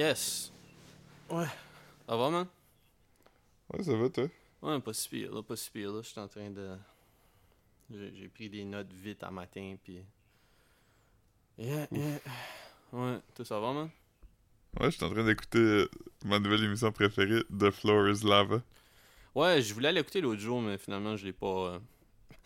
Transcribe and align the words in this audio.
Yes. 0.00 0.50
Ouais. 1.28 1.44
Ça 2.08 2.16
va, 2.16 2.30
man? 2.30 2.46
Ouais, 3.70 3.82
ça 3.82 3.94
va, 3.94 4.08
toi? 4.08 4.28
Ouais, 4.62 4.80
pas 4.80 4.94
si 4.94 5.06
pire, 5.10 5.30
là, 5.30 5.42
pas 5.42 5.56
si 5.56 5.70
pire, 5.70 5.92
là. 5.92 6.00
Je 6.00 6.08
suis 6.08 6.18
en 6.18 6.26
train 6.26 6.48
de... 6.48 6.74
J'ai 7.90 8.28
pris 8.28 8.48
des 8.48 8.64
notes 8.64 8.90
vite 8.94 9.22
à 9.22 9.30
matin, 9.30 9.76
puis... 9.84 10.02
Yeah, 11.58 11.86
yeah. 11.92 12.18
Ouais, 12.94 13.18
toi, 13.34 13.44
ça 13.44 13.60
va, 13.60 13.74
man? 13.74 13.90
Ouais, 14.80 14.90
je 14.90 14.96
suis 14.96 15.04
en 15.04 15.10
train 15.10 15.22
d'écouter 15.22 15.58
euh, 15.58 15.90
ma 16.24 16.38
nouvelle 16.38 16.64
émission 16.64 16.90
préférée, 16.92 17.42
The 17.50 17.70
Floor 17.70 18.08
is 18.08 18.26
Lava. 18.26 18.62
Ouais, 19.34 19.60
je 19.60 19.74
voulais 19.74 19.92
l'écouter 19.92 20.22
l'autre 20.22 20.40
jour, 20.40 20.62
mais 20.62 20.78
finalement, 20.78 21.14
je 21.18 21.26
l'ai 21.26 21.34
pas... 21.34 21.74
euh, 21.74 21.78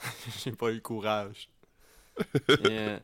J'ai 0.42 0.50
pas 0.50 0.72
eu 0.72 0.74
le 0.74 0.80
courage. 0.80 1.48
Yeah. 2.48 3.00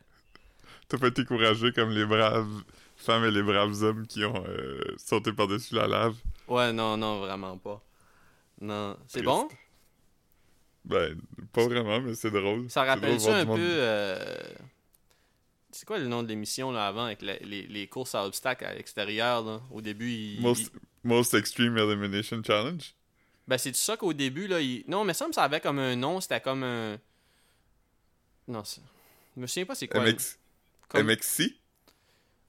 T'as 0.89 0.97
pas 0.97 1.07
été 1.07 1.23
courageux 1.23 1.71
comme 1.71 1.91
les 1.91 2.05
braves 2.05 2.65
femmes 3.01 3.25
et 3.25 3.31
les 3.31 3.43
braves 3.43 3.81
hommes 3.83 4.05
qui 4.07 4.23
ont 4.25 4.43
euh, 4.47 4.79
sauté 4.97 5.33
par-dessus 5.33 5.75
la 5.75 5.87
lave. 5.87 6.15
Ouais, 6.47 6.71
non, 6.73 6.97
non, 6.97 7.19
vraiment 7.19 7.57
pas. 7.57 7.81
Non. 8.59 8.97
C'est 9.07 9.21
bon? 9.23 9.47
Ben, 10.85 11.19
pas 11.53 11.65
vraiment, 11.67 12.01
mais 12.01 12.15
c'est 12.15 12.31
drôle. 12.31 12.69
Ça 12.69 12.81
C'est 12.83 12.89
rappelle 12.89 13.17
drôle 13.17 13.17
de 13.17 13.19
ça 13.21 13.43
voir 13.43 13.55
un 13.55 13.59
peu. 13.59 13.67
euh, 13.69 14.43
C'est 15.71 15.85
quoi 15.85 15.99
le 15.99 16.07
nom 16.07 16.23
de 16.23 16.27
l'émission 16.27 16.71
là 16.71 16.87
avant 16.87 17.05
avec 17.05 17.21
la- 17.21 17.37
les, 17.37 17.67
les 17.67 17.87
courses 17.87 18.15
à 18.15 18.25
obstacles 18.25 18.65
à 18.65 18.73
l'extérieur 18.73 19.43
là? 19.43 19.61
Au 19.71 19.81
début, 19.81 20.09
il. 20.11 20.41
Most, 20.41 20.71
Most 21.03 21.33
Extreme 21.33 21.77
Elimination 21.77 22.41
Challenge? 22.43 22.93
Ben 23.47 23.57
c'est 23.57 23.75
ça 23.75 23.95
qu'au 23.97 24.13
début 24.13 24.47
là, 24.47 24.59
il... 24.61 24.83
non 24.87 25.03
mais 25.03 25.13
ça 25.13 25.27
me 25.27 25.33
ça 25.33 25.43
avait 25.43 25.59
comme 25.59 25.79
un 25.79 25.95
nom, 25.95 26.19
c'était 26.21 26.41
comme 26.41 26.63
un. 26.63 26.97
Non, 28.47 28.63
c'est- 28.63 28.81
je 29.35 29.41
me 29.41 29.47
souviens 29.47 29.65
pas 29.65 29.75
c'est 29.75 29.87
quoi. 29.87 30.01
MX... 30.03 30.37
Comme- 30.89 31.07
MXC? 31.09 31.55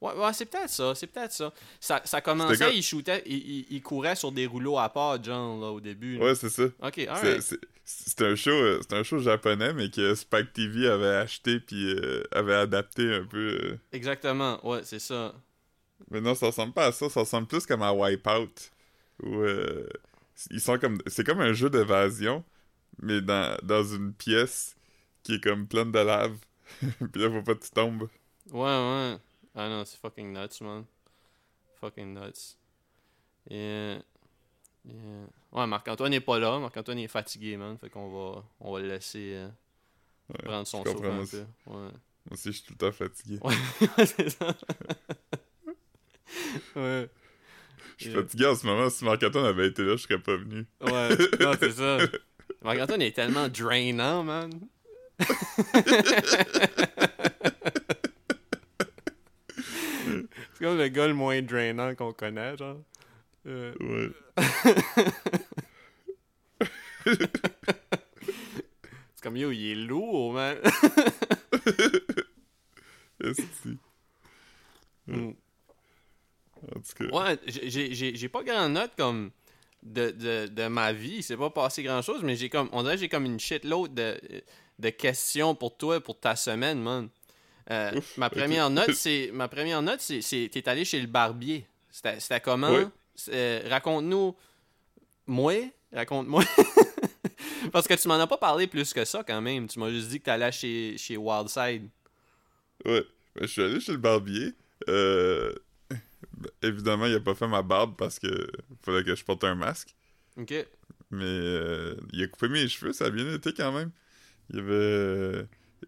Ouais, 0.03 0.13
ouais 0.15 0.33
c'est 0.33 0.47
peut-être 0.47 0.69
ça, 0.69 0.95
c'est 0.95 1.07
peut-être 1.07 1.33
ça. 1.33 1.53
ça. 1.81 2.03
Ça 2.05 2.21
commençait, 2.21 2.59
quoi? 2.65 2.75
il 2.75 2.83
shootait, 2.83 3.23
il, 3.25 3.37
il, 3.37 3.67
il 3.71 3.83
courait 3.83 4.17
sur 4.17 4.33
des 4.33 4.47
rouleaux 4.47 4.79
à 4.79 4.89
part, 4.89 5.23
genre 5.23 5.61
là 5.61 5.69
au 5.69 5.81
début. 5.81 6.19
là. 6.19 6.25
Ouais, 6.27 6.35
c'est 6.35 6.51
ça. 6.51 6.65
Ok, 6.83 6.93
C'est- 6.97 7.09
alright. 7.09 7.41
c'est- 7.85 8.23
un 8.23 8.35
show, 8.35 8.51
euh, 8.51 8.81
c'est 8.83 8.97
un 8.97 9.03
show 9.03 9.19
japonais, 9.19 9.73
mais 9.75 9.91
que 9.91 10.15
Spike 10.15 10.53
TV 10.53 10.89
avait 10.89 11.07
acheté 11.17 11.61
puis 11.61 11.95
euh, 11.95 12.23
avait 12.33 12.55
adapté 12.55 13.15
un 13.15 13.25
peu. 13.25 13.59
euh. 13.63 13.79
Exactement, 13.93 14.65
ouais, 14.67 14.81
c'est 14.85 14.99
ça. 14.99 15.35
Mais 16.11 16.21
non, 16.21 16.35
ça 16.35 16.47
ressemble 16.47 16.73
pas 16.73 16.87
à 16.87 16.93
ça. 16.93 17.09
Ça 17.09 17.21
ressemble 17.21 17.47
plus 17.47 17.65
comme 17.65 17.83
à 17.83 17.93
Wipeout. 17.93 18.71
Où 19.23 19.35
euh, 19.37 19.87
ils 20.51 20.61
sont 20.61 20.79
comme, 20.79 20.99
c'est 21.07 21.25
comme 21.25 21.41
un 21.41 21.53
jeu 21.53 21.71
d'évasion, 21.71 22.45
mais 23.01 23.21
dans, 23.21 23.57
dans 23.63 23.85
une 23.85 24.13
pièce 24.13 24.75
qui 25.23 25.35
est 25.35 25.41
comme 25.43 25.67
pleine 25.69 25.93
de 25.93 25.99
lave. 26.01 26.37
puis 26.81 27.23
là, 27.23 27.31
faut 27.31 27.43
pas 27.43 27.55
que 27.55 27.65
tu 27.65 27.71
tombes. 27.71 28.09
Ouais, 28.51 28.61
ouais. 28.61 29.17
Ah 29.55 29.69
non, 29.69 29.85
c'est 29.85 29.99
fucking 30.01 30.33
nuts, 30.33 30.61
man. 30.63 30.85
Fucking 31.81 32.15
nuts. 32.15 32.57
Yeah. 33.51 33.99
Yeah. 34.85 35.27
Ouais, 35.53 35.67
Marc-Antoine 35.67 36.11
n'est 36.11 36.21
pas 36.21 36.39
là. 36.39 36.59
Marc-Antoine 36.59 36.99
est 36.99 37.09
fatigué, 37.09 37.57
man. 37.57 37.77
Fait 37.79 37.91
qu'on 37.91 38.09
va, 38.11 38.45
on 38.61 38.73
va 38.73 38.81
le 38.81 38.89
laisser 38.89 39.33
euh, 39.35 39.49
Ouais, 40.31 40.39
prendre 40.45 40.67
son 40.67 40.85
souffle 40.85 41.05
un 41.07 41.11
moi 41.11 41.17
peu. 41.19 41.23
aussi. 41.23 41.37
Ouais. 41.67 41.69
Moi 41.75 41.91
aussi, 42.33 42.49
je 42.49 42.53
suis 42.53 42.63
tout 42.63 42.73
le 42.75 42.79
temps 42.79 42.93
fatigué. 42.93 43.39
Ouais, 43.43 43.55
c'est 44.07 44.31
ça. 44.31 44.47
ouais. 46.77 47.11
Je 47.99 48.05
suis 48.05 48.13
fatigué 48.15 48.47
en 48.47 48.55
ce 48.55 48.67
moment. 48.67 48.89
Si 48.89 49.05
Marc-Antoine 49.05 49.45
avait 49.45 49.67
été 49.69 49.83
là, 49.83 49.97
je 49.97 50.03
serais 50.03 50.19
pas 50.21 50.37
venu. 50.37 50.65
Ouais, 50.81 51.09
non, 51.41 51.53
c'est 51.61 51.73
ça. 51.73 51.99
Marc-Antoine 52.63 53.03
est 53.03 53.13
tellement 53.15 53.49
drainant, 53.49 54.23
man. 54.25 54.51
c'est 60.63 60.69
comme 60.69 60.79
le 60.79 60.87
gars 60.89 61.09
le 61.09 61.15
moins 61.15 61.43
drainant 61.43 61.95
qu'on 61.97 62.13
connaît, 62.13 62.57
genre. 62.57 62.77
Euh, 63.47 63.75
Ouais. 63.81 64.11
C'est 69.15 69.23
comme 69.23 69.37
yo, 69.37 69.51
il 69.51 69.73
est 69.73 69.75
lourd, 69.75 70.35
man. 70.35 70.57
Esti. 73.25 73.79
Mm. 75.07 75.31
En 76.77 76.81
tout 76.81 76.95
cas. 76.97 77.05
Ouais, 77.07 77.39
j'ai 77.47 78.29
pas 78.29 78.43
grand 78.45 78.69
note 78.69 78.93
comme 78.97 79.31
de, 79.83 80.11
de, 80.11 80.47
de 80.47 80.67
ma 80.69 80.93
vie. 80.93 81.17
Il 81.17 81.23
s'est 81.23 81.37
pas 81.37 81.51
passé 81.51 81.83
grand 81.83 82.03
chose, 82.03 82.23
mais 82.23 82.37
j'ai 82.37 82.49
comme. 82.49 82.69
On 82.73 82.83
dirait 82.83 82.95
que 82.95 83.01
j'ai 83.01 83.09
comme 83.09 83.27
une 83.27 83.41
shitload 83.41 83.95
de, 83.95 84.21
de 84.79 84.91
questions 84.91 85.55
pour 85.57 85.77
toi 85.77 86.01
pour 86.01 86.21
ta 86.21 86.37
semaine, 86.37 86.81
man. 86.81 87.09
Euh, 87.71 87.93
Ouf, 87.97 88.17
ma 88.17 88.31
première 88.31 88.71
note, 88.71 88.93
c'est. 88.95 89.31
Ma 89.33 89.49
première 89.49 89.83
note, 89.83 90.01
c'est. 90.01 90.21
c'est- 90.23 90.49
T'es 90.53 90.69
allé 90.69 90.85
chez 90.85 91.01
le 91.01 91.07
barbier. 91.07 91.67
C'était 91.91 92.19
c'était 92.21 92.41
comment? 92.41 92.91
Euh, 93.29 93.63
Raconte-nous. 93.69 94.35
Moi? 95.27 95.71
Raconte-moi. 95.93 96.43
Parce 97.73 97.87
que 97.87 97.95
tu 97.95 98.09
m'en 98.09 98.15
as 98.19 98.27
pas 98.27 98.39
parlé 98.39 98.67
plus 98.67 98.93
que 98.93 99.05
ça 99.05 99.23
quand 99.25 99.41
même. 99.41 99.69
Tu 99.69 99.79
m'as 99.79 99.91
juste 99.91 100.09
dit 100.09 100.19
que 100.19 100.25
t'allais 100.25 100.51
chez, 100.51 100.97
chez 100.99 101.17
Wildside. 101.17 101.89
Ouais. 102.85 103.05
Ben, 103.35 103.43
je 103.43 103.47
suis 103.47 103.63
allé 103.63 103.79
chez 103.81 103.93
le 103.93 103.99
barbier. 103.99 104.53
Euh... 104.89 105.55
ben, 105.89 106.51
évidemment, 106.63 107.07
il 107.07 107.15
a 107.15 107.21
pas 107.21 107.35
fait 107.35 107.47
ma 107.47 107.63
barbe 107.63 107.95
parce 107.97 108.19
que 108.19 108.51
fallait 108.83 109.05
que 109.05 109.15
je 109.15 109.25
porte 109.25 109.45
un 109.45 109.55
masque. 109.55 109.95
Ok. 110.37 110.53
Mais 111.11 111.25
euh, 111.25 111.95
il 112.13 112.23
a 112.25 112.27
coupé 112.27 112.49
mes 112.49 112.67
cheveux, 112.69 112.93
ça 112.93 113.05
a 113.07 113.11
bien 113.11 113.33
été 113.33 113.53
quand 113.53 113.71
même. 113.73 113.91
Il 114.51 114.57
y 114.57 114.59
avait. 114.61 115.47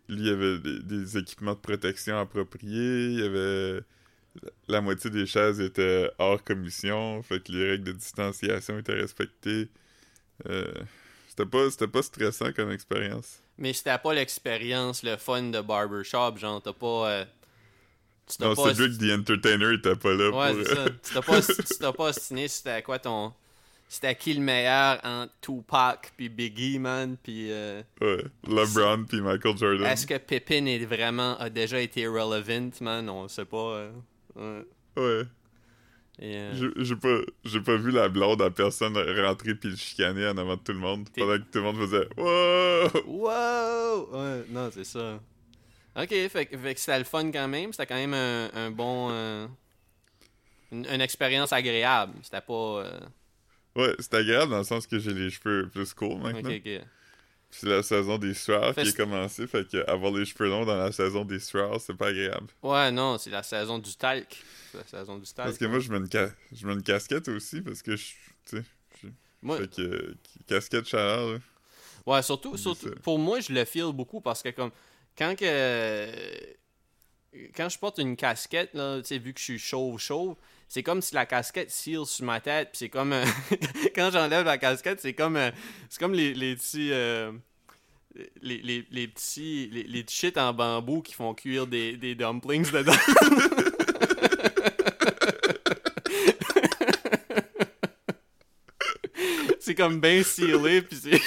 Lui, 0.08 0.20
il 0.20 0.26
y 0.26 0.30
avait 0.30 0.58
des, 0.58 0.80
des 0.82 1.18
équipements 1.18 1.54
de 1.54 1.58
protection 1.60 2.18
appropriés. 2.18 3.06
Il 3.06 3.20
y 3.20 3.24
avait. 3.24 3.82
La 4.68 4.80
moitié 4.80 5.10
des 5.10 5.26
chaises 5.26 5.60
étaient 5.60 6.10
hors 6.18 6.42
commission. 6.44 7.22
Fait 7.22 7.40
que 7.42 7.52
les 7.52 7.70
règles 7.72 7.84
de 7.84 7.92
distanciation 7.92 8.78
étaient 8.78 8.94
respectées. 8.94 9.68
Euh, 10.48 10.72
C'était 11.28 11.46
pas, 11.46 11.70
c'était 11.70 11.88
pas 11.88 12.02
stressant 12.02 12.52
comme 12.52 12.70
expérience. 12.72 13.42
Mais 13.58 13.72
c'était 13.72 13.98
pas 13.98 14.14
l'expérience, 14.14 15.02
le 15.02 15.16
fun 15.16 15.42
de 15.44 15.60
barbershop, 15.60 16.36
genre, 16.38 16.60
t'as 16.62 16.72
pas. 16.72 17.10
euh, 17.10 17.24
tu 18.26 18.42
Non, 18.42 18.54
pas. 18.54 18.74
Cedric 18.74 18.98
the 18.98 19.12
Entertainer 19.18 19.74
était 19.74 19.96
pas 19.96 20.14
là 20.14 20.30
Ouais, 20.30 20.54
pour. 20.54 20.64
c'est 20.64 20.74
ça. 20.74 20.90
Tu 20.90 21.12
t'as 21.12 21.22
pas, 21.22 21.40
tu 21.42 21.78
t'as 21.78 21.92
pas 21.92 22.04
ostiné 22.10 22.48
c'était 22.48 22.82
quoi 22.82 22.98
ton. 22.98 23.32
C'était 23.88 24.14
qui 24.16 24.34
le 24.34 24.40
meilleur 24.40 24.98
entre 25.04 25.32
Tupac 25.40 26.12
puis 26.16 26.28
Biggie, 26.28 26.78
man, 26.78 27.16
puis. 27.22 27.50
euh, 27.52 27.82
Ouais, 28.00 28.24
LeBron 28.48 29.04
puis 29.04 29.20
Michael 29.20 29.56
Jordan. 29.56 29.86
Est-ce 29.86 30.06
que 30.06 30.18
Pippin 30.18 30.66
est 30.66 30.84
vraiment, 30.84 31.36
a 31.38 31.48
déjà 31.50 31.78
été 31.80 32.06
relevant, 32.08 32.70
man? 32.80 33.08
On 33.08 33.28
sait 33.28 33.44
pas. 33.44 33.56
euh, 33.56 33.92
ouais. 34.36 34.64
Ouais. 34.96 35.22
Euh, 36.22 36.70
J'ai- 36.78 36.94
pas, 36.96 37.18
j'ai 37.44 37.60
pas 37.60 37.76
vu 37.76 37.90
la 37.90 38.08
blonde 38.08 38.40
à 38.40 38.48
personne 38.50 38.96
rentrer 38.96 39.54
puis 39.56 39.70
le 39.70 39.76
chicaner 39.76 40.26
en 40.28 40.38
avant 40.38 40.56
de 40.56 40.60
tout 40.62 40.72
le 40.72 40.78
monde. 40.78 41.08
Pendant 41.16 41.34
que 41.38 41.42
tout 41.42 41.58
le 41.58 41.62
monde 41.62 41.76
faisait 41.78 42.08
Wow! 42.16 43.04
Wow! 43.06 44.08
Ouais, 44.12 44.44
non, 44.48 44.70
c'est 44.72 44.84
ça. 44.84 45.18
Ok, 45.96 46.08
fait, 46.10 46.46
que- 46.46 46.56
fait 46.56 46.74
que 46.74 46.80
c'était 46.80 46.98
le 46.98 47.04
fun 47.04 47.30
quand 47.32 47.48
même. 47.48 47.72
C'était 47.72 47.86
quand 47.86 47.94
même 47.96 48.14
un, 48.14 48.48
un 48.54 48.70
bon. 48.70 49.08
euh, 49.10 49.46
une, 50.72 50.86
une 50.86 51.00
expérience 51.00 51.52
agréable. 51.52 52.14
C'était 52.22 52.40
pas. 52.40 52.52
euh, 52.52 53.00
Ouais, 53.76 53.94
c'est 53.98 54.14
agréable 54.14 54.50
dans 54.52 54.58
le 54.58 54.64
sens 54.64 54.86
que 54.86 54.98
j'ai 54.98 55.12
les 55.12 55.30
cheveux 55.30 55.68
plus 55.68 55.92
courts 55.94 56.16
Ok, 56.16 56.22
maintenant. 56.22 56.50
ok. 56.50 56.62
Puis 56.62 57.60
c'est 57.60 57.68
la 57.68 57.82
saison 57.82 58.18
des 58.18 58.34
sueurs 58.34 58.74
qui 58.74 58.80
est 58.80 58.96
commencée, 58.96 59.46
fait 59.46 59.68
que 59.68 59.88
avoir 59.88 60.12
les 60.12 60.24
cheveux 60.24 60.48
longs 60.48 60.64
dans 60.64 60.76
la 60.76 60.90
saison 60.92 61.24
des 61.24 61.38
sueurs, 61.38 61.80
c'est 61.80 61.94
pas 61.94 62.08
agréable. 62.08 62.48
Ouais, 62.62 62.90
non, 62.90 63.16
c'est 63.18 63.30
la 63.30 63.42
saison 63.44 63.78
du 63.78 63.94
talc. 63.94 64.42
La 64.74 64.84
saison 64.84 65.18
du 65.18 65.24
talc. 65.32 65.46
Parce 65.48 65.58
que 65.58 65.64
moi, 65.66 65.78
je 65.78 65.90
mets 65.92 65.98
une, 65.98 66.10
ca- 66.10 66.32
je 66.52 66.66
mets 66.66 66.72
une 66.72 66.82
casquette 66.82 67.28
aussi, 67.28 67.60
parce 67.62 67.80
que 67.82 67.94
je. 67.96 68.04
Tu 68.48 68.56
sais, 68.58 68.64
Moi- 69.42 69.58
fait 69.58 69.70
que. 69.74 70.16
casquette 70.48 70.86
chaleur, 70.88 71.32
là. 71.34 71.38
Ouais, 72.06 72.22
surtout, 72.22 72.56
surtout 72.56 72.90
pour 73.02 73.18
moi, 73.18 73.40
je 73.40 73.52
le 73.52 73.64
feel 73.64 73.92
beaucoup 73.92 74.20
parce 74.20 74.42
que 74.42 74.50
comme 74.50 74.70
quand 75.16 75.34
que 75.38 76.08
quand 77.56 77.68
je 77.68 77.78
porte 77.78 77.98
une 77.98 78.16
casquette 78.16 78.74
là, 78.74 78.98
tu 79.00 79.06
sais 79.06 79.18
vu 79.18 79.32
que 79.32 79.38
je 79.40 79.44
suis 79.44 79.58
chauve 79.58 79.98
chauve, 79.98 80.36
c'est 80.68 80.82
comme 80.82 81.00
si 81.02 81.14
la 81.14 81.26
casquette 81.26 81.70
seal 81.70 82.04
sur 82.06 82.24
ma 82.24 82.40
tête, 82.40 82.70
puis 82.70 82.78
c'est 82.78 82.88
comme 82.88 83.12
euh, 83.12 83.24
quand 83.94 84.10
j'enlève 84.12 84.44
la 84.44 84.58
casquette, 84.58 85.00
c'est 85.00 85.14
comme 85.14 85.36
euh, 85.36 85.50
c'est 85.88 86.00
comme 86.00 86.14
les, 86.14 86.34
les 86.34 86.56
petits 86.56 86.90
euh, 86.92 87.32
les, 88.42 88.58
les, 88.58 88.86
les 88.90 89.08
petits 89.08 89.68
les, 89.72 89.84
les 89.84 90.04
shit 90.08 90.36
en 90.38 90.52
bambou 90.52 91.02
qui 91.02 91.14
font 91.14 91.34
cuire 91.34 91.66
des, 91.66 91.96
des 91.96 92.14
dumplings 92.14 92.70
dedans. 92.70 92.92
c'est 99.60 99.74
comme 99.74 100.00
bien 100.00 100.22
sealé 100.22 100.82
puis 100.82 100.96
c'est 100.96 101.18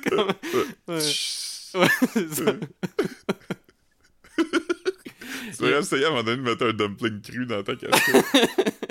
comme 0.10 0.32
ouais. 0.88 0.98
Ouais, 1.74 1.88
ça. 2.32 2.54
Devrais 5.66 5.80
essayer 5.80 6.04
à 6.04 6.08
un 6.08 6.10
moment 6.10 6.22
donné 6.22 6.36
de 6.38 6.42
mettre 6.42 6.66
un 6.66 6.72
dumpling 6.72 7.20
cru 7.20 7.46
dans 7.46 7.62
ta 7.62 7.76
casquette. 7.76 8.24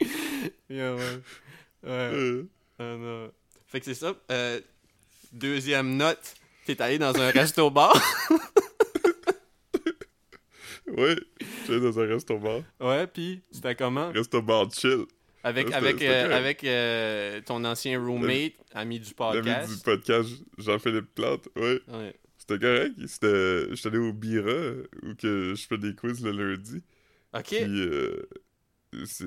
Yeah, 0.68 0.94
ouais. 0.94 1.20
Ouais. 1.84 1.90
Euh, 1.90 2.42
Ah, 2.78 2.96
non. 2.98 3.30
Fait 3.66 3.80
que 3.80 3.86
c'est 3.86 3.94
ça. 3.94 4.14
Euh, 4.30 4.60
deuxième 5.32 5.96
note, 5.96 6.34
t'es 6.66 6.80
allé 6.82 6.98
dans 6.98 7.16
un 7.18 7.30
resto-bar. 7.30 7.94
ouais. 10.88 11.16
J'étais 11.66 11.80
dans 11.80 11.98
un 12.00 12.06
resto-bar. 12.06 12.60
Ouais, 12.80 13.06
puis 13.06 13.40
c'était 13.50 13.74
comment? 13.74 14.10
Resto-bar 14.12 14.70
chill. 14.72 15.04
Avec, 15.44 15.72
avec, 15.72 16.02
euh, 16.02 16.36
avec 16.36 16.64
euh, 16.64 17.40
ton 17.42 17.64
ancien 17.64 18.00
roommate, 18.04 18.54
ami 18.74 18.98
du 18.98 19.14
podcast. 19.14 19.70
du 19.70 19.76
podcast, 19.82 20.28
Jean-Philippe 20.58 21.14
Plante. 21.14 21.48
Ouais. 21.54 21.80
Ouais. 21.88 22.14
C'était 22.48 22.64
correct. 22.64 22.94
C'était... 23.06 23.74
J'étais 23.74 23.88
allé 23.88 23.98
au 23.98 24.12
Bira, 24.12 24.72
où 25.02 25.14
que 25.14 25.54
je 25.56 25.66
fais 25.66 25.78
des 25.78 25.94
quiz 25.94 26.22
le 26.22 26.30
lundi. 26.30 26.82
Ok. 27.34 27.44
Puis, 27.46 27.64
euh, 27.64 28.28
c'est... 29.04 29.26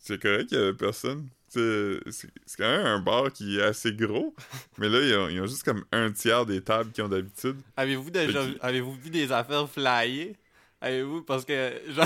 c'est 0.00 0.20
correct, 0.20 0.48
il 0.52 0.58
y 0.58 0.60
avait 0.60 0.74
personne. 0.74 1.28
C'est... 1.48 2.00
c'est 2.10 2.28
quand 2.56 2.68
même 2.68 2.86
un 2.86 3.00
bar 3.00 3.32
qui 3.32 3.58
est 3.58 3.62
assez 3.62 3.92
gros. 3.92 4.34
mais 4.78 4.88
là, 4.88 5.00
ils 5.00 5.14
ont, 5.14 5.28
ils 5.28 5.40
ont 5.40 5.46
juste 5.46 5.62
comme 5.62 5.84
un 5.92 6.10
tiers 6.12 6.44
des 6.44 6.60
tables 6.60 6.92
qu'ils 6.92 7.04
ont 7.04 7.08
d'habitude. 7.08 7.56
Avez-vous 7.76 8.10
déjà 8.10 8.44
Petit. 8.44 8.58
avez-vous 8.60 8.94
vu 8.94 9.10
des 9.10 9.32
affaires 9.32 9.68
flyées? 9.68 10.36
Avez-vous 10.82 11.22
parce 11.22 11.44
que 11.44 11.72
Jean 11.90 12.04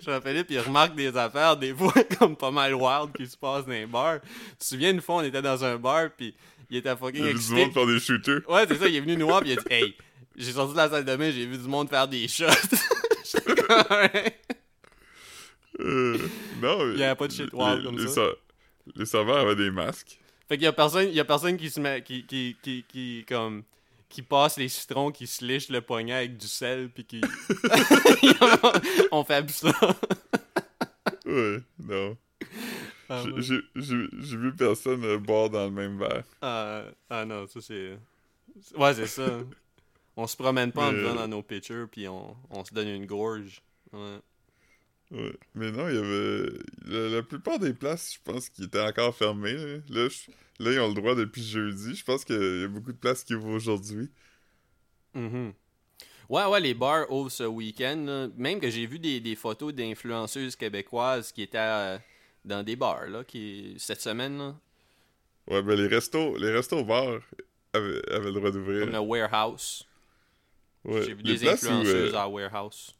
Jean-Philippe 0.00 0.46
il 0.50 0.60
remarque 0.60 0.94
des 0.94 1.16
affaires 1.16 1.56
des 1.56 1.74
fois 1.74 1.92
comme 2.18 2.36
pas 2.36 2.52
mal 2.52 2.74
wild 2.74 3.12
qui 3.12 3.26
se 3.26 3.36
passent 3.36 3.66
dans 3.66 3.72
les 3.72 3.86
bars. 3.86 4.20
Tu 4.20 4.56
te 4.58 4.64
souviens 4.64 4.90
une 4.90 5.00
fois 5.00 5.16
on 5.16 5.22
était 5.22 5.42
dans 5.42 5.64
un 5.64 5.76
bar 5.76 6.10
puis 6.16 6.34
il 6.70 6.76
était 6.78 6.88
Il 6.90 6.92
y 6.92 6.96
fucking 6.96 7.22
avait 7.22 7.32
du 7.32 7.36
excité. 7.38 7.64
monde 7.64 7.72
faire 7.74 7.86
des 7.86 8.00
shooters. 8.00 8.40
Ouais, 8.48 8.64
c'est 8.68 8.76
ça, 8.78 8.88
il 8.88 8.96
est 8.96 9.00
venu 9.00 9.16
nous 9.16 9.26
voir 9.26 9.40
puis 9.42 9.50
il 9.50 9.58
a 9.58 9.62
dit 9.62 9.72
Hey, 9.72 9.94
j'ai 10.36 10.52
sorti 10.52 10.72
de 10.72 10.76
la 10.78 10.88
salle 10.88 11.04
de 11.04 11.16
bain, 11.16 11.30
j'ai 11.30 11.46
vu 11.46 11.58
du 11.58 11.68
monde 11.68 11.88
faire 11.88 12.08
des 12.08 12.26
shots. 12.28 12.46
Euh, 15.78 16.18
non, 16.60 16.92
Il 16.92 16.98
y 16.98 17.02
avait 17.04 17.14
pas 17.14 17.26
de 17.26 17.32
shit 17.32 17.52
wild 17.52 17.78
les, 17.78 17.84
comme 17.84 17.98
les 17.98 18.08
ça. 18.08 18.26
les 18.96 19.06
serveurs 19.06 19.38
avaient 19.38 19.56
des 19.56 19.70
masques. 19.70 20.18
Fait 20.48 20.56
qu'il 20.56 20.64
y 20.64 20.66
a 20.66 20.72
personne, 20.72 21.06
il 21.08 21.14
y 21.14 21.20
a 21.20 21.24
personne 21.24 21.56
qui 21.56 21.70
se 21.70 21.80
met, 21.80 22.02
qui, 22.02 22.24
qui, 22.26 22.56
qui, 22.62 22.84
qui, 22.86 23.24
comme, 23.26 23.62
qui 24.08 24.20
passe 24.22 24.58
les 24.58 24.68
citrons, 24.68 25.10
qui 25.10 25.26
se 25.26 25.44
liche 25.44 25.68
le 25.70 25.80
poignet 25.80 26.12
avec 26.14 26.36
du 26.36 26.48
sel, 26.48 26.90
puis 26.90 27.04
qui. 27.04 27.20
On 29.12 29.24
fait 29.24 29.48
ça. 29.50 29.72
Ouais, 31.24 31.62
non. 31.78 32.16
Ah, 33.12 33.24
J'ai- 33.38 33.60
vu 33.74 34.54
personne 34.56 35.04
euh, 35.04 35.18
boire 35.18 35.50
dans 35.50 35.64
le 35.64 35.72
même 35.72 35.98
verre. 35.98 36.22
Ah, 36.40 36.84
ah 37.10 37.24
non, 37.24 37.46
ça 37.48 37.60
c'est. 37.60 37.98
Ouais, 38.76 38.94
c'est 38.94 39.06
ça. 39.08 39.40
On 40.16 40.26
se 40.26 40.36
promène 40.36 40.70
pas 40.70 40.88
en 40.88 40.92
buvant 40.92 41.10
euh, 41.10 41.14
dans 41.14 41.28
nos 41.28 41.42
pitchers, 41.42 41.86
puis 41.90 42.06
on, 42.06 42.36
on 42.50 42.64
se 42.64 42.72
donne 42.72 42.88
une 42.88 43.06
gorge. 43.06 43.60
Ouais. 43.92 44.18
Ouais. 45.10 45.32
Mais 45.56 45.72
non, 45.72 45.88
il 45.88 45.94
y 45.96 45.98
avait. 45.98 46.48
La, 46.86 47.08
la 47.16 47.22
plupart 47.24 47.58
des 47.58 47.72
places, 47.74 48.14
je 48.14 48.18
pense, 48.22 48.48
qui 48.48 48.62
étaient 48.64 48.80
encore 48.80 49.14
fermées. 49.14 49.54
Là, 49.54 49.78
Là, 49.88 50.08
je- 50.08 50.30
là, 50.64 50.72
ils 50.72 50.78
ont 50.80 50.88
le 50.88 50.94
droit 50.94 51.14
depuis 51.16 51.42
jeudi. 51.42 51.96
Je 51.96 52.04
pense 52.04 52.24
qu'il 52.24 52.36
y 52.60 52.64
a 52.64 52.68
beaucoup 52.68 52.92
de 52.92 52.98
places 52.98 53.24
qui 53.24 53.34
ouvrent 53.34 53.48
aujourd'hui. 53.50 54.08
Mhm. 55.14 55.52
Ouais, 56.28 56.44
ouais, 56.46 56.60
les 56.60 56.74
bars 56.74 57.10
ouvrent 57.10 57.30
ce 57.30 57.42
week-end. 57.42 58.30
Même 58.36 58.60
que 58.60 58.70
j'ai 58.70 58.86
vu 58.86 59.00
des, 59.00 59.18
des 59.18 59.34
photos 59.34 59.74
d'influenceuses 59.74 60.54
québécoises 60.54 61.32
qui 61.32 61.42
étaient 61.42 61.98
dans 62.44 62.62
des 62.62 62.76
bars, 62.76 63.06
là, 63.06 63.24
qui, 63.24 63.74
cette 63.78 64.00
semaine, 64.00 64.38
là, 64.38 64.54
Ouais, 65.48 65.62
ben 65.62 65.74
les 65.74 65.88
restos, 65.88 66.36
les 66.36 66.50
restos 66.52 66.84
bars 66.84 67.20
avaient, 67.72 68.12
avaient 68.12 68.26
le 68.30 68.32
droit 68.32 68.50
d'ouvrir. 68.50 68.80
comme 68.84 68.92
le 68.92 68.98
warehouse. 69.00 69.84
Ouais. 70.84 71.02
J'ai 71.04 71.14
vu 71.14 71.22
Les 71.22 71.36
des 71.38 71.46
places 71.46 71.62
où, 71.64 71.66
influenceuses 71.68 72.14
euh, 72.14 72.18
à 72.18 72.28
warehouse. 72.28 72.94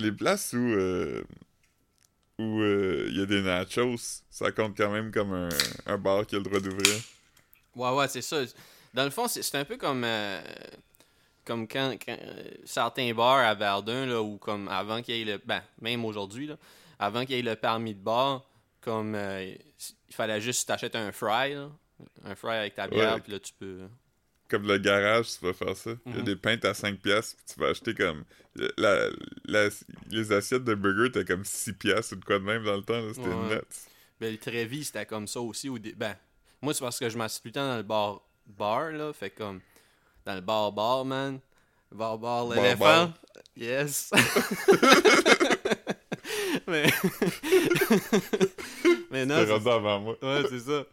les 0.00 0.12
places 0.12 0.52
où 0.54 0.58
euh, 0.58 1.22
où 2.38 2.60
euh, 2.60 3.06
il 3.10 3.18
y 3.18 3.22
a 3.22 3.26
des 3.26 3.42
nachos, 3.42 3.96
ça 4.30 4.50
compte 4.52 4.76
quand 4.76 4.90
même 4.90 5.10
comme 5.12 5.32
un, 5.32 5.48
un 5.86 5.98
bar 5.98 6.26
qui 6.26 6.34
a 6.36 6.38
le 6.38 6.44
droit 6.44 6.60
d'ouvrir. 6.60 6.94
Ouais, 7.76 7.90
ouais, 7.94 8.08
c'est 8.08 8.22
ça. 8.22 8.42
Dans 8.94 9.04
le 9.04 9.10
fond, 9.10 9.28
c'est 9.28 9.42
c'est 9.42 9.56
un 9.58 9.64
peu 9.64 9.76
comme, 9.76 10.02
euh, 10.04 10.40
comme 11.44 11.66
quand, 11.68 11.92
quand, 12.04 12.16
euh, 12.20 12.44
certains 12.64 13.12
bars 13.14 13.38
à 13.38 13.54
Verdun, 13.54 14.06
là, 14.06 14.20
ou 14.22 14.36
comme 14.38 14.68
avant 14.68 15.00
qu'il 15.02 15.16
y 15.16 15.20
ait 15.22 15.24
le. 15.36 15.40
Ben, 15.44 15.62
même 15.80 16.04
aujourd'hui, 16.04 16.46
là, 16.46 16.56
avant 16.98 17.24
qu'il 17.24 17.36
y 17.36 17.38
ait 17.38 17.42
le 17.42 17.56
permis 17.56 17.94
de 17.94 18.00
bar, 18.00 18.44
comme 18.80 19.14
euh, 19.14 19.54
il 20.08 20.14
fallait 20.14 20.40
juste 20.40 20.66
t'achètes 20.68 20.96
un 20.96 21.12
fry, 21.12 21.54
là, 21.54 21.70
un 22.24 22.34
fry 22.34 22.56
avec 22.56 22.74
ta 22.74 22.86
bière, 22.88 23.14
Ouais. 23.14 23.20
puis 23.20 23.32
là 23.32 23.38
tu 23.40 23.52
peux. 23.58 23.88
Comme 24.48 24.66
le 24.66 24.78
garage, 24.78 25.26
tu 25.38 25.44
vas 25.44 25.52
faire 25.52 25.76
ça. 25.76 25.90
Il 26.06 26.12
y 26.12 26.16
a 26.16 26.18
Mhm. 26.20 26.24
des 26.24 26.36
pintes 26.36 26.64
à 26.64 26.72
5 26.72 26.98
piastres, 27.00 27.36
puis 27.36 27.54
tu 27.54 27.60
vas 27.60 27.68
acheter 27.68 27.94
comme... 27.94 28.24
La, 28.78 29.08
la- 29.44 29.68
les 30.08 30.32
assiettes 30.32 30.64
de 30.64 30.74
burger, 30.74 31.12
t'as 31.12 31.24
comme 31.24 31.44
6 31.44 31.74
piastres 31.74 32.14
ou 32.14 32.16
de 32.16 32.24
quoi 32.24 32.38
de 32.38 32.44
même 32.44 32.64
dans 32.64 32.76
le 32.76 32.82
temps, 32.82 32.98
là, 32.98 33.12
c'était 33.14 33.28
Ouais. 33.28 33.56
nuts. 33.56 33.62
Ben, 34.18 34.32
le 34.32 34.38
Trévis, 34.38 34.86
c'était 34.86 35.04
comme 35.06 35.28
ça 35.28 35.40
aussi. 35.40 35.68
Au 35.68 35.78
dé- 35.78 35.92
Ben, 35.94 36.16
moi, 36.62 36.72
c'est 36.72 36.80
parce 36.80 36.98
que 36.98 37.08
je 37.10 37.18
m'assieds 37.18 37.40
tout 37.42 37.48
le 37.48 37.52
temps 37.52 37.68
dans 37.68 37.76
le 37.76 37.82
bar, 37.82 38.22
bar, 38.46 38.90
là. 38.92 39.12
Fait 39.12 39.30
comme, 39.30 39.60
dans 40.24 40.34
le 40.34 40.40
bar, 40.40 40.72
bar, 40.72 41.04
man. 41.04 41.40
Bar, 41.92 42.18
bar, 42.18 42.46
Bar, 42.48 42.56
l'éléphant. 42.56 42.78
bar. 42.78 43.14
Yes. 43.54 44.10
Mais. 46.68 46.86
Mais 49.10 49.26
non, 49.26 49.36
c'est- 49.44 49.52
rendu 49.52 49.68
avant 49.68 50.00
moi. 50.00 50.16
ouais, 50.22 50.42
c'est 50.48 50.60
ça. 50.60 50.84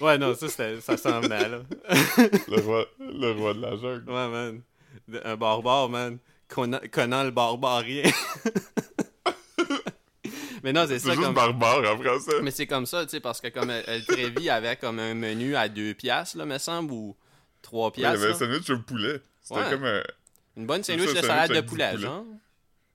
Ouais, 0.00 0.18
non, 0.18 0.34
ça, 0.34 0.48
c'était- 0.48 0.80
ça 0.80 0.96
s'en 0.96 1.20
venait, 1.20 1.48
là. 1.48 1.60
Le 2.48 2.60
roi, 2.60 2.86
le 2.98 3.30
roi 3.32 3.54
de 3.54 3.60
la 3.60 3.70
jungle. 3.76 4.04
Ouais, 4.10 4.28
man. 4.28 4.60
Un 5.24 5.36
barbare, 5.36 5.88
man. 5.88 6.18
Conna- 6.48 6.86
Connant 6.88 7.24
le 7.24 7.30
barbarien. 7.30 8.02
Mais 10.64 10.72
non, 10.72 10.82
c'est 10.86 11.00
C'est 11.00 11.08
ça 11.08 11.14
juste 11.14 11.24
comme. 11.24 11.34
barbare 11.34 11.78
en 11.92 11.98
français. 12.00 12.40
Mais 12.42 12.52
c'est 12.52 12.66
comme 12.68 12.86
ça, 12.86 13.02
tu 13.04 13.10
sais, 13.10 13.20
parce 13.20 13.40
que 13.40 13.48
comme 13.48 13.70
euh, 13.70 13.82
le 13.88 14.04
Trévis 14.04 14.48
avait 14.48 14.76
comme 14.76 15.00
un 15.00 15.12
menu 15.14 15.56
à 15.56 15.68
2 15.68 15.94
piastres, 15.94 16.36
là, 16.38 16.44
me 16.44 16.56
semble, 16.58 16.92
ou 16.92 17.16
3 17.62 17.88
Ouais, 17.88 17.92
il 17.96 18.02
y 18.02 18.06
avait 18.06 18.16
un 18.18 18.26
piastres. 18.26 18.44
là. 18.44 18.52
sandwich 18.52 18.70
au 18.70 18.78
poulet. 18.78 19.20
C'était 19.42 19.60
Ouais. 19.60 19.70
comme 19.70 19.84
un... 19.84 20.02
Une 20.56 20.66
bonne 20.66 20.84
sandwich 20.84 21.14
de 21.14 21.20
salade 21.20 21.52
de 21.52 21.60
poulet, 21.62 21.90
poulet. 21.90 22.02
genre. 22.02 22.24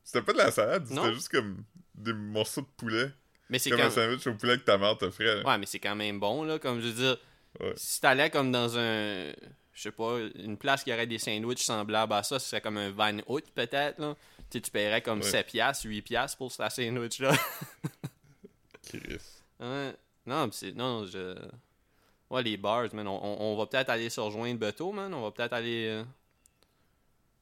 C'était 0.04 0.22
pas 0.22 0.32
de 0.34 0.38
la 0.38 0.52
salade, 0.52 0.86
c'était 0.88 1.14
juste 1.14 1.28
comme 1.30 1.58
des 1.98 2.14
morceaux 2.14 2.62
de 2.62 2.68
poulet. 2.78 3.12
Mais 3.50 3.60
c'est 3.60 3.70
Comme 3.70 3.80
quand... 3.80 3.86
un 3.88 3.92
sandwich 3.92 4.28
au 4.28 4.34
poulet 4.34 4.58
que 4.58 4.64
ta 4.64 4.78
mère 4.78 4.98
t'offrait. 4.98 5.44
Ouais, 5.44 5.58
mais 5.58 5.66
c'est 5.66 5.80
quand 5.80 5.96
même 5.96 6.20
bon, 6.20 6.44
là. 6.44 6.60
Comme 6.60 6.80
je 6.82 6.88
veux 6.88 6.94
dire, 6.94 7.18
Ouais. 7.60 7.74
si 7.76 8.00
t'allais 8.02 8.30
comme 8.30 8.52
dans 8.52 8.78
un. 8.78 9.32
Je 9.74 9.82
sais 9.84 9.92
pas, 9.92 10.18
une 10.36 10.58
place 10.58 10.84
qui 10.84 10.92
aurait 10.92 11.08
des 11.08 11.18
sandwichs 11.20 11.64
semblables 11.64 12.14
à 12.14 12.24
ça, 12.24 12.40
ce 12.40 12.50
serait 12.50 12.62
comme 12.62 12.78
un 12.78 12.90
Van 12.92 13.18
Hout, 13.28 13.42
peut-être, 13.56 14.00
là. 14.00 14.16
Tu 14.50 14.58
sais, 14.58 14.62
tu 14.62 14.72
paierais 14.72 15.02
comme 15.02 15.20
Ouais. 15.22 15.26
7 15.30 15.48
piastres, 15.48 15.86
8 15.88 16.02
piastres 16.02 16.38
pour 16.38 16.52
ce 16.52 16.64
sandwich-là. 16.70 17.32
Chris. 18.88 19.18
Ouais. 19.60 19.94
Non, 20.26 20.50
c'est. 20.52 20.72
Non, 20.74 21.06
je. 21.06 21.36
Ouais, 22.30 22.44
les 22.44 22.58
bars, 22.58 22.94
man. 22.94 23.08
On, 23.08 23.16
on- 23.24 23.54
on 23.54 23.58
va 23.58 23.66
peut-être 23.68 23.90
aller 23.90 24.10
se 24.10 24.20
rejoindre 24.20 24.60
Beto, 24.60 24.92
man. 24.92 25.14
On 25.14 25.22
va 25.22 25.32
peut-être 25.32 25.54
aller. 25.54 25.88
euh, 25.88 26.04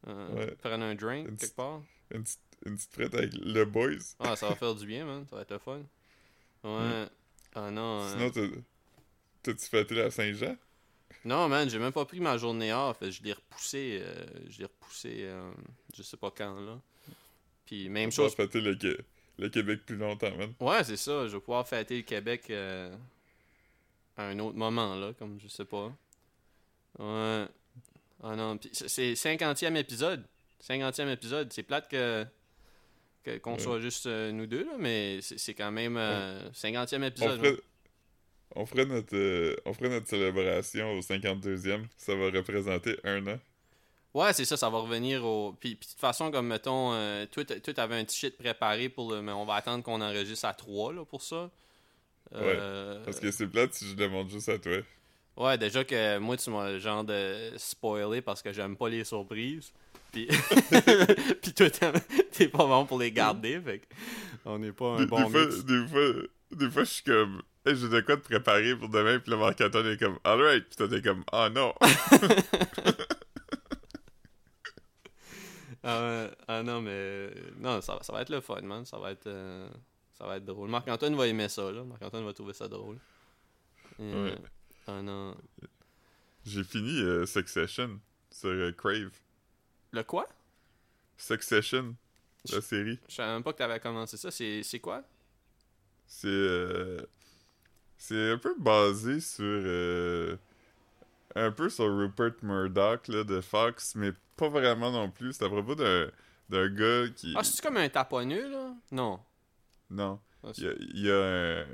euh, 0.07 0.29
Ouais. 0.35 0.55
Prendre 0.55 0.83
un 0.83 0.95
drink 0.95 1.27
Une 1.29 1.38
quelque 1.38 1.55
part. 1.55 1.81
Une 2.12 2.24
petite, 2.24 2.39
une 2.65 2.75
petite 2.75 2.93
frette 2.93 3.13
avec 3.15 3.33
le 3.33 3.65
boys. 3.65 3.91
Ah, 4.19 4.35
ça 4.35 4.50
va 4.50 4.55
faire 4.55 4.75
du 4.75 4.85
bien, 4.85 5.05
man. 5.05 5.25
Ça 5.29 5.35
va 5.38 5.41
être 5.43 5.51
le 5.51 5.57
fun. 5.59 5.81
Ouais. 6.63 7.05
Ah 7.53 7.71
non. 7.71 8.01
euh, 8.01 8.09
Sinon, 8.12 8.29
t'as- 8.31 8.59
t'as-tu 9.43 9.65
fêté 9.67 9.95
la 9.95 10.12
Saint-Jean? 10.12 10.55
Non, 11.24 11.47
man, 11.47 11.69
j'ai 11.69 11.79
même 11.79 11.91
pas 11.93 12.05
pris 12.05 12.19
ma 12.19 12.38
journée 12.38 12.74
off. 12.74 12.97
Je 13.01 13.21
l'ai 13.24 13.33
repoussé. 13.33 14.00
euh, 14.01 14.25
je 14.50 14.59
l'ai 14.59 14.65
repoussé. 14.65 15.17
euh, 15.21 15.51
je 15.95 16.03
sais 16.03 16.17
pas 16.17 16.31
quand, 16.31 16.59
là. 16.62 16.79
Puis 17.65 17.89
même 17.89 18.09
vas 18.09 18.15
chose. 18.15 18.35
fêter 18.35 18.62
le, 18.62 18.77
le 19.39 19.50
Québec 19.50 19.81
plus 19.85 19.95
longtemps, 19.97 20.35
man. 20.35 20.53
Ouais, 20.59 20.83
c'est 20.83 20.97
ça. 20.97 21.27
Je 21.27 21.33
vais 21.35 21.39
pouvoir 21.39 21.67
fêter 21.67 21.97
le 21.97 22.03
Québec 22.03 22.45
euh, 22.51 22.95
à 24.17 24.25
un 24.27 24.38
autre 24.39 24.55
moment, 24.57 24.95
là, 24.95 25.13
comme 25.17 25.39
je 25.39 25.47
sais 25.47 25.65
pas. 25.65 25.91
Ouais. 27.00 27.47
Ah 28.24 28.35
non, 28.35 28.57
c'est- 28.71 28.88
c'est 28.88 29.13
50e 29.15 29.75
épisode. 29.75 30.24
50e 30.62 31.09
épisode. 31.09 31.51
C'est 31.53 31.63
plate 31.63 31.89
que- 31.89 32.25
qu'on 33.44 33.53
Ouais. 33.53 33.60
soit 33.60 33.79
juste 33.79 34.05
euh, 34.05 34.32
nous 34.32 34.46
deux, 34.48 34.63
là, 34.65 34.74
mais 34.79 35.20
c'est 35.22 35.53
quand 35.53 35.72
même 35.72 35.98
euh, 35.98 36.50
50e 36.51 37.00
On 37.00 37.03
épisode. 37.03 37.38
ferait, 37.39 37.50
hein. 37.53 37.58
on, 38.55 38.65
ferait 38.65 38.86
notre, 38.86 39.15
euh, 39.15 39.55
on 39.65 39.74
ferait 39.74 39.89
notre 39.89 40.08
célébration 40.08 40.91
au 40.94 41.01
52e. 41.01 41.86
Ça 41.98 42.15
va 42.15 42.25
représenter 42.29 42.98
un 43.03 43.25
an. 43.27 43.39
Ouais, 44.13 44.32
c'est 44.32 44.46
ça, 44.46 44.55
ça 44.55 44.70
va 44.70 44.77
revenir 44.79 45.25
au. 45.25 45.53
Puis, 45.60 45.75
puis 45.75 45.88
de 45.88 45.91
toute 45.91 46.00
façon, 46.00 46.32
comme 46.32 46.48
mettons, 46.48 46.94
euh, 46.94 47.25
toi, 47.25 47.44
t- 47.44 47.60
toi, 47.60 47.74
t'avais 47.74 47.96
un 47.96 48.05
petit 48.05 48.17
shit 48.17 48.38
préparé 48.38 48.88
pour 48.88 49.12
le. 49.12 49.22
Mais 49.22 49.34
on 49.34 49.44
va 49.46 49.55
attendre 49.55 49.84
qu'on 49.84 50.00
enregistre 50.00 50.46
à 50.46 50.53
3 50.53 50.94
là, 50.94 51.03
pour 51.03 51.22
ça. 51.22 51.50
Euh, 52.34 53.03
Parce 53.03 53.20
que 53.20 53.29
c'est 53.32 53.48
plate 53.48 53.74
si 53.74 53.88
je 53.89 53.96
demande 53.96 54.29
juste 54.29 54.50
à 54.50 54.58
toi. 54.58 54.77
Ouais, 55.38 55.58
déjà 55.58 55.84
que 55.84 56.17
moi, 56.17 56.38
tu 56.38 56.50
m'as 56.50 56.72
le 56.72 56.79
genre 56.79 57.03
de 57.03 57.51
spoilé 57.58 58.22
parce 58.22 58.41
que 58.41 58.53
j'aime 58.53 58.77
pas 58.77 58.88
les 58.89 59.03
surprises. 59.03 59.74
Puis, 60.15 60.27
puis 61.41 61.53
toi, 61.53 61.69
t'es 62.31 62.48
pas 62.48 62.65
bon 62.65 62.86
pour 62.86 63.00
les 63.00 63.12
garder. 63.12 63.60
Fait 63.60 63.81
on 64.45 64.57
n'est 64.60 64.72
pas 64.72 64.93
un 64.93 64.98
Des, 65.00 65.05
bon 65.07 65.24
des 65.25 65.29
fois, 65.29 65.45
mix. 65.45 65.65
des 65.65 65.88
fois, 65.88 66.12
des 66.51 66.72
fois, 66.72 66.84
je 66.86 66.89
suis 66.89 67.03
comme, 67.03 67.41
hey, 67.65 67.75
j'ai 67.75 67.89
de 67.89 68.00
quoi 68.00 68.15
te 68.15 68.22
préparer 68.24 68.77
pour 68.77 68.88
demain, 68.88 69.19
puis 69.19 69.31
le 69.31 69.38
Marc-Antoine 69.38 69.88
est 69.88 69.98
comme, 69.98 70.17
alright, 70.24 70.65
puis 70.67 70.75
toi 70.77 70.88
t'es 70.88 71.01
comme, 71.01 71.24
ah 71.34 71.50
non. 71.50 71.74
Ah. 75.88 76.27
Ah 76.48 76.63
non, 76.63 76.81
mais. 76.81 77.29
Non, 77.60 77.79
ça, 77.81 77.95
va- 77.95 78.03
ça 78.03 78.12
va 78.13 78.22
être 78.22 78.29
le 78.31 78.41
fun, 78.41 78.62
man. 78.62 78.86
Ça 78.86 78.98
va 78.98 79.12
être, 79.12 79.27
euh, 79.27 79.69
ça 80.17 80.25
va 80.25 80.38
être 80.38 80.45
drôle. 80.45 80.69
Marc-Antoine 80.69 81.15
va 81.15 81.27
aimer 81.27 81.48
ça, 81.50 81.72
là. 81.72 81.84
Marc-Antoine 81.84 82.25
va 82.25 82.34
trouver 82.34 82.53
ça 82.53 82.67
drôle. 82.67 82.98
Euh, 84.00 84.31
Ouais. 84.31 84.38
Ah 84.88 85.01
non. 85.01 85.36
J'ai 86.45 86.63
fini 86.63 87.01
euh, 87.01 87.25
Succession 87.25 88.00
sur 88.31 88.50
euh, 88.50 88.72
Crave. 88.72 89.12
Le 89.95 90.03
quoi? 90.03 90.27
Succession. 91.15 91.95
la 92.51 92.59
série. 92.59 92.99
Je 93.07 93.15
savais 93.15 93.31
même 93.31 93.43
pas 93.43 93.53
que 93.53 93.59
t'avais 93.59 93.79
commencé 93.79 94.17
ça. 94.17 94.29
C'est 94.29 94.79
quoi? 94.81 95.03
C'est. 96.05 96.27
euh, 96.27 96.99
c'est 97.97 98.31
un 98.31 98.37
peu 98.37 98.53
basé 98.59 99.21
sur. 99.21 99.45
euh, 99.45 100.35
un 101.35 101.49
peu 101.51 101.69
sur 101.69 101.85
Rupert 101.85 102.33
Murdoch 102.41 103.07
là, 103.07 103.23
de 103.23 103.39
Fox, 103.39 103.95
mais 103.95 104.11
pas 104.35 104.49
vraiment 104.49 104.91
non 104.91 105.09
plus. 105.09 105.31
C'est 105.31 105.45
à 105.45 105.49
propos 105.49 105.75
d'un 105.75 106.09
gars 106.69 107.05
qui. 107.15 107.33
Ah, 107.37 107.43
c'est 107.45 107.61
comme 107.61 107.77
un 107.77 107.87
taponneux, 107.87 108.49
là? 108.51 108.73
Non. 108.91 109.21
Non. 109.89 110.19
Ah, 110.43 110.49
c'est- 110.53 110.61
Il 110.61 110.65
y 110.65 110.69
a, 110.69 110.73
il 110.93 111.05
y 111.05 111.11
a 111.11 111.15
un, 111.61 111.65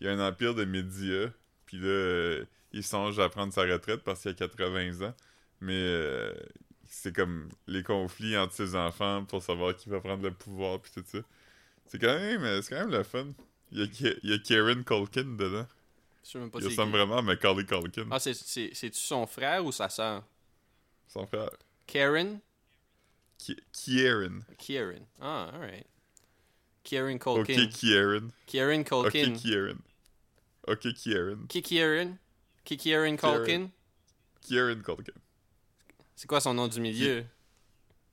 il 0.00 0.06
y 0.06 0.08
a 0.08 0.12
un 0.12 0.28
empire 0.28 0.54
de 0.54 0.64
médias, 0.64 1.28
puis 1.66 1.76
là, 1.76 1.86
euh, 1.88 2.44
il 2.72 2.82
songe 2.82 3.18
à 3.20 3.28
prendre 3.28 3.52
sa 3.52 3.62
retraite 3.64 4.02
parce 4.02 4.22
qu'il 4.22 4.30
a 4.30 4.34
80 4.34 5.02
ans, 5.06 5.14
mais 5.60 5.74
euh, 5.76 6.32
c'est 7.02 7.14
comme 7.14 7.48
les 7.66 7.82
conflits 7.82 8.36
entre 8.38 8.54
ses 8.54 8.74
enfants 8.74 9.24
pour 9.26 9.42
savoir 9.42 9.76
qui 9.76 9.88
va 9.90 10.00
prendre 10.00 10.22
le 10.22 10.32
pouvoir, 10.32 10.80
puis 10.80 10.90
tout 10.92 11.04
ça. 11.06 11.18
C'est 11.86 11.98
quand 12.00 12.18
même, 12.18 12.42
euh, 12.42 12.62
c'est 12.62 12.70
quand 12.74 12.80
même 12.86 12.90
le 12.90 13.02
fun. 13.02 13.26
Il 13.72 13.80
y 13.80 13.82
a, 13.82 13.86
Ki- 13.86 14.18
il 14.22 14.30
y 14.30 14.32
a 14.32 14.38
Kieran 14.38 14.82
Culkin 14.82 15.36
dedans. 15.36 15.66
Je 16.24 16.30
sais 16.30 16.38
même 16.38 16.50
pas 16.50 16.58
Il 16.60 16.66
ressemble 16.66 16.92
qui. 16.92 16.98
vraiment 16.98 17.18
à 17.18 17.22
Macaulay 17.22 17.64
Culkin, 17.64 18.06
Ah, 18.10 18.18
c'est- 18.18 18.34
c'est- 18.34 18.70
c'est-tu 18.74 18.98
son 18.98 19.26
frère 19.26 19.64
ou 19.64 19.72
sa 19.72 19.88
sœur? 19.88 20.24
son 21.08 21.26
frère. 21.26 21.50
Karen? 21.86 22.40
Ki- 23.38 23.60
Kieran. 23.72 24.40
Kieran. 24.58 25.06
Ah, 25.20 25.50
alright. 25.54 25.86
Kieran 26.82 27.16
Ok, 27.16 27.20
Culkin. 27.20 27.68
Kieran. 27.68 28.30
Kieran 28.46 28.80
Ok, 28.80 28.86
Culkin. 28.88 29.34
Kieran. 29.36 29.78
Ok, 30.66 30.92
Kieran. 30.94 31.46
Qui 31.48 31.62
Kieran? 31.62 32.18
Qui 32.64 32.76
Kieran 32.76 33.16
Culkin? 33.16 33.70
Kieran 34.40 34.82
Culkin. 34.82 35.14
C'est 36.16 36.26
quoi 36.26 36.40
son 36.40 36.54
nom 36.54 36.66
du 36.66 36.80
milieu? 36.80 37.24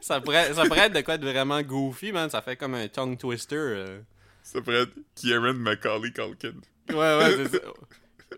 ça, 0.00 0.20
pourrait, 0.20 0.54
ça 0.54 0.64
pourrait 0.64 0.86
être 0.86 0.94
de 0.94 1.02
quoi 1.02 1.18
de 1.18 1.28
vraiment 1.28 1.60
goofy, 1.62 2.10
man. 2.12 2.30
Ça 2.30 2.40
fait 2.42 2.56
comme 2.56 2.74
un 2.74 2.88
tongue 2.88 3.18
twister. 3.18 3.54
euh. 3.56 4.00
Ça 4.42 4.60
pourrait 4.60 4.82
être 4.82 4.94
Kieran 5.14 5.54
Macaulay 5.54 6.10
Culkin. 6.12 6.54
Ouais, 6.88 6.96
ouais, 6.96 7.36
c'est 7.36 7.48
ça. 7.58 7.58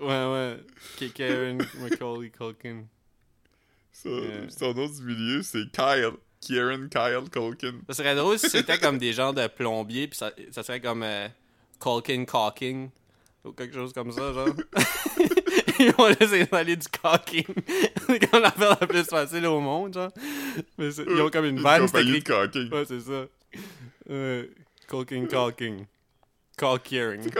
Ouais, 0.00 0.32
ouais. 0.32 0.56
Qui 0.96 1.10
Kieran 1.12 1.58
Macaulay 1.80 2.30
Culkin. 2.30 2.84
Yeah. 4.04 4.50
Son 4.50 4.74
nom 4.74 4.88
du 4.88 5.02
milieu, 5.02 5.42
c'est 5.42 5.70
Kyle. 5.70 6.14
Kieran 6.40 6.88
Kyle 6.90 7.30
Culkin. 7.30 7.74
Ça 7.88 7.94
serait 7.94 8.14
drôle 8.16 8.38
si 8.38 8.50
c'était 8.50 8.76
comme 8.78 8.98
des 8.98 9.12
genres 9.14 9.32
de 9.32 9.46
plombiers, 9.46 10.08
puis 10.08 10.18
ça, 10.18 10.30
ça 10.50 10.62
serait 10.62 10.80
comme 10.80 11.02
euh, 11.02 11.28
Culkin 11.80 12.24
Caulking, 12.26 12.90
ou 13.44 13.52
quelque 13.52 13.74
chose 13.74 13.92
comme 13.94 14.12
ça, 14.12 14.32
genre. 14.32 14.48
Ils 15.78 15.92
vont 15.92 16.06
laisser 16.08 16.46
aller 16.52 16.76
du 16.76 16.86
caulking. 16.88 17.44
c'est 18.06 18.30
comme 18.30 18.42
l'affaire 18.42 18.76
la 18.80 18.86
plus 18.86 19.04
facile 19.04 19.46
au 19.46 19.60
monde, 19.60 19.94
genre. 19.94 20.12
Mais 20.78 20.94
ils 20.94 21.20
ont 21.20 21.30
comme 21.30 21.44
une 21.46 21.60
vanne, 21.60 21.86
c'est 21.88 21.92
compagnie 21.92 22.20
de 22.20 22.24
caulking. 22.24 22.70
Ouais, 22.72 22.84
c'est 22.86 23.00
ça. 23.00 23.26
Euh, 24.10 24.44
Culkin 24.88 25.26
Caulking. 25.26 25.86
Caulking. 26.58 27.22
Tu 27.22 27.30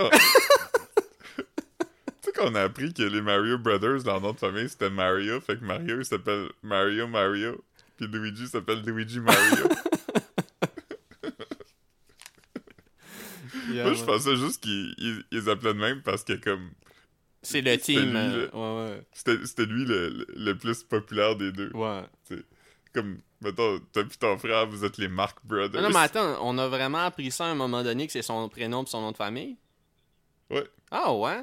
sais 2.23 2.33
qu'on- 2.33 2.55
a 2.55 2.63
appris 2.63 2.93
que 2.93 3.03
les 3.03 3.21
Mario 3.21 3.59
Brothers, 3.59 4.05
leur 4.05 4.21
nom 4.21 4.33
de 4.33 4.39
famille, 4.39 4.69
c'était 4.69 4.91
Mario. 4.91 5.41
Fait 5.41 5.57
que 5.59 5.65
Mario, 5.65 5.99
il 6.01 6.05
s'appelle 6.05 6.49
Mario 6.63 7.07
Mario. 7.07 7.63
Puis 7.97 8.07
Luigi 8.09 8.49
s'appelle 8.49 8.83
Luigi 8.85 9.21
Mario. 9.21 9.69
Yeah, 13.73 13.85
Moi, 13.85 13.95
je 13.95 14.05
pensais 14.05 14.37
juste 14.37 14.63
qu'ils 14.63 14.95
ils- 14.99 15.25
ils 15.33 15.49
appelaient 15.49 15.75
de 15.75 15.79
même 15.79 16.03
parce 16.03 16.23
que, 16.23 16.35
comme, 16.35 16.71
C'est 17.45 17.61
le 17.61 17.79
team. 17.79 18.11
lui, 18.11 18.17
euh, 18.17 18.49
ouais, 18.97 19.03
c'était 19.13 19.45
c'était 19.47 19.67
lui 19.67 19.85
le, 19.85 20.09
le, 20.09 20.27
le 20.35 20.59
plus 20.59 20.83
populaire 20.83 21.37
des 21.37 21.53
deux. 21.53 21.71
ouais. 21.75 22.03
Comme, 22.93 23.19
mettons, 23.41 23.81
toi 23.93 24.05
pis 24.05 24.17
ton 24.19 24.39
frère, 24.39 24.67
vous 24.69 24.85
êtes 24.85 24.99
les 24.99 25.09
Mark 25.09 25.39
Brothers. 25.45 25.83
Non, 25.83 25.89
non, 25.89 25.95
mais 25.95 26.05
attends, 26.05 26.39
on 26.43 26.57
a 26.59 26.69
vraiment 26.69 26.99
appris 27.05 27.31
ça 27.33 27.47
à 27.47 27.49
un 27.49 27.57
moment 27.57 27.83
donné 27.83 28.07
que 28.07 28.13
c'est 28.13 28.23
son 28.23 28.49
prénom 28.49 28.85
et 28.85 28.87
son 28.87 29.01
nom 29.01 29.11
de 29.11 29.17
famille? 29.17 29.57
Ouais. 30.49 30.65
Ah 30.93 31.13
ouais? 31.13 31.43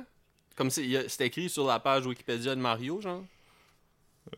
Comme 0.56 0.70
c'est 0.70 0.86
écrit 1.20 1.50
sur 1.50 1.66
la 1.68 1.80
page 1.82 2.06
Wikipédia 2.06 2.56
de 2.56 2.62
Mario, 2.62 3.02
genre? 3.02 3.24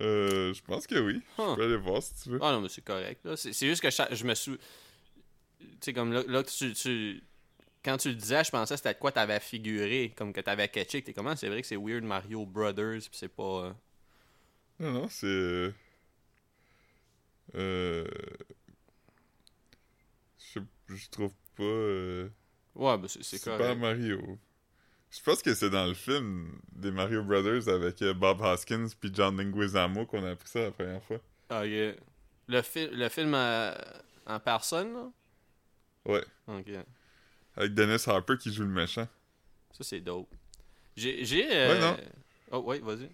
Euh, 0.01 0.53
je 0.55 0.61
pense 0.63 0.87
que 0.87 0.95
oui. 0.95 1.21
Huh. 1.37 1.43
Je 1.51 1.55
peux 1.55 1.63
aller 1.65 1.75
voir 1.77 2.01
si 2.01 2.15
tu 2.23 2.29
veux. 2.29 2.39
Ah 2.41 2.51
non, 2.51 2.61
mais 2.61 2.69
c'est 2.69 2.83
correct. 2.83 3.21
C'est 3.35 3.53
juste 3.67 3.81
que 3.83 3.89
cha- 3.91 4.07
je 4.11 4.23
me 4.25 4.33
suis. 4.33 4.57
Tu 5.59 5.67
sais, 5.81 5.93
comme 5.93 6.13
là, 6.13 6.23
là 6.27 6.41
tu- 6.43 7.21
Quand 7.83 7.97
tu 7.97 8.09
le 8.09 8.15
disais, 8.15 8.43
je 8.43 8.51
pensais 8.51 8.73
que 8.75 8.77
c'était 8.77 8.93
de 8.93 8.99
quoi 8.99 9.11
t'avais 9.11 9.39
figuré, 9.39 10.13
comme 10.15 10.31
que 10.33 10.41
t'avais 10.41 10.69
catché. 10.69 11.01
que 11.01 11.07
T'es 11.07 11.13
comment? 11.13 11.35
C'est 11.35 11.49
vrai 11.49 11.61
que 11.61 11.67
c'est 11.67 11.75
Weird 11.77 12.03
Mario 12.03 12.45
Brothers, 12.45 13.01
pis 13.11 13.17
c'est 13.17 13.27
pas. 13.29 13.43
euh, 13.65 13.73
Non, 14.79 14.91
non, 14.91 15.07
c'est. 15.09 15.25
euh, 15.27 15.73
Euh. 17.55 18.05
Je, 20.37 20.59
je 20.87 21.09
trouve 21.09 21.33
pas. 21.55 21.63
euh, 21.63 22.29
Ouais, 22.75 22.97
ben 22.97 23.07
c'est 23.07 23.23
c'est 23.23 23.37
Super 23.37 23.57
correct. 23.57 23.79
Mario. 23.79 24.39
Je 25.11 25.21
pense 25.21 25.41
que 25.43 25.53
c'est 25.53 25.69
dans 25.69 25.85
le 25.87 25.93
film 25.93 26.59
des 26.71 26.91
Mario 26.91 27.23
Brothers 27.23 27.69
avec 27.69 28.01
euh, 28.01 28.13
Bob 28.13 28.41
Hoskins 28.41 28.87
puis 28.99 29.11
John 29.13 29.37
Leguizamo 29.37 30.05
qu'on 30.07 30.25
a 30.25 30.31
appris 30.31 30.49
ça 30.49 30.61
la 30.61 30.71
première 30.71 31.03
fois. 31.03 31.19
Ah, 31.49 31.65
yeah. 31.65 31.93
le, 32.47 32.61
fi- 32.61 32.87
le 32.91 33.09
film 33.09 33.33
euh, 33.35 33.73
en 34.25 34.39
personne, 34.39 34.93
là? 34.93 35.11
Ouais. 36.05 36.23
Ok. 36.47 36.69
Avec 37.55 37.73
Dennis 37.73 38.03
Harper 38.07 38.37
qui 38.37 38.53
joue 38.53 38.63
le 38.63 38.69
méchant. 38.69 39.07
Ça, 39.71 39.83
c'est 39.83 40.01
dope. 40.01 40.33
J'ai. 40.95 41.23
j'ai 41.25 41.47
euh, 41.51 41.73
Ouais, 41.73 41.79
non. 41.79 41.97
Oh, 42.51 42.59
ouais, 42.59 42.79
vas-y. 42.79 43.09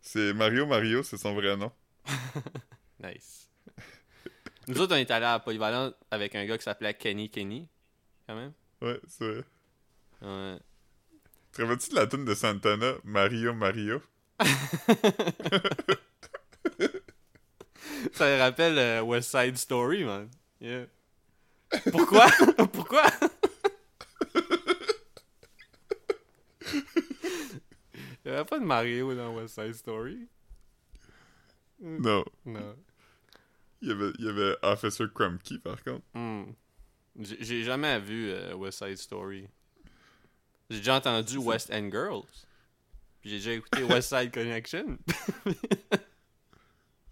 C'est 0.00 0.32
Mario 0.32 0.66
Mario, 0.66 1.02
c'est 1.02 1.16
son 1.16 1.34
vrai 1.34 1.56
nom. 1.56 1.72
Nice. 3.02 3.48
Nous 4.68 4.80
autres, 4.80 4.94
on 4.94 4.98
est 4.98 5.10
allés 5.10 5.26
à 5.26 5.38
Polyvalent 5.38 5.92
avec 6.10 6.34
un 6.34 6.46
gars 6.46 6.56
qui 6.56 6.64
s'appelait 6.64 6.94
Kenny 6.94 7.28
Kenny, 7.30 7.68
quand 8.26 8.34
même. 8.34 8.52
Ouais, 8.80 8.98
c'est 9.06 9.28
vrai. 9.28 9.44
Ouais. 10.22 10.58
Te 11.52 11.62
rappelles-tu 11.62 11.90
de 11.90 11.94
la 11.96 12.06
tune 12.06 12.24
de 12.24 12.34
Santana, 12.34 12.94
Mario 13.04 13.52
Mario? 13.54 14.02
Ça 18.12 18.26
me 18.26 18.38
rappelle 18.38 18.78
euh, 18.78 19.02
West 19.02 19.30
Side 19.30 19.56
Story, 19.56 20.04
man. 20.04 20.28
Yeah. 20.60 20.86
Pourquoi? 21.90 22.26
Pourquoi? 22.72 23.04
Il 26.74 28.30
n'y 28.30 28.32
avait 28.32 28.44
pas 28.44 28.58
de 28.58 28.64
Mario 28.64 29.14
dans 29.14 29.34
West 29.36 29.54
Side 29.54 29.74
Story? 29.74 30.28
Non. 31.80 32.24
Non. 32.44 32.76
Il 33.82 33.88
y 33.88 33.92
avait, 33.92 34.12
il 34.18 34.24
y 34.24 34.28
avait 34.28 34.56
Officer 34.62 35.04
Crumkey, 35.14 35.58
par 35.58 35.82
contre. 35.82 36.04
Hmm. 36.14 36.44
J'ai 37.18 37.62
jamais 37.62 37.98
vu 38.00 38.30
euh, 38.30 38.54
West 38.54 38.78
Side 38.84 38.96
Story. 38.96 39.48
J'ai 40.68 40.78
déjà 40.78 40.96
entendu 40.96 41.38
West 41.38 41.70
End 41.72 41.88
Girls. 41.90 42.46
Puis 43.20 43.30
j'ai 43.30 43.36
déjà 43.36 43.52
écouté 43.52 43.82
West 43.92 44.08
Side 44.08 44.32
Connection. 44.32 44.98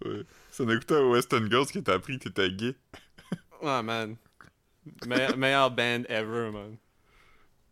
Ouais. 0.03 0.23
Ça 0.51 0.63
en 0.63 0.69
écoutait 0.69 0.95
à 0.95 1.07
Western 1.07 1.49
Girls 1.49 1.65
qui 1.65 1.81
t'a 1.81 1.93
appris 1.93 2.19
que 2.19 2.25
t'étais 2.25 2.51
gay. 2.51 2.75
Ouais, 3.61 3.81
man. 3.81 4.17
Meilleure 5.07 5.71
band 5.71 6.03
ever, 6.09 6.51
man. 6.51 6.77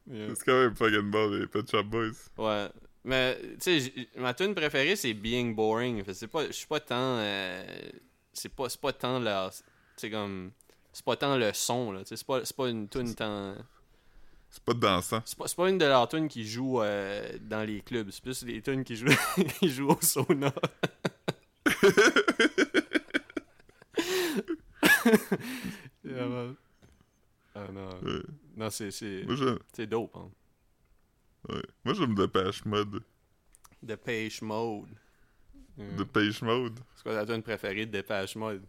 Yeah. 0.10 0.36
C'est 0.36 0.44
quand 0.46 0.60
même 0.60 0.76
fucking 0.76 1.10
bon, 1.12 1.32
les 1.32 1.48
Pet 1.48 1.70
Shop 1.70 1.84
Boys. 1.84 2.12
Ouais. 2.38 2.68
Mais, 3.06 3.38
tu 3.62 3.80
sais, 3.80 3.94
ma 4.18 4.34
tune 4.34 4.54
préférée, 4.56 4.96
c'est 4.96 5.14
Being 5.14 5.54
Boring. 5.56 6.04
C'est 6.14 6.28
pas, 6.28 6.48
je 6.48 6.52
suis 6.52 6.68
pas 6.68 6.80
tant. 6.80 7.18
euh, 7.20 7.66
c'est 8.32 8.50
pas, 8.50 8.68
pas 8.82 8.94
tant 8.94 9.20
leur. 9.20 9.52
C'est 9.98 10.10
comme. 10.10 10.52
C'est 10.92 11.06
pas 11.06 11.16
tant 11.16 11.38
le 11.38 11.52
son, 11.54 11.92
là. 11.92 12.02
C'est 12.06 12.24
pas, 12.24 12.42
pas 12.56 12.70
une 12.70 12.88
tune 12.88 13.14
tant. 13.16 13.56
C'est 14.50 14.64
pas 14.64 14.74
dansant. 14.74 15.22
C'est 15.26 15.38
pas, 15.38 15.48
c'est 15.48 15.56
pas 15.56 15.70
une 15.70 15.78
de 15.80 15.86
leurs 15.86 16.08
tunes 16.08 16.28
qui 16.28 16.46
jouent 16.48 16.82
euh, 16.82 17.28
dans 17.42 17.64
les 17.64 17.82
clubs. 17.82 18.10
C'est 18.12 18.22
plus 18.22 18.44
des 18.44 18.62
tunes 18.62 18.84
qui 18.84 18.96
jouent, 18.96 19.08
qui 19.60 19.70
jouent 19.70 19.90
au 19.90 20.02
sauna. 20.02 20.54
Yeah, 26.06 26.26
man. 26.28 26.56
Ah 27.56 27.68
non. 27.72 27.90
Ouais. 28.04 28.22
Non, 28.56 28.70
c'est, 28.70 28.92
c'est, 28.92 29.26
Moi, 29.26 29.36
j'aime, 29.36 29.60
c'est 29.74 29.88
dope, 29.88 30.16
hein. 30.16 30.32
ouais. 31.50 31.64
Moi, 31.86 31.94
j'aime 31.94 32.16
Depeche 32.16 32.66
Mode. 32.66 33.04
Depeche 33.84 34.42
Mode. 34.42 34.98
Mm. 35.78 35.96
Depeche 35.98 36.42
Mode. 36.42 36.80
C'est 36.96 37.04
quoi 37.04 37.14
ta 37.16 37.26
tune 37.26 37.44
préférée 37.44 37.86
de 37.86 37.92
Depeche 37.92 38.36
Mode? 38.36 38.66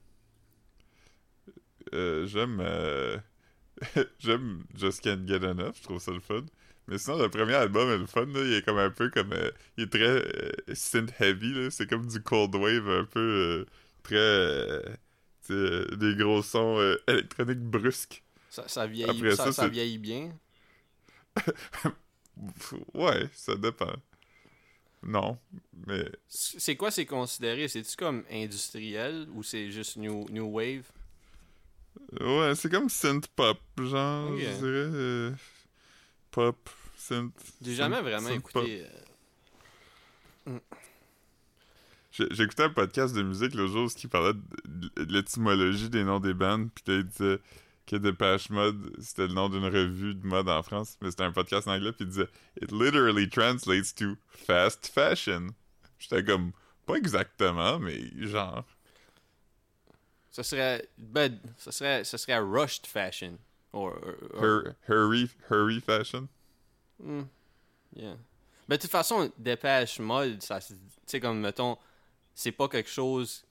Euh, 1.94 2.26
j'aime... 2.26 2.60
euh, 2.60 3.18
j'aime 4.18 4.64
Just 4.76 5.02
Can't 5.02 5.26
Get 5.28 5.44
Enough. 5.46 5.74
Je 5.78 5.82
trouve 5.84 6.00
ça 6.00 6.12
le 6.12 6.20
fun. 6.20 6.44
Mais 6.88 6.98
sinon, 6.98 7.18
le 7.18 7.30
premier 7.30 7.54
album 7.54 7.90
est 7.90 7.98
le 7.98 8.06
fun. 8.06 8.26
Là. 8.26 8.40
Il 8.44 8.54
est 8.54 8.62
comme 8.64 8.78
un 8.78 8.90
peu 8.90 9.10
comme... 9.10 9.32
euh, 9.34 9.50
il 9.78 9.84
est 9.84 9.90
très 9.92 10.02
euh, 10.04 10.52
synth-heavy. 10.74 11.54
là. 11.54 11.70
C'est 11.70 11.88
comme 11.88 12.06
du 12.06 12.22
cold 12.22 12.54
wave 12.56 12.88
un 12.90 13.04
peu... 13.06 13.20
euh, 13.20 13.66
très... 14.04 14.16
euh, 14.16 14.82
euh, 15.50 15.96
des 15.96 16.16
gros 16.16 16.42
sons 16.42 16.78
euh, 16.80 16.96
électroniques 17.08 17.60
brusques. 17.60 18.23
Ça, 18.54 18.68
ça 18.68 18.86
vieillit, 18.86 19.10
Après 19.10 19.34
ça, 19.34 19.50
ça, 19.50 19.66
vieillit 19.66 19.98
bien. 19.98 20.32
Ouais, 22.94 23.28
ça 23.32 23.56
dépend. 23.56 23.92
non. 25.02 25.38
Mais 25.88 26.04
C'est 26.28 26.76
quoi 26.76 26.90
c'est 26.92 27.04
considéré? 27.06 27.66
C'est-tu 27.66 27.96
comme 27.96 28.24
industriel 28.30 29.28
ou 29.34 29.42
c'est 29.42 29.70
juste 29.72 29.96
new, 29.96 30.24
new 30.30 30.44
wave? 30.46 30.84
ouais, 32.20 32.54
c'est 32.54 32.70
comme 32.70 32.88
synth 32.88 33.26
pop, 33.28 33.58
genre, 33.78 34.36
je 34.36 34.42
dirais. 34.42 34.60
euh, 34.62 35.32
pop, 36.30 36.70
synth. 36.96 37.32
J'ai 37.60 37.74
jamais 37.74 38.00
vraiment 38.00 38.28
écouté. 38.30 38.84
euh, 40.48 40.58
J'ai- 42.12 42.28
J'écoutais 42.32 42.62
un 42.64 42.70
podcast 42.70 43.14
de 43.14 43.22
musique 43.22 43.54
le 43.54 43.66
jour 43.66 43.88
qui 43.92 44.06
parlait 44.06 44.34
de, 44.64 45.04
de 45.04 45.12
l'étymologie 45.12 45.88
des 45.90 46.04
noms 46.04 46.20
des 46.20 46.34
bandes, 46.34 46.68
puis 46.72 46.84
là, 46.86 46.94
il 47.00 47.04
disait 47.04 47.38
que 47.86 47.96
Depeche 47.96 48.48
Mode, 48.50 48.92
c'était 49.00 49.26
le 49.26 49.34
nom 49.34 49.48
d'une 49.48 49.64
revue 49.64 50.14
de 50.14 50.26
mode 50.26 50.48
en 50.48 50.62
France, 50.62 50.96
mais 51.00 51.10
c'était 51.10 51.24
un 51.24 51.32
podcast 51.32 51.68
en 51.68 51.72
anglais, 51.72 51.92
puis 51.92 52.04
il 52.04 52.08
disait 52.08 52.28
«It 52.62 52.72
literally 52.72 53.28
translates 53.28 53.94
to 53.96 54.16
fast 54.28 54.86
fashion». 54.86 55.48
J'étais 55.98 56.24
comme, 56.24 56.52
pas 56.86 56.94
exactement, 56.96 57.78
mais 57.78 58.10
genre... 58.26 58.64
Ça 60.30 60.42
serait. 60.42 60.88
Ben, 60.98 61.38
ça 61.56 61.70
serait, 61.70 62.02
ça 62.02 62.18
serait 62.18 62.38
rushed 62.38 62.86
fashion. 62.86 63.38
Or, 63.72 63.92
or- 63.92 64.14
or- 64.34 64.42
Hur- 64.42 64.74
hurry, 64.88 65.30
hurry 65.48 65.80
fashion? 65.80 66.28
Hmm. 67.00 67.22
Yeah. 67.94 68.16
Ben, 68.68 68.76
de 68.76 68.80
toute 68.82 68.90
façon, 68.90 69.30
dépêche 69.38 70.00
mode, 70.00 70.42
ça 70.42 70.58
Tu 70.60 70.74
sais, 71.06 71.20
comme, 71.20 71.38
mettons, 71.40 71.78
c'est 72.34 72.50
pas 72.50 72.66
quelque 72.68 72.90
chose. 72.90 73.44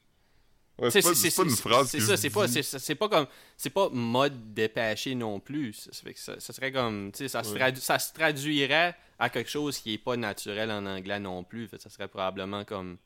Ouais, 0.79 0.89
c'est 0.89 1.01
pas, 1.03 1.43
une 1.43 1.49
phrase 1.51 1.89
C'est 1.89 1.99
ça, 1.99 2.17
c'est 2.17 2.31
pas, 2.31 2.47
c'est, 2.47 2.95
pas 2.95 3.07
comme. 3.07 3.27
C'est 3.55 3.69
pas 3.69 3.89
mode 3.89 4.53
dépêché 4.55 5.13
non 5.13 5.39
plus. 5.39 5.73
Ça, 5.73 5.91
ça 5.93 6.01
fait 6.01 6.13
que 6.13 6.19
ça, 6.19 6.39
ça 6.39 6.51
serait 6.51 6.71
comme. 6.71 7.11
Ça, 7.13 7.43
se 7.43 7.53
tradu- 7.53 7.79
ça 7.79 7.99
se 7.99 8.11
traduirait 8.11 8.95
à 9.19 9.29
quelque 9.29 9.49
chose 9.51 9.77
qui 9.77 9.93
est 9.93 9.97
pas 9.99 10.17
naturel 10.17 10.71
en 10.71 10.83
anglais 10.87 11.19
non 11.19 11.43
plus. 11.43 11.67
Fait 11.67 11.77
que 11.77 11.83
ça 11.83 11.89
serait 11.91 12.07
probablement 12.07 12.65
comme. 12.65 12.97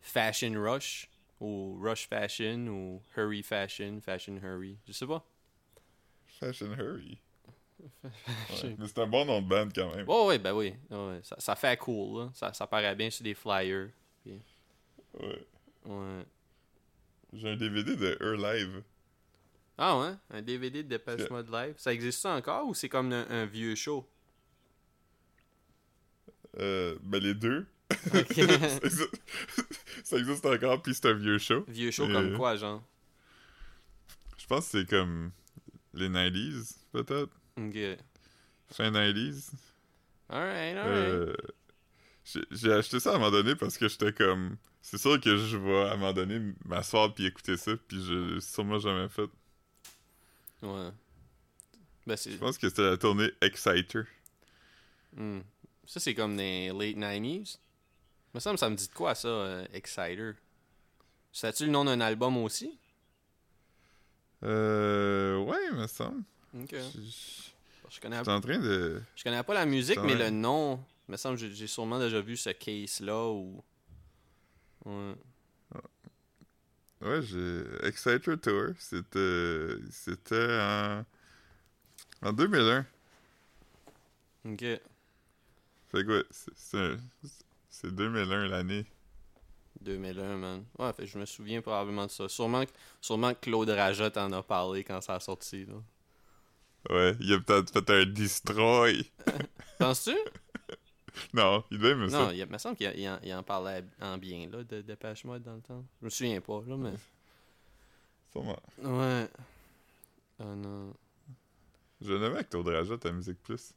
Fashion 0.00 0.52
rush. 0.54 1.08
Ou 1.40 1.80
rush 1.82 2.06
fashion. 2.06 2.68
Ou 2.68 3.02
hurry 3.16 3.42
fashion. 3.42 4.00
Fashion 4.00 4.36
hurry. 4.40 4.76
Je 4.86 4.92
sais 4.92 5.06
pas. 5.06 5.24
Fashion 6.38 6.72
hurry. 6.78 7.18
Fashion. 8.48 8.68
Ouais, 8.68 8.76
mais 8.78 8.86
c'est 8.86 8.98
un 9.00 9.06
bon 9.08 9.24
nom 9.24 9.42
de 9.42 9.48
band 9.48 9.68
quand 9.74 9.94
même. 9.96 10.08
Ouais, 10.08 10.24
ouais, 10.26 10.38
ben 10.38 10.52
oui. 10.54 10.74
Ça, 11.24 11.36
ça 11.38 11.56
fait 11.56 11.76
cool, 11.78 12.20
là. 12.20 12.30
Ça, 12.34 12.52
ça 12.52 12.66
paraît 12.68 12.94
bien 12.94 13.10
sur 13.10 13.24
des 13.24 13.34
flyers. 13.34 13.88
Ouais. 14.24 14.38
Ouais. 15.84 16.24
J'ai 17.34 17.50
un 17.50 17.56
DVD 17.56 17.96
de 17.96 18.16
Her 18.20 18.36
Live. 18.36 18.82
Ah 19.76 19.98
ouais? 19.98 20.12
Un 20.30 20.42
DVD 20.42 20.82
de 20.84 21.00
Yeah. 21.04 21.26
Mode 21.30 21.50
Live? 21.50 21.74
Ça 21.78 21.92
existe 21.92 22.20
ça 22.20 22.34
encore 22.34 22.66
ou 22.68 22.74
c'est 22.74 22.88
comme 22.88 23.12
un, 23.12 23.26
un 23.28 23.44
vieux 23.46 23.74
show? 23.74 24.08
Euh, 26.60 26.96
ben 27.02 27.20
les 27.20 27.34
deux. 27.34 27.66
Ça, 28.10 28.18
existe... 28.20 29.20
ça 30.04 30.16
existe 30.16 30.46
encore, 30.46 30.80
puis 30.82 30.94
c'est 30.94 31.06
un 31.06 31.12
vieux 31.14 31.38
show. 31.38 31.64
vieux 31.68 31.90
show 31.90 32.08
comme 32.08 32.36
quoi, 32.36 32.56
genre? 32.56 32.82
Je 34.38 34.46
pense 34.46 34.70
que 34.70 34.80
c'est 34.80 34.88
comme 34.88 35.32
les 35.92 36.08
90s, 36.08 36.76
peut-être. 36.92 37.30
Ok. 37.56 37.98
Fin 38.68 38.90
90s. 38.90 39.50
Alright, 40.28 40.76
alright. 40.76 41.08
Euh, 41.08 41.36
j'ai 42.50 42.72
acheté 42.72 43.00
ça 43.00 43.12
à 43.12 43.16
un 43.16 43.18
moment 43.18 43.30
donné 43.30 43.54
parce 43.54 43.76
que 43.76 43.88
j'étais 43.88 44.12
comme. 44.12 44.56
C'est 44.86 44.98
sûr 44.98 45.18
que 45.18 45.34
je 45.38 45.56
vais 45.56 45.80
à 45.88 45.92
un 45.92 45.96
moment 45.96 46.12
donné 46.12 46.52
m'asseoir 46.66 47.14
puis 47.14 47.24
écouter 47.24 47.56
ça, 47.56 47.72
puis 47.88 48.04
je 48.04 48.12
l'ai 48.34 48.40
sûrement 48.42 48.78
jamais 48.78 49.08
fait. 49.08 49.30
Ouais. 50.62 50.90
Ben. 52.06 52.16
Je 52.18 52.36
pense 52.36 52.58
que 52.58 52.68
c'était 52.68 52.82
la 52.90 52.98
tournée 52.98 53.30
Exciter. 53.40 54.02
hmm. 55.16 55.40
Ça, 55.86 56.00
c'est 56.00 56.14
comme 56.14 56.36
des 56.36 56.68
late 56.68 56.96
90s. 56.98 57.56
Me 58.34 58.40
semble 58.40 58.58
ça 58.58 58.68
me 58.68 58.76
dit 58.76 58.86
de 58.88 58.92
quoi, 58.92 59.14
ça, 59.14 59.28
euh, 59.28 59.66
Exciter? 59.72 60.32
C'est-tu 61.32 61.64
le 61.64 61.70
nom 61.70 61.86
d'un 61.86 62.00
album 62.02 62.36
aussi? 62.36 62.78
Euh. 64.42 65.38
Ouais, 65.38 65.70
me 65.72 65.86
semble. 65.86 66.22
Ok. 66.60 66.72
Je- 66.74 67.50
Je 67.90 68.00
connais, 68.00 68.18
J'étais 68.18 68.30
en 68.30 68.40
train 68.40 68.58
de. 68.58 69.00
je 69.16 69.24
connais 69.24 69.42
pas 69.42 69.54
la 69.54 69.64
musique, 69.64 69.98
mais 70.02 70.14
le 70.14 70.28
nom, 70.28 70.78
me 71.08 71.16
semble 71.16 71.38
j'ai 71.38 71.66
sûrement 71.66 71.98
déjà 71.98 72.20
vu 72.20 72.36
ce 72.36 72.50
case-là 72.50 73.30
ou... 73.30 73.62
Ouais. 74.84 75.14
Ouais, 77.00 77.22
j'ai. 77.22 77.64
Exciter 77.82 78.36
Tour. 78.38 78.70
C'était. 78.78 79.76
C'était 79.90 80.58
en. 80.60 81.04
En 82.22 82.32
2001. 82.32 82.86
Ok. 84.46 84.60
Fait 85.90 86.04
que 86.04 86.18
ouais, 86.18 86.24
c'est- 86.30 86.52
c'est 86.56 86.78
un- 86.78 86.96
c'est 87.68 87.94
2001 87.94 88.48
l'année. 88.48 88.86
2001, 89.80 90.36
man. 90.36 90.64
Ouais, 90.78 90.92
fait 90.94 91.06
je 91.06 91.18
me 91.18 91.26
souviens 91.26 91.60
probablement 91.60 92.06
de 92.06 92.10
ça. 92.10 92.28
Sûrement, 92.28 92.64
que- 92.64 92.70
sûrement 93.00 93.34
que 93.34 93.40
Claude 93.40 93.68
Rajot 93.70 94.16
en 94.18 94.32
a 94.32 94.42
parlé 94.42 94.82
quand 94.84 95.00
ça 95.00 95.14
a 95.16 95.20
sorti, 95.20 95.66
là. 95.66 95.74
Ouais, 96.90 97.16
il 97.20 97.32
a 97.32 97.40
peut-être 97.40 97.72
fait 97.72 97.90
un 97.90 98.06
destroy. 98.06 99.10
Penses-tu? 99.78 100.16
Non, 101.34 101.62
il 101.70 101.78
devait 101.78 101.90
aimer 101.92 102.06
non, 102.08 102.26
ça. 102.28 102.32
il, 102.34 102.38
il 102.40 102.46
me 102.46 102.58
semble 102.58 102.76
qu'il 102.76 102.92
il 103.22 103.34
en, 103.34 103.42
parlait 103.42 103.84
en 104.00 104.18
bien, 104.18 104.48
là, 104.50 104.62
de 104.64 104.80
Dépêche 104.82 105.24
Mode 105.24 105.42
dans 105.42 105.54
le 105.54 105.60
temps. 105.60 105.84
Je 106.00 106.04
me 106.06 106.10
souviens 106.10 106.40
pas, 106.40 106.62
là, 106.66 106.76
mais... 106.76 106.92
Sûrement. 108.32 108.58
Ouais. 108.82 109.28
Ah 110.40 110.44
non. 110.56 110.92
Je 112.00 112.12
n'aimais 112.12 112.26
avec 112.34 112.50
Claude 112.50 112.66
Rajot 112.68 112.98
à 113.04 113.12
Musique 113.12 113.40
Plus. 113.42 113.72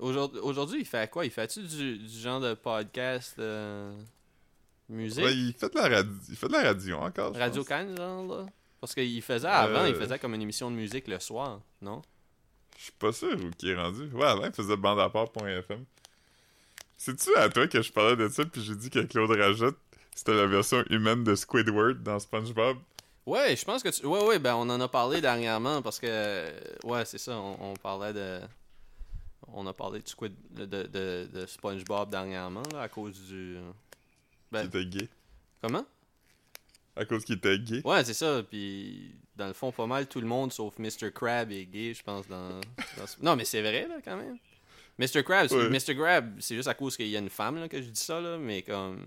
Aujourd'hui, 0.00 0.80
il 0.80 0.84
fait 0.86 1.10
quoi? 1.10 1.24
Il 1.24 1.30
fait-tu 1.30 1.62
du, 1.62 1.98
du 1.98 2.18
genre 2.18 2.40
de 2.40 2.54
podcast 2.54 3.36
euh, 3.38 3.92
musique? 4.88 5.24
Ouais, 5.24 5.34
il 5.36 5.52
fait 5.52 5.72
de 5.72 5.78
la 5.78 5.88
radio, 5.88 6.12
il 6.28 6.36
fait 6.36 6.48
de 6.48 6.52
la 6.52 6.62
radio 6.62 6.96
encore. 6.98 7.34
Radio 7.34 7.62
pense. 7.64 7.68
Can, 7.68 7.96
genre, 7.96 8.26
là? 8.26 8.46
Parce 8.80 8.94
qu'il 8.94 9.22
faisait 9.22 9.48
avant, 9.48 9.84
il 9.86 9.94
Euh. 9.94 9.98
faisait 10.00 10.18
comme 10.20 10.34
une 10.34 10.42
émission 10.42 10.70
de 10.70 10.76
musique 10.76 11.08
le 11.08 11.18
soir, 11.18 11.60
non? 11.80 12.02
Je 12.76 12.82
suis 12.84 12.92
pas 12.92 13.12
sûr 13.12 13.32
où 13.36 13.50
qu'il 13.50 13.70
est 13.70 13.74
rendu. 13.80 14.08
Ouais, 14.12 14.26
avant, 14.26 14.44
il 14.44 14.52
faisait 14.52 14.76
bande 14.76 15.00
à 15.00 15.08
part.fm. 15.10 15.84
C'est-tu 16.98 17.34
à 17.36 17.48
toi 17.48 17.66
que 17.68 17.80
je 17.80 17.92
parlais 17.92 18.16
de 18.16 18.28
ça, 18.28 18.44
puis 18.44 18.60
j'ai 18.60 18.74
dit 18.74 18.90
que 18.90 18.98
Claude 19.00 19.30
Rajot, 19.30 19.72
c'était 20.14 20.34
la 20.34 20.46
version 20.46 20.82
humaine 20.90 21.22
de 21.24 21.34
Squidward 21.36 22.02
dans 22.02 22.18
SpongeBob? 22.18 22.78
Ouais, 23.24 23.54
je 23.56 23.64
pense 23.64 23.82
que 23.82 23.88
tu. 23.90 24.04
Ouais, 24.04 24.24
ouais, 24.24 24.38
ben 24.38 24.54
on 24.56 24.68
en 24.68 24.80
a 24.80 24.88
parlé 24.88 25.20
dernièrement 25.20 25.80
parce 25.80 26.00
que. 26.00 26.50
Ouais, 26.84 27.04
c'est 27.04 27.18
ça, 27.18 27.36
on, 27.36 27.70
on 27.70 27.74
parlait 27.74 28.12
de. 28.12 28.40
On 29.50 29.66
a 29.66 29.72
parlé 29.72 30.00
de, 30.00 30.08
Squid... 30.08 30.34
de, 30.50 30.66
de, 30.66 31.28
de 31.32 31.46
SpongeBob 31.46 32.10
dernièrement, 32.10 32.62
là, 32.72 32.82
à 32.82 32.88
cause 32.88 33.20
du. 33.28 33.56
Ben- 34.50 34.62
Qui 34.62 34.66
était 34.78 34.86
gay. 34.86 35.08
Comment? 35.62 35.84
À 36.96 37.04
cause 37.04 37.24
qu'il 37.24 37.36
était 37.36 37.58
gay. 37.58 37.80
Ouais, 37.84 38.02
c'est 38.04 38.14
ça, 38.14 38.42
puis 38.42 39.14
dans 39.36 39.46
le 39.46 39.52
fond, 39.52 39.70
pas 39.70 39.86
mal 39.86 40.08
tout 40.08 40.20
le 40.20 40.26
monde 40.26 40.52
sauf 40.52 40.78
Mr. 40.78 41.12
Crab 41.14 41.52
est 41.52 41.66
gay, 41.66 41.94
je 41.94 42.02
pense, 42.02 42.26
dans. 42.26 42.60
Non, 43.22 43.36
mais 43.36 43.44
c'est 43.44 43.60
vrai, 43.60 43.86
là, 43.86 43.96
quand 44.04 44.16
même. 44.16 44.36
Mr. 44.98 45.22
Ouais. 45.28 45.68
Mr. 45.70 46.22
C'est 46.40 46.56
juste 46.56 46.68
à 46.68 46.74
cause 46.74 46.96
qu'il 46.96 47.08
y 47.08 47.16
a 47.16 47.20
une 47.20 47.30
femme, 47.30 47.56
là, 47.60 47.68
que 47.68 47.80
je 47.80 47.88
dis 47.88 48.00
ça, 48.00 48.20
là, 48.20 48.36
mais 48.38 48.62
comme. 48.62 49.06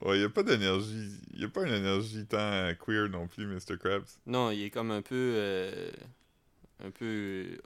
Ouais, 0.00 0.18
il 0.18 0.24
a 0.24 0.28
pas 0.28 0.42
d'énergie. 0.42 1.12
Il 1.32 1.44
a 1.44 1.48
pas 1.48 1.62
une 1.64 1.72
énergie 1.74 2.26
tant 2.26 2.72
queer 2.84 3.08
non 3.08 3.28
plus, 3.28 3.46
Mr. 3.46 3.78
Krabs. 3.78 4.04
Non, 4.26 4.50
il 4.50 4.64
est 4.64 4.70
comme 4.70 4.90
un 4.90 5.02
peu. 5.02 5.14
euh, 5.36 5.90
Un 6.84 6.90
peu. 6.90 7.04
euh, 7.04 7.56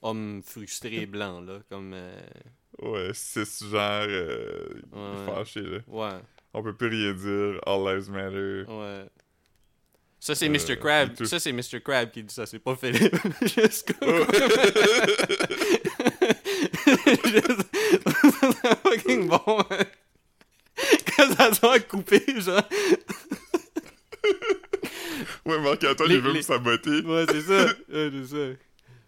Homme 0.00 0.42
frustré 0.42 1.04
blanc, 1.06 1.40
là, 1.42 1.60
comme. 1.68 1.92
euh, 1.94 2.16
Ouais, 2.80 3.10
c'est 3.12 3.44
ce 3.44 3.64
genre 3.66 4.06
euh, 4.08 4.80
Ouais. 4.92 5.26
fâché, 5.26 5.60
là. 5.60 5.78
Ouais. 5.86 6.18
On 6.54 6.62
peut 6.62 6.74
plus 6.74 6.88
rien 6.88 7.12
dire. 7.12 7.60
All 7.66 7.84
lives 7.94 8.10
matter. 8.10 8.64
Ouais. 8.66 9.06
Ça, 10.20 10.34
c'est 10.34 10.48
Euh, 10.48 10.52
Mr. 10.52 10.78
Crab. 10.78 11.22
Ça, 11.24 11.38
c'est 11.38 11.52
Mr. 11.52 11.80
Crab 11.84 12.10
qui 12.10 12.22
dit 12.22 12.32
ça. 12.32 12.46
C'est 12.46 12.58
pas 12.58 12.74
Philippe. 12.76 13.14
Juste 13.42 13.92
comme- 13.98 14.26
C'est 16.84 18.76
fucking 18.82 19.28
bon. 19.28 19.40
hein. 19.70 19.78
Quand 21.16 21.34
ça 21.36 21.52
soit 21.54 21.80
coupé, 21.80 22.22
genre. 22.38 22.62
ouais, 25.46 25.58
Marc-Antoine, 25.60 26.10
il 26.10 26.20
veut 26.20 26.30
les- 26.32 26.38
me 26.38 26.42
saboter. 26.42 27.00
Ouais, 27.02 27.26
c'est 27.28 27.42
ça. 27.42 27.66
Ouais, 27.92 28.10
c'est 28.12 28.26
ça. 28.34 28.46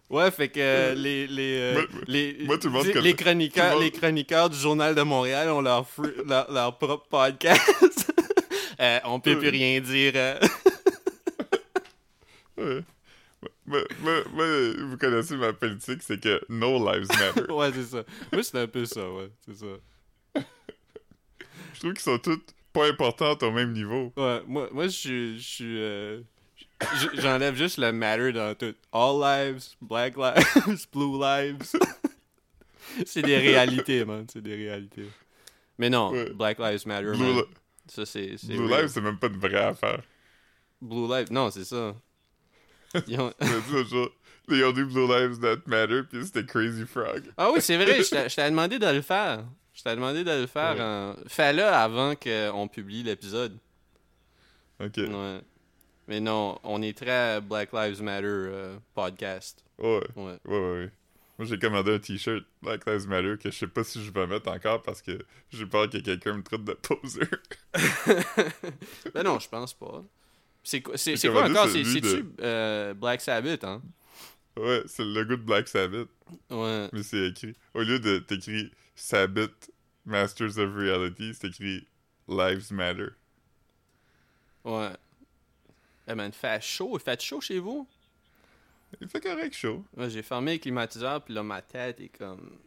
Ouais, 0.09 0.31
fait 0.31 0.49
que 0.49 0.61
euh, 0.61 0.95
les 0.95 1.27
les, 1.27 1.57
euh, 1.59 1.73
Moi- 1.75 1.83
les, 2.07 2.37
moi, 2.45 2.57
monde 2.71 2.87
les, 3.03 3.15
chroniqueurs 3.15 3.81
les 3.81 3.91
chroniqueurs 3.91 4.49
du 4.51 4.57
journal 4.57 4.95
de 4.95 5.03
Montréal 5.03 5.49
ont 5.51 5.61
leur 5.61 5.85
leur, 6.25 6.51
leur 6.53 6.79
propre 6.79 7.07
podcast. 7.09 8.13
Euh, 8.79 9.01
on 9.05 9.21
peut 9.21 9.39
plus 9.39 9.49
rien 9.49 9.81
dire. 9.81 10.13
euh. 10.17 10.39
Ouais. 12.59 12.81
Moi, 13.67 13.81
moi- 14.01 14.23
moi, 14.33 14.47
vous 14.79 14.97
connaissez 14.97 15.37
ma 15.37 15.53
politique, 15.53 16.03
c'est 16.03 16.21
que 16.21 16.41
no 16.49 16.79
lives 16.79 17.09
matter. 17.09 17.43
ouais, 17.53 17.73
c'est 17.73 17.85
ça. 17.85 18.05
Moi, 18.33 18.43
c'est 18.43 18.59
un 18.59 18.67
peu 18.67 18.85
ça, 18.85 19.11
ouais, 19.11 19.31
c'est 19.45 19.57
ça. 19.57 19.67
Je 21.75 21.81
trouve 21.81 21.93
qu'ils 21.93 22.01
sont 22.01 22.19
toutes 22.19 22.55
pas 22.73 22.87
importantes 22.89 23.43
au 23.43 23.51
même 23.51 23.73
niveau. 23.73 24.13
Ouais, 24.17 24.43
moi, 24.47 24.69
moi 24.73 24.89
je 24.89 25.37
suis. 25.39 25.79
Euh, 25.81 26.21
J'enlève 27.15 27.55
juste 27.55 27.79
le 27.79 27.91
matter 27.93 28.33
dans 28.33 28.55
tout. 28.55 28.75
All 28.93 29.21
lives, 29.21 29.65
black 29.81 30.17
lives, 30.17 30.87
blue 30.93 31.19
lives. 31.21 31.59
c'est 33.07 33.23
des 33.23 33.39
réalités, 33.39 34.05
man. 34.05 34.27
C'est 34.31 34.43
des 34.43 34.55
réalités. 34.57 35.07
Mais 35.79 35.91
non, 35.91 36.11
Ouais. 36.13 36.31
Black 36.31 36.59
Lives 36.59 36.87
Matter, 36.87 37.11
Blue, 37.13 37.19
man. 37.19 37.37
Li- 37.37 37.43
Ça, 37.89 38.07
c'est. 38.07 38.37
c'est 38.39 38.47
Blue 38.55 38.67
real. 38.67 38.83
Lives, 38.83 38.89
c'est 38.91 39.01
même 39.03 39.19
pas 39.19 39.27
une 39.27 39.39
vraie 39.39 39.57
affaire. 39.65 40.03
Blue 40.81 41.07
Lives. 41.09 41.31
Non, 41.31 41.51
c'est 41.51 41.65
ça. 41.67 41.95
Ils 43.07 43.21
ont- 43.21 43.33
ont 44.69 44.73
dit 44.73 44.85
Blue 44.85 45.07
Lives 45.09 45.41
That 45.41 45.63
Matter, 45.67 46.03
puis 46.09 46.25
c'était 46.25 46.45
Crazy 46.47 46.87
Frog. 46.87 47.23
Ah 47.37 47.51
oui, 47.53 47.61
c'est 47.61 47.77
vrai, 47.77 48.03
je 48.03 48.11
t'a- 48.11 48.29
je 48.29 48.37
t'avais 48.37 48.51
demandé 48.51 48.79
de 48.79 48.87
le 48.87 49.03
faire. 49.03 49.45
Je 49.75 49.83
t'avais 49.83 49.97
demandé 49.97 50.25
de 50.25 50.31
le 50.31 50.47
faire. 50.47 50.75
Ouais. 50.77 50.81
en- 50.83 51.17
Fais-le 51.29 51.65
avant 51.65 52.15
qu'on 52.15 52.69
publie 52.69 53.03
l'épisode. 53.03 53.59
Ok. 54.81 54.97
Ouais. 54.99 55.41
Mais 56.09 56.21
non, 56.21 56.59
on 56.63 56.81
est 56.83 56.97
très 56.97 57.41
Black 57.41 57.73
Lives 57.73 58.01
Matter 58.03 58.27
euh, 58.27 58.77
podcast. 58.95 59.65
Ouais, 59.79 60.01
Ouais. 60.15 60.25
ouais, 60.25 60.39
ouais, 60.45 60.59
ouais. 60.59 60.91
Moi, 61.39 61.47
j'ai 61.47 61.59
commandé 61.59 61.95
un 61.95 61.99
t-shirt 61.99 62.45
Black 62.63 62.87
Lives 62.87 63.09
Matter 63.09 63.35
que 63.43 63.51
je 63.51 63.59
sais 63.59 63.67
pas 63.67 63.85
si 63.85 64.03
je 64.03 64.11
vais 64.11 64.27
mettre 64.27 64.49
encore 64.51 64.83
parce 64.83 65.03
que 65.03 65.19
j'ai 65.51 65.67
peur 65.67 65.91
que 65.91 65.99
quelqu'un 65.99 66.35
me 66.35 66.43
traite 66.43 66.65
de 66.65 66.73
poser. 66.73 67.21
ben 69.15 69.23
non, 69.23 69.39
je 69.39 69.49
pense 69.49 69.75
pas. 69.75 70.03
C'est 70.69 70.81
quoi, 70.83 70.95
encore? 71.49 71.69
C'est-tu 71.69 72.01
de- 72.01 72.27
euh, 72.41 72.93
Black 72.95 73.21
Sabbath, 73.21 73.63
hein? 73.63 73.81
ouais, 74.57 74.83
c'est 74.87 75.05
le 75.05 75.13
logo 75.13 75.37
de 75.37 75.43
Black 75.43 75.69
Sabbath, 75.69 76.09
Ouais. 76.51 76.89
mais 76.93 77.03
c'est 77.05 77.29
écrit. 77.29 77.55
Au 77.73 77.83
lieu 77.83 78.01
de 78.01 78.19
t'écrit 78.19 78.73
Sabbath 78.97 79.71
Masters 80.05 80.59
of 80.59 80.75
Reality, 80.75 81.33
c'est 81.35 81.47
écrit 81.49 81.87
Lives 82.29 82.73
Matter. 82.73 83.09
Ouais. 84.65 84.91
Eh 86.09 86.15
man, 86.15 86.33
fait 86.33 86.61
chaud. 86.63 86.97
Il 86.99 87.01
fait 87.01 87.21
chaud 87.23 87.41
chez 87.41 87.59
vous? 87.61 87.87
Il 89.01 89.09
fait 89.09 89.21
correct 89.21 89.55
chaud. 89.55 89.85
Ouais, 89.97 90.11
j'ai 90.11 90.23
fermé 90.23 90.55
le 90.55 90.59
climatiseur, 90.59 91.23
puis 91.23 91.35
là, 91.35 91.43
ma 91.45 91.63
tête 91.63 92.01
est 92.01 92.09
comme 92.17 92.59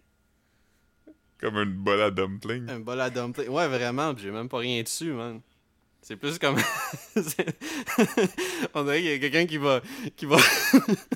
Comme 1.37 1.55
une 1.57 1.73
bolle 1.73 2.01
à 2.01 2.11
dumpling. 2.11 2.69
un 2.69 2.79
bol 2.79 2.99
à 3.01 3.09
dumpling. 3.09 3.49
Ouais, 3.49 3.67
vraiment, 3.67 4.13
puis 4.13 4.23
j'ai 4.23 4.31
même 4.31 4.47
pas 4.49 4.59
rien 4.59 4.81
dessus, 4.83 5.11
man. 5.11 5.41
C'est 6.01 6.15
plus 6.15 6.39
comme... 6.39 6.55
On 8.73 8.83
dirait 8.83 9.01
qu'il 9.01 9.11
y 9.11 9.13
a 9.13 9.19
quelqu'un 9.19 9.45
qui 9.45 9.57
va... 9.57 9.81
qui 10.15 10.25
va... 10.25 10.37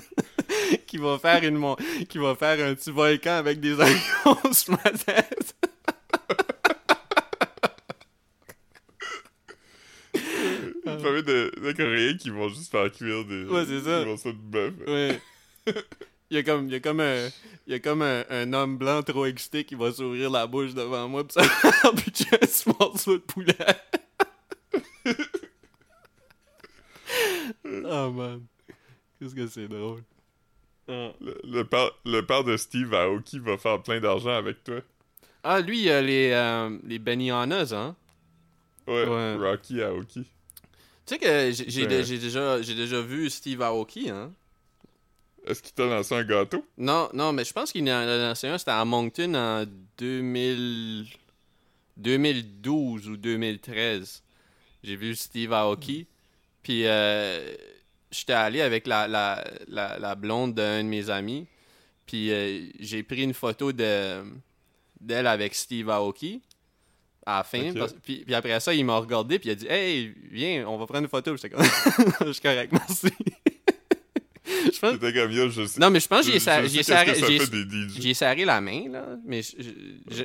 qui 0.86 0.98
va 0.98 1.18
faire 1.18 1.42
une... 1.44 1.56
mon- 1.56 1.76
qui 2.08 2.18
va 2.18 2.34
faire 2.36 2.64
un 2.64 2.74
petit 2.74 2.90
volcan 2.92 3.32
avec 3.32 3.60
des 3.60 3.72
oignons 3.80 4.52
sur 4.52 4.72
ma 4.72 4.90
tête. 4.90 5.54
Une 10.86 11.00
famille 11.00 11.22
de, 11.22 11.50
de 11.60 11.72
Coréens 11.72 12.16
qui 12.16 12.30
vont 12.30 12.48
juste 12.48 12.70
faire 12.70 12.90
cuire 12.92 13.24
des. 13.24 13.44
Ouais, 13.44 13.64
c'est 13.66 13.80
ça. 13.80 14.00
Des 14.00 14.06
morceaux 14.06 14.32
de 14.32 14.38
bœuf. 14.38 14.72
Ouais. 14.86 15.20
Il 16.30 16.36
y 16.36 16.38
a 16.38 16.42
comme, 16.42 16.66
il 16.66 16.72
y 16.72 16.76
a 16.76 16.80
comme 16.80 17.00
un, 17.00 17.28
il 17.66 17.72
y 17.72 17.74
a 17.74 17.78
comme 17.78 18.02
un, 18.02 18.24
un 18.28 18.52
homme 18.52 18.76
blanc 18.78 19.02
trop 19.02 19.24
excité 19.26 19.64
qui 19.64 19.74
va 19.74 19.92
s'ouvrir 19.92 20.30
la 20.30 20.46
bouche 20.46 20.74
devant 20.74 21.08
moi 21.08 21.26
pis 21.26 21.34
ça 21.34 21.42
va 21.42 21.70
un 21.90 21.94
petit 21.94 22.26
morceau 22.78 23.14
de 23.14 23.22
poulet. 23.22 23.56
oh 27.84 28.10
man. 28.10 28.42
Qu'est-ce 29.18 29.34
que 29.34 29.46
c'est 29.46 29.68
drôle? 29.68 30.02
Ah. 30.88 31.12
Le, 31.20 31.38
le 31.44 31.64
père, 31.64 31.90
le 32.04 32.20
père 32.22 32.44
de 32.44 32.56
Steve 32.56 32.92
Aoki 32.94 33.38
va 33.38 33.56
faire 33.56 33.82
plein 33.82 34.00
d'argent 34.00 34.34
avec 34.34 34.62
toi. 34.64 34.80
Ah, 35.42 35.60
lui, 35.60 35.82
il 35.82 35.90
a 35.90 36.00
les, 36.02 36.30
euh, 36.32 36.78
les 36.84 36.98
Benihana's, 36.98 37.72
hein? 37.72 37.94
Ouais, 38.86 39.06
Ouais. 39.06 39.34
Rocky 39.36 39.82
Aoki. 39.82 40.24
Tu 41.06 41.14
sais 41.14 41.18
que 41.18 41.50
j'ai 41.52 41.82
Ouais. 41.82 41.86
déjà, 41.86 42.62
j'ai 42.62 42.74
déjà 42.74 43.00
vu 43.02 43.28
Steve 43.30 43.60
Aoki, 43.62 44.10
hein? 44.10 44.32
Est-ce 45.46 45.62
qu'il 45.62 45.72
t'a 45.74 45.84
lancé 45.84 46.14
un 46.14 46.24
gâteau? 46.24 46.66
Non, 46.78 47.10
non, 47.12 47.32
mais 47.34 47.44
je 47.44 47.52
pense 47.52 47.70
qu'il 47.72 47.82
en 47.90 47.94
a 47.94 48.16
lancé 48.16 48.48
un, 48.48 48.56
c'était 48.56 48.70
à 48.70 48.84
Moncton 48.84 49.34
en 49.34 49.64
2000... 49.98 51.06
2012 51.96 53.08
ou 53.08 53.16
2013. 53.16 54.23
J'ai 54.84 54.96
vu 54.96 55.14
Steve 55.16 55.52
Aoki. 55.52 56.06
Puis 56.62 56.82
euh, 56.86 57.54
j'étais 58.10 58.32
allé 58.34 58.60
avec 58.60 58.86
la, 58.86 59.08
la, 59.08 59.44
la, 59.66 59.98
la 59.98 60.14
blonde 60.14 60.54
d'un 60.54 60.84
de 60.84 60.88
mes 60.88 61.10
amis. 61.10 61.46
Puis 62.06 62.30
euh, 62.30 62.66
j'ai 62.78 63.02
pris 63.02 63.22
une 63.22 63.34
photo 63.34 63.72
de 63.72 64.22
d'elle 65.00 65.26
avec 65.26 65.54
Steve 65.54 65.88
Aoki 65.90 66.40
à 67.26 67.38
la 67.38 67.44
fin. 67.44 67.72
Parce- 67.72 67.94
puis, 68.02 68.22
puis 68.24 68.34
après 68.34 68.60
ça, 68.60 68.72
il 68.74 68.84
m'a 68.84 68.96
regardé 68.98 69.38
puis 69.38 69.48
il 69.48 69.52
a 69.52 69.54
dit 69.54 69.66
Hey, 69.68 70.14
viens, 70.30 70.66
on 70.68 70.76
va 70.78 70.86
prendre 70.86 71.02
une 71.04 71.08
photo. 71.08 71.34
J'étais 71.36 71.50
comme 71.50 71.64
Je 72.26 72.32
suis 72.32 72.42
correct, 72.42 72.70
merci. 72.72 73.08
C'était 74.92 75.12
comme 75.12 75.30
yo, 75.32 75.48
je 75.50 75.66
sais. 75.66 75.80
Non, 75.80 75.90
mais 75.90 76.00
je 76.00 76.08
pense 76.08 76.26
que 76.26 76.32
j'ai 76.32 76.38
sa- 76.38 76.66
serré 78.14 78.44
la 78.44 78.60
main, 78.60 78.88
là, 78.90 79.06
mais 79.24 79.40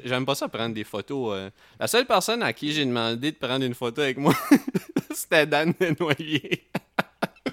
j'aime 0.06 0.26
pas 0.26 0.36
ça 0.36 0.48
prendre 0.48 0.74
des 0.76 0.84
photos. 0.84 1.34
euh. 1.36 1.50
La 1.80 1.88
seule 1.88 2.06
personne 2.06 2.44
à 2.44 2.54
qui 2.54 2.72
j'ai 2.74 2.86
demandé 2.86 3.32
de 3.32 3.38
prendre 3.38 3.66
une 3.66 3.74
photo 3.76 4.02
avec 4.02 4.18
moi, 4.18 4.34
c'était 5.14 5.46
Dan 5.48 5.74
Desnoyers. 5.80 6.68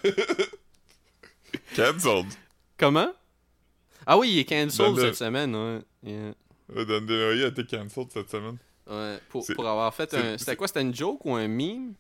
Cancelled. 1.75 2.27
Comment? 2.79 3.13
Ah 4.07 4.17
oui, 4.19 4.31
il 4.33 4.39
est 4.41 4.45
cancelled 4.45 4.95
Dan 4.95 4.95
de- 4.95 5.01
cette 5.01 5.17
semaine, 5.17 5.55
ouais. 5.55 5.81
Yeah. 6.05 6.85
Dan 6.85 7.07
Denoyer 7.07 7.45
a 7.45 7.49
été 7.49 7.65
cancelled 7.65 8.11
cette 8.13 8.31
semaine. 8.31 8.57
Ouais, 8.89 9.19
pour, 9.29 9.45
pour 9.55 9.67
avoir 9.69 9.93
fait 9.95 10.13
un... 10.15 10.39
C'était 10.39 10.55
quoi? 10.57 10.69
C'était 10.69 10.83
une 10.83 10.95
joke 10.95 11.25
ou 11.25 11.35
un 11.35 11.49
meme? 11.49 11.95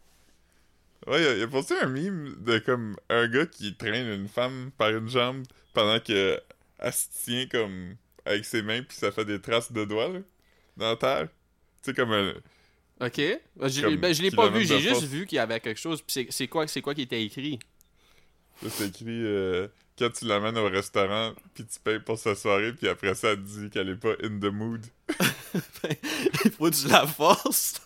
Ouais, 1.06 1.36
il 1.36 1.42
a, 1.42 1.44
a 1.44 1.48
posté 1.48 1.74
un 1.78 1.88
meme 1.88 2.36
de 2.44 2.58
comme 2.58 2.96
un 3.08 3.28
gars 3.28 3.46
qui 3.46 3.74
traîne 3.76 4.08
une 4.08 4.28
femme 4.28 4.70
par 4.76 4.90
une 4.90 5.08
jambe 5.08 5.44
pendant 5.72 6.00
que 6.00 6.40
elle 6.78 6.92
se 6.92 7.06
tient 7.24 7.46
comme 7.46 7.96
avec 8.24 8.44
ses 8.44 8.62
mains 8.62 8.82
puis 8.82 8.96
ça 8.96 9.12
fait 9.12 9.24
des 9.24 9.40
traces 9.40 9.72
de 9.72 9.84
doigts 9.84 10.08
là, 10.08 10.20
dans 10.76 10.90
la 10.90 10.96
terre. 10.96 11.28
Tu 11.82 11.90
sais 11.90 11.94
comme 11.94 12.12
un 12.12 12.34
Ok. 13.00 13.20
Ben, 13.56 13.68
je, 13.68 13.82
Comme 13.82 13.96
ben, 13.96 14.14
je 14.14 14.22
l'ai 14.22 14.30
pas 14.30 14.48
vu, 14.48 14.64
j'ai 14.64 14.80
juste 14.80 15.04
vu 15.04 15.26
qu'il 15.26 15.36
y 15.36 15.38
avait 15.38 15.60
quelque 15.60 15.78
chose. 15.78 16.00
Puis 16.00 16.26
c'est- 16.30 16.48
quoi, 16.48 16.66
c'est 16.66 16.80
quoi 16.80 16.94
qui 16.94 17.02
était 17.02 17.22
écrit? 17.22 17.58
c'est 18.66 18.86
écrit 18.88 19.04
euh, 19.22 19.68
quand 19.98 20.08
tu 20.10 20.24
l'amènes 20.24 20.56
au 20.56 20.68
restaurant 20.70 21.34
puis 21.52 21.66
tu 21.66 21.78
payes 21.78 22.00
pour 22.00 22.18
sa 22.18 22.34
soirée 22.34 22.72
puis 22.72 22.88
après 22.88 23.14
ça 23.14 23.32
elle 23.32 23.42
dit 23.42 23.68
qu'elle 23.68 23.90
est 23.90 23.96
pas 23.96 24.14
in 24.22 24.38
the 24.40 24.50
mood. 24.50 24.82
Il 26.44 26.50
faut 26.50 26.70
que 26.70 26.74
tu 26.74 26.88
la 26.88 27.06
forces. 27.06 27.82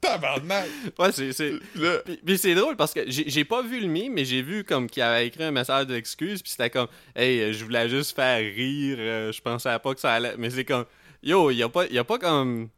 Tabarnak. 0.00 0.66
ouais, 0.98 1.12
c'est... 1.12 1.32
c'est- 1.32 1.52
là, 1.76 1.98
Puis, 2.04 2.16
puis 2.24 2.38
c'est 2.38 2.54
drôle 2.54 2.76
parce 2.76 2.92
que 2.94 3.00
j'ai 3.10 3.28
j'ai 3.28 3.44
pas 3.44 3.62
vu 3.62 3.80
le 3.80 3.86
mime, 3.86 4.14
mais 4.14 4.24
j'ai 4.24 4.42
vu 4.42 4.64
comme 4.64 4.88
qu'il 4.88 5.02
avait 5.02 5.26
écrit 5.26 5.44
un 5.44 5.50
message 5.50 5.86
d'excuse, 5.86 6.42
puis 6.42 6.50
c'était 6.52 6.70
comme 6.70 6.88
Hey, 7.14 7.40
euh, 7.40 7.52
je 7.52 7.64
voulais 7.64 7.88
juste 7.88 8.14
faire 8.14 8.38
rire, 8.38 8.96
euh, 8.98 9.32
je 9.32 9.40
pensais 9.40 9.78
pas 9.78 9.94
que 9.94 10.00
ça 10.00 10.14
allait. 10.14 10.34
Mais 10.38 10.50
c'est 10.50 10.64
comme 10.64 10.84
Yo, 11.22 11.50
y 11.50 11.62
a 11.62 11.68
pas, 11.68 11.86
y 11.86 11.98
a 11.98 12.04
pas 12.04 12.18
comme. 12.18 12.68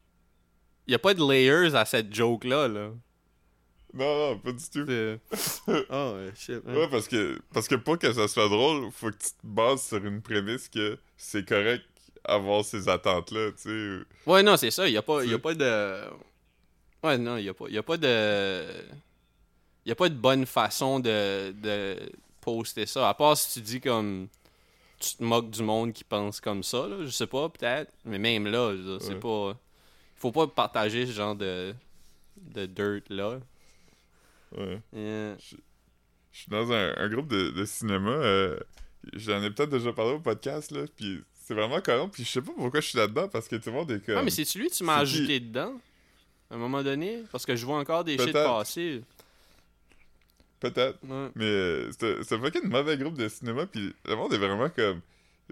Y 0.87 0.95
a 0.95 0.99
pas 0.99 1.15
de 1.15 1.21
layers 1.27 1.75
à 1.75 1.85
cette 1.85 2.15
joke-là, 2.15 2.69
là. 2.69 2.91
non 3.95 4.31
non 4.33 4.39
pas 4.39 4.53
du 4.53 4.65
tout. 4.71 4.85
C'est- 4.87 5.21
Oh, 5.91 6.17
shit. 6.37 6.61
hein. 6.67 6.75
Ouais, 6.75 6.89
parce 6.91 7.09
que, 7.09 7.39
parce 7.55 7.69
que 7.69 7.75
pour 7.77 7.99
que 7.99 8.13
ça 8.13 8.29
soit 8.29 8.49
drôle, 8.49 8.91
faut 8.93 9.11
que 9.11 9.17
tu 9.17 9.31
te 9.31 9.45
bases 9.45 9.83
sur 9.87 10.05
une 10.05 10.21
prémisse 10.21 10.69
que 10.69 10.99
c'est 11.17 11.49
correct 11.49 11.85
avoir 12.27 12.65
ces 12.65 12.89
attentes-là, 12.89 13.51
tu 13.53 13.63
sais. 13.63 13.99
Ouais, 14.31 14.43
non, 14.43 14.57
c'est 14.57 14.71
ça, 14.71 14.89
y 14.89 14.97
a 14.97 15.03
pas, 15.03 15.25
y 15.25 15.33
a 15.35 15.39
pas 15.39 15.55
de. 15.55 16.01
Ouais, 17.05 17.19
non, 17.19 17.37
y 17.37 17.49
a 17.49 17.55
pas, 17.55 17.69
y 17.69 17.79
a 17.79 17.83
pas 17.83 17.97
de. 17.97 18.65
Y 19.87 19.93
a 19.93 19.95
pas 19.95 20.09
de 20.09 20.15
bonne 20.15 20.47
façon 20.47 20.99
de, 20.99 21.53
de 21.53 21.97
poster 22.41 22.87
ça. 22.87 23.09
À 23.09 23.15
part 23.15 23.37
si 23.37 23.53
tu 23.53 23.61
dis 23.61 23.81
comme. 23.81 24.29
Tu 24.99 25.17
te 25.17 25.23
moques 25.23 25.51
du 25.51 25.63
monde 25.63 25.93
qui 25.93 26.03
pense 26.03 26.41
comme 26.41 26.63
ça, 26.63 26.89
là. 26.89 26.97
Je 27.05 27.11
sais 27.11 27.27
pas, 27.27 27.49
peut-être. 27.51 27.93
Mais 28.05 28.19
même 28.19 28.47
là, 28.47 28.75
c'est 29.01 29.21
pas. 29.21 29.57
Faut 30.17 30.33
pas 30.33 30.47
partager 30.47 31.07
ce 31.07 31.13
genre 31.13 31.37
de. 31.37 31.75
de 32.37 32.67
dirt 32.67 33.03
là. 33.11 33.39
Ouais. 34.57 34.81
Yeah. 34.93 35.37
Je 36.35 36.41
suis 36.41 36.51
dans 36.51 36.73
un, 36.73 36.95
un 36.97 37.09
groupe 37.09 37.29
de, 37.29 37.51
de 37.51 37.65
cinéma, 37.65 38.11
euh, 38.11 38.59
j'en 39.13 39.41
ai 39.41 39.51
peut-être 39.51 39.71
déjà 39.71 39.93
parlé 39.93 40.15
au 40.15 40.19
podcast, 40.19 40.73
là, 40.73 40.83
puis 40.97 41.23
c'est 41.33 41.55
vraiment 41.55 41.81
collant, 41.81 42.09
puis 42.09 42.25
je 42.25 42.29
sais 42.29 42.43
pas 42.43 42.51
pourquoi 42.57 42.81
je 42.81 42.89
suis 42.89 42.99
là-dedans, 42.99 43.29
parce 43.29 43.47
que 43.47 43.55
tout 43.55 43.71
le 43.71 43.77
monde 43.77 43.91
est 43.93 44.05
comme... 44.05 44.17
Ah, 44.19 44.23
mais 44.25 44.31
c'est-tu 44.31 44.59
lui 44.59 44.69
que 44.69 44.75
tu 44.75 44.83
m'as 44.83 44.97
ajouté 44.97 45.39
dedans? 45.39 45.75
À 46.55 46.57
un 46.57 46.61
moment 46.61 46.85
donné? 46.85 47.25
Parce 47.33 47.45
que 47.45 47.57
je 47.57 47.67
vois 47.67 47.79
encore 47.79 48.05
des 48.05 48.17
shit 48.17 48.33
passer. 48.33 49.03
Peut-être. 50.61 50.99
Ouais. 51.03 51.29
Mais 51.35 51.45
euh, 51.45 51.91
c'est 51.99 52.39
fucking 52.39 52.69
mauvais 52.69 52.97
groupe 52.97 53.19
de 53.19 53.29
cinéma, 53.29 53.67
puis 53.67 53.93
le 54.07 54.15
monde 54.15 54.33
est 54.33 54.39
vraiment 54.39 54.69
comme. 54.71 55.01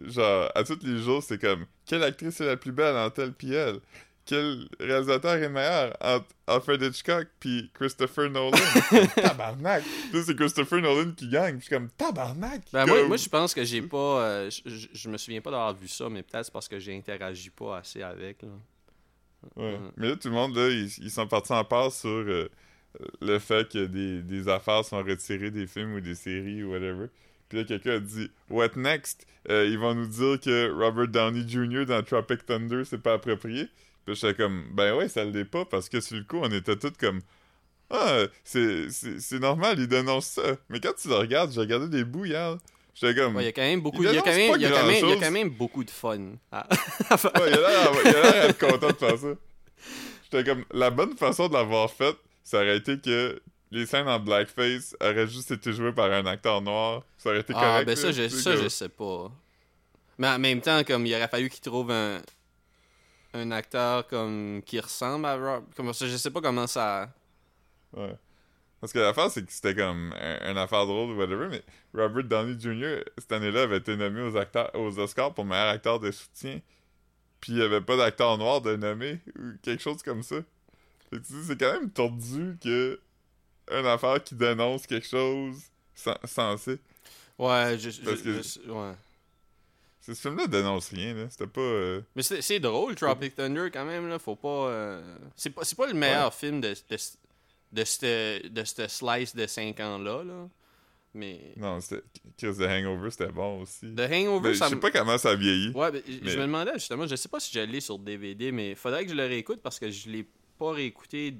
Genre, 0.01 0.49
à 0.55 0.62
tous 0.62 0.79
les 0.85 0.99
jours, 1.03 1.21
c'est 1.21 1.38
comme. 1.41 1.67
Quelle 1.87 2.05
actrice 2.05 2.41
est 2.41 2.47
la 2.47 2.57
plus 2.57 2.71
belle 2.71 2.97
en 2.97 3.11
tel 3.11 3.33
pis 3.33 3.53
elle 3.53 3.81
Quel 4.25 4.69
réalisateur 4.79 5.33
est 5.35 5.49
meilleur 5.49 5.97
entre 6.01 6.27
Alfred 6.47 6.81
Hitchcock 6.81 7.27
puis 7.41 7.69
Christopher 7.75 8.31
Nolan? 8.31 8.57
Tabarnak 9.17 9.83
c'est 10.12 10.37
Christopher 10.37 10.81
Nolan 10.81 11.11
qui 11.17 11.29
gagne, 11.29 11.57
puis 11.57 11.62
je 11.62 11.67
suis 11.67 11.75
comme 11.75 11.91
tabarnak 11.91 12.62
Ben, 12.73 12.87
moi, 12.87 12.99
Comme- 13.01 13.09
moi, 13.09 13.17
je 13.17 13.29
pense 13.29 13.53
que 13.53 13.65
j'ai 13.65 13.83
pas. 13.83 14.23
euh, 14.23 14.51
je 14.95 15.09
me 15.09 15.19
souviens 15.19 15.41
pas 15.41 15.51
d'avoir 15.51 15.75
vu 15.75 15.88
ça, 15.88 16.09
mais 16.09 16.23
peut-être 16.23 16.45
c'est 16.45 16.53
parce 16.53 16.69
que 16.69 16.79
j'ai 16.79 16.97
interagi 16.97 17.51
pas 17.51 17.79
assez 17.79 18.03
avec. 18.03 18.41
Là. 18.43 18.49
Ouais. 19.57 19.76
Ouais. 19.76 19.78
Mais 19.96 20.09
là, 20.11 20.16
tout 20.16 20.28
le 20.28 20.35
monde, 20.35 20.57
là, 20.57 20.68
ils, 20.70 20.87
ils 20.98 21.11
sont 21.11 21.26
partis 21.26 21.52
en 21.52 21.64
part 21.64 21.92
sur 21.92 22.09
euh, 22.11 22.48
le 23.20 23.38
fait 23.38 23.70
que 23.70 23.87
des, 23.87 24.22
des 24.22 24.48
affaires 24.48 24.85
sont 24.85 25.02
retirées 25.02 25.50
des 25.50 25.66
films 25.66 25.94
ou 25.94 26.00
des 26.00 26.14
séries 26.14 26.62
ou 26.64 26.72
whatever. 26.72 27.07
Puis 27.48 27.59
là, 27.59 27.64
quelqu'un 27.64 27.96
a 27.96 28.00
dit 28.00 28.31
What 28.50 28.70
next? 28.76 29.26
Euh, 29.50 29.66
Ils 29.66 29.78
vont 29.78 29.94
nous 29.94 30.07
dire 30.07 30.40
que 30.40 30.70
Robert 30.72 31.09
Downey 31.09 31.46
Jr. 31.48 31.87
dans 31.87 32.02
Tropic 32.02 32.46
Thunder, 32.46 32.85
c'est 32.85 33.02
pas 33.02 33.14
approprié. 33.14 33.68
Puis 34.07 34.14
j'étais 34.16 34.35
comme 34.35 34.64
Ben 34.74 34.94
ouais, 34.96 35.09
ça 35.09 35.24
l'est 35.24 35.44
pas, 35.44 35.64
parce 35.64 35.88
que 35.88 36.00
sur 36.00 36.16
le 36.16 36.24
coup, 36.24 36.38
on 36.42 36.50
était 36.52 36.76
tous 36.76 36.92
comme 36.98 37.20
Ah, 37.90 38.24
c'est 38.44 38.88
normal, 39.40 39.78
ils 39.78 39.88
dénoncent 39.88 40.26
ça. 40.28 40.57
Mais 40.70 40.81
quand 40.81 40.94
tu 41.00 41.09
le 41.09 41.14
regardes, 41.16 41.52
j'ai 41.52 41.61
regardé 41.61 41.88
des 41.88 42.05
bouts 42.05 42.24
hier. 42.26 42.57
J'étais 42.94 43.14
comme. 43.20 43.37
Ouais, 43.37 43.42
il 43.42 43.46
y 43.46 43.48
a 43.48 43.52
quand 43.52 43.62
même 43.62 43.81
beaucoup, 43.81 44.02
Il 44.02 44.12
y 44.12 44.18
a 44.18 44.20
quand 44.20 44.31
dénonce 44.31 44.37
même, 44.37 44.50
pas 44.50 44.57
il 44.57 44.62
y 44.62 44.66
a 44.66 44.70
quand 44.70 44.76
même, 44.87 44.90
il 44.90 44.94
y 44.94 44.96
a 44.96 45.00
grand-chose. 45.00 45.20
quand 45.24 45.31
même 45.31 45.48
beaucoup 45.50 45.85
de 45.85 45.90
fun. 45.90 46.18
Ah. 46.50 46.66
Ouais, 47.11 47.31
il 47.35 47.55
a 47.55 47.57
l'air 47.57 47.92
il 48.05 48.09
a 48.09 48.12
l'air 48.33 48.46
d'être 48.48 48.59
content 48.59 48.88
de 48.88 48.92
faire 48.92 49.18
ça. 49.18 49.28
J'étais 50.24 50.44
comme, 50.44 50.64
la 50.72 50.90
bonne 50.90 51.16
façon 51.16 51.48
de 51.48 51.55
l'avoir 51.55 51.90
faite, 51.90 52.16
ça 52.44 52.59
aurait 52.59 52.76
été 52.76 52.98
que 53.00 53.40
les 53.70 53.87
scènes 53.87 54.09
en 54.09 54.18
blackface 54.18 54.94
auraient 55.00 55.26
juste 55.26 55.50
été 55.50 55.72
jouées 55.72 55.92
par 55.92 56.11
un 56.12 56.26
acteur 56.26 56.61
noir. 56.61 57.02
Ça 57.18 57.31
aurait 57.31 57.40
été 57.40 57.52
correct. 57.55 57.68
Ah, 57.81 57.85
ben 57.85 57.96
ça, 57.96 58.12
je, 58.12 58.28
sais, 58.28 58.37
ça, 58.42 58.52
que- 58.52 58.62
je 58.64 58.68
sais 58.68 58.88
pas. 58.90 59.31
Mais 60.18 60.28
en 60.28 60.38
même 60.38 60.61
temps, 60.61 60.85
comme 60.85 61.07
il 61.07 61.14
aurait 61.14 61.28
fallu 61.28 61.48
qu'il 61.48 61.61
trouve 61.62 61.90
un, 61.90 62.20
un 63.35 63.50
acteur 63.50 64.07
comme 64.07 64.61
qui 64.66 64.78
ressemble 64.78 65.24
à 65.24 65.37
Rob. 65.37 65.64
Comme 65.74 65.92
ça, 65.94 66.07
je 66.07 66.16
sais 66.18 66.31
pas 66.31 66.40
comment 66.42 66.66
ça. 66.66 67.09
Ouais. 67.96 68.14
Parce 68.83 68.92
que 68.92 68.99
l'affaire, 68.99 69.31
c'est 69.31 69.47
que 69.47 69.51
c'était 69.53 69.75
comme 69.77 70.12
un, 70.21 70.51
une 70.51 70.59
affaire 70.59 70.85
drôle 70.87 71.12
ou 71.12 71.16
whatever, 71.16 71.47
mais 71.49 71.62
Robert 71.95 72.25
Downey 72.25 72.59
Jr., 72.61 73.05
cette 73.16 73.31
année-là, 73.33 73.62
avait 73.62 73.77
été 73.79 73.97
nommé 73.97 74.21
aux, 74.23 74.37
acteurs, 74.37 74.71
aux 74.75 74.99
Oscars 74.99 75.33
pour 75.33 75.45
meilleur 75.47 75.68
acteur 75.68 76.01
de 76.01 76.11
soutien. 76.11 76.61
Puis 77.40 77.53
il 77.53 77.59
n'y 77.59 77.62
avait 77.64 77.81
pas 77.81 77.97
d'acteur 77.97 78.37
noir 78.38 78.61
de 78.61 78.75
nommé, 78.77 79.21
ou 79.38 79.53
quelque 79.62 79.81
chose 79.83 80.03
comme 80.03 80.23
ça. 80.25 80.37
Fait 81.11 81.16
que 81.18 81.23
tu 81.25 81.33
dis, 81.33 81.45
c'est 81.47 81.59
quand 81.61 81.73
même 81.73 81.90
tordu 81.90 82.57
que 82.62 83.01
une 83.71 83.87
affaire 83.87 84.23
qui 84.23 84.35
dénonce 84.35 84.87
quelque 84.88 85.07
chose 85.07 85.57
sen- 85.95 86.18
sensé. 86.25 86.79
Ouais, 87.38 87.79
je, 87.79 87.88
je- 87.90 88.03
Parce 88.03 88.21
que- 88.21 88.42
je- 88.42 88.68
ouais. 88.71 88.92
Ce 90.01 90.12
film-là 90.14 90.49
dénonce 90.49 90.88
rien, 90.88 91.14
là. 91.14 91.27
C'était 91.31 91.47
pas. 91.47 91.61
euh, 91.61 92.01
Mais 92.16 92.23
c'est 92.25 92.59
drôle, 92.59 92.97
Tropic 92.97 93.37
Thunder, 93.37 93.68
quand 93.73 93.85
même, 93.85 94.09
là. 94.09 94.18
Faut 94.18 94.35
pas. 94.35 94.49
euh, 94.68 95.16
C'est 95.37 95.51
pas, 95.51 95.62
c'est 95.64 95.77
pas 95.77 95.87
le 95.87 95.95
meilleur 95.95 96.35
film 96.35 96.61
de, 96.61 96.71
de, 96.90 96.97
de 97.72 97.85
cette 97.85 98.52
de 98.52 98.64
cette 98.64 98.88
slice 98.90 99.35
de 99.35 99.46
5 99.46 99.78
ans-là, 99.80 100.22
là. 100.24 100.48
Mais. 101.14 101.52
Non, 101.56 101.78
c'était. 101.80 102.02
Chris 102.38 102.54
The 102.56 102.62
Hangover, 102.62 103.11
c'était 103.11 103.28
bon 103.32 103.61
aussi. 103.62 103.94
The 103.94 104.00
Hangover, 104.11 104.48
Mais 104.48 104.54
je 104.54 104.58
ça 104.58 104.68
sais 104.68 104.74
me- 104.76 104.80
pas 104.80 104.90
comment 104.90 105.18
ça 105.18 105.30
a 105.30 105.35
vieilli. 105.37 105.70
Ouais, 105.74 105.90
ben, 105.90 106.02
je 106.06 106.24
Mais- 106.24 106.37
me 106.37 106.42
demandais 106.42 106.72
justement, 106.74 107.06
je 107.06 107.16
sais 107.16 107.28
pas 107.28 107.38
si 107.40 107.52
je 107.52 107.61
l'ai 107.61 107.80
sur 107.80 107.98
DVD, 107.98 108.50
mais 108.50 108.74
faudrait 108.74 109.04
que 109.04 109.11
je 109.11 109.16
le 109.16 109.26
réécoute 109.26 109.61
parce 109.62 109.78
que 109.78 109.90
je 109.90 110.08
l'ai 110.08 110.26
pas 110.58 110.72
réécouté 110.72 111.32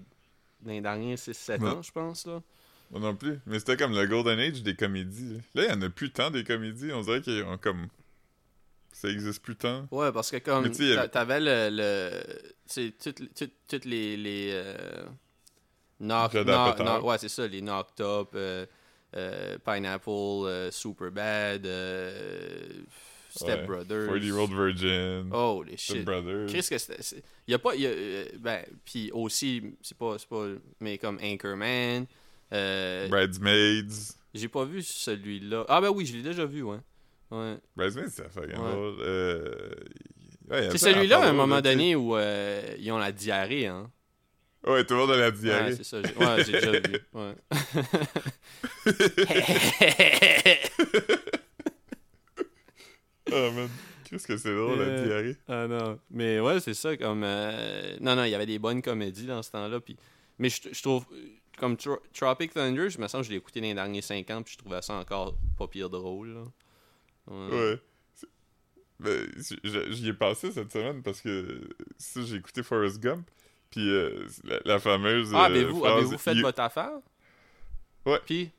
dans 0.61 0.73
les 0.73 0.81
derniers 0.83 1.17
6-7 1.17 1.61
Non. 1.61 1.69
ans, 1.79 1.83
je 1.83 1.91
pense, 1.93 2.27
là. 2.27 2.43
Moi 2.91 3.01
non 3.01 3.17
plus. 3.17 3.39
Mais 3.47 3.59
c'était 3.59 3.79
comme 3.79 3.95
le 3.95 4.07
Golden 4.07 4.39
Age 4.39 4.63
des 4.63 4.75
comédies. 4.77 5.39
Là, 5.55 5.65
il 5.65 5.71
y 5.71 5.73
en 5.73 5.81
a 5.81 5.89
plus 5.89 6.11
tant 6.13 6.31
des 6.31 6.45
comédies. 6.45 6.93
On 6.93 7.01
dirait 7.01 7.23
qu'ils 7.23 7.43
ont 7.45 7.57
comme. 7.57 7.89
Ça 8.93 9.09
existe 9.09 9.43
plus 9.43 9.57
tant. 9.57 9.89
Ouais, 9.91 10.13
parce 10.13 10.31
que 10.31 10.37
comme 10.37 10.71
sais, 10.75 11.09
t'avais 11.09 11.41
le, 11.41 11.71
le 11.73 12.23
c'est 12.67 12.93
toutes 13.03 13.35
toutes 13.35 13.53
toutes 13.67 13.85
les 13.87 14.19
les 14.19 14.51
euh, 14.53 15.07
knock, 16.03 16.33
knock- 16.35 16.79
knock- 16.79 17.05
ouais, 17.05 17.19
c'est 17.19 17.29
ça, 17.29 17.47
les 17.47 17.61
knocked 17.63 18.01
up 18.05 18.29
euh, 18.35 18.67
euh, 19.17 19.57
Pineapple 19.65 20.09
euh, 20.11 20.71
Superbad 20.71 21.65
euh, 21.67 22.69
Step 23.35 23.61
Ouais. 23.61 23.67
Brothers. 23.67 24.07
40 24.09 24.23
Year 24.25 24.37
Old 24.39 24.53
Virgin. 24.53 25.31
Oh 25.33 25.63
les 25.67 25.77
Step 25.79 25.97
shit. 25.97 26.05
Brothers. 26.05 26.47
Qu'est-ce 26.51 26.69
que 26.71 26.79
c'était 26.79 27.03
c'est- 27.03 27.23
y 27.49 27.55
a 27.55 27.59
pas 27.59 27.75
y 27.75 27.87
a, 27.87 27.91
euh, 27.91 28.25
ben 28.39 28.63
puis 28.85 29.11
aussi 29.13 29.63
c'est 29.81 29.97
pas 29.97 30.17
pas 30.29 30.47
mais 30.81 30.99
comme 30.99 31.19
Anchorman 31.23 32.05
euh, 32.53 33.09
Bridesmaids. 33.09 34.13
j'ai 34.35 34.49
pas 34.49 34.65
vu 34.65 34.83
celui-là. 34.83 35.65
Ah 35.69 35.81
ben 35.81 35.89
oui, 35.89 36.05
je 36.05 36.15
l'ai 36.17 36.23
déjà 36.23 36.45
vu, 36.45 36.63
ouais. 36.63 36.77
Ouais. 37.31 37.57
Bridesmaids, 37.75 38.11
c'était 38.11 38.29
fucking 38.29 38.59
Ouais. 38.59 38.95
Euh... 39.01 39.55
ouais, 40.51 40.67
il 40.67 40.73
C'est 40.73 40.93
celui-là, 40.93 41.21
à 41.23 41.29
un 41.31 41.33
moment 41.33 41.63
donné, 41.63 41.97
où 41.97 42.15
ils 42.19 42.93
ont 42.93 42.99
la 42.99 43.13
diarrhée, 43.13 43.67
hein. 43.69 43.91
Ouais, 44.65 44.85
monde 44.91 45.11
a 45.11 45.17
la 45.17 45.27
Ouais, 45.27 45.33
diarrhée. 45.33 45.75
c'est 45.77 45.85
ça. 45.85 46.01
Ouais, 46.01 46.45
j'ai 46.45 46.53
déjà 46.53 46.71
vu. 46.73 46.99
Ouais. 47.13 47.35
oh 53.33 53.51
man. 53.53 53.69
Qu'est-ce 54.05 54.27
que 54.27 54.37
c'est 54.37 54.55
drôle, 54.55 54.79
la 54.79 54.85
Euh, 54.85 55.07
diarrhée. 55.07 55.37
ah 55.49 55.67
non. 55.67 55.99
Mais 56.11 56.39
ouais, 56.41 56.61
c'est 56.61 56.75
ça. 56.75 56.97
Comme. 56.97 57.23
euh, 57.25 57.97
Non, 58.01 58.15
non, 58.17 58.25
il 58.25 58.31
y 58.31 58.35
avait 58.35 58.47
des 58.47 58.59
bonnes 58.59 58.83
comédies 58.83 59.27
dans 59.27 59.43
ce 59.43 59.51
temps-là. 59.53 59.81
Puis... 59.81 59.97
Mais 60.39 60.49
je, 60.51 60.61
je 60.71 60.83
trouve. 60.83 61.07
Comme 61.59 61.77
Tro- 61.77 62.01
Tropic 62.13 62.53
Thunder, 62.55 62.89
je 62.91 62.99
me 62.99 63.07
sens 63.09 63.21
que 63.21 63.27
je 63.27 63.31
l'ai 63.31 63.37
écouté 63.37 63.61
dans 63.61 63.67
les 63.69 63.75
derniers 63.75 64.01
5 64.03 64.29
ans, 64.31 64.43
puis 64.43 64.55
je 64.55 64.59
trouvais 64.59 64.83
ça 64.83 64.95
encore 64.95 65.37
pas 65.57 65.69
pire 65.69 65.89
drôle. 65.91 66.35
Là. 66.35 66.43
Ouais. 67.29 67.51
Ouais. 67.59 67.81
Ben, 69.01 69.27
j'y 69.91 70.09
ai 70.09 70.13
passé 70.13 70.51
cette 70.53 70.73
semaine 70.73 71.03
parce 71.03 71.21
que 71.21 71.69
ça, 71.99 72.21
j'ai 72.23 72.37
écouté 72.37 72.63
Forrest 72.63 73.01
Gump. 73.01 73.29
Puis 73.73 73.89
euh, 73.91 74.25
la, 74.45 74.61
la 74.65 74.79
fameuse. 74.79 75.33
Ah, 75.35 75.43
euh, 75.43 75.45
avez-vous, 75.47 75.81
phrase, 75.81 75.93
avez-vous 75.97 76.19
fait 76.19 76.35
You- 76.35 76.43
votre 76.43 76.61
affaire? 76.61 76.93
Ouais. 78.07 78.21
Puis? 78.25 78.51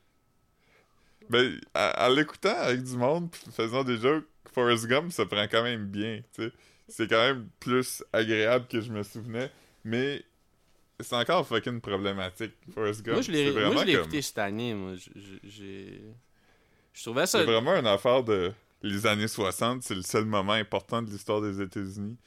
Ben, 1.30 1.58
à 1.72 2.10
l'écoutant 2.10 2.54
avec 2.58 2.82
du 2.82 2.96
monde, 2.96 3.34
faisant 3.52 3.82
des 3.82 3.96
jokes, 3.96 4.26
Forrest 4.52 4.86
Gump 4.86 5.10
se 5.10 5.22
prend 5.22 5.44
quand 5.48 5.62
même 5.62 5.86
bien, 5.86 6.20
tu 6.34 6.42
sais. 6.44 6.52
C'est 6.86 7.08
quand 7.08 7.16
même 7.22 7.48
plus 7.60 8.04
agréable 8.12 8.66
que 8.68 8.82
je 8.82 8.92
me 8.92 9.02
souvenais, 9.02 9.50
mais 9.84 10.22
c'est 11.00 11.16
encore 11.16 11.46
fucking 11.48 11.80
problématique, 11.80 12.52
Forrest 12.74 13.02
Gump. 13.02 13.14
Moi, 13.14 13.22
je 13.22 13.32
l'ai 13.32 13.52
comme- 13.54 13.88
écouté 13.88 14.20
cette 14.20 14.36
année. 14.38 14.74
Moi, 14.74 14.92
j'ai. 15.44 16.02
Je 16.92 17.02
trouvais 17.02 17.26
ça. 17.26 17.38
C'est 17.38 17.44
vraiment 17.46 17.74
une 17.74 17.86
affaire 17.86 18.22
de 18.22 18.52
les 18.82 19.06
années 19.06 19.26
60, 19.28 19.82
c'est 19.82 19.94
le 19.94 20.02
seul 20.02 20.26
moment 20.26 20.52
important 20.52 21.00
de 21.00 21.10
l'histoire 21.10 21.40
des 21.40 21.58
États-Unis. 21.62 22.18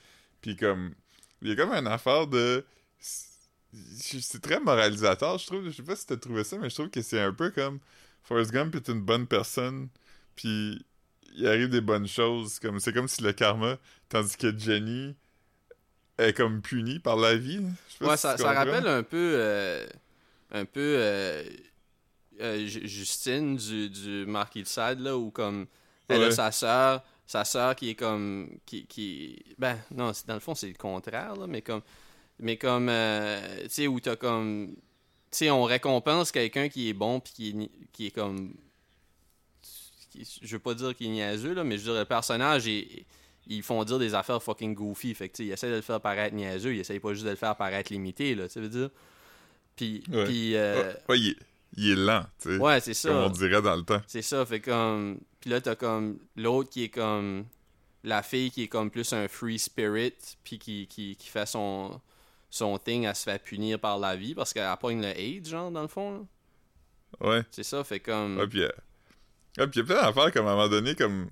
Puis 0.41 0.55
comme 0.55 0.95
il 1.43 1.49
y 1.49 1.51
a 1.51 1.55
comme 1.55 1.71
une 1.71 1.85
affaire 1.87 2.25
de 2.25 2.65
c'est 2.99 4.41
très 4.41 4.59
moralisateur, 4.59 5.37
je 5.37 5.45
trouve. 5.45 5.65
Je 5.65 5.71
sais 5.71 5.83
pas 5.83 5.95
si 5.95 6.05
t'as 6.05 6.17
trouvé 6.17 6.43
ça, 6.43 6.57
mais 6.57 6.69
je 6.69 6.75
trouve 6.75 6.89
que 6.89 7.01
c'est 7.01 7.21
un 7.21 7.33
peu 7.33 7.51
comme 7.51 7.79
Forrest 8.23 8.51
Gump 8.51 8.75
est 8.75 8.87
une 8.89 9.01
bonne 9.01 9.27
personne, 9.27 9.89
puis 10.35 10.83
il 11.35 11.47
arrive 11.47 11.69
des 11.69 11.81
bonnes 11.81 12.07
choses. 12.07 12.59
Comme 12.59 12.79
c'est 12.79 12.93
comme 12.93 13.07
si 13.07 13.21
le 13.21 13.33
karma, 13.33 13.77
tandis 14.09 14.35
que 14.37 14.57
Jenny 14.57 15.15
est 16.17 16.33
comme 16.33 16.61
punie 16.61 16.99
par 16.99 17.17
la 17.17 17.35
vie. 17.35 17.59
Ouais, 18.01 18.15
si 18.15 18.21
ça, 18.21 18.37
ça 18.37 18.53
rappelle 18.53 18.87
un 18.87 19.03
peu. 19.03 19.33
euh, 19.35 19.87
un 20.51 20.65
peu. 20.65 20.95
euh, 20.97 21.43
euh, 22.39 22.65
Ju- 22.67 22.87
Justine 22.87 23.57
du, 23.57 23.89
du 23.89 24.25
Marquis 24.27 24.63
de 24.63 24.67
Sade, 24.67 24.99
là, 24.99 25.17
où 25.17 25.29
comme. 25.31 25.67
Elle 26.07 26.23
a 26.23 26.31
sa 26.31 26.51
sœur. 26.51 27.03
Sa 27.25 27.43
sœur 27.43 27.75
qui 27.75 27.89
est 27.89 27.95
comme. 27.95 28.49
Qui, 28.65 28.85
qui... 28.87 29.43
Ben, 29.57 29.77
non, 29.91 30.11
dans 30.25 30.33
le 30.35 30.39
fond, 30.39 30.55
c'est 30.55 30.69
le 30.69 30.73
contraire, 30.75 31.35
là, 31.35 31.45
mais 31.47 31.61
comme. 31.61 31.81
Mais 32.39 32.57
comme. 32.57 32.87
euh, 32.89 33.63
tu 33.63 33.69
sais, 33.69 33.87
où 33.87 33.99
t'as 33.99 34.15
comme. 34.15 34.73
Tu 35.31 35.39
sais, 35.39 35.49
on 35.51 35.63
récompense 35.63 36.31
quelqu'un 36.31 36.69
qui 36.69 36.89
est 36.89 36.93
bon, 36.93 37.19
puis 37.19 37.33
qui 37.33 37.49
est, 37.49 37.69
qui 37.91 38.05
est 38.07 38.11
comme. 38.11 38.53
qui- 40.11 40.39
je 40.41 40.51
veux 40.55 40.59
pas 40.59 40.73
dire 40.73 40.95
qu'il 40.95 41.07
est 41.07 41.11
niaiseux, 41.11 41.53
là, 41.53 41.63
mais 41.63 41.77
je 41.77 41.83
veux 41.85 41.91
dire, 41.91 41.99
le 41.99 42.05
personnage 42.05 42.67
est 42.67 43.05
ils 43.49 43.63
font 43.63 43.81
dire 43.85 43.97
des 43.97 44.13
affaires 44.13 44.43
fucking 44.43 44.73
goofy. 44.75 45.13
Fait 45.15 45.29
que, 45.29 45.37
tu 45.37 45.43
sais, 45.43 45.47
ils 45.47 45.51
essaient 45.53 45.69
de 45.69 45.75
le 45.75 45.81
faire 45.81 46.01
paraître 46.01 46.35
niaiseux, 46.35 46.73
ils 46.75 46.79
essayent 46.81 46.99
pas 46.99 47.13
juste 47.13 47.23
de 47.25 47.29
le 47.29 47.37
faire 47.37 47.55
paraître 47.55 47.93
limité, 47.93 48.35
là, 48.35 48.49
tu 48.49 48.59
veux 48.59 48.67
dire. 48.67 48.89
Puis, 49.77 50.03
Ouais. 50.11 50.25
puis 50.25 50.55
euh, 50.55 50.91
Ouais, 50.91 50.95
ouais, 51.09 51.19
il, 51.19 51.29
est, 51.29 51.35
il 51.77 51.91
est 51.91 51.95
lent, 51.95 52.25
tu 52.41 52.49
sais. 52.49 52.57
ouais, 52.57 52.79
c'est 52.81 52.91
Comme 53.07 53.13
ça. 53.21 53.25
on 53.25 53.29
dirait 53.29 53.61
dans 53.61 53.75
le 53.77 53.83
temps. 53.83 54.01
C'est 54.05 54.21
ça, 54.21 54.45
fait 54.45 54.59
comme... 54.59 55.19
Puis 55.39 55.49
là, 55.49 55.61
t'as 55.61 55.75
comme 55.75 56.19
l'autre 56.35 56.69
qui 56.71 56.83
est 56.83 56.89
comme... 56.89 57.45
La 58.03 58.21
fille 58.21 58.51
qui 58.51 58.63
est 58.63 58.67
comme 58.67 58.91
plus 58.91 59.13
un 59.13 59.29
free 59.29 59.59
spirit, 59.59 60.13
puis 60.43 60.59
qui, 60.59 60.87
qui, 60.87 61.15
qui 61.15 61.27
fait 61.29 61.45
son, 61.45 62.01
son 62.49 62.77
thing, 62.77 63.03
elle 63.03 63.15
se 63.15 63.23
fait 63.23 63.41
punir 63.43 63.79
par 63.79 63.99
la 63.99 64.15
vie, 64.15 64.33
parce 64.35 64.53
qu'elle 64.53 64.69
pogne 64.79 65.01
le 65.01 65.17
AIDS, 65.17 65.49
genre, 65.49 65.71
dans 65.71 65.81
le 65.81 65.87
fond, 65.87 66.11
là. 66.11 66.19
Ouais. 67.27 67.41
C'est 67.51 67.63
ça, 67.63 67.83
fait 67.83 67.99
comme... 67.99 68.37
Ouais, 68.37 68.47
puis 68.47 68.63
euh, 68.63 68.69
ouais, 69.57 69.67
puis 69.67 69.79
il 69.79 69.79
y 69.79 69.81
a 69.81 69.83
plein 69.85 70.01
d'affaires 70.01 70.31
comme 70.31 70.45
à 70.47 70.51
un 70.51 70.55
moment 70.55 70.67
donné, 70.69 70.93
comme 70.93 71.29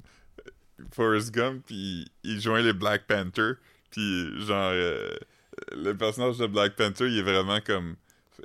Forrest 0.93 1.31
Gump, 1.33 1.63
puis 1.65 2.07
il 2.23 2.39
joint 2.39 2.61
les 2.61 2.73
Black 2.73 3.07
Panther, 3.07 3.53
puis 3.91 4.45
genre, 4.45 4.71
euh, 4.73 5.09
le 5.73 5.93
personnage 5.93 6.37
de 6.37 6.47
Black 6.47 6.75
Panther, 6.75 7.07
il 7.07 7.19
est 7.19 7.23
vraiment 7.23 7.59
comme 7.61 7.95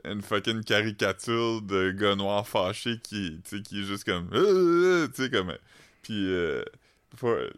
une 0.04 0.22
fucking 0.22 0.62
caricature 0.64 1.62
de 1.62 1.90
gars 1.90 2.14
noir 2.14 2.46
fâché 2.46 2.98
qui, 3.02 3.40
qui 3.64 3.80
est 3.80 3.84
juste 3.84 4.04
comme, 4.04 4.28
Euh, 4.32 5.04
euh, 5.04 5.08
tu 5.08 5.24
sais, 5.24 5.30
comme, 5.30 5.54
puis 6.02 6.32
euh, 6.32 6.62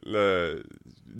le- 0.04 0.62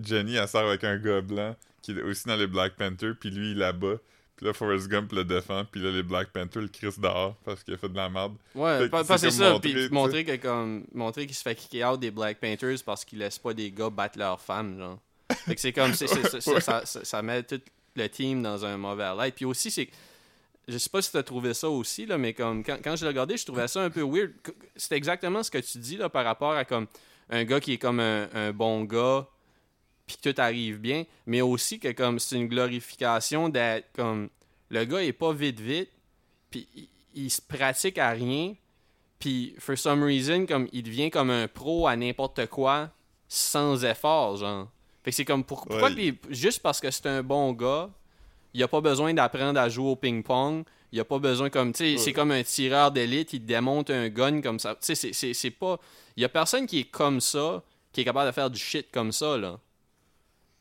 Jenny, 0.03 0.37
elle 0.37 0.49
sort 0.49 0.69
avec 0.69 0.85
un 0.85 0.97
gars 0.99 1.21
blanc 1.21 1.55
qui 1.83 1.93
est 1.93 2.03
aussi 2.03 2.27
dans 2.29 2.37
les 2.37 2.47
Black 2.47 2.77
Panther, 2.77 3.13
puis 3.19 3.31
lui, 3.31 3.51
il 3.53 3.59
la 3.59 3.73
bat. 3.73 3.97
Puis 4.37 4.47
là, 4.47 4.53
Forrest 4.55 4.89
Gump 4.89 5.13
le 5.13 5.25
défend, 5.25 5.65
puis 5.71 5.81
là, 5.83 5.91
les 5.91 6.03
Black 6.03 6.31
Panther 6.33 6.61
le 6.61 6.69
crissent 6.69 6.99
dehors 6.99 7.37
parce 7.45 7.63
qu'il 7.63 7.75
a 7.75 7.77
fait 7.77 7.89
de 7.89 7.97
la 7.97 8.09
merde. 8.09 8.35
Ouais, 8.55 8.89
c'est 9.05 9.31
ça, 9.31 9.51
montrer, 9.53 9.73
puis 9.73 9.89
montrer 9.91 10.25
que 10.25 10.37
comme 10.37 10.85
montrer 10.95 11.27
qu'il 11.27 11.35
se 11.37 11.43
fait 11.43 11.55
kicker 11.55 11.85
out 11.93 12.01
des 12.01 12.11
Black 12.11 12.41
Panthers 12.41 12.79
parce 12.85 13.05
qu'il 13.05 13.19
laisse 13.19 13.39
pas 13.39 13.53
des 13.53 13.71
gars 13.71 13.91
battre 13.91 14.19
leurs 14.19 14.41
femmes, 14.41 14.79
genre. 14.79 14.99
Fait 15.47 15.55
que 15.55 15.61
c'est 15.61 15.73
comme 15.73 15.93
c'est, 15.95 16.07
c'est- 16.07 16.41
c'est- 16.41 16.51
Ouais. 16.53 16.61
ça, 16.61 16.85
ça, 16.87 17.05
ça 17.05 17.23
met 17.23 17.43
tout 17.43 17.61
le 17.95 18.09
team 18.09 18.43
dans 18.43 18.65
un 18.65 18.77
mauvais 18.77 19.15
light. 19.17 19.35
Puis 19.35 19.45
aussi 19.45 19.71
c'est 19.71 19.89
je 20.69 20.79
sais 20.79 20.91
pas 20.91 21.03
si 21.03 21.11
t'as 21.13 21.23
trouvé 21.25 21.55
ça 21.55 21.69
aussi, 21.69 22.07
là, 22.07 22.17
mais 22.19 22.33
comme 22.35 22.63
quand, 22.65 22.79
quand 22.83 22.95
je 22.97 23.03
l'ai 23.03 23.09
regardé, 23.09 23.37
je 23.37 23.45
trouvais 23.45 23.67
ça 23.69 23.83
un 23.83 23.91
peu 23.91 24.03
weird. 24.03 24.33
C'est 24.77 24.95
exactement 24.95 25.43
ce 25.43 25.51
que 25.51 25.59
tu 25.59 25.79
dis 25.79 25.97
là, 25.97 26.09
par 26.09 26.25
rapport 26.25 26.53
à 26.53 26.65
comme 26.65 26.87
un 27.31 27.45
gars 27.45 27.61
qui 27.61 27.75
est 27.75 27.79
comme 27.79 27.99
un, 28.01 28.29
un 28.35 28.53
bon 28.53 28.85
gars, 28.85 29.27
puis 30.07 30.17
que 30.17 30.31
tout 30.31 30.41
arrive 30.41 30.79
bien, 30.79 31.05
mais 31.27 31.41
aussi 31.41 31.79
que 31.79 31.93
comme 31.93 32.19
c'est 32.19 32.37
une 32.37 32.49
glorification 32.49 33.49
d'être 33.49 33.89
comme 33.95 34.29
le 34.69 34.85
gars 34.85 35.03
est 35.03 35.13
pas 35.13 35.33
vite 35.33 35.61
vite, 35.61 35.91
puis 36.51 36.67
il, 36.75 36.89
il 37.15 37.31
se 37.31 37.41
pratique 37.43 37.99
à 37.99 38.11
rien, 38.11 38.55
puis 39.19 39.55
for 39.59 39.77
some 39.79 40.03
reason 40.03 40.47
comme 40.47 40.69
il 40.73 40.83
devient 40.83 41.11
comme 41.11 41.31
un 41.31 41.47
pro 41.49 41.87
à 41.87 41.97
n'importe 41.97 42.47
quoi 42.47 42.91
sans 43.29 43.85
effort, 43.85 44.37
genre. 44.37 44.69
Fait 45.05 45.11
que 45.11 45.17
c'est 45.17 45.25
comme 45.25 45.45
pour- 45.45 45.67
pourquoi 45.67 45.89
Ouais. 45.91 45.95
les- 45.95 46.19
juste 46.31 46.61
parce 46.63 46.81
que 46.81 46.91
c'est 46.91 47.07
un 47.07 47.23
bon 47.23 47.53
gars, 47.53 47.91
il 48.55 48.63
a 48.63 48.69
pas 48.69 48.81
besoin 48.81 49.13
d'apprendre 49.15 49.59
à 49.59 49.69
jouer 49.69 49.89
au 49.91 49.97
ping-pong. 49.97 50.65
Il 50.95 51.01
a 51.01 51.05
pas 51.07 51.19
besoin 51.19 51.49
comme 51.49 51.73
tu 51.73 51.79
sais, 51.79 51.93
Ouais. 51.93 51.97
c'est 51.99 52.13
comme 52.13 52.31
un 52.33 52.43
tireur 52.43 52.93
d'élite, 52.93 53.33
il 53.33 53.47
démonte 53.47 53.89
un 53.89 54.11
gun 54.11 54.43
comme 54.43 54.59
ça. 54.59 54.75
Tu 54.75 54.81
sais, 54.83 54.95
c'est- 54.95 55.13
c'est 55.15 55.33
c'est 55.33 55.51
pas 55.51 55.79
il 56.17 56.21
y 56.23 56.25
a 56.25 56.29
personne 56.29 56.67
qui 56.67 56.81
est 56.81 56.85
comme 56.91 57.21
ça, 57.21 57.63
qui 57.93 58.03
est 58.03 58.05
capable 58.05 58.27
de 58.29 58.35
faire 58.35 58.51
du 58.51 58.61
shit 58.61 58.89
comme 58.93 59.11
ça 59.11 59.39
là. 59.39 59.59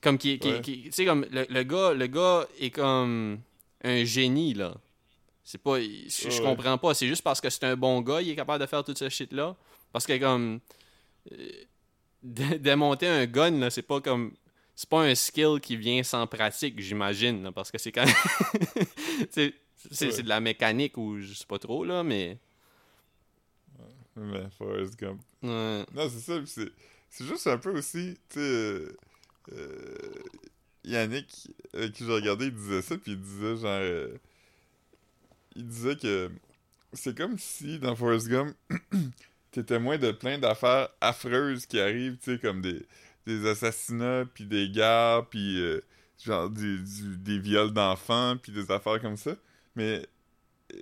Comme 0.02 0.18
qui, 0.18 0.40
qui, 0.40 0.50
Ouais. 0.52 0.62
qui- 0.62 0.82
tu 0.84 0.92
sais 0.92 1.06
comme 1.06 1.26
le, 1.32 1.46
le 1.50 1.64
gars 1.64 1.94
le 1.94 2.08
gars 2.08 2.48
est 2.60 2.72
comme 2.72 3.40
un 3.84 4.04
génie 4.04 4.54
là. 4.56 4.76
C'est 5.44 5.62
pas 5.62 5.80
je, 5.80 5.88
je 6.10 6.28
Ouais. 6.42 6.44
comprends 6.50 6.78
pas, 6.78 6.94
c'est 6.94 7.08
juste 7.08 7.22
parce 7.24 7.40
que 7.42 7.50
c'est 7.50 7.64
un 7.66 7.76
bon 7.76 8.02
gars, 8.02 8.22
il 8.22 8.30
est 8.30 8.36
capable 8.36 8.62
de 8.64 8.68
faire 8.68 8.84
tout 8.84 8.96
ce 8.96 9.10
shit 9.10 9.32
là 9.34 9.56
parce 9.92 10.06
que 10.08 10.18
comme 10.18 10.60
euh, 11.32 11.50
dé- 12.24 12.58
démonter 12.60 13.08
un 13.08 13.26
gun 13.28 13.52
là, 13.60 13.70
c'est 13.70 13.82
pas 13.84 14.02
comme 14.02 14.34
c'est 14.76 14.90
pas 14.90 15.02
un 15.04 15.14
skill 15.14 15.60
qui 15.62 15.76
vient 15.78 16.02
sans 16.02 16.26
pratique, 16.26 16.80
j'imagine, 16.80 17.44
là, 17.44 17.52
parce 17.52 17.70
que 17.70 17.78
c'est 17.78 17.92
quand 17.92 18.06
même. 18.06 18.16
c'est 19.30 19.54
c'est- 19.92 20.06
Ouais. 20.06 20.12
c'est 20.12 20.24
de 20.24 20.30
la 20.30 20.40
mécanique 20.40 20.98
ou 20.98 21.20
je 21.20 21.34
sais 21.34 21.46
pas 21.46 21.60
trop, 21.60 21.84
là, 21.84 22.02
mais. 22.04 22.38
Mais 24.16 24.44
Forrest 24.58 24.98
Gump. 25.00 25.22
Ouais. 25.44 25.86
Non, 25.94 26.10
c'est 26.10 26.20
ça. 26.20 26.38
puis 26.38 26.48
C'est, 26.48 26.70
c'est 27.10 27.26
juste 27.26 27.48
un 27.48 27.58
peu 27.58 27.78
aussi, 27.78 28.18
tu 28.30 28.40
sais, 28.40 28.82
euh, 29.54 29.56
euh, 30.16 30.24
Yannick, 30.86 31.50
avec 31.74 31.94
qui 31.94 32.06
j'ai 32.06 32.12
regardé, 32.14 32.48
il 32.48 32.56
disait 32.56 32.82
ça, 32.82 32.98
puis 32.98 33.14
il 33.14 33.22
disait 33.22 33.58
genre, 33.58 33.66
euh, 33.82 34.18
il 35.56 35.68
disait 35.68 35.96
que 35.96 36.30
c'est 36.94 37.18
comme 37.18 37.38
si 37.40 37.80
dans 37.80 37.96
Forrest 37.96 38.30
Gump, 38.30 38.56
t'es 39.52 39.64
témoin 39.64 39.98
de 39.98 40.12
plein 40.12 40.38
d'affaires 40.38 40.90
affreuses 41.02 41.66
qui 41.66 41.80
arrivent, 41.80 42.18
tu 42.20 42.34
sais, 42.34 42.40
comme 42.40 42.62
des, 42.62 42.86
des 43.28 43.48
assassinats, 43.50 44.26
puis 44.34 44.46
des 44.46 44.70
guerres, 44.70 45.28
puis 45.30 45.60
euh, 45.62 45.82
genre 46.24 46.50
du- 46.50 46.84
des 47.18 47.40
viols 47.40 47.74
d'enfants, 47.74 48.38
puis 48.42 48.52
des 48.54 48.72
affaires 48.72 49.02
comme 49.02 49.18
ça, 49.18 49.36
mais 49.76 50.06
euh, 50.76 50.80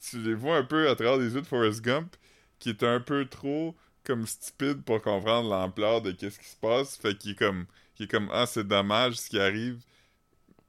tu 0.00 0.18
les 0.20 0.34
vois 0.34 0.56
un 0.58 0.64
peu 0.64 0.88
à 0.88 0.94
travers 0.94 1.16
les 1.16 1.34
yeux 1.34 1.42
de 1.42 1.46
Forrest 1.46 1.82
Gump, 1.82 2.14
qui 2.58 2.70
est 2.70 2.82
un 2.82 3.00
peu 3.00 3.26
trop 3.26 3.74
comme 4.06 4.26
stupide 4.26 4.82
pour 4.82 5.02
comprendre 5.02 5.50
l'ampleur 5.50 6.00
de 6.02 6.12
qu'est-ce 6.12 6.38
qui 6.38 6.46
se 6.48 6.56
passe. 6.56 6.96
Fait 6.96 7.16
qu'il 7.18 7.32
est 7.32 7.34
comme, 7.34 7.66
qu'il 7.94 8.04
est 8.04 8.08
comme 8.10 8.30
ah 8.32 8.46
c'est 8.46 8.66
dommage 8.66 9.14
ce 9.16 9.28
qui 9.28 9.38
arrive, 9.38 9.78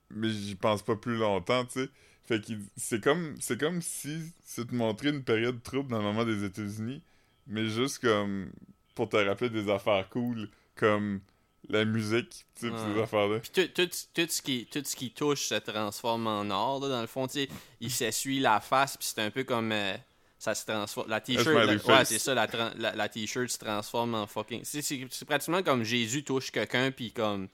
mais 0.10 0.30
j'y 0.30 0.56
pense 0.56 0.82
pas 0.82 0.96
plus 0.96 1.18
longtemps, 1.18 1.66
tu 1.66 1.82
sais. 1.84 1.90
Fait 2.26 2.42
que 2.46 2.54
c'est 2.76 3.02
comme, 3.02 3.36
c'est 3.40 3.60
comme 3.60 3.82
si 3.82 4.22
c'est 4.44 4.68
te 4.68 4.76
montrer 4.76 5.10
une 5.10 5.24
période 5.24 5.62
trouble 5.64 5.90
dans 5.92 6.00
le 6.00 6.04
moment 6.04 6.26
des 6.26 6.44
États-Unis, 6.44 7.02
mais 7.48 7.68
juste 7.70 8.00
comme 8.00 8.52
pour 8.96 9.08
te 9.10 9.16
rappeler 9.18 9.50
des 9.50 9.70
affaires 9.70 10.10
cool, 10.10 10.50
comme 10.76 11.22
la 11.70 11.86
musique, 11.86 12.46
tu 12.56 12.68
sais, 12.68 12.70
Ouais. 12.70 12.78
ces 12.96 13.02
affaires-là. 13.02 13.40
Puis 13.40 13.52
tout, 13.54 13.68
tout, 13.74 13.90
tout, 14.14 14.28
ce 14.30 14.42
qui, 14.42 14.66
tout 14.72 14.82
ce 14.84 14.96
qui 14.96 15.12
touche 15.12 15.46
se 15.48 15.56
transforme 15.56 16.28
en 16.28 16.50
or, 16.50 16.80
là, 16.82 16.90
dans 16.90 17.02
le 17.02 17.08
fond, 17.08 17.28
tu 17.28 17.34
sais. 17.46 17.50
Il 17.82 17.92
s'essuie 17.92 18.40
la 18.40 18.60
face, 18.60 18.98
puis 18.98 19.08
c'est 19.08 19.22
un 19.22 19.30
peu 19.32 19.44
comme. 19.44 19.72
euh, 19.72 19.96
ça 20.40 20.54
se 20.56 20.66
transforme. 20.66 21.10
La 21.10 21.20
t-shirt. 21.22 21.48
ouais, 21.88 22.06
c'est 22.06 22.20
ça, 22.20 22.34
la, 22.34 22.48
la, 22.78 22.96
la 22.96 23.10
t-shirt 23.10 23.50
se 23.50 23.58
transforme 23.58 24.16
en 24.16 24.28
fucking. 24.28 24.62
C'est, 24.64 24.82
c'est, 24.82 25.08
c'est 25.10 25.26
pratiquement 25.26 25.64
comme 25.64 25.84
Jésus 25.84 26.24
touche 26.24 26.52
quelqu'un, 26.52 26.92
puis 26.92 27.12
comme. 27.12 27.48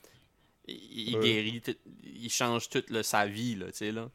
Il, 0.68 1.10
il 1.10 1.16
Ouais. 1.18 1.24
guérit, 1.24 1.62
tout- 1.62 1.76
il 2.04 2.30
change 2.30 2.70
toute 2.70 2.90
là, 2.90 3.04
sa 3.04 3.26
vie, 3.28 3.56
là, 3.56 3.66
tu 3.68 3.78
sais, 3.80 3.92
là. 3.92 4.10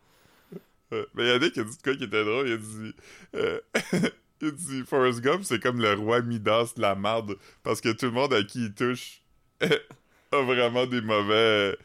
Ouais. 0.90 1.04
Mais 1.14 1.26
Yannick 1.26 1.59
a 1.59 1.62
dit 1.64 1.76
de 1.76 1.83
quoi 1.83 1.94
qui 1.94 2.04
était 2.04 2.24
drôle, 2.24 2.48
il 2.48 2.52
a 2.54 2.57
dit... 2.57 2.94
euh, 3.35 3.61
il 4.40 4.48
a 4.48 4.50
dit 4.52 4.83
Forrest 4.87 5.20
Gump, 5.20 5.42
c'est 5.44 5.61
comme 5.62 5.78
le 5.83 5.92
roi 5.92 6.22
Midas 6.22 6.72
de 6.76 6.81
la 6.81 6.94
marde, 6.94 7.37
parce 7.62 7.83
que 7.83 7.90
tout 7.90 8.07
le 8.07 8.12
monde 8.12 8.33
à 8.33 8.42
qui 8.42 8.64
il 8.64 8.72
touche 8.74 9.20
a 9.61 10.40
vraiment 10.42 10.87
des 10.87 11.02
mauvais... 11.02 11.76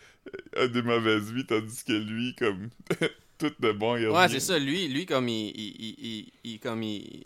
a 0.55 0.67
des 0.67 0.81
mauvaises 0.81 1.29
vies, 1.33 1.45
tandis 1.45 1.83
que 1.83 1.91
lui, 1.91 2.33
comme... 2.35 2.69
tout 3.37 3.51
de 3.59 3.71
bon, 3.71 3.97
il 3.97 4.07
Ouais, 4.09 4.29
c'est 4.29 4.39
ça. 4.39 4.57
Lui, 4.59 4.87
lui 4.87 5.05
comme 5.05 5.27
il, 5.29 5.49
il, 5.49 5.95
il, 5.99 6.31
il- 6.43 6.59
comme 6.59 6.83
il, 6.83 7.25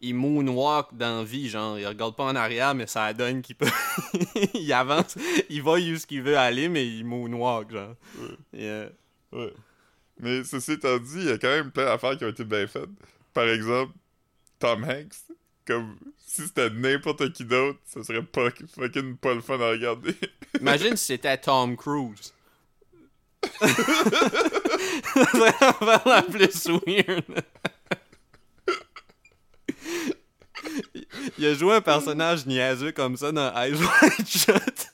il 0.00 0.14
moonwalk 0.14 0.88
dans 0.96 1.18
la 1.18 1.24
vie, 1.24 1.48
genre, 1.48 1.78
il 1.78 1.86
regarde 1.86 2.14
pas 2.14 2.24
en 2.24 2.36
arrière, 2.36 2.74
mais 2.74 2.86
ça 2.86 3.12
donne 3.12 3.42
qu'il 3.42 3.56
peut. 3.56 3.66
il 4.54 4.72
avance, 4.72 5.16
il 5.48 5.62
va 5.62 5.72
où 5.72 5.96
ce 5.96 6.06
qu'il 6.06 6.22
veut 6.22 6.36
aller, 6.38 6.68
mais 6.68 6.86
il 6.86 7.04
moonwalk, 7.04 7.70
genre. 7.72 7.94
Ouais. 8.52 9.52
Mais 10.20 10.44
ceci 10.44 10.72
étant 10.72 10.98
dit, 10.98 11.16
il 11.18 11.24
y 11.26 11.30
a 11.30 11.38
quand 11.38 11.48
même 11.48 11.70
plein 11.70 11.84
d'affaires 11.86 12.16
qui 12.16 12.24
ont 12.24 12.28
été 12.28 12.44
bien 12.44 12.66
faites. 12.66 12.88
Par 13.34 13.48
exemple, 13.48 13.92
Tom 14.58 14.84
Hanks, 14.84 15.14
comme 15.66 15.96
si 16.26 16.42
c'était 16.42 16.70
n'importe 16.70 17.32
qui 17.32 17.44
d'autre, 17.44 17.78
ça 17.84 18.02
serait 18.02 18.22
pas 18.22 18.48
fucking 18.74 19.16
pas 19.16 19.34
le 19.34 19.40
fun 19.42 19.60
à 19.60 19.70
regarder. 19.70 20.14
Imagine 20.60 20.96
si 20.96 21.06
c'était 21.06 21.36
Tom 21.36 21.76
Cruise. 21.76 22.32
Ça 25.14 25.24
serait 25.32 26.00
la 26.06 26.22
plus 26.22 26.68
weird. 26.86 27.24
Il 31.38 31.46
a 31.46 31.54
joué 31.54 31.74
un 31.74 31.80
personnage 31.80 32.46
niaiseux 32.46 32.92
comme 32.92 33.16
ça 33.16 33.30
dans 33.32 33.54
Eyes 33.54 33.74
Wide 33.74 34.26
Shut. 34.26 34.88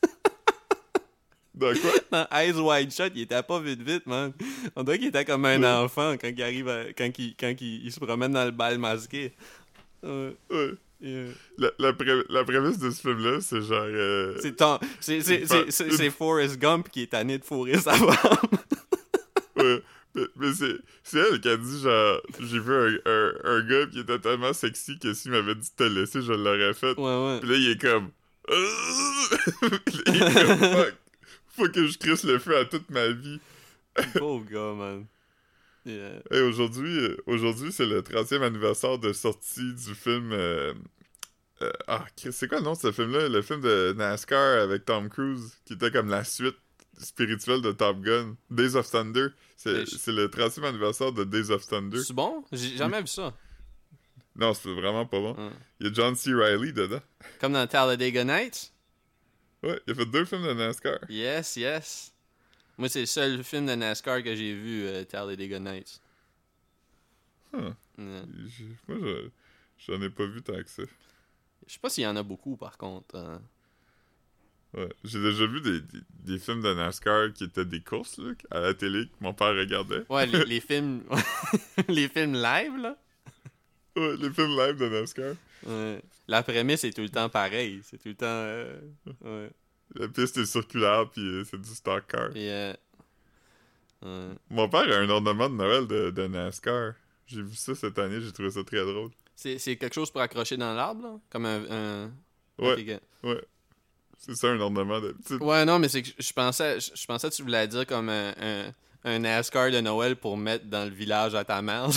Dans 1.54 1.72
quoi? 1.74 1.90
Dans 2.10 2.26
Eyes 2.38 2.52
Wide 2.54 2.92
Shut, 2.92 3.12
il 3.14 3.22
était 3.22 3.42
pas 3.42 3.60
vite 3.60 3.80
vite, 3.82 4.06
man. 4.06 4.32
On 4.76 4.82
dirait 4.82 4.98
qu'il 4.98 5.08
était 5.08 5.24
comme 5.24 5.44
un 5.44 5.60
Ouais. 5.60 5.66
enfant 5.68 6.14
quand 6.20 6.28
il 6.28 6.42
arrive 6.42 6.68
à- 6.68 6.92
quand, 6.96 7.10
il, 7.18 7.34
quand 7.38 7.54
il, 7.60 7.84
il 7.86 7.92
se 7.92 8.00
promène 8.00 8.32
dans 8.32 8.44
le 8.44 8.50
bal 8.50 8.78
masqué. 8.78 9.32
Ouais, 10.02 10.34
La, 11.58 11.70
la, 11.78 11.92
pré- 11.92 12.24
la 12.28 12.44
prémisse 12.44 12.78
de 12.78 12.90
ce 12.90 13.00
film-là, 13.00 13.40
c'est 13.40 13.62
genre. 13.62 13.84
euh, 13.84 14.36
c'est 15.00 16.10
Forrest 16.10 16.58
Gump 16.58 16.88
qui 16.90 17.02
est 17.02 17.06
tanné 17.08 17.38
de 17.38 17.44
fourrer 17.44 17.78
sa 17.78 17.92
femme. 17.94 18.36
Mais, 20.14 20.22
mais 20.36 20.52
c'est, 20.52 21.18
elle 21.18 21.40
qui 21.40 21.48
a 21.48 21.56
dit 21.56 21.80
genre, 21.80 22.20
j'ai 22.38 22.58
vu 22.58 22.74
un, 22.74 22.98
un, 23.10 23.32
un 23.44 23.60
gars 23.66 23.86
qui 23.86 24.00
était 24.00 24.18
tellement 24.18 24.52
sexy 24.52 24.98
que 24.98 25.14
s'il 25.14 25.30
m'avait 25.30 25.54
dit 25.54 25.70
de 25.70 25.84
te 25.84 25.88
laisser, 25.90 26.20
je 26.20 26.32
l'aurais 26.32 26.74
fait. 26.74 26.98
Ouais, 26.98 27.26
ouais. 27.26 27.40
Puis 27.40 27.48
là, 27.48 27.56
il 27.56 27.70
est 27.70 27.80
comme. 27.80 28.10
Il 30.06 30.16
est 30.22 30.34
comme, 30.34 30.58
fuck. 30.58 30.94
Faut 31.56 31.68
que 31.68 31.86
je 31.86 31.98
crisse 31.98 32.24
le 32.24 32.38
feu 32.38 32.56
à 32.56 32.64
toute 32.64 32.90
ma 32.90 33.08
vie. 33.08 33.40
Pauvre 34.18 34.44
gars, 34.50 34.74
man. 34.74 35.06
Yeah. 35.84 36.20
Hey, 36.30 36.40
aujourd'hui, 36.42 36.96
euh, 36.98 37.16
aujourd'hui 37.26 37.72
c'est 37.72 37.86
le 37.86 38.02
30e 38.02 38.42
anniversaire 38.42 38.98
de 38.98 39.12
sortie 39.12 39.74
du 39.74 39.94
film. 39.94 40.30
euh, 40.32 40.72
euh, 41.62 41.70
ah, 41.88 42.04
c'est 42.16 42.48
quoi 42.48 42.58
le 42.58 42.64
nom 42.64 42.72
de 42.74 42.78
ce 42.78 42.92
film-là? 42.92 43.28
Le 43.28 43.42
film 43.42 43.60
de 43.60 43.92
NASCAR 43.96 44.62
avec 44.62 44.84
Tom 44.84 45.08
Cruise, 45.08 45.56
qui 45.64 45.72
était 45.74 45.90
comme 45.90 46.08
la 46.08 46.24
suite 46.24 46.56
spirituelle 46.98 47.60
de 47.62 47.72
Top 47.72 48.00
Gun, 48.00 48.36
Days 48.50 48.74
of 48.76 48.90
Thunder. 48.90 49.28
C'est 49.56 49.86
je- 49.86 49.96
c'est 49.96 50.12
le 50.12 50.28
30e 50.28 50.64
anniversaire 50.64 51.12
de 51.12 51.24
Days 51.24 51.50
of 51.50 51.66
Thunder. 51.66 52.02
C'est 52.02 52.12
bon? 52.14 52.44
J'ai 52.52 52.76
jamais 52.76 53.00
vu 53.00 53.06
ça. 53.06 53.34
Non, 54.34 54.54
c'est 54.54 54.72
vraiment 54.72 55.04
pas 55.06 55.20
bon. 55.20 55.52
Il 55.80 55.86
y 55.86 55.90
a 55.90 55.92
John 55.92 56.14
C. 56.16 56.32
Reilly 56.32 56.72
dedans. 56.72 57.00
Comme 57.40 57.52
dans 57.52 57.66
Talladega 57.66 58.24
Nights? 58.24 58.72
Ouais, 59.62 59.80
il 59.86 59.92
a 59.92 59.94
fait 59.94 60.06
deux 60.06 60.24
films 60.24 60.44
de 60.46 60.52
NASCAR. 60.54 60.98
Yes, 61.08 61.56
yes. 61.56 62.12
Moi, 62.78 62.88
c'est 62.88 63.00
le 63.00 63.06
seul 63.06 63.44
film 63.44 63.66
de 63.66 63.74
NASCAR 63.74 64.22
que 64.22 64.34
j'ai 64.34 64.54
vu, 64.54 64.84
euh, 64.86 65.04
Talladega 65.04 65.58
Nights. 65.60 66.00
Huh. 67.52 67.74
Moi, 67.98 68.22
je- 68.88 69.28
j'en 69.78 70.00
ai 70.00 70.10
pas 70.10 70.24
vu 70.26 70.42
tant 70.42 70.54
que 70.54 70.68
ça. 70.70 70.82
Je 71.66 71.72
sais 71.74 71.78
pas 71.78 71.90
s'il 71.90 72.04
y 72.04 72.06
en 72.06 72.16
a 72.16 72.22
beaucoup, 72.22 72.56
par 72.56 72.76
contre. 72.78 73.16
hein. 73.16 73.40
Ouais. 74.74 74.88
J'ai 75.04 75.20
déjà 75.20 75.46
vu 75.46 75.60
des, 75.60 75.80
des, 75.80 75.98
des 76.24 76.38
films 76.38 76.62
de 76.62 76.72
NASCAR 76.72 77.32
qui 77.34 77.44
étaient 77.44 77.64
des 77.66 77.80
courses 77.80 78.18
là, 78.18 78.32
à 78.50 78.60
la 78.60 78.74
télé 78.74 79.04
que 79.06 79.12
mon 79.20 79.34
père 79.34 79.54
regardait. 79.54 80.04
Ouais, 80.08 80.26
les, 80.26 80.44
les 80.46 80.60
films... 80.60 81.02
les 81.88 82.08
films 82.08 82.34
live, 82.34 82.76
là? 82.78 82.96
Ouais, 83.96 84.16
les 84.16 84.30
films 84.30 84.56
live 84.56 84.76
de 84.76 84.88
NASCAR. 84.88 85.34
Ouais. 85.66 86.02
La 86.26 86.42
prémisse 86.42 86.84
est 86.84 86.92
tout 86.92 87.02
le 87.02 87.10
temps 87.10 87.28
pareille. 87.28 87.80
C'est 87.84 87.98
tout 87.98 88.08
le 88.08 88.14
temps... 88.14 88.26
euh, 88.26 88.80
Ouais. 89.20 89.50
La 89.94 90.08
piste 90.08 90.38
est 90.38 90.46
circulaire, 90.46 91.10
puis 91.10 91.20
euh, 91.20 91.44
c'est 91.44 91.60
du 91.60 91.68
stock 91.68 92.04
car. 92.08 92.30
Euh, 92.34 92.72
ouais. 94.02 94.34
Mon 94.48 94.68
père 94.70 94.90
a 94.90 94.96
un 95.00 95.08
ornement 95.10 95.50
de 95.50 95.54
Noël 95.54 95.86
de, 95.86 96.10
de 96.10 96.26
NASCAR. 96.28 96.94
J'ai 97.26 97.42
vu 97.42 97.54
ça 97.54 97.74
cette 97.74 97.98
année, 97.98 98.20
j'ai 98.22 98.32
trouvé 98.32 98.50
ça 98.50 98.64
très 98.64 98.84
drôle. 98.84 99.10
C'est 99.34 99.58
quelque 99.76 99.92
chose 99.94 100.10
pour 100.10 100.22
accrocher 100.22 100.56
dans 100.56 100.72
l'arbre, 100.72 101.02
là? 101.02 101.20
Comme 101.28 101.44
un... 101.46 101.64
un... 101.70 102.10
Ouais, 102.58 103.00
ouais. 103.24 103.44
C'est 104.24 104.36
ça 104.36 104.48
un 104.48 104.60
ornement 104.60 105.00
d'habitude. 105.00 105.42
Ouais, 105.42 105.64
non, 105.64 105.78
mais 105.80 105.88
c'est 105.88 106.02
que 106.02 106.10
je 106.16 106.32
pensais, 106.32 106.78
je 106.80 106.90
je 106.94 107.06
pensais 107.06 107.28
que 107.28 107.34
tu 107.34 107.42
voulais 107.42 107.66
dire 107.66 107.84
comme 107.86 108.08
un, 108.08 108.32
un, 108.40 108.72
un 109.04 109.18
NASCAR 109.18 109.70
de 109.72 109.80
Noël 109.80 110.14
pour 110.16 110.36
mettre 110.36 110.66
dans 110.66 110.84
le 110.84 110.94
village 110.94 111.34
à 111.34 111.44
ta 111.44 111.60
mère. 111.60 111.88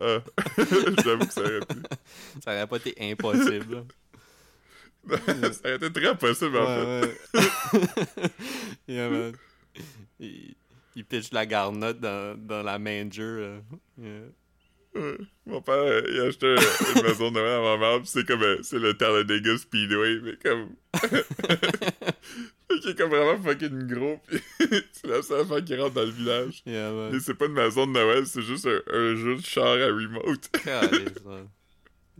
Ah. 0.00 0.18
J'avoue 1.04 1.26
que 1.26 1.32
ça 1.32 1.40
aurait 1.40 1.60
pu. 1.60 1.76
ça 2.44 2.52
aurait 2.52 2.66
pas 2.66 2.76
été 2.76 2.94
impossible. 3.12 3.84
ça 5.08 5.14
aurait 5.64 5.76
été 5.76 5.92
très 5.92 6.16
possible, 6.16 6.56
en 6.58 6.66
fait. 6.66 7.00
ouais. 7.34 8.28
yeah, 8.88 9.08
man. 9.08 9.32
Il, 10.20 10.54
il 10.96 11.04
pitch 11.04 11.30
la 11.32 11.46
garnotte 11.46 12.00
dans, 12.00 12.36
dans 12.36 12.62
la 12.62 12.78
manger. 12.78 13.22
euh. 13.22 13.60
Yeah. 14.00 14.26
Ouais. 14.98 15.16
Mon 15.46 15.62
père, 15.62 15.74
euh, 15.74 16.02
il 16.10 16.20
a 16.20 16.24
acheté 16.24 16.46
un- 16.46 16.96
une 16.96 17.02
maison 17.06 17.30
de 17.30 17.34
Noël 17.36 17.52
à 17.52 17.60
ma 17.62 17.76
mère, 17.76 18.00
pis 18.02 18.08
c'est 18.08 18.26
comme, 18.26 18.42
euh, 18.42 18.58
c'est 18.62 18.78
le 18.78 18.94
Talladega 18.94 19.56
Speedway, 19.56 20.20
mais 20.22 20.36
comme... 20.42 20.70
qui 22.82 22.88
est 22.90 22.98
comme 22.98 23.10
vraiment 23.10 23.40
fucking 23.42 23.86
gros, 23.86 24.20
pis 24.28 24.38
c'est 24.92 25.06
la 25.06 25.22
seule 25.22 25.40
affaire 25.42 25.64
qui 25.64 25.76
rentre 25.76 25.94
dans 25.94 26.02
le 26.04 26.10
village. 26.10 26.62
Yeah. 26.66 27.10
Mais 27.12 27.20
c'est 27.20 27.34
pas 27.34 27.46
une 27.46 27.52
maison 27.52 27.86
de 27.86 27.92
Noël, 27.92 28.26
c'est 28.26 28.42
juste 28.42 28.66
un, 28.66 28.80
un 28.92 29.14
jeu 29.16 29.36
de 29.36 29.42
char 29.42 29.66
à 29.66 29.86
remote. 29.86 30.50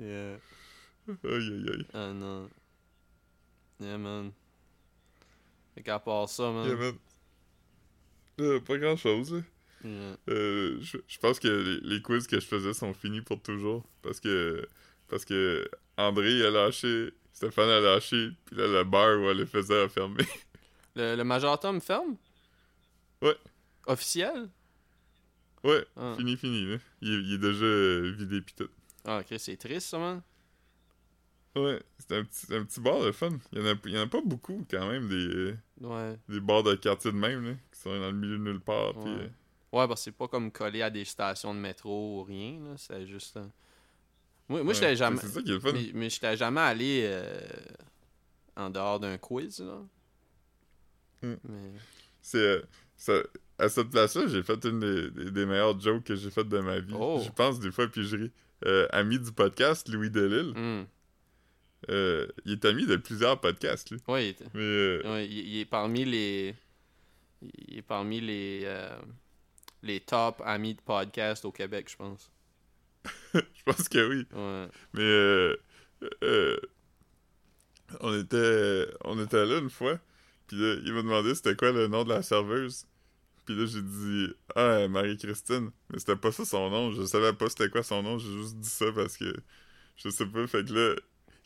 Yeah. 0.00 0.36
aïe 1.08 1.18
aïe 1.24 1.66
aïe. 1.72 1.86
Ah 1.92 2.12
non. 2.12 2.48
Yeah, 3.80 3.98
man. 3.98 4.30
Fait 5.74 5.82
qu'à 5.82 5.98
part 5.98 6.28
ça, 6.28 6.52
man. 6.52 6.66
Yeah, 6.68 6.76
man. 6.76 6.94
Euh, 8.40 8.60
pas 8.60 8.78
grand 8.78 8.96
chose, 8.96 9.42
Euh, 9.84 10.78
je, 10.80 10.96
je 11.06 11.18
pense 11.18 11.38
que 11.38 11.48
les, 11.48 11.80
les 11.96 12.02
quiz 12.02 12.26
que 12.26 12.40
je 12.40 12.46
faisais 12.46 12.72
sont 12.74 12.92
finis 12.94 13.20
pour 13.22 13.40
toujours. 13.42 13.84
Parce 14.02 14.20
que. 14.20 14.66
Parce 15.08 15.24
que 15.24 15.68
André 15.96 16.44
a 16.46 16.50
lâché. 16.50 17.12
Stéphane 17.32 17.68
a 17.70 17.80
lâché. 17.80 18.30
Puis 18.46 18.56
là, 18.56 18.66
le 18.66 18.84
bar 18.84 19.18
où 19.20 19.28
elle 19.30 19.38
le 19.38 19.46
faisait 19.46 19.82
a 19.82 19.88
fermé. 19.88 20.24
Le, 20.96 21.14
le 21.14 21.22
Major 21.22 21.60
Tom 21.60 21.80
ferme? 21.80 22.16
Ouais. 23.22 23.36
Officiel? 23.86 24.48
ouais, 25.62 25.86
Ah. 25.96 26.14
fini, 26.18 26.36
fini, 26.36 26.64
là. 26.72 26.78
Il, 27.00 27.12
est- 27.12 27.22
il 27.22 27.32
est 27.34 27.38
déjà 27.38 27.64
euh, 27.64 28.12
vidé 28.18 28.40
pis 28.40 28.54
tout. 28.54 28.68
Ah, 29.04 29.20
ok, 29.20 29.38
c'est 29.38 29.56
triste, 29.56 29.88
ça, 29.90 29.98
man. 29.98 30.22
Ouais, 31.54 31.80
c'est 31.98 32.16
un 32.16 32.24
petit, 32.24 32.52
un 32.52 32.64
petit 32.64 32.80
bar 32.80 33.00
de 33.02 33.12
fun. 33.12 33.30
Il 33.52 33.58
y, 33.58 33.62
en 33.62 33.66
a, 33.66 33.74
il 33.84 33.92
y 33.92 33.98
en 33.98 34.02
a 34.02 34.06
pas 34.08 34.20
beaucoup, 34.24 34.66
quand 34.68 34.88
même, 34.88 35.08
des, 35.08 35.54
Ouais. 35.80 36.18
des 36.28 36.40
bars 36.40 36.64
de 36.64 36.74
quartier 36.74 37.12
de 37.12 37.16
même, 37.16 37.44
là. 37.46 37.54
Qui 37.72 37.80
sont 37.80 37.90
dans 37.90 38.10
le 38.10 38.16
milieu 38.16 38.38
de 38.38 38.42
nulle 38.42 38.60
part. 38.60 38.96
Ouais. 38.98 39.10
euh, 39.10 39.28
Ouais, 39.72 39.86
parce 39.86 40.00
que 40.00 40.04
c'est 40.04 40.12
pas 40.16 40.28
comme 40.28 40.50
collé 40.50 40.80
à 40.82 40.90
des 40.90 41.04
stations 41.04 41.54
de 41.54 41.58
métro 41.60 42.20
ou 42.20 42.22
rien, 42.24 42.58
là. 42.64 42.74
C'est 42.76 43.06
juste. 43.06 43.36
euh, 43.36 43.44
Moi, 44.48 44.62
moi 44.62 44.68
ouais. 44.68 44.74
j'étais 44.74 44.96
jamais. 44.96 45.18
C'est 45.20 45.28
ça 45.28 45.42
qui 45.42 45.50
est 45.50 45.54
le 45.54 45.60
fun. 45.60 45.72
Mais, 45.72 45.90
mais 45.94 46.08
j'étais 46.10 46.36
jamais 46.36 46.60
allé 46.62 47.02
euh, 47.04 47.40
en 48.56 48.70
dehors 48.70 48.98
d'un 48.98 49.18
quiz, 49.18 49.60
là. 49.60 49.78
Hmm. 51.22 51.34
Mais. 51.48 51.72
C'est. 52.22 52.38
euh, 52.38 52.62
ça- 52.96 53.22
à 53.60 53.68
cette 53.68 53.90
place-là, 53.90 54.28
j'ai 54.28 54.44
fait 54.44 54.64
une 54.66 54.78
des, 54.78 55.10
des, 55.10 55.30
des 55.32 55.44
meilleures 55.44 55.78
jokes 55.80 56.04
que 56.04 56.14
j'ai 56.14 56.30
faites 56.30 56.48
de 56.48 56.60
ma 56.60 56.78
vie. 56.78 56.94
Oh. 56.96 57.20
Je 57.24 57.28
pense 57.30 57.58
des 57.58 57.72
fois, 57.72 57.88
puis 57.88 58.04
je 58.04 58.16
ris. 58.16 58.32
Ami 58.90 59.18
du 59.18 59.32
podcast, 59.32 59.88
Louis 59.88 60.10
Delisle. 60.10 60.52
hmm. 60.56 60.86
Il 61.88 62.52
est 62.52 62.64
ami 62.64 62.86
de 62.86 62.96
plusieurs 62.96 63.40
podcasts, 63.40 63.90
lui. 63.90 64.00
Ouais, 64.08 64.30
il 64.30 64.36
euh, 64.56 65.02
ouais, 65.12 65.26
il, 65.26 65.38
il 65.48 65.58
est 65.60 65.64
parmi 65.64 66.04
les. 66.04 66.54
Il 67.42 67.78
est 67.78 67.82
parmi 67.82 68.20
les. 68.20 68.62
Les 69.82 70.00
top 70.00 70.42
amis 70.44 70.74
de 70.74 70.80
podcast 70.80 71.44
au 71.44 71.52
Québec, 71.52 71.88
je 71.90 71.96
pense. 71.96 72.30
je 73.34 73.62
pense 73.64 73.88
que 73.88 74.08
oui. 74.08 74.26
Ouais. 74.32 74.68
Mais 74.94 75.02
euh, 75.02 75.56
euh, 76.22 76.56
on 78.00 78.18
était 78.18 78.86
on 79.04 79.22
était 79.22 79.46
là 79.46 79.58
une 79.58 79.70
fois, 79.70 79.98
puis 80.46 80.56
là, 80.56 80.76
il 80.84 80.92
m'a 80.92 81.02
demandé 81.02 81.34
c'était 81.34 81.56
quoi 81.56 81.72
le 81.72 81.88
nom 81.88 82.04
de 82.04 82.10
la 82.10 82.22
serveuse. 82.22 82.86
Puis 83.44 83.56
là, 83.56 83.64
j'ai 83.66 83.82
dit 83.82 84.28
Ah, 84.56 84.88
Marie-Christine. 84.88 85.70
Mais 85.90 85.98
c'était 85.98 86.16
pas 86.16 86.32
ça 86.32 86.44
son 86.44 86.68
nom. 86.70 86.92
Je 86.92 87.04
savais 87.04 87.32
pas 87.32 87.48
c'était 87.48 87.70
quoi 87.70 87.82
son 87.82 88.02
nom. 88.02 88.18
J'ai 88.18 88.32
juste 88.32 88.56
dit 88.56 88.68
ça 88.68 88.92
parce 88.92 89.16
que 89.16 89.32
je 89.96 90.10
sais 90.10 90.26
pas. 90.26 90.46
Fait 90.46 90.66
que 90.66 90.72
là, 90.72 90.96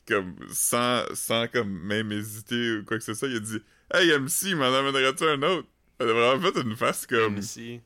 comme 0.09 0.35
sans, 0.51 1.05
sans 1.14 1.47
comme 1.49 1.70
même 1.70 2.11
hésiter 2.11 2.78
ou 2.78 2.85
quoi 2.85 2.99
que 2.99 3.05
ce 3.05 3.14
soit, 3.14 3.28
il 3.28 3.37
a 3.37 3.41
dit 3.41 3.61
Hey 3.95 4.11
MC, 4.18 4.55
m'en 4.55 4.74
amènerais-tu 4.74 5.24
un 5.24 5.43
autre? 5.43 5.68
Elle 5.99 6.11
a 6.11 6.12
vraiment 6.12 6.53
fait 6.53 6.61
une 6.62 6.76
face 6.76 7.07
comme 7.07 7.37
MC. 7.37 7.80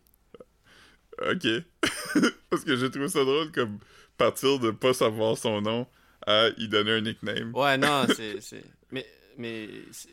Ok. 1.22 1.46
Parce 2.50 2.64
que 2.64 2.76
j'ai 2.76 2.90
trouvé 2.90 3.08
ça 3.08 3.24
drôle 3.24 3.50
comme 3.52 3.78
partir 4.16 4.58
de 4.58 4.70
pas 4.70 4.94
savoir 4.94 5.36
son 5.36 5.60
nom 5.60 5.86
à 6.26 6.48
y 6.56 6.68
donner 6.68 6.92
un 6.92 7.00
nickname. 7.00 7.54
Ouais, 7.54 7.76
non, 7.78 8.06
c'est. 8.16 8.64
Mais, 8.90 9.06
mais 9.38 9.68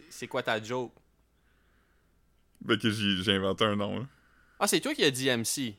c'est 0.09 0.27
quoi 0.27 0.43
ta 0.43 0.61
joke? 0.61 0.93
Ben 2.61 2.77
que 2.77 2.89
j'ai 2.89 3.21
j'ai 3.23 3.33
inventé 3.33 3.65
un 3.65 3.75
nom. 3.75 3.99
là. 3.99 4.05
Ah, 4.59 4.67
c'est 4.67 4.79
toi 4.79 4.93
qui 4.93 5.03
as 5.03 5.11
dit 5.11 5.29
MC. 5.29 5.75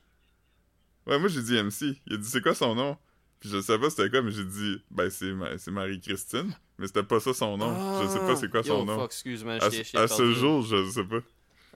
Ouais, 1.06 1.18
moi 1.18 1.28
j'ai 1.28 1.42
dit 1.42 1.54
MC. 1.62 1.98
Il 2.06 2.14
a 2.14 2.16
dit 2.18 2.28
c'est 2.28 2.42
quoi 2.42 2.54
son 2.54 2.74
nom? 2.74 2.96
Puis 3.40 3.48
je 3.50 3.60
savais 3.60 3.78
pas 3.80 3.90
c'était 3.90 4.10
quoi, 4.10 4.22
mais 4.22 4.30
j'ai 4.30 4.44
dit 4.44 4.82
ben 4.90 5.08
c'est 5.10 5.32
Ma- 5.32 5.50
Marie-Christine. 5.68 6.54
Mais 6.78 6.86
c'était 6.86 7.02
pas 7.02 7.20
ça 7.20 7.32
son 7.32 7.56
nom. 7.56 7.74
je 8.02 8.08
sais 8.08 8.18
pas 8.20 8.36
c'est 8.36 8.50
quoi 8.50 8.62
son 8.62 8.74
Ah! 8.74 8.78
Yo, 8.80 8.84
nom. 8.84 8.98
fuck, 9.00 9.12
excuse-moi, 9.12 9.54
À, 9.54 9.66
à 10.02 10.08
ce 10.08 10.32
jour, 10.32 10.62
je 10.62 10.90
sais 10.90 11.04
pas. 11.04 11.20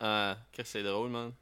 Ah, 0.01 0.39
Chris, 0.53 0.63
c'est 0.67 0.83
drôle, 0.83 1.11
man. 1.11 1.33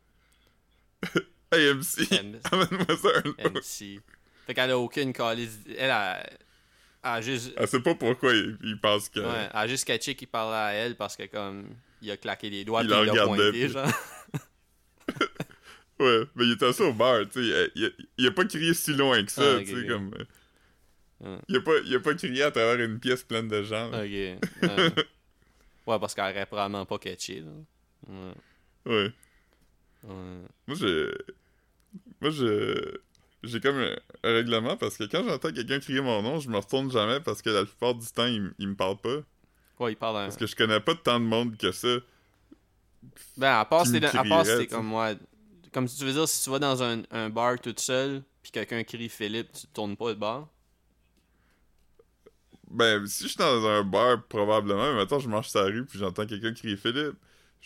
Hey 1.52 1.72
MC, 1.74 2.08
amène-moi 2.52 2.96
ça 2.96 3.08
un 3.24 3.28
nom. 3.28 3.50
MC. 3.54 4.00
Fait 4.46 4.54
qu'elle 4.54 4.70
a 4.70 4.78
aucune 4.78 5.12
calice. 5.12 5.58
Elle 5.76 5.90
a. 5.90 6.22
Elle 6.22 6.30
a 7.02 7.20
juste. 7.20 7.52
Elle 7.56 7.68
sait 7.68 7.80
pas 7.80 7.94
pourquoi 7.94 8.32
il, 8.34 8.56
il 8.62 8.80
pense 8.80 9.08
que. 9.08 9.20
Ouais, 9.20 9.44
elle 9.50 9.58
a 9.58 9.66
juste 9.68 9.84
catché 9.86 10.14
qu'il 10.14 10.28
parlait 10.28 10.56
à 10.56 10.72
elle 10.72 10.96
parce 10.96 11.16
que, 11.16 11.24
comme. 11.26 11.68
Il 12.02 12.10
a 12.10 12.16
claqué 12.16 12.50
les 12.50 12.64
doigts 12.64 12.82
Il 12.82 12.88
puis 12.88 12.96
la 12.96 13.02
il 13.02 13.06
l'a 13.06 13.12
regardait, 13.12 13.36
pointé, 13.36 13.50
puis- 13.64 13.68
genre. 13.72 13.88
Ouais, 15.98 16.24
mais 16.34 16.44
il 16.44 16.52
était 16.52 16.66
assis 16.66 16.82
au 16.82 16.92
bar, 16.92 17.20
tu 17.32 17.40
sais. 17.42 17.70
Il, 17.74 17.82
il- 17.82 18.06
il 18.18 18.26
a 18.26 18.30
pas 18.30 18.44
crié 18.44 18.74
si 18.74 18.92
loin 18.92 19.24
que 19.24 19.32
ça, 19.32 19.56
Ah, 19.56 19.60
tu 19.60 19.80
sais, 19.80 19.86
comme. 19.86 20.12
euh. 21.24 21.38
Il 21.48 21.56
a, 21.56 21.60
pas, 21.62 21.72
il 21.86 21.94
a 21.96 22.00
pas 22.00 22.14
crié 22.14 22.42
à 22.42 22.50
travers 22.50 22.78
une 22.84 23.00
pièce 23.00 23.22
pleine 23.22 23.48
de 23.48 23.62
gens. 23.62 23.88
Ok. 23.88 23.94
Ouais, 23.94 24.38
ouais 25.86 25.98
parce 25.98 26.14
qu'elle 26.14 26.30
aurait 26.34 26.44
probablement 26.44 26.84
pas 26.84 26.98
catché, 26.98 27.40
là. 27.40 27.50
Ouais. 28.08 28.34
Ouais. 28.84 29.12
Ouais. 30.06 30.14
Moi, 30.66 30.76
j'ai. 30.76 31.10
Moi, 32.20 32.30
je. 32.30 32.98
J'ai 33.42 33.60
comme 33.60 33.76
un, 33.78 33.96
règlement 34.24 34.76
parce 34.76 34.96
que 34.96 35.04
quand 35.04 35.22
j'entends 35.22 35.52
quelqu'un 35.52 35.78
crier 35.78 36.00
mon 36.00 36.20
nom, 36.20 36.40
je 36.40 36.48
me 36.48 36.56
retourne 36.56 36.90
jamais 36.90 37.20
parce 37.20 37.42
que 37.42 37.50
la 37.50 37.64
plupart 37.64 37.94
du 37.94 38.06
temps, 38.08 38.26
il, 38.26 38.52
il 38.58 38.68
me 38.68 38.74
parle 38.74 38.96
pas. 38.96 39.18
Ouais, 39.78 39.92
il 39.92 39.96
parle 39.96 40.16
un. 40.16 40.24
Parce 40.24 40.36
que 40.36 40.46
je 40.46 40.56
connais 40.56 40.80
pas 40.80 40.94
tant 40.94 41.20
de 41.20 41.24
monde 41.24 41.56
que 41.56 41.70
ça. 41.70 41.98
Ben, 43.36 43.60
à 43.60 43.64
part 43.64 43.86
si 43.86 44.00
t'es 44.00 44.04
à 44.04 44.66
comme 44.66 44.86
moi. 44.86 45.12
Comme 45.72 45.86
si 45.86 45.98
tu 45.98 46.04
veux 46.04 46.12
dire, 46.12 46.26
si 46.26 46.42
tu 46.42 46.50
vas 46.50 46.58
dans 46.58 46.82
un, 46.82 47.02
un 47.10 47.28
bar 47.28 47.60
toute 47.60 47.80
seule, 47.80 48.22
puis 48.42 48.50
quelqu'un 48.50 48.82
crie 48.84 49.08
Philippe, 49.08 49.52
tu 49.52 49.66
tournes 49.68 49.96
pas 49.96 50.14
de 50.14 50.18
bar. 50.18 50.48
Ben, 52.70 53.06
si 53.06 53.24
je 53.24 53.28
suis 53.28 53.36
dans 53.36 53.66
un 53.66 53.82
bar, 53.84 54.24
probablement, 54.24 54.90
mais 54.90 54.96
maintenant 54.96 55.18
je 55.18 55.28
marche 55.28 55.50
sur 55.50 55.60
la 55.60 55.66
rue 55.66 55.84
puis 55.84 55.98
j'entends 55.98 56.26
quelqu'un 56.26 56.52
crier 56.52 56.76
Philippe, 56.76 57.16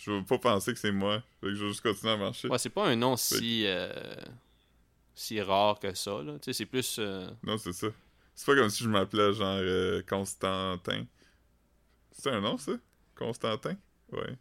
je 0.03 0.11
vais 0.11 0.23
pas 0.23 0.37
penser 0.39 0.73
que 0.73 0.79
c'est 0.79 0.91
moi. 0.91 1.21
Fait 1.39 1.47
que 1.47 1.53
je 1.55 1.61
vais 1.63 1.67
juste 1.69 1.81
continuer 1.81 2.13
à 2.13 2.17
marcher. 2.17 2.47
Ouais, 2.47 2.57
c'est 2.57 2.69
pas 2.69 2.87
un 2.87 2.95
nom 2.95 3.15
si. 3.17 3.63
euh, 3.65 3.91
si 5.13 5.41
rare 5.41 5.79
que 5.79 5.93
ça, 5.93 6.21
là. 6.23 6.33
Tu 6.39 6.45
sais, 6.45 6.53
c'est 6.53 6.65
plus. 6.65 6.97
euh, 6.99 7.29
Non, 7.43 7.57
c'est 7.57 7.73
ça. 7.73 7.87
C'est 8.33 8.45
pas 8.45 8.55
comme 8.55 8.69
si 8.69 8.83
je 8.83 8.89
m'appelais 8.89 9.33
genre 9.33 9.59
euh, 9.61 10.01
Constantin. 10.07 11.05
C'est 12.11 12.29
un 12.31 12.41
nom, 12.41 12.57
ça? 12.57 12.71
Constantin? 13.15 13.75
Ouais. 14.11 14.35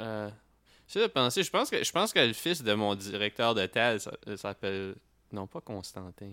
Euh, 0.00 0.30
J'essaie 0.88 1.06
de 1.06 1.12
penser, 1.12 1.42
je 1.42 1.50
pense 1.50 1.70
que 1.70 1.82
je 1.82 1.92
pense 1.92 2.12
que 2.12 2.18
le 2.18 2.32
fils 2.34 2.62
de 2.62 2.74
mon 2.74 2.94
directeur 2.94 3.54
de 3.54 3.64
thèse 3.66 4.02
ça- 4.04 4.16
ça 4.26 4.36
s'appelle 4.36 4.94
non 5.32 5.46
pas 5.46 5.60
Constantin. 5.62 6.32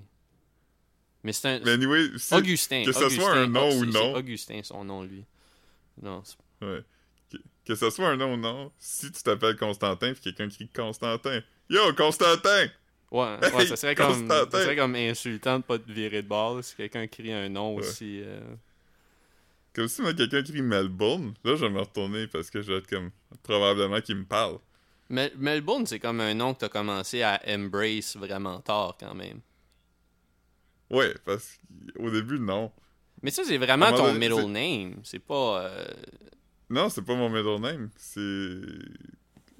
Mais 1.24 1.32
c'est 1.34 1.48
un 1.48 1.60
Mais 1.60 1.72
anyway. 1.72 2.08
Augustin. 2.32 2.84
que 2.84 2.90
Augustin. 2.90 3.10
soit 3.10 3.34
un 3.34 3.48
nom 3.48 3.70
Ah, 3.72 3.76
ou 3.76 3.86
non. 3.86 3.92
C'est 4.14 4.16
Augustin 4.20 4.62
son 4.64 4.84
nom 4.84 5.04
lui. 5.04 5.24
Non, 6.02 6.24
c'est- 6.26 6.66
Ouais. 6.66 6.84
Que, 7.70 7.76
ce 7.76 7.90
soit 7.92 8.08
un 8.10 8.18
nom 8.18 8.34
ou 8.34 8.38
non, 8.38 8.72
si 8.80 9.12
tu 9.12 9.22
t'appelles 9.22 9.56
Constantin 9.56 10.14
puis 10.14 10.22
quelqu'un 10.24 10.50
crie 10.50 10.68
Constantin. 10.70 11.42
Yo, 11.70 11.94
Constantin! 11.94 12.68
ouais, 13.12 13.38
ouais, 13.56 13.66
ça 13.68 13.76
serait 13.76 13.94
comme 13.96 14.28
ça 14.28 14.50
serait 14.52 14.76
comme 14.76 14.96
insultant 14.96 15.60
de 15.60 15.64
pas 15.64 15.78
te 15.78 15.92
virer 15.92 16.24
de 16.24 16.28
bord 16.28 16.56
là, 16.56 16.62
si 16.64 16.76
quelqu'un 16.76 17.06
crie 17.08 17.32
un 17.32 17.48
nom 17.50 17.76
Ouais. 17.76 17.82
aussi 17.82 18.22
euh, 18.24 18.40
Comme 19.74 19.88
si 19.88 20.02
moi 20.02 20.14
quelqu'un 20.16 20.42
crie 20.42 20.62
Melbourne, 20.64 21.34
là 21.44 21.56
je 21.56 21.66
vais 21.66 21.70
me 21.70 21.80
retourner 21.80 22.26
parce 22.28 22.50
que 22.50 22.62
je 22.62 22.72
vais 22.74 22.80
être 22.80 22.88
comme 22.90 23.12
probablement 23.44 24.02
qu'il 24.02 24.16
me 24.16 24.26
parle. 24.26 24.58
Mel- 25.10 25.34
Melbourne, 25.38 25.86
c'est 25.86 26.00
comme 26.00 26.22
un 26.22 26.34
nom 26.34 26.54
que 26.56 26.60
t'as 26.62 26.70
commencé 26.70 27.22
à 27.24 27.40
embrace 27.48 28.16
vraiment 28.16 28.62
tard 28.62 28.96
quand 29.00 29.14
même. 29.16 29.42
Ouais, 30.90 31.14
parce 31.26 31.60
qu'au 31.96 32.10
début, 32.10 32.40
non. 32.40 32.72
Mais 33.22 33.30
ça, 33.32 33.44
c'est 33.44 33.58
vraiment 33.58 33.92
ton 33.92 34.12
donné, 34.14 34.30
middle 34.30 34.46
name. 34.52 35.02
C'est 35.04 35.20
pas. 35.20 35.62
euh, 35.66 35.86
Non, 36.70 36.90
c'est 36.90 37.02
pas 37.02 37.16
mon 37.16 37.30
middle 37.30 37.60
name. 37.62 37.90
C'est. 37.98 38.62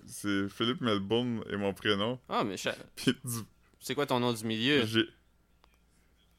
C'est 0.06 0.50
Philippe 0.50 0.82
Melbourne 0.82 1.44
et 1.52 1.56
mon 1.56 1.74
prénom. 1.74 2.20
Ah, 2.30 2.44
mais 2.44 2.58
je- 2.58 2.70
Puis 2.96 3.14
du- 3.24 3.40
c'est 3.80 3.94
quoi 3.96 4.06
ton 4.08 4.20
nom 4.20 4.34
du 4.34 4.44
milieu? 4.44 4.86
j'ai. 4.86 5.06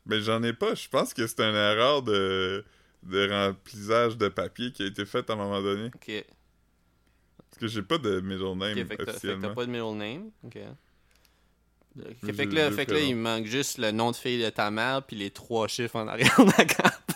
Mais 0.07 0.21
j'en 0.21 0.43
ai 0.43 0.53
pas. 0.53 0.75
Je 0.75 0.89
pense 0.89 1.14
que 1.14 1.27
c'est 1.27 1.41
une 1.41 1.55
erreur 1.55 2.03
de 2.03 2.64
de 3.03 3.31
remplissage 3.31 4.16
de 4.18 4.29
papier 4.29 4.73
qui 4.73 4.83
a 4.83 4.87
été 4.87 5.07
faite 5.07 5.31
à 5.31 5.33
un 5.33 5.37
moment 5.37 5.62
donné. 5.62 5.87
Ok. 5.95 6.25
que 7.59 7.66
j'ai 7.66 7.83
pas 7.83 7.99
de 7.99 8.21
middle 8.21 8.57
name 8.57 8.75
fait 8.87 8.97
que 8.97 9.05
t'as- 9.05 9.55
pas 9.55 9.66
de 9.66 9.71
middle 9.71 9.97
name? 9.97 10.31
Ok. 10.45 10.59
Fait 12.35 12.47
que 12.47 12.55
là, 12.55 12.71
fait 12.71 12.87
que 12.87 12.93
là, 12.93 13.01
il 13.01 13.16
manque 13.16 13.47
juste 13.47 13.79
le 13.79 13.91
nom 13.91 14.11
de 14.12 14.16
fille 14.16 14.43
de 14.43 14.49
ta 14.51 14.71
mère 14.71 15.03
puis 15.05 15.16
les 15.16 15.31
trois 15.31 15.66
chiffres 15.68 15.97
en 15.97 16.07
arrière 16.09 16.35
de 16.39 16.51
la 16.57 16.64
carte. 16.64 17.10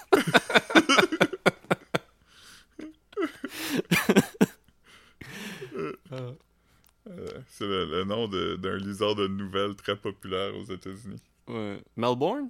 Euh, 7.11 7.29
c'est 7.49 7.67
le, 7.67 7.85
le 7.85 8.05
nom 8.05 8.29
d'un 8.29 8.77
liseur 8.79 9.15
de 9.15 9.27
nouvelles 9.29 9.75
très 9.77 9.97
populaire 9.97 10.55
aux 10.57 10.65
États-Unis. 10.65 11.21
Ouais. 11.47 11.79
Melbourne? 11.97 12.49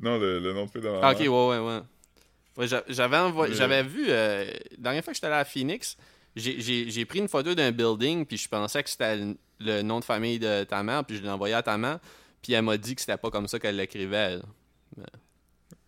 Non, 0.00 0.18
le, 0.18 0.40
le 0.40 0.52
nom 0.52 0.64
de 0.66 0.70
fille 0.70 0.80
de 0.80 0.88
Ah, 0.88 1.12
ok, 1.12 1.20
ouais, 1.20 1.28
ouais, 1.28 1.58
ouais. 1.58 1.80
Ouais, 2.56 2.66
j'a- 2.66 2.82
j'avais, 2.88 3.16
envoyé- 3.18 3.52
Mais- 3.52 3.56
j'avais 3.58 3.82
vu, 3.84 4.06
euh, 4.08 4.44
la 4.72 4.76
dernière 4.78 5.04
fois 5.04 5.12
que 5.12 5.16
j'étais 5.16 5.28
allé 5.28 5.36
à 5.36 5.44
Phoenix, 5.44 5.96
j'ai, 6.34 7.04
pris 7.06 7.20
une 7.20 7.28
photo 7.28 7.54
d'un 7.54 7.70
building, 7.70 8.26
puis 8.26 8.36
je 8.36 8.48
pensais 8.48 8.82
que 8.82 8.90
c'était 8.90 9.16
le, 9.16 9.36
le 9.60 9.82
nom 9.82 10.00
de 10.00 10.04
famille 10.04 10.38
de 10.40 10.64
ta 10.64 10.82
mère, 10.82 11.04
puis 11.04 11.16
je 11.16 11.22
l'ai 11.22 11.30
envoyé 11.30 11.54
à 11.54 11.62
ta 11.62 11.78
mère, 11.78 12.00
puis 12.42 12.52
elle 12.54 12.62
m'a 12.64 12.76
dit 12.76 12.94
que 12.96 13.00
c'était 13.00 13.16
pas 13.16 13.30
comme 13.30 13.46
ça 13.46 13.58
qu'elle 13.60 13.76
l'écrivait. 13.76 14.40
elle. 14.96 15.06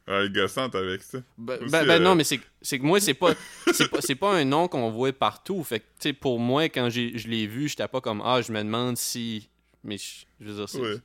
Ah, 0.07 0.18
elle 0.20 0.26
est 0.26 0.30
gossante 0.30 0.74
avec 0.74 1.02
ça. 1.02 1.18
Ben, 1.38 1.59
Aussi, 1.62 1.70
ben- 1.70 1.86
ben 1.86 2.00
euh, 2.00 2.05
non, 2.05 2.14
mais 2.14 2.24
c'est, 2.24 2.38
que 2.38 2.82
moi, 2.82 3.00
c'est 3.00 3.14
pas, 3.14 3.34
pas, 3.90 4.14
pas 4.20 4.34
un 4.34 4.44
nom 4.44 4.68
qu'on 4.68 4.90
voit 4.90 5.12
partout. 5.12 5.62
Fait 5.64 5.80
que, 5.80 5.84
tu 5.98 6.09
sais, 6.09 6.12
pour 6.12 6.38
moi, 6.38 6.64
quand 6.64 6.90
je 6.90 7.28
l'ai 7.28 7.46
vu, 7.46 7.68
j'étais 7.68 7.88
pas 7.88 8.00
comme, 8.00 8.20
ah, 8.24 8.42
je 8.42 8.52
me 8.52 8.59
demande 8.59 8.98
si. 8.98 9.48
Mais 9.82 9.96
je, 9.96 10.26
je 10.40 10.50
veux 10.50 10.55
dire, 10.57 10.68
c'est. 10.68 10.80
Ouais. 10.80 10.96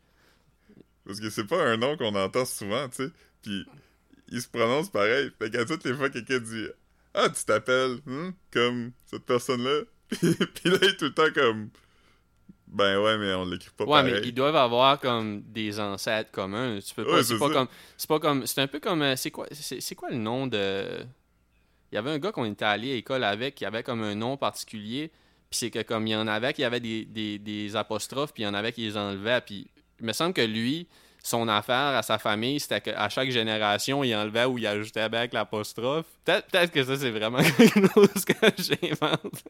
Parce 1.05 1.19
que 1.19 1.29
c'est 1.29 1.45
pas 1.45 1.63
un 1.63 1.77
nom 1.77 1.97
qu'on 1.97 2.13
entend 2.13 2.45
souvent, 2.45 2.87
tu 2.89 3.05
sais. 3.05 3.09
Puis 3.41 3.65
il 4.27 4.41
se 4.41 4.47
prononce 4.47 4.89
pareil. 4.89 5.31
Fait 5.39 5.49
qu'à 5.49 5.65
toutes 5.65 5.85
les 5.85 5.93
fois, 5.93 6.09
quelqu'un 6.09 6.39
dit 6.39 6.67
Ah, 7.13 7.29
tu 7.29 7.43
t'appelles 7.45 7.99
hein, 8.07 8.33
comme 8.51 8.91
cette 9.05 9.23
personne-là. 9.23 9.81
Puis, 10.09 10.33
puis 10.33 10.71
là, 10.71 10.77
il 10.81 10.87
est 10.89 10.97
tout 10.97 11.05
le 11.05 11.13
temps 11.13 11.31
comme 11.31 11.69
Ben 12.71 12.99
ouais, 12.99 13.17
mais 13.17 13.33
on 13.33 13.45
l'écrit 13.45 13.69
pas 13.75 13.83
Ouais, 13.85 13.89
pareil. 14.01 14.13
mais 14.13 14.27
ils 14.27 14.33
doivent 14.33 14.55
avoir 14.55 14.99
comme 14.99 15.41
des 15.41 15.79
ancêtres 15.79 16.29
communs. 16.31 16.77
Tu 16.85 16.93
peux 16.93 17.03
pas. 17.03 17.13
Ouais, 17.15 17.23
c'est 17.23 17.39
pas 17.39 17.47
ça. 17.47 17.53
comme. 17.53 17.67
C'est 17.97 18.07
pas 18.07 18.19
comme. 18.19 18.45
C'est 18.47 18.61
un 18.61 18.67
peu 18.67 18.79
comme. 18.79 19.01
euh, 19.01 19.15
C'est 19.15 19.31
quoi, 19.31 19.47
c'est, 19.51 19.95
quoi 19.95 20.09
le 20.11 20.17
nom 20.17 20.45
de. 20.47 20.85
Il 21.91 21.95
y 21.95 21.97
avait 21.97 22.11
un 22.11 22.19
gars 22.19 22.31
qu'on 22.31 22.45
était 22.45 22.65
allé 22.65 22.91
à 22.91 22.95
l'école 22.95 23.23
avec 23.23 23.55
qui 23.55 23.65
avait 23.65 23.81
comme 23.81 24.03
un 24.03 24.13
nom 24.13 24.37
particulier. 24.37 25.09
Puis 25.49 25.57
c'est 25.57 25.71
que 25.71 25.81
comme 25.81 26.05
il 26.05 26.11
y 26.11 26.15
en 26.15 26.27
avait 26.27 26.53
qui 26.53 26.63
avait 26.63 26.79
des, 26.79 27.05
des, 27.05 27.39
des 27.39 27.75
apostrophes, 27.75 28.33
puis 28.33 28.43
il 28.43 28.45
y 28.45 28.49
en 28.49 28.53
avait 28.53 28.71
qui 28.71 28.81
les 28.81 28.95
enlevaient. 28.97 29.41
Puis 29.43 29.65
il 29.99 30.05
me 30.05 30.13
semble 30.13 30.33
que 30.35 30.41
lui, 30.41 30.87
son 31.23 31.47
affaire 31.47 31.97
à 31.97 32.03
sa 32.03 32.19
famille, 32.19 32.59
c'était 32.59 32.81
qu'à 32.81 33.09
chaque 33.09 33.31
génération, 33.31 34.03
il 34.03 34.13
enlevait 34.15 34.45
ou 34.45 34.59
il 34.59 34.67
ajoutait 34.67 34.99
avec 34.99 35.33
l'apostrophe. 35.33 36.05
Peut-être, 36.23 36.45
peut-être 36.51 36.71
que 36.71 36.83
ça, 36.83 36.95
c'est 36.97 37.09
vraiment 37.09 37.39
quelque 37.57 37.87
chose 37.95 38.25
que 38.25 38.33
j'invente. 38.59 39.43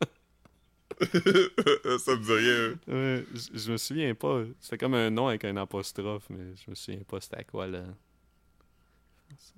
Ça 0.99 2.15
me 2.15 2.23
dit 2.23 2.33
rien. 2.33 2.79
Ouais, 2.87 3.25
je, 3.53 3.71
me 3.71 3.77
souviens 3.77 4.13
pas. 4.15 4.43
C'était 4.59 4.77
comme 4.77 4.95
un 4.95 5.09
nom 5.09 5.27
avec 5.27 5.45
un 5.45 5.55
apostrophe, 5.57 6.25
mais 6.29 6.55
je 6.55 6.69
me 6.69 6.75
souviens 6.75 7.03
pas 7.07 7.21
c'était 7.21 7.43
quoi 7.45 7.67
là. 7.67 7.83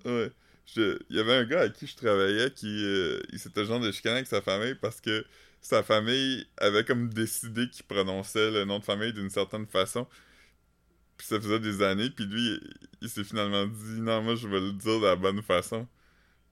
Ouais. 0.05 0.31
Je- 0.65 0.99
Il 1.09 1.15
y 1.17 1.19
avait 1.19 1.33
un 1.35 1.45
gars 1.45 1.61
à 1.61 1.69
qui 1.69 1.87
je 1.87 1.95
travaillais 1.95 2.51
qui 2.51 2.67
euh, 2.85 3.21
il 3.31 3.39
s'était 3.39 3.65
genre 3.65 3.79
de 3.79 3.91
chicaner 3.91 4.15
avec 4.17 4.27
sa 4.27 4.41
famille 4.41 4.75
parce 4.75 5.01
que 5.01 5.25
sa 5.61 5.83
famille 5.83 6.45
avait 6.57 6.83
comme 6.85 7.09
décidé 7.13 7.69
qu'il 7.69 7.85
prononçait 7.85 8.51
le 8.51 8.65
nom 8.65 8.79
de 8.79 8.83
famille 8.83 9.13
d'une 9.13 9.29
certaine 9.29 9.65
façon. 9.67 10.07
Puis 11.17 11.27
ça 11.27 11.39
faisait 11.39 11.59
des 11.59 11.81
années, 11.83 12.09
puis 12.09 12.25
lui, 12.25 12.41
il, 12.41 12.73
il 13.01 13.09
s'est 13.09 13.23
finalement 13.23 13.65
dit 13.67 14.01
non, 14.01 14.21
moi 14.23 14.35
je 14.35 14.47
vais 14.47 14.59
le 14.59 14.71
dire 14.73 14.99
de 14.99 15.05
la 15.05 15.15
bonne 15.15 15.41
façon. 15.43 15.87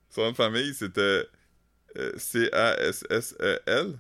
Son 0.09 0.23
nom 0.23 0.31
de 0.31 0.37
famille 0.37 0.73
c'était 0.75 1.27
euh, 1.97 2.13
C-A-S-S-E-L. 2.17 3.99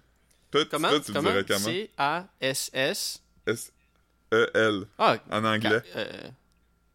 Toi, 0.51 0.63
tu- 0.63 0.69
Comment? 0.69 0.99
tu 0.99 1.13
Comment? 1.13 1.29
dirais 1.31 1.45
comment? 1.47 1.59
C-A-S-S. 1.65 3.21
S-E-L 3.45 4.85
Ah, 4.97 5.17
en 5.31 5.43
anglais. 5.45 5.81
Euh, 5.95 6.29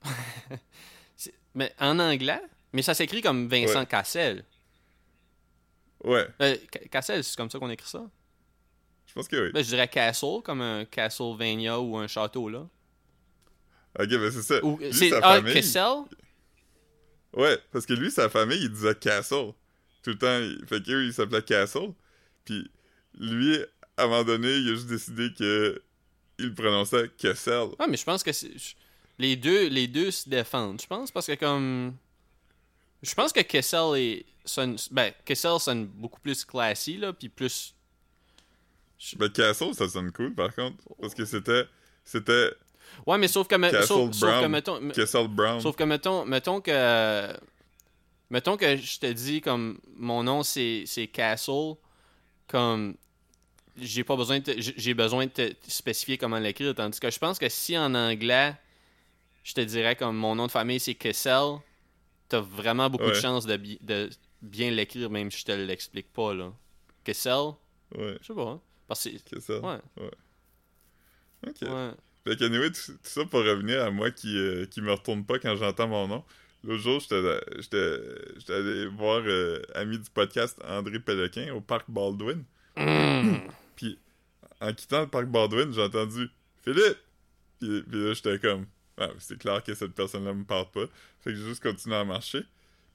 mais 1.55 1.73
en 1.79 1.99
anglais? 1.99 2.43
Mais 2.73 2.83
ça 2.83 2.95
s'écrit 2.95 3.23
comme 3.23 3.49
Vincent 3.49 3.81
Ouais. 3.81 3.87
Cassel. 3.87 4.45
Ouais, 6.03 6.27
Euh, 6.43 6.57
Ca- 6.73 6.89
Cassel, 6.91 7.25
c'est 7.25 7.37
comme 7.37 7.49
ça 7.51 7.59
qu'on 7.59 7.71
écrit 7.71 7.89
ça? 7.89 8.05
Je 9.07 9.13
pense 9.15 9.29
que 9.29 9.47
oui. 9.47 9.53
Ben, 9.53 9.63
Je 9.63 9.69
dirais 9.69 9.87
Castle, 9.89 10.43
comme 10.45 10.61
un 10.61 10.85
Castlevania 10.85 11.79
ou 11.81 11.97
un 11.97 12.07
château 12.09 12.49
là. 12.49 12.67
Ok, 13.99 14.09
ben 14.09 14.31
c'est 14.33 14.43
ça. 14.43 14.65
Ou, 14.65 14.77
Lui, 14.79 14.93
c'est 14.93 15.11
sa 15.11 15.21
ah, 15.23 15.35
famille- 15.37 15.53
Kessel 15.55 16.03
Ouais, 17.33 17.59
parce 17.73 17.87
que 17.87 17.93
lui, 17.95 18.11
sa 18.11 18.29
famille, 18.29 18.61
il 18.63 18.71
disait 18.71 18.95
Castle. 18.97 19.53
Tout 20.03 20.11
le 20.11 20.19
temps, 20.19 20.39
il... 20.41 20.65
fait 20.67 20.83
qu'eux, 20.83 21.05
il 21.05 21.13
s'appelait 21.15 21.43
Castle. 21.43 21.93
Puis 22.45 22.69
lui, 23.19 23.59
à 23.97 24.05
un 24.05 24.07
moment 24.09 24.25
donné, 24.25 24.49
il 24.57 24.69
a 24.71 24.75
juste 24.75 24.87
décidé 24.89 25.33
que 25.37 25.83
il 26.39 26.55
prononçait 26.55 27.11
Kessel. 27.17 27.69
Ah, 27.79 27.87
mais 27.87 27.97
je 27.97 28.05
pense 28.05 28.23
que 28.23 28.33
c'est. 28.33 28.57
je- 28.59 28.75
Les 29.19 29.37
deux, 29.37 29.69
les 29.69 29.87
deux 29.87 30.11
se 30.11 30.29
défendent. 30.29 30.81
Je 30.81 30.87
pense 30.87 31.11
parce 31.11 31.27
que 31.27 31.35
comme. 31.35 31.95
Je 33.03 33.15
pense 33.15 33.33
que 33.33 33.41
Kessel 33.41 33.97
est. 33.97 34.27
Sonne... 34.47 34.77
Ben, 34.91 35.12
Kessel 35.25 35.59
sonne 35.59 35.87
beaucoup 35.87 36.21
plus 36.21 36.45
classy, 36.45 36.97
là, 36.99 37.12
puis 37.12 37.29
plus. 37.31 37.75
Ben, 39.17 39.31
Castle, 39.31 39.75
ça 39.75 39.89
sonne 39.89 40.12
cool, 40.12 40.35
par 40.35 40.55
contre. 40.55 40.77
Parce 41.01 41.15
que 41.15 41.25
c'était... 41.25 41.65
C'était 42.05 42.51
Ouais, 43.07 43.17
mais 43.19 43.29
sauf 43.29 43.49
que. 43.49 43.55
me- 43.57 43.71
Sauf, 43.83 44.12
sauf 44.15 44.41
que, 44.43 44.47
mettons. 44.47 44.81
me- 44.81 44.93
Kessel 44.93 45.29
Brown. 45.29 45.61
Sauf 45.61 45.75
que, 45.77 45.85
mettons, 45.85 46.25
mettons 46.27 46.61
que. 46.61 47.35
Mettons 48.31 48.57
que 48.57 48.77
je 48.77 48.99
te 48.99 49.11
dis, 49.12 49.41
comme. 49.41 49.79
Mon 49.97 50.23
nom, 50.23 50.43
c'est 50.43 50.85
c'est 50.87 51.07
Castle. 51.07 51.75
Comme. 52.47 52.97
J'ai 53.77 54.05
pas 54.05 54.16
besoin 54.16 54.39
de. 54.39 54.45
te- 54.53 54.61
j'ai- 54.61 54.95
besoin 54.95 55.27
de 55.27 55.31
te 55.31 55.53
spécifier 55.68 56.16
comment 56.18 56.39
l'écrire. 56.39 56.75
Tandis 56.75 57.01
que 57.01 57.11
je 57.11 57.18
pense 57.18 57.39
que 57.39 57.49
si 57.49 57.77
en 57.77 57.95
anglais. 57.95 58.55
Je 59.43 59.53
te 59.53 59.61
dirais 59.61 59.95
comme 59.97 60.16
mon 60.16 60.35
nom 60.35 60.47
de 60.47 60.51
famille 60.53 60.81
c'est 60.81 60.95
Kessel. 60.95 61.57
T'as 62.29 62.41
vraiment 62.41 62.89
beaucoup 62.89 63.05
de 63.11 63.14
chances 63.14 63.45
de, 63.47 63.57
bi- 63.59 63.79
de 63.83 64.09
bien 64.41 64.70
l'écrire, 64.70 65.11
même 65.11 65.31
si 65.31 65.41
je 65.41 65.45
te 65.45 65.53
l'explique 65.53 66.11
pas, 66.12 66.33
là. 66.33 66.51
Kessel? 67.05 67.53
Ouais, 67.95 68.16
Je 68.22 68.27
sais 68.29 68.35
pas. 68.35 68.43
hein. 68.49 68.61
Parce 68.89 69.05
que. 69.05 69.11
Kessel. 69.35 69.61
Ouais. 69.61 69.79
Ok. 71.47 71.57
Ouais. 71.62 71.91
Fait 72.27 72.37
qu'anyway, 72.37 72.70
tout, 72.70 72.93
tout 72.93 72.99
ça 73.03 73.25
pour 73.27 73.41
revenir 73.41 73.83
à 73.83 73.91
moi 73.91 74.11
qui, 74.11 74.35
euh, 74.39 74.64
qui 74.66 74.81
me 74.81 74.91
retourne 74.93 75.25
pas 75.27 75.39
quand 75.39 75.55
j'entends 75.57 75.89
mon 75.89 76.09
nom. 76.09 76.25
L'autre 76.62 76.83
jour, 76.83 76.99
j'étais 77.01 78.53
allé 78.55 78.87
voir 78.87 79.20
euh, 79.27 79.61
ami 79.75 79.99
du 79.99 80.09
podcast 80.09 80.59
André 80.66 80.99
Pélequin 81.01 81.53
au 81.53 81.61
parc 81.61 81.85
Baldwin. 81.91 82.43
Mm. 82.79 83.37
Puis 83.77 83.99
en 84.61 84.72
quittant 84.72 85.01
le 85.03 85.09
parc 85.09 85.27
Baldwin, 85.27 85.72
j'ai 85.72 85.83
entendu 85.83 86.29
Philippe! 86.62 86.99
Puis, 87.61 87.83
puis 87.83 88.05
là, 88.05 88.14
j'étais 88.14 88.39
comme 88.39 88.66
ah, 88.99 89.09
c'est 89.18 89.39
clair 89.39 89.62
que 89.62 89.75
cette 89.75 89.93
personne-là 89.95 90.33
me 90.33 90.45
parle 90.45 90.70
pas. 90.70 90.85
Fait 91.20 91.31
que 91.31 91.37
j'ai 91.37 91.45
juste 91.45 91.62
continué 91.62 91.97
à 91.97 92.05
marcher. 92.05 92.45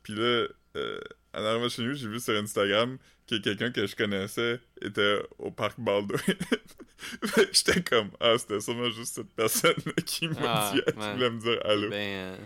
Puis 0.04 0.14
là, 0.14 0.48
euh, 0.78 1.00
en 1.34 1.44
arrivant 1.44 1.68
chez 1.68 1.82
nous, 1.84 1.94
j'ai 1.94 2.08
vu 2.08 2.20
sur 2.22 2.34
Instagram 2.36 2.98
que 3.28 3.36
quelqu'un 3.36 3.72
que 3.72 3.86
je 3.86 3.96
connaissais 3.96 4.60
était 4.82 5.22
au 5.38 5.52
parc 5.52 5.80
Baldwin. 5.80 6.18
Fait 6.98 7.46
que 7.48 7.54
j'étais 7.54 7.82
comme 7.82 8.12
ah, 8.20 8.36
c'était 8.38 8.60
sûrement 8.60 8.90
juste 8.90 9.16
cette 9.16 9.32
personne 9.34 9.74
qui 10.06 10.28
m'a 10.28 10.38
Ah, 10.44 10.72
dit 10.74 10.82
ouais. 10.86 11.14
voulait 11.14 11.30
me 11.30 11.40
dire 11.40 11.60
allô. 11.66 11.90
Ben, 11.90 11.96
euh, 11.98 12.38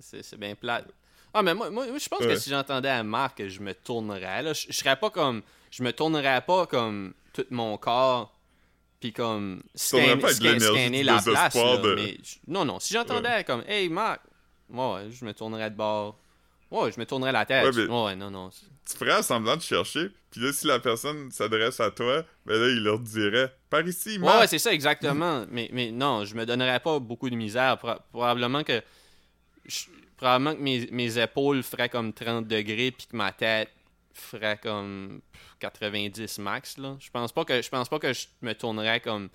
c'est- 0.00 0.36
bien 0.36 0.54
plate. 0.54 0.88
Ah, 1.32 1.42
mais 1.42 1.54
moi, 1.54 1.68
moi, 1.70 1.86
je 1.98 2.08
pense 2.08 2.20
que 2.20 2.36
si 2.36 2.48
j'entendais 2.50 2.88
à 2.88 3.02
Marc, 3.02 3.46
je 3.46 3.60
me 3.60 3.74
tournerais. 3.74 4.42
Là. 4.42 4.52
Je, 4.52 4.66
je 4.68 4.72
serais 4.72 4.96
pas 4.96 5.10
comme. 5.10 5.42
Je 5.76 5.82
me 5.82 5.92
tournerais 5.92 6.40
pas 6.42 6.66
comme 6.66 7.14
tout 7.32 7.44
mon 7.50 7.76
corps. 7.78 8.32
Puis 9.00 9.12
comme. 9.12 9.62
Scan, 9.74 10.18
pas 10.18 10.32
scan- 10.32 10.58
scanner 10.60 11.02
la 11.02 11.12
place. 11.20 11.24
désespoir 11.24 11.74
là, 11.74 11.80
de- 11.82 11.94
mais 11.96 12.18
je- 12.22 12.36
non, 12.46 12.64
non. 12.64 12.78
Si 12.80 12.94
j'entendais 12.94 13.42
comme. 13.44 13.62
Hey, 13.66 13.88
Marc. 13.88 14.20
Ouais, 14.70 15.08
je 15.10 15.24
me 15.24 15.34
tournerais 15.34 15.70
de 15.70 15.76
bord. 15.76 16.18
Ouais, 16.70 16.90
je 16.92 16.98
me 16.98 17.04
tournerais 17.04 17.32
la 17.32 17.44
tête. 17.44 17.64
Ouais, 17.74 17.86
mais- 17.86 17.92
Ouais, 18.04 18.16
non, 18.16 18.30
non. 18.30 18.50
Tu 18.50 18.96
ferais 18.96 19.22
semblant 19.22 19.56
de 19.56 19.62
chercher, 19.62 20.10
puis 20.30 20.40
là, 20.42 20.52
si 20.52 20.66
la 20.66 20.78
personne 20.78 21.30
s'adresse 21.30 21.80
à 21.80 21.90
toi, 21.90 22.22
ben 22.46 22.58
là, 22.60 22.68
il 22.68 22.82
leur 22.82 22.98
dirait 22.98 23.54
par 23.70 23.86
ici, 23.86 24.10
Ouais, 24.12 24.18
Marc. 24.18 24.40
ouais, 24.40 24.46
c'est 24.46 24.58
ça, 24.58 24.72
exactement. 24.72 25.44
mais, 25.50 25.68
mais 25.72 25.90
non, 25.90 26.24
je 26.24 26.34
me 26.34 26.44
donnerais 26.46 26.80
pas 26.80 26.98
beaucoup 26.98 27.28
de 27.30 27.36
misère. 27.36 27.78
Pro- 27.78 27.98
probablement 28.12 28.62
que. 28.62 28.80
je- 29.66 29.86
probablement 30.16 30.54
que 30.54 30.60
mes, 30.60 30.86
mes 30.92 31.18
épaules 31.18 31.62
feraient 31.62 31.88
comme 31.88 32.12
30 32.12 32.46
degrés, 32.46 32.90
puis 32.92 33.06
que 33.10 33.16
ma 33.16 33.32
tête 33.32 33.70
ferait 34.14 34.58
comme 34.62 35.20
90 35.60 36.38
max. 36.38 36.78
Là. 36.78 36.96
Je 37.00 37.10
pense 37.10 37.32
pas 37.32 37.44
que 37.44 37.60
je 37.60 37.68
pense 37.68 37.88
pas 37.88 37.98
que 37.98 38.12
je 38.12 38.26
me 38.42 38.52
tournerais 38.54 39.00
comme 39.00 39.28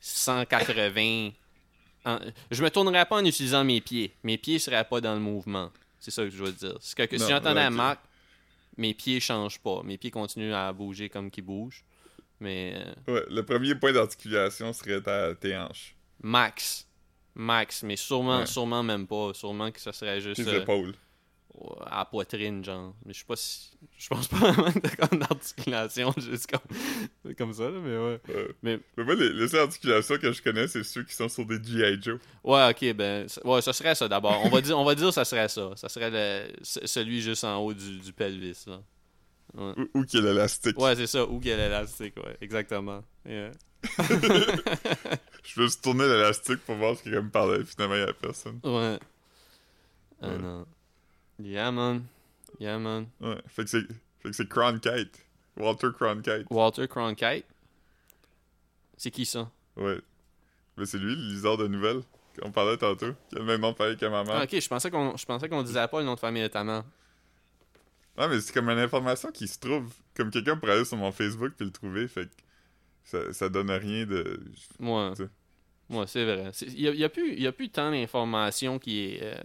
180. 0.00 1.30
en- 2.06 2.18
je 2.50 2.62
me 2.62 2.70
tournerais 2.70 3.04
pas 3.04 3.16
en 3.16 3.24
utilisant 3.24 3.62
mes 3.64 3.80
pieds. 3.80 4.14
Mes 4.22 4.38
pieds 4.38 4.58
seraient 4.58 4.84
pas 4.84 5.00
dans 5.00 5.14
le 5.14 5.20
mouvement. 5.20 5.70
C'est 5.98 6.10
ça 6.10 6.22
que 6.24 6.30
je 6.30 6.42
veux 6.42 6.52
dire. 6.52 6.76
C'est 6.80 6.96
que, 6.96 7.02
que 7.04 7.18
si 7.18 7.28
j'entendais 7.28 7.60
ouais, 7.60 7.66
à 7.66 7.68
ok. 7.68 7.74
Marc, 7.74 8.00
mes 8.78 8.94
pieds 8.94 9.20
changent 9.20 9.58
pas. 9.60 9.82
Mes 9.84 9.98
pieds 9.98 10.10
continuent 10.10 10.54
à 10.54 10.72
bouger 10.72 11.08
comme 11.10 11.30
qu'ils 11.30 11.44
bougent. 11.44 11.84
Mais. 12.40 12.74
euh, 13.06 13.12
Ouais, 13.12 13.24
le 13.28 13.42
premier 13.44 13.74
point 13.74 13.92
d'articulation 13.92 14.72
serait 14.72 15.02
ta, 15.02 15.34
tes 15.34 15.54
hanches, 15.56 15.94
Max. 16.22 16.86
Max, 17.34 17.82
mais 17.82 17.96
sûrement, 17.96 18.38
Ouais. 18.40 18.46
sûrement 18.46 18.82
même 18.82 19.06
pas. 19.06 19.32
Sûrement 19.34 19.70
que 19.70 19.80
ça 19.80 19.92
serait 19.92 20.20
juste. 20.22 20.42
tes 20.42 20.48
euh, 20.50 20.62
épaules. 20.62 20.94
À 21.86 21.98
la 21.98 22.04
poitrine, 22.04 22.64
genre. 22.64 22.94
Mais 23.04 23.12
je 23.12 23.18
sais 23.20 23.24
pas 23.24 23.36
si. 23.36 23.70
Je 23.98 24.08
pense 24.08 24.28
pas 24.28 24.52
vraiment 24.52 25.18
d'articulation, 25.20 26.12
juste 26.18 26.50
comme, 26.50 27.34
comme 27.34 27.52
ça, 27.52 27.64
là, 27.64 27.78
mais 27.82 27.98
ouais. 27.98 28.20
Mais- 28.62 28.80
Mais 28.96 29.04
moi, 29.04 29.14
les, 29.14 29.30
les 29.32 29.48
seules 29.48 29.60
articulations 29.60 30.16
que 30.18 30.32
je 30.32 30.40
connais, 30.42 30.68
c'est 30.68 30.82
ceux 30.84 31.02
qui 31.04 31.14
sont 31.14 31.28
sur 31.28 31.44
des 31.44 31.62
G.I. 31.62 32.00
Joe. 32.02 32.18
Ouais, 32.44 32.70
ok, 32.70 32.94
ben. 32.94 33.26
Ouais, 33.44 33.60
ça 33.62 33.72
serait 33.72 33.94
ça 33.94 34.08
d'abord. 34.08 34.40
On 34.44 34.48
va 34.48 34.60
dire, 34.60 34.78
on 34.78 34.84
va 34.84 34.94
dire 34.94 35.12
ça 35.12 35.24
serait 35.24 35.48
ça. 35.48 35.70
Ça 35.76 35.88
serait 35.88 36.10
le, 36.10 36.52
celui 36.62 37.20
juste 37.20 37.44
en 37.44 37.58
haut 37.58 37.74
du, 37.74 37.98
du 37.98 38.12
pelvis, 38.12 38.64
là. 38.66 38.80
Ouais. 39.54 39.72
Ou, 39.94 39.98
ou 40.00 40.04
qui 40.04 40.18
est 40.18 40.22
l'élastique. 40.22 40.78
Ouais, 40.78 40.94
c'est 40.94 41.08
ça, 41.08 41.24
ou 41.26 41.40
qu'il 41.40 41.50
y 41.50 41.52
a 41.52 41.56
l'élastique, 41.56 42.16
ouais, 42.18 42.36
exactement. 42.40 43.02
Yeah. 43.26 43.50
Je 45.42 45.58
veux 45.60 45.66
juste 45.66 45.82
tourner 45.82 46.06
l'élastique 46.06 46.58
pour 46.64 46.76
voir 46.76 46.96
ce 46.96 47.02
qu'il 47.02 47.12
me 47.12 47.30
parlait. 47.30 47.64
Finalement, 47.64 47.96
il 47.96 48.00
y 48.00 48.04
a 48.04 48.12
personne. 48.12 48.60
Ouais. 48.62 48.98
Ah 50.22 50.28
Ouais. 50.28 50.38
non. 50.38 50.66
Yeah, 51.42 51.70
man. 51.70 52.04
Yeah, 52.58 52.78
man. 52.78 53.06
Ouais. 53.20 53.36
Fait 53.46 53.64
que 53.64 53.70
c'est, 53.70 53.86
fait 54.20 54.30
que 54.30 54.32
c'est 54.32 54.48
Cronkite. 54.48 55.18
Walter 55.56 55.88
Cronkite. 55.94 56.46
Walter 56.50 56.88
Cronkite? 56.88 57.46
C'est 58.96 59.10
qui 59.10 59.24
ça? 59.24 59.50
Ouais. 59.76 59.98
Mais 60.76 60.86
c'est 60.86 60.98
lui, 60.98 61.14
le 61.14 61.22
liseur 61.32 61.56
de 61.56 61.66
nouvelles. 61.66 62.02
qu'on 62.40 62.50
parlait 62.50 62.76
tantôt. 62.76 63.14
Qui 63.28 63.36
a 63.36 63.38
le 63.38 63.44
même 63.44 63.60
nom 63.60 63.72
de 63.72 63.76
famille 63.76 63.96
que 63.96 64.06
ma 64.06 64.24
mère. 64.24 64.36
Ah, 64.36 64.44
ok, 64.44 64.60
je 64.60 64.68
pensais 64.68 64.90
qu'on 64.90 65.16
je 65.16 65.26
pensais 65.26 65.48
qu'on 65.48 65.62
disait 65.62 65.86
pas 65.88 66.00
le 66.00 66.06
nom 66.06 66.14
de 66.14 66.20
famille 66.20 66.42
notamment. 66.42 66.84
Ouais, 68.18 68.28
mais 68.28 68.40
c'est 68.40 68.52
comme 68.52 68.68
une 68.68 68.78
information 68.78 69.30
qui 69.30 69.48
se 69.48 69.58
trouve. 69.58 69.92
Comme 70.14 70.30
quelqu'un 70.30 70.56
pourrait 70.56 70.72
aller 70.72 70.84
sur 70.84 70.96
mon 70.96 71.12
Facebook 71.12 71.52
puis 71.56 71.66
le 71.66 71.72
trouver. 71.72 72.08
Fait 72.08 72.26
que 72.26 72.30
ça, 73.04 73.32
ça 73.32 73.48
donne 73.48 73.70
rien 73.70 74.06
de. 74.06 74.40
Sais. 75.16 75.28
Moi, 75.88 76.06
c'est 76.06 76.24
vrai. 76.24 76.52
Il 76.62 76.80
y 76.80 76.88
a, 76.88 76.92
y 76.92 77.04
a 77.04 77.08
plus, 77.08 77.34
y 77.34 77.46
a 77.46 77.52
plus 77.52 77.68
tant 77.70 77.90
d'informations 77.90 78.78
qui 78.78 79.06
est, 79.06 79.22
euh, 79.22 79.42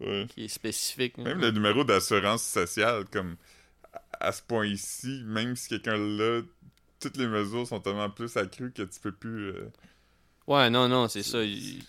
Ouais. 0.00 0.26
qui 0.28 0.44
est 0.44 0.48
spécifique. 0.48 1.16
Même 1.18 1.40
le 1.40 1.50
numéro 1.52 1.84
d'assurance 1.84 2.42
sociale, 2.42 3.04
comme 3.12 3.36
à 4.20 4.32
ce 4.32 4.42
point 4.42 4.66
ici, 4.66 5.22
même 5.24 5.54
si 5.56 5.68
quelqu'un 5.68 5.96
l'a, 5.96 6.42
toutes 7.00 7.16
les 7.16 7.26
mesures 7.28 7.66
sont 7.66 7.80
tellement 7.80 8.10
plus 8.10 8.36
accrues 8.36 8.72
que 8.72 8.82
tu 8.82 9.00
peux 9.00 9.12
plus. 9.12 9.50
euh, 9.50 9.70
Ouais, 10.46 10.68
non, 10.70 10.88
non, 10.88 11.08
c'est 11.08 11.22
ça. 11.22 11.42
il- 11.42 11.82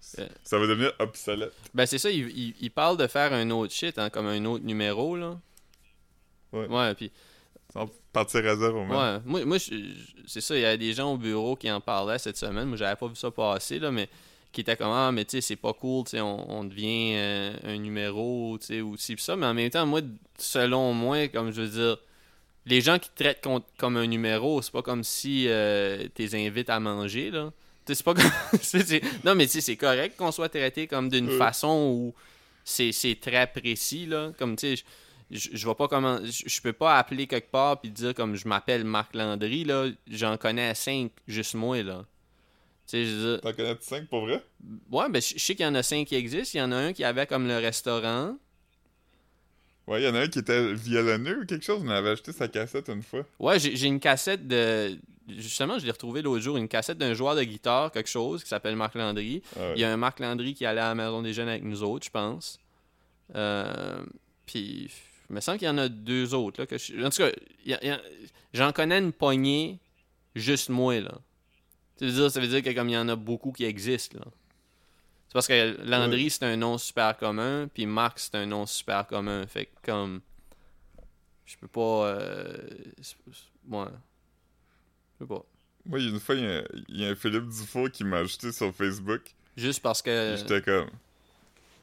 Ça 0.00 0.58
va 0.58 0.66
devenir 0.66 0.92
obsolète. 1.00 1.52
Ben, 1.74 1.84
c'est 1.86 1.98
ça, 1.98 2.10
il, 2.10 2.28
il, 2.36 2.54
il 2.60 2.70
parle 2.70 2.96
de 2.96 3.06
faire 3.06 3.32
un 3.32 3.50
autre 3.50 3.72
shit, 3.74 3.98
hein, 3.98 4.08
comme 4.10 4.26
un 4.26 4.44
autre 4.44 4.64
numéro, 4.64 5.16
là. 5.16 5.38
Ouais. 6.52 6.66
Ouais, 6.66 6.94
puis 6.94 7.10
Sans 7.72 7.90
partir 8.12 8.46
à 8.46 8.56
zéro, 8.56 8.84
man. 8.84 8.96
Ouais, 9.16 9.22
moi, 9.26 9.44
moi 9.44 9.58
c'est 10.26 10.40
ça, 10.40 10.56
il 10.56 10.62
y 10.62 10.64
a 10.64 10.76
des 10.76 10.92
gens 10.94 11.12
au 11.12 11.18
bureau 11.18 11.56
qui 11.56 11.70
en 11.70 11.80
parlaient 11.80 12.18
cette 12.18 12.36
semaine. 12.38 12.68
Moi, 12.68 12.76
j'avais 12.78 12.96
pas 12.96 13.06
vu 13.08 13.16
ça 13.16 13.30
passer, 13.30 13.78
là, 13.78 13.90
mais 13.90 14.08
qui 14.58 14.62
étaient 14.62 14.76
comme 14.76 14.90
Ah, 14.92 15.12
mais 15.12 15.24
tu 15.24 15.32
sais, 15.32 15.40
c'est 15.40 15.56
pas 15.56 15.72
cool, 15.72 16.04
tu 16.04 16.10
sais, 16.10 16.20
on, 16.20 16.50
on 16.50 16.64
devient 16.64 17.12
euh, 17.14 17.52
un 17.64 17.76
numéro, 17.78 18.58
tu 18.60 18.66
sais, 18.66 18.80
ou 18.80 18.96
pis 18.96 19.14
ça. 19.18 19.36
Mais 19.36 19.46
en 19.46 19.54
même 19.54 19.70
temps, 19.70 19.86
moi, 19.86 20.00
selon 20.36 20.92
moi, 20.92 21.28
comme 21.28 21.52
je 21.52 21.62
veux 21.62 21.68
dire, 21.68 21.96
les 22.66 22.80
gens 22.80 22.98
qui 22.98 23.08
te 23.10 23.22
traitent 23.22 23.46
comme 23.78 23.96
un 23.96 24.06
numéro, 24.06 24.60
c'est 24.60 24.72
pas 24.72 24.82
comme 24.82 25.04
si 25.04 25.44
euh, 25.48 26.08
t'es 26.14 26.34
invites 26.34 26.70
à 26.70 26.80
manger, 26.80 27.30
là. 27.30 27.52
Tu 27.86 27.94
sais, 27.94 28.02
c'est 28.02 28.04
pas 28.04 28.14
comme. 28.14 29.00
Non, 29.24 29.34
mais 29.36 29.46
tu 29.46 29.52
sais, 29.52 29.60
c'est 29.60 29.76
correct 29.76 30.16
qu'on 30.16 30.32
soit 30.32 30.48
traité 30.48 30.86
comme 30.88 31.08
d'une 31.08 31.30
Euh. 31.30 31.38
façon 31.38 31.92
où 31.94 32.14
c'est 32.64 33.18
très 33.20 33.46
précis, 33.46 34.06
là. 34.06 34.32
Comme, 34.38 34.56
tu 34.56 34.76
sais, 34.76 34.84
je- 35.30 35.64
vois 35.64 35.76
pas 35.76 35.88
comment. 35.88 36.18
Je, 36.24 36.42
je 36.46 36.60
peux 36.60 36.72
pas 36.72 36.98
appeler 36.98 37.26
quelque 37.26 37.50
part 37.50 37.80
puis 37.80 37.90
dire 37.90 38.12
comme 38.14 38.34
je 38.34 38.46
m'appelle 38.48 38.84
Marc 38.84 39.14
Landry, 39.14 39.64
là. 39.64 39.86
J'en 40.10 40.36
connais 40.36 40.74
cinq, 40.74 41.12
juste 41.28 41.54
moi, 41.54 41.82
là. 41.82 42.04
Je 42.90 43.36
T'en 43.36 43.52
connais 43.52 43.76
5 43.80 44.08
pour 44.08 44.22
vrai? 44.22 44.42
Ouais, 44.90 45.08
ben, 45.10 45.20
je 45.20 45.38
sais 45.38 45.54
qu'il 45.54 45.64
y 45.64 45.68
en 45.68 45.74
a 45.74 45.82
cinq 45.82 46.06
qui 46.06 46.14
existent. 46.14 46.58
Il 46.58 46.60
y 46.60 46.62
en 46.62 46.72
a 46.72 46.76
un 46.76 46.92
qui 46.92 47.04
avait 47.04 47.26
comme 47.26 47.46
le 47.46 47.56
restaurant. 47.58 48.36
Ouais, 49.86 50.02
il 50.02 50.04
y 50.04 50.08
en 50.08 50.14
a 50.14 50.20
un 50.20 50.28
qui 50.28 50.38
était 50.38 50.72
violonneux 50.74 51.40
ou 51.42 51.46
quelque 51.46 51.64
chose. 51.64 51.82
On 51.84 51.88
avait 51.88 52.10
acheté 52.10 52.32
sa 52.32 52.48
cassette 52.48 52.88
une 52.88 53.02
fois. 53.02 53.24
Ouais, 53.38 53.58
j'ai 53.58 53.86
une 53.86 54.00
cassette 54.00 54.46
de. 54.46 54.98
Justement, 55.28 55.78
je 55.78 55.84
l'ai 55.84 55.90
retrouvé 55.90 56.22
l'autre 56.22 56.42
jour, 56.42 56.56
une 56.56 56.68
cassette 56.68 56.96
d'un 56.96 57.12
joueur 57.12 57.36
de 57.36 57.42
guitare, 57.44 57.92
quelque 57.92 58.08
chose, 58.08 58.42
qui 58.42 58.48
s'appelle 58.48 58.76
Marc 58.76 58.94
Landry. 58.94 59.42
Ouais. 59.56 59.72
Il 59.76 59.80
y 59.80 59.84
a 59.84 59.92
un 59.92 59.96
Marc 59.98 60.20
Landry 60.20 60.54
qui 60.54 60.64
allait 60.64 60.80
à 60.80 60.88
la 60.88 60.94
maison 60.94 61.20
des 61.20 61.34
jeunes 61.34 61.48
avec 61.48 61.62
nous 61.64 61.82
autres, 61.82 62.06
je 62.06 62.10
pense. 62.10 62.58
Euh, 63.34 64.02
puis, 64.46 64.90
il 65.28 65.34
me 65.34 65.40
semble 65.40 65.58
qu'il 65.58 65.66
y 65.66 65.70
en 65.70 65.76
a 65.76 65.90
deux 65.90 66.32
autres. 66.32 66.62
Là, 66.62 66.66
que 66.66 66.78
je- 66.78 67.04
En 67.04 67.10
tout 67.10 67.18
cas, 67.18 67.90
j'en 68.54 68.72
connais 68.72 68.98
une 68.98 69.12
poignée, 69.12 69.78
juste 70.34 70.70
moi. 70.70 70.98
Là. 70.98 71.12
Ça 71.98 72.06
veut 72.06 72.12
dire, 72.12 72.30
ça 72.30 72.40
veut 72.40 72.46
dire 72.46 72.62
que 72.62 72.70
comme 72.70 72.88
il 72.88 72.92
y 72.92 72.98
en 72.98 73.08
a 73.08 73.16
beaucoup 73.16 73.52
qui 73.52 73.64
existent. 73.64 74.18
Là. 74.18 74.26
C'est 75.28 75.34
parce 75.34 75.48
que 75.48 75.76
Landry, 75.84 76.30
c'est 76.30 76.44
un 76.44 76.56
nom 76.56 76.78
super 76.78 77.16
commun, 77.16 77.68
puis 77.68 77.84
Marc, 77.84 78.18
c'est 78.18 78.34
un 78.34 78.46
nom 78.46 78.64
super 78.64 79.06
commun. 79.06 79.46
Fait 79.46 79.66
que 79.66 79.70
comme. 79.84 80.20
Je 81.44 81.56
peux 81.56 81.68
pas. 81.68 82.06
Euh, 82.06 82.56
ouais. 83.68 83.86
Je 85.14 85.18
peux 85.18 85.26
pas. 85.26 85.44
Moi, 85.84 85.98
il 85.98 86.06
y 86.06 86.08
a 86.08 86.10
une 86.12 86.20
fois, 86.20 86.34
il 86.34 86.44
y 86.44 86.46
a, 86.46 86.62
il 86.88 87.00
y 87.00 87.04
a 87.06 87.10
un 87.10 87.14
Philippe 87.14 87.48
Dufour 87.48 87.90
qui 87.90 88.04
m'a 88.04 88.18
ajouté 88.18 88.52
sur 88.52 88.74
Facebook. 88.74 89.22
Juste 89.56 89.82
parce 89.82 90.00
que. 90.00 90.36
J'étais 90.38 90.62
comme. 90.62 90.90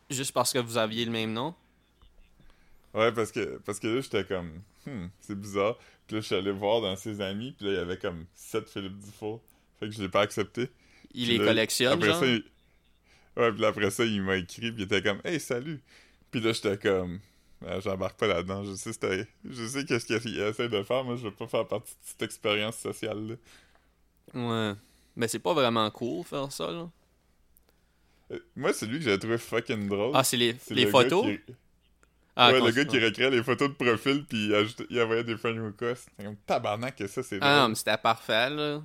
Juste 0.10 0.32
parce 0.32 0.54
que 0.54 0.60
vous 0.60 0.78
aviez 0.78 1.06
le 1.06 1.12
même 1.12 1.34
nom? 1.34 1.54
Ouais, 2.94 3.12
parce 3.12 3.32
que, 3.32 3.60
parce 3.66 3.80
que 3.80 3.88
là, 3.88 4.02
j'étais 4.02 4.24
comme. 4.24 4.62
Hmm, 4.88 5.08
c'est 5.20 5.40
bizarre. 5.40 5.78
Puis 6.08 6.16
là, 6.16 6.22
je 6.22 6.26
suis 6.26 6.36
allé 6.36 6.52
voir 6.52 6.82
dans 6.82 6.96
ses 6.96 7.22
amis. 7.22 7.54
Puis 7.58 7.68
là, 7.68 7.74
il 7.74 7.78
y 7.78 7.80
avait 7.80 7.98
comme 7.98 8.26
7 8.36 8.70
Philippe 8.70 8.98
Dufour. 9.00 9.42
Fait 9.80 9.88
que 9.88 9.92
je 9.96 10.02
l'ai 10.02 10.10
pas 10.10 10.22
accepté. 10.22 10.70
Il 11.14 11.26
Puis 11.28 11.34
les 11.34 11.38
là, 11.40 11.46
collectionne, 11.46 11.94
Après 11.94 12.08
genre? 12.08 12.20
ça, 12.20 12.26
il... 12.28 12.44
Ouais, 13.38 13.52
puis 13.52 13.66
après 13.66 13.92
ça, 13.92 14.06
il 14.06 14.22
m'a 14.22 14.38
écrit. 14.38 14.72
Puis 14.72 14.82
il 14.82 14.84
était 14.84 15.02
comme, 15.02 15.20
hey, 15.26 15.40
salut. 15.40 15.82
Puis 16.32 16.40
là, 16.42 16.52
j'étais 16.54 16.78
comme. 16.78 17.20
Ah, 17.66 17.80
J'embarque 17.80 18.18
pas 18.20 18.28
là-dedans. 18.28 18.64
Je 18.64 18.74
sais, 18.76 18.92
je 19.50 19.66
sais 19.68 19.86
qu'est-ce 19.86 20.06
qu'il 20.06 20.40
essaie 20.40 20.70
de 20.70 20.84
faire. 20.84 21.04
Moi, 21.04 21.16
je 21.16 21.24
veux 21.24 21.32
pas 21.32 21.48
faire 21.48 21.68
partie 21.68 21.92
de 21.94 21.98
cette 22.04 22.22
expérience 22.22 22.78
sociale-là. 22.78 23.36
Ouais. 24.34 24.74
Mais 25.16 25.28
c'est 25.28 25.40
pas 25.40 25.54
vraiment 25.54 25.90
cool 25.92 26.24
faire 26.26 26.52
ça, 26.52 26.70
là. 26.72 26.90
Euh, 28.32 28.40
Moi, 28.56 28.74
celui 28.74 29.00
que 29.00 29.06
j'ai 29.06 29.18
trouvé 29.20 29.38
fucking 29.38 29.88
drôle. 29.88 30.12
Ah, 30.14 30.24
c'est 30.24 30.38
les, 30.38 30.56
c'est 30.60 30.74
les 30.74 30.86
le 30.86 30.92
gars 30.92 31.02
photos? 31.04 31.26
qui- 31.26 31.54
Ah, 32.36 32.52
ouais, 32.52 32.60
le 32.60 32.72
gars 32.72 32.86
qui 32.86 33.00
recréait 33.00 33.30
les 33.32 33.44
photos 33.44 33.70
de 33.70 33.74
profil, 33.76 34.26
puis 34.26 34.48
il, 34.48 34.54
ajoutait- 34.56 34.88
il 34.90 35.02
envoyait 35.02 35.24
des 35.24 35.38
friend 35.38 35.58
requests. 35.60 36.10
C'est 36.18 36.26
comme 36.26 36.36
tabarnak 36.46 36.96
que 36.98 37.08
ça, 37.08 37.24
c'est 37.24 37.38
Ah 37.42 37.62
non, 37.62 37.70
mais 37.70 37.76
c'était 37.76 37.98
parfait, 37.98 38.50
là. 38.50 38.82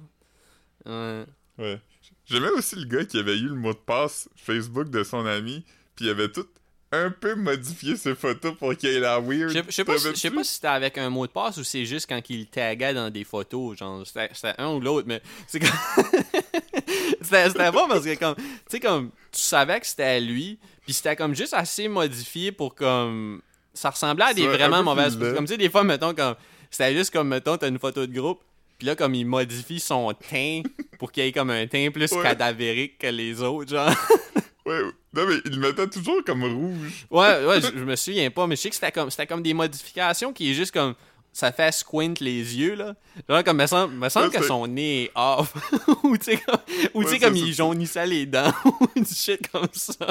Ouais. 0.87 1.25
Ouais. 1.59 1.81
J'aimais 2.27 2.51
aussi 2.51 2.77
le 2.77 2.85
gars 2.85 3.05
qui 3.05 3.19
avait 3.19 3.37
eu 3.39 3.49
le 3.49 3.55
mot 3.55 3.73
de 3.73 3.79
passe 3.79 4.29
Facebook 4.37 4.89
de 4.91 5.03
son 5.03 5.27
ami, 5.27 5.65
puis 5.97 6.07
il 6.07 6.11
avait 6.11 6.29
tout 6.31 6.47
un 6.93 7.11
peu 7.11 7.35
modifié 7.37 7.97
ses 7.97 8.15
photos 8.17 8.55
pour 8.57 8.75
qu'il 8.77 8.89
ait 8.89 8.99
la 9.01 9.21
weird. 9.21 9.51
Je 9.51 9.63
sais- 9.71 9.85
pas, 9.85 9.97
si- 9.99 10.31
pas 10.31 10.43
si 10.45 10.55
c'était 10.55 10.67
avec 10.69 10.99
un 10.99 11.09
mot 11.11 11.27
de 11.27 11.31
passe 11.33 11.57
ou 11.59 11.65
c'est 11.65 11.85
juste 11.85 12.09
quand 12.09 12.21
il 12.31 12.47
taguait 12.47 12.95
dans 12.95 13.11
des 13.11 13.23
photos. 13.25 13.79
Genre, 13.79 14.05
c'était 14.07 14.55
un 14.59 14.71
ou 14.75 14.81
l'autre, 14.81 15.07
mais 15.07 15.23
c'est 15.47 15.61
comme. 15.61 15.71
c'était 17.23 17.51
pas 17.55 17.73
parce 17.89 18.05
que, 18.05 18.15
comme. 18.19 18.35
Tu 18.37 18.43
sais, 18.69 18.81
comme. 18.81 19.11
Tu 19.33 19.41
savais 19.41 19.79
que 19.81 19.87
c'était 19.87 20.03
à 20.05 20.21
lui, 20.21 20.59
puis 20.85 20.93
c'était 20.95 21.17
comme 21.17 21.35
juste 21.35 21.55
assez 21.55 21.89
modifié 21.89 22.53
pour 22.53 22.75
comme. 22.75 23.41
Ça 23.73 23.91
ressemblait 23.91 24.25
à 24.25 24.35
des 24.35 24.43
Ça, 24.43 24.49
vraiment 24.49 24.83
mauvaises. 24.83 25.17
Comme, 25.17 25.45
tu 25.47 25.53
sais, 25.53 25.57
des 25.59 25.71
fois, 25.71 25.85
mettons, 25.85 26.15
comme. 26.15 26.35
C'était 26.71 26.95
juste 26.95 27.13
comme, 27.13 27.29
mettons, 27.29 27.57
t'as 27.57 27.69
une 27.69 27.79
photo 27.79 28.07
de 28.07 28.13
groupe, 28.13 28.41
puis 28.81 28.87
là, 28.87 28.97
comme 28.97 29.15
il 29.15 29.27
modifie 29.27 29.79
son 29.79 30.11
teint 30.15 30.63
pour 30.99 31.13
qu'il 31.13 31.23
ait 31.23 31.33
comme 31.33 31.51
un 31.51 31.67
teint 31.67 31.91
plus 31.93 32.11
Ouais. 32.13 32.23
cadavérique 32.23 32.97
que 32.97 33.09
les 33.09 33.43
autres, 33.43 33.71
genre. 33.71 33.91
Ouais, 34.67 34.83
non, 35.15 35.27
mais 35.27 35.35
il 35.47 35.53
le 35.53 35.57
mettait 35.57 35.89
toujours 35.89 36.23
comme 36.25 36.45
rouge. 36.45 37.07
Ouais, 37.11 37.45
ouais, 37.45 37.61
je, 37.61 37.67
je 37.79 37.83
me 37.85 37.97
souviens 37.97 38.31
pas, 38.31 38.47
mais 38.47 38.57
je 38.57 38.61
sais 38.61 38.69
que 38.69 38.75
c'était 38.77 38.93
comme, 38.93 39.11
c'était 39.11 39.27
comme 39.27 39.43
des 39.43 39.55
modifications 39.55 40.33
qui 40.33 40.51
est 40.51 40.55
juste 40.55 40.73
comme. 40.73 40.95
Ça 41.33 41.51
fait 41.53 41.73
squint 41.73 42.15
les 42.21 42.57
yeux, 42.57 42.75
là. 42.75 42.95
Genre, 43.29 43.43
comme, 43.45 43.57
me 43.59 43.67
semble, 43.67 43.95
me 43.95 44.09
semble 44.09 44.29
Ouais, 44.29 44.39
que 44.39 44.45
son 44.45 44.67
nez 44.67 45.05
est 45.05 45.11
off. 45.15 45.55
ou, 46.05 46.17
tu 46.19 46.25
sais, 46.25 46.37
comme, 46.39 46.59
ou, 46.95 47.03
Ouais, 47.05 47.19
comme 47.21 47.37
il 47.37 47.55
jaunissait 47.55 48.07
les 48.07 48.27
dents. 48.27 48.53
ou 48.65 48.87
du 49.01 49.15
shit 49.15 49.41
comme 49.51 49.69
ça. 49.73 50.07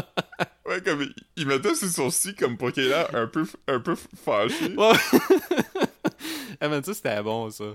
Ouais, 0.65 0.81
comme 0.81 1.01
il, 1.03 1.13
il 1.37 1.45
mettait 1.45 1.75
ses 1.75 1.89
sourcils 1.89 2.35
comme 2.35 2.57
pour 2.57 2.71
qu'il 2.71 2.83
ait 2.83 2.89
l'air 2.89 3.09
un 3.13 3.27
peu, 3.27 3.45
un 3.67 3.79
peu 3.81 3.95
fâché. 4.23 4.73
Ouais. 4.77 4.93
ah, 6.61 6.67
mais 6.69 6.81
ça, 6.83 6.93
c'était 6.93 7.21
bon, 7.21 7.49
ça. 7.51 7.65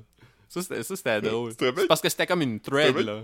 Ça, 0.48 0.62
c'était, 0.62 1.20
drôle. 1.20 1.52
C'est 1.58 1.86
parce 1.86 2.00
que 2.00 2.08
c'était 2.08 2.26
comme 2.26 2.42
une 2.42 2.60
thread, 2.60 2.96
là. 2.98 3.22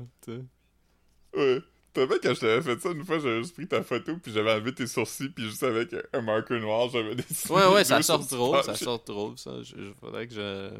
Ouais. 1.34 1.60
Te 1.92 2.00
rappelles 2.00 2.20
quand 2.22 2.34
je 2.34 2.40
t'avais 2.40 2.62
fait 2.62 2.80
ça 2.80 2.90
une 2.90 3.04
fois, 3.04 3.18
j'avais 3.18 3.38
juste 3.42 3.54
pris 3.54 3.66
ta 3.66 3.82
photo, 3.82 4.16
puis 4.22 4.32
j'avais 4.32 4.52
enlevé 4.52 4.72
tes 4.72 4.86
sourcils, 4.86 5.28
puis 5.28 5.44
juste 5.48 5.62
avec 5.64 5.88
un 6.12 6.20
marqueur 6.20 6.60
noir, 6.60 6.88
j'avais 6.88 7.16
dessiné. 7.16 7.52
Ouais, 7.56 7.66
ouais, 7.66 7.84
ça 7.84 8.00
sort 8.02 8.20
drôle, 8.24 8.62
ça 8.62 8.76
sort 8.76 9.02
drôle, 9.04 9.36
ça. 9.36 9.60
Je, 9.62 9.74
je- 9.76 9.92
faudrait 10.00 10.28
que 10.28 10.34
je... 10.34 10.70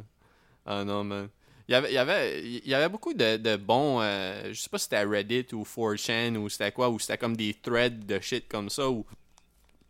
Ah 0.65 0.85
non, 0.85 1.03
man. 1.03 1.29
Il 1.69 1.73
y 1.73 1.75
avait, 1.75 1.91
il 1.91 1.95
y 1.95 1.99
avait, 1.99 2.43
il 2.45 2.69
y 2.69 2.75
avait 2.75 2.89
beaucoup 2.89 3.13
de, 3.15 3.37
de 3.39 3.57
bons... 3.57 4.01
euh, 4.01 4.53
je 4.53 4.61
sais 4.61 4.69
pas 4.69 4.79
si 4.79 4.85
c'était 4.85 5.05
Reddit 5.05 5.47
ou 5.53 5.63
4chan 5.65 6.37
ou 6.37 6.49
c'était 6.49 6.73
quoi, 6.73 6.89
ou 6.91 6.99
c'était 7.01 7.19
comme 7.19 7.37
des 7.37 7.55
threads 7.55 8.07
de 8.07 8.21
shit 8.21 8.47
comme 8.49 8.71
ça, 8.71 8.89
ou... 8.89 9.05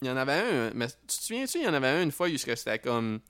Il 0.03 0.09
y 0.09 0.11
en 0.11 0.17
avait 0.17 0.33
un, 0.33 0.71
mais 0.75 0.87
tu 0.89 0.95
te 1.19 1.23
souviens-tu, 1.23 1.59
il 1.59 1.65
y 1.65 1.69
en 1.69 1.75
avait 1.75 1.89
un 1.89 2.03
une 2.03 2.13
fois 2.13 2.29
où 2.29 2.37
c'était 2.39 2.79
comme... 2.79 3.21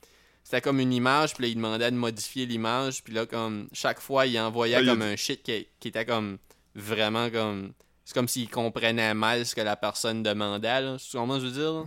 C'était 0.44 0.60
comme 0.60 0.80
une 0.80 0.92
image, 0.92 1.34
puis 1.34 1.42
là, 1.44 1.48
il 1.48 1.54
demandait 1.54 1.90
de 1.90 1.96
modifier 1.96 2.44
l'image, 2.46 3.04
puis 3.04 3.12
là, 3.14 3.24
comme, 3.26 3.68
chaque 3.72 4.00
fois, 4.00 4.26
il 4.26 4.38
envoyait 4.38 4.76
Ah, 4.76 4.84
comme 4.84 5.02
un 5.02 5.14
shit 5.16 5.42
qui, 5.42 5.66
qui 5.78 5.88
était 5.88 6.04
comme 6.04 6.38
vraiment 6.74 7.30
comme 7.30 7.72
c'est 8.04 8.14
comme 8.14 8.26
s'il 8.28 8.50
comprenait 8.50 9.14
mal 9.14 9.46
ce 9.46 9.54
que 9.54 9.60
la 9.60 9.76
personne 9.76 10.22
demandait, 10.24 10.80
là. 10.80 10.96
C'est 10.98 11.16
comment 11.16 11.38
je 11.38 11.46
veux 11.46 11.52
dire, 11.52 11.72
là? 11.72 11.84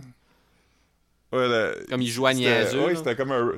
Ouais, 1.32 1.48
la- 1.48 1.84
Comme 1.86 2.00
il 2.00 2.08
joue 2.08 2.26
à 2.26 2.32
Ouais, 2.32 2.64
là. 2.92 2.94
c'était 2.96 3.16
comme 3.16 3.32
un. 3.32 3.52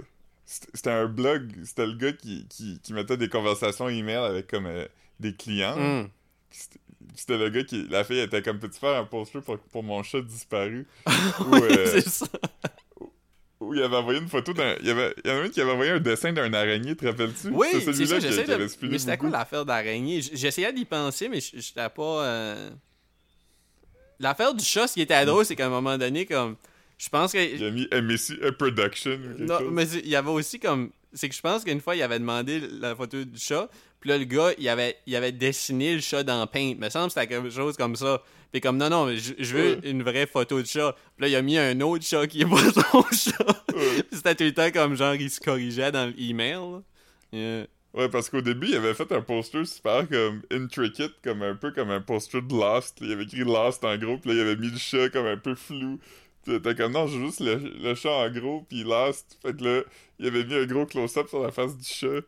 C'était 0.47 0.91
un 0.91 1.07
blog. 1.07 1.53
C'était 1.65 1.87
le 1.87 1.95
gars 1.95 2.13
qui, 2.13 2.47
qui, 2.49 2.81
qui 2.83 2.93
mettait 2.93 3.17
des 3.17 3.29
conversations 3.29 3.89
email 3.89 4.17
avec 4.17 4.47
comme 4.49 4.67
euh, 4.67 4.87
des 5.21 5.35
clients. 5.35 5.77
Puis 6.51 6.61
c'était- 7.15 7.37
le 7.39 7.51
gars 7.51 7.65
qui. 7.65 7.87
La 7.89 8.03
fille 8.05 8.21
était 8.21 8.43
comme 8.43 8.59
Peux-tu 8.59 8.79
faire 8.79 8.97
un 8.99 9.05
poster 9.05 9.41
pour, 9.43 9.59
pour 9.59 9.83
mon 9.83 10.03
chat 10.03 10.21
disparu? 10.23 10.87
Ou, 11.07 11.55
euh, 11.55 11.87
c'est 12.01 12.09
ça. 12.09 12.27
Où 13.61 13.75
il 13.75 13.83
avait 13.83 13.97
envoyé 13.97 14.21
une 14.21 14.29
photo 14.29 14.53
d'un. 14.53 14.75
Il 14.81 14.87
y, 14.87 14.91
avait... 14.91 15.15
il 15.25 15.31
y 15.31 15.33
en 15.33 15.39
a 15.39 15.41
un 15.45 15.49
qui 15.49 15.61
avait 15.61 15.71
envoyé 15.73 15.91
un 15.93 16.01
dessin 16.01 16.33
d'un 16.33 16.53
araignée, 16.53 16.95
te 16.95 17.07
rappelles-tu? 17.07 17.49
Oui, 17.49 17.67
C'est 17.73 17.81
celui-là 17.81 18.19
qui, 18.21 18.27
avait 18.27 18.67
de... 18.67 18.87
Mais 18.89 18.99
c'était 18.99 19.17
quoi 19.17 19.31
l'affaire 19.31 19.65
d'araignée? 19.65 20.21
J'essayais 20.21 20.73
d'y 20.73 20.85
penser, 20.85 21.29
mais 21.29 21.41
j'étais 21.41 21.89
pas... 21.89 22.25
euh, 22.25 22.71
L'affaire 24.19 24.55
du 24.55 24.65
chat, 24.65 24.87
ce 24.89 24.95
qui 24.95 25.03
était 25.03 25.25
drôle, 25.27 25.45
c'est 25.45 25.57
qu'à 25.57 25.67
un 25.67 25.71
moment 25.71 25.99
donné, 25.99 26.25
comme... 26.27 26.57
Je 26.99 27.09
pense 27.11 27.33
que... 27.33 27.55
Il 27.55 27.65
a 27.65 27.71
mis 27.71 27.87
MSC 27.93 28.43
a 28.43 28.53
Production 28.53 29.13
ou 29.39 29.43
Non, 29.43 29.59
chose. 29.59 29.69
mais 29.71 29.87
il 29.91 30.09
y 30.09 30.17
avait 30.17 30.31
aussi 30.31 30.59
comme. 30.59 30.91
C'est 31.13 31.29
que 31.29 31.35
je 31.35 31.41
pense 31.43 31.63
qu'une 31.65 31.81
fois, 31.81 31.95
il 31.95 32.03
avait 32.03 32.19
demandé 32.19 32.61
la 32.81 32.95
photo 32.97 33.23
du 33.23 33.39
chat. 33.39 33.69
Puis 34.01 34.11
là, 34.11 34.19
le 34.19 34.25
gars, 34.25 34.51
il 34.59 34.69
avait, 34.69 34.97
il 35.07 35.17
avait 35.17 35.33
dessiné 35.33 35.95
le 35.95 36.01
chat 36.01 36.23
dans 36.23 36.47
Paint. 36.47 36.75
Me 36.79 36.89
semble 36.91 37.07
que 37.07 37.15
c'était 37.15 37.27
quelque 37.27 37.51
chose 37.51 37.77
comme 37.77 37.97
ça. 37.97 38.23
Puis 38.53 38.61
comme, 38.61 38.77
non, 38.77 38.89
non, 38.89 39.09
je, 39.15 39.33
je 39.39 39.57
veux 39.57 39.73
Ouais. 39.75 39.91
une 39.91 40.03
vraie 40.03 40.27
photo 40.27 40.61
de 40.63 40.67
chat. 40.67 40.95
Puis 41.17 41.23
là, 41.25 41.29
il 41.29 41.37
a 41.37 41.43
mis 41.43 41.59
un 41.59 41.81
autre 41.81 42.05
chat 42.05 42.27
qui 42.27 42.43
est 42.43 42.45
pas 42.49 42.57
son 42.59 43.03
chat. 43.13 43.65
Ouais. 43.75 44.03
Puis 44.03 44.17
c'était 44.17 44.35
tout 44.35 44.45
le 44.45 44.55
temps 44.55 44.71
comme 44.71 44.97
genre, 44.97 45.15
il 45.15 45.31
se 45.31 45.41
corrigeait 45.41 45.91
dans 45.93 46.13
l'email. 46.17 46.83
Yeah. 47.33 47.67
Ouais, 47.95 48.09
parce 48.11 48.29
qu'au 48.29 48.43
début, 48.43 48.69
il 48.69 48.77
avait 48.77 48.93
fait 48.95 49.11
un 49.13 49.23
poster 49.23 49.65
super 49.65 50.07
comme 50.09 50.43
intricate, 50.53 51.13
comme 51.25 51.43
un 51.43 51.55
peu 51.55 51.73
comme 51.73 51.91
un 51.91 52.01
poster 52.03 52.43
de 52.43 52.53
Lost. 52.55 52.99
Il 53.01 53.11
avait 53.11 53.25
écrit 53.25 53.39
Lost 53.45 53.83
en 53.85 53.97
gros, 53.97 54.19
puis 54.19 54.31
là, 54.31 54.37
il 54.37 54.41
avait 54.41 54.57
mis 54.57 54.71
le 54.71 54.77
chat 54.79 55.09
comme 55.09 55.27
un 55.27 55.39
peu 55.39 55.55
flou. 55.55 55.99
T'es 56.45 56.75
comme, 56.77 56.93
non, 56.93 57.07
j'ai 57.09 57.19
juste 57.19 57.41
le, 57.41 57.57
le 57.57 57.95
chat 57.95 58.13
en 58.13 58.31
gros, 58.31 58.65
puis 58.69 58.85
Lost. 58.85 59.39
Fait 59.43 59.57
que 59.57 59.65
là, 59.65 59.83
il 60.19 60.27
avait 60.29 60.45
mis 60.45 60.55
un 60.55 60.67
gros 60.67 60.85
close-up 60.87 61.29
sur 61.29 61.43
la 61.43 61.51
face 61.51 61.77
du 61.77 61.85
chat. 61.85 62.21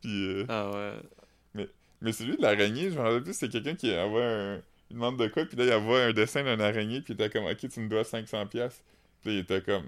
Puis, 0.00 0.24
euh, 0.26 0.44
Ah 0.48 0.70
ouais. 0.70 1.66
Mais 2.02 2.12
celui 2.12 2.36
de 2.38 2.42
l'araignée, 2.42 2.90
je 2.90 2.94
me 2.96 3.00
rappelle 3.02 3.22
plus, 3.22 3.34
c'est 3.34 3.50
quelqu'un 3.50 3.74
qui 3.74 3.94
envoie 3.94 4.24
un... 4.24 4.56
Il 4.90 4.94
demande 4.94 5.18
de 5.18 5.28
quoi, 5.28 5.44
puis 5.44 5.56
là, 5.58 5.64
il 5.66 5.72
envoie 5.74 6.00
un 6.04 6.12
dessin 6.14 6.42
d'un 6.42 6.58
araignée, 6.58 7.00
puis 7.02 7.12
il 7.12 7.20
était 7.22 7.28
comme, 7.30 7.44
ok, 7.44 7.68
tu 7.68 7.78
me 7.80 7.88
dois 7.88 8.02
500$. 8.02 8.48
piastres. 8.48 8.82
Puis 9.20 9.30
là, 9.30 9.36
il 9.36 9.38
était 9.40 9.60
comme, 9.60 9.84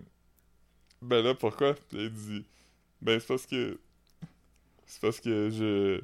ben 1.01 1.25
là, 1.25 1.35
pourquoi? 1.35 1.75
Puis 1.75 1.97
là, 1.99 2.05
il 2.05 2.13
dit, 2.13 2.45
ben 3.01 3.19
c'est 3.19 3.27
parce 3.27 3.47
que... 3.47 3.79
C'est 4.87 5.01
parce 5.01 5.21
que 5.21 5.49
je... 5.51 6.01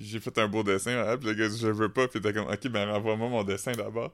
j'ai- 0.00 0.20
fait 0.20 0.36
un 0.38 0.48
beau 0.48 0.62
dessin, 0.62 0.98
hein, 1.08 1.16
puis 1.16 1.28
le 1.28 1.34
gars 1.34 1.48
dit, 1.48 1.58
je 1.58 1.68
veux 1.68 1.88
pas, 1.88 2.06
puis 2.08 2.20
il 2.22 2.26
était 2.26 2.38
comme, 2.38 2.52
ok, 2.52 2.68
ben 2.68 2.90
renvoie-moi 2.90 3.28
mon 3.30 3.42
dessin 3.44 3.72
d'abord. 3.72 4.12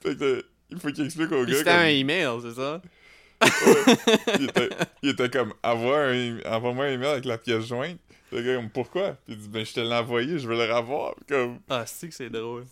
Fait 0.00 0.16
que 0.16 0.44
il 0.70 0.78
faut 0.78 0.90
qu'il 0.92 1.04
explique 1.04 1.32
au 1.32 1.42
Puis 1.42 1.52
gars. 1.52 1.58
c'était 1.58 1.70
comme- 1.70 1.80
un 1.80 1.86
email, 1.86 2.28
c'est 2.42 2.54
ça? 2.54 2.80
Il, 4.38 4.44
était, 4.48 4.68
il 5.02 5.08
était 5.10 5.30
comme, 5.30 5.52
un, 5.62 6.38
envoie-moi 6.46 6.84
un 6.86 6.92
email 6.92 7.08
avec 7.10 7.24
la 7.24 7.38
pièce 7.38 7.64
jointe. 7.66 7.98
Le 8.30 8.42
gars, 8.42 8.56
comme, 8.56 8.70
pourquoi? 8.70 9.12
Puis 9.26 9.34
il 9.34 9.36
dit, 9.38 9.48
ben 9.48 9.64
je 9.64 9.72
te 9.72 9.80
l'ai 9.80 9.94
envoyé, 9.94 10.38
je 10.38 10.48
veux 10.48 10.54
le 10.56 10.72
revoir. 10.74 11.14
Comme, 11.28 11.58
Ah, 11.68 11.84
c'est 11.86 12.08
que 12.08 12.14
c'est 12.14 12.30
drôle. 12.30 12.64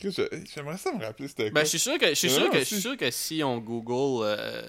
J'aimerais 0.00 0.76
ça 0.78 0.92
me 0.92 1.02
rappeler 1.04 1.26
c'était 1.28 1.50
quoi. 1.50 1.60
Ben, 1.60 1.64
je 1.64 1.70
suis 1.70 1.78
sûr 1.80 1.98
que, 1.98 2.08
je 2.08 2.14
suis 2.14 2.28
Mais 2.28 2.34
sûr 2.34 2.50
que, 2.50 2.58
je 2.60 2.64
si. 2.64 2.74
suis 2.74 2.82
sûr 2.82 2.96
que 2.96 3.10
si 3.10 3.42
on 3.42 3.58
Google 3.58 4.24
euh, 4.26 4.62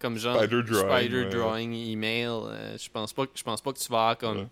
comme 0.00 0.16
genre 0.18 0.38
Spider 0.42 0.62
drawing, 0.64 0.88
Spider 0.98 1.22
ouais. 1.24 1.28
drawing 1.30 1.72
email, 1.72 2.26
euh, 2.28 2.76
je 2.76 2.88
pense 2.90 3.12
pas 3.12 3.26
je 3.34 3.42
pense 3.44 3.60
pas 3.60 3.72
que 3.72 3.78
tu 3.78 3.88
vas 3.88 3.98
avoir 3.98 4.18
comme 4.18 4.38
Ouais. 4.38 4.46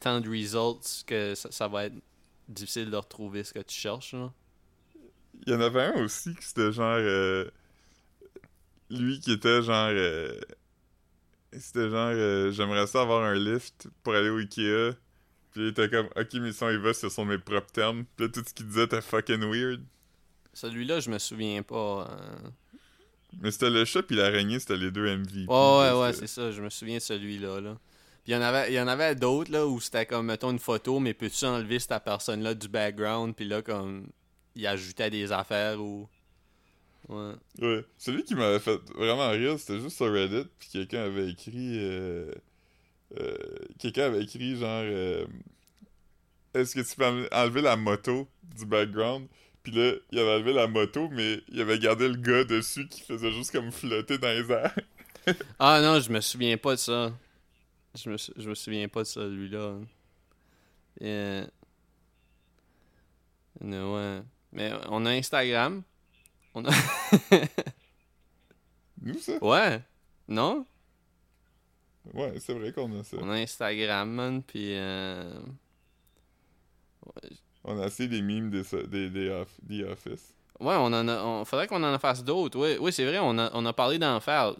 tant 0.00 0.20
de 0.20 0.28
results 0.30 1.04
que 1.06 1.34
ça, 1.34 1.50
ça 1.52 1.68
va 1.68 1.84
être 1.86 1.94
difficile 2.48 2.90
de 2.90 2.96
retrouver 2.96 3.44
ce 3.44 3.52
que 3.52 3.60
tu 3.60 3.74
cherches. 3.78 4.14
Là. 4.14 4.32
Il 5.46 5.52
y 5.52 5.56
en 5.56 5.60
avait 5.60 5.82
un 5.82 6.02
aussi 6.04 6.34
qui 6.34 6.46
c'était 6.46 6.72
genre. 6.72 6.96
euh, 6.98 7.44
lui 8.98 9.20
qui 9.20 9.32
était 9.32 9.62
genre. 9.62 9.90
euh, 9.92 10.32
c'était 11.52 11.88
genre. 11.90 12.10
euh, 12.14 12.50
J'aimerais 12.50 12.86
ça 12.86 13.02
avoir 13.02 13.22
un 13.24 13.34
lift 13.34 13.88
pour 14.02 14.14
aller 14.14 14.28
au 14.30 14.38
Ikea. 14.38 14.96
Puis 15.52 15.62
il 15.62 15.66
était 15.68 15.88
comme, 15.88 16.06
ok, 16.16 16.28
mais 16.34 16.52
si 16.52 16.62
on 16.64 16.70
y 16.70 16.76
va, 16.78 16.92
ce 16.92 17.08
sont 17.08 17.24
mes 17.24 17.38
propres 17.38 17.70
termes. 17.72 18.04
Puis 18.16 18.26
là, 18.26 18.32
tout 18.32 18.42
ce 18.46 18.52
qu'il 18.52 18.66
disait 18.66 18.84
était 18.84 19.00
fucking 19.00 19.40
weird. 19.48 19.80
Celui-là, 20.52 20.98
je 21.00 21.10
me 21.10 21.18
souviens 21.18 21.62
pas. 21.62 22.08
euh. 22.10 22.48
Mais 23.40 23.50
c'était 23.50 23.70
le 23.70 23.84
chat 23.84 24.02
puis 24.02 24.16
l'araignée, 24.16 24.58
c'était 24.58 24.76
les 24.76 24.90
deux 24.90 25.06
MVP. 25.16 25.46
Ouais, 25.48 25.90
ouais, 25.92 26.00
ouais, 26.00 26.12
c'est 26.12 26.26
ça. 26.26 26.50
Je 26.50 26.62
me 26.62 26.70
souviens 26.70 26.96
de 26.96 27.02
celui-là. 27.02 27.60
Là. 27.60 27.76
Puis 28.24 28.32
il 28.32 28.34
y 28.34 28.36
en 28.36 28.42
avait, 28.42 28.70
il 28.72 28.74
y 28.74 28.80
en 28.80 28.88
avait 28.88 29.14
d'autres 29.14 29.50
là 29.52 29.66
où 29.66 29.80
c'était 29.80 30.06
comme 30.06 30.26
mettons 30.26 30.50
une 30.50 30.58
photo, 30.60 30.98
mais 31.00 31.14
peux-tu 31.14 31.44
enlever 31.44 31.78
cette 31.78 32.02
personne-là 32.04 32.54
du 32.54 32.68
background, 32.68 33.34
puis 33.34 33.44
là 33.44 33.60
comme 33.62 34.06
il 34.54 34.66
ajoutait 34.66 35.10
des 35.10 35.30
affaires 35.32 35.80
ou. 35.80 36.08
Ouais. 37.08 37.34
Ouais. 37.60 37.84
Celui 37.98 38.24
qui 38.24 38.34
m'avait 38.34 38.58
fait 38.60 38.80
vraiment 38.94 39.30
rire, 39.30 39.58
c'était 39.58 39.78
juste 39.80 39.96
sur 39.96 40.10
Reddit, 40.12 40.48
puis 40.58 40.68
quelqu'un 40.72 41.02
avait 41.04 41.30
écrit... 41.30 41.78
euh, 41.78 42.32
euh, 43.20 43.36
quelqu'un 43.78 44.04
avait 44.06 44.22
écrit 44.22 44.56
genre... 44.56 44.82
euh, 44.84 45.26
Est-ce 46.54 46.74
que 46.74 46.80
tu 46.80 46.96
peux 46.96 47.04
enle- 47.04 47.28
enlever 47.32 47.60
la 47.62 47.76
moto 47.76 48.28
du 48.56 48.64
background? 48.66 49.28
Puis 49.62 49.72
là, 49.72 49.92
il 50.12 50.18
avait 50.18 50.32
enlevé 50.34 50.52
la 50.52 50.66
moto, 50.66 51.08
mais 51.10 51.40
il 51.48 51.60
avait 51.60 51.78
gardé 51.78 52.08
le 52.08 52.16
gars 52.16 52.44
dessus 52.44 52.86
qui 52.88 53.00
faisait 53.02 53.32
juste 53.32 53.50
comme 53.52 53.70
flotter 53.72 54.18
dans 54.18 54.28
les 54.28 54.50
airs. 54.52 54.74
Ah 55.58 55.80
non, 55.80 56.00
je 56.00 56.10
me 56.12 56.20
souviens 56.20 56.58
pas 56.58 56.72
de 56.72 56.80
ça. 56.80 57.10
Je 57.94 58.10
me, 58.10 58.16
je 58.18 58.46
me 58.48 58.54
souviens 58.54 58.88
pas 58.88 59.00
de 59.00 59.06
celui-là. 59.06 59.78
Euh... 61.00 61.46
Non, 63.60 63.94
ouais. 63.96 64.22
Mais 64.52 64.72
on 64.90 65.06
a 65.06 65.10
Instagram. 65.12 65.82
On 66.54 66.64
a... 66.64 66.70
Nous, 69.02 69.18
ça? 69.18 69.32
ouais. 69.42 69.82
Non? 70.28 70.64
Ouais, 72.12 72.34
c'est 72.38 72.54
vrai 72.54 72.72
qu'on 72.72 72.98
a 72.98 73.04
ça. 73.04 73.16
On 73.20 73.30
a 73.30 73.34
Instagram, 73.34 74.10
man, 74.10 74.42
puis... 74.42 74.74
Euh... 74.76 75.32
On 77.64 77.78
a 77.80 77.84
assez 77.84 78.08
des 78.08 78.22
mimes 78.22 78.50
des, 78.50 78.62
des, 78.86 79.10
des, 79.10 79.44
des 79.62 79.84
Office. 79.84 80.34
Ouais, 80.60 80.74
on 80.76 80.86
en 80.86 81.08
a... 81.08 81.22
On... 81.24 81.44
Faudrait 81.44 81.66
qu'on 81.66 81.82
en 81.82 81.98
fasse 81.98 82.22
d'autres. 82.22 82.58
Oui, 82.58 82.76
oui 82.80 82.92
c'est 82.92 83.04
vrai, 83.06 83.18
on 83.20 83.36
a, 83.38 83.50
on 83.54 83.64
a 83.66 83.72
parlé 83.72 83.98
d'en 83.98 84.20
faire. 84.20 84.54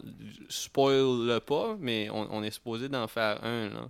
Spoil-le 0.49 1.39
pas, 1.39 1.77
mais 1.79 2.09
on, 2.09 2.27
on 2.33 2.43
est 2.43 2.51
supposé 2.51 2.89
d'en 2.89 3.07
faire 3.07 3.43
un, 3.43 3.69
là. 3.69 3.89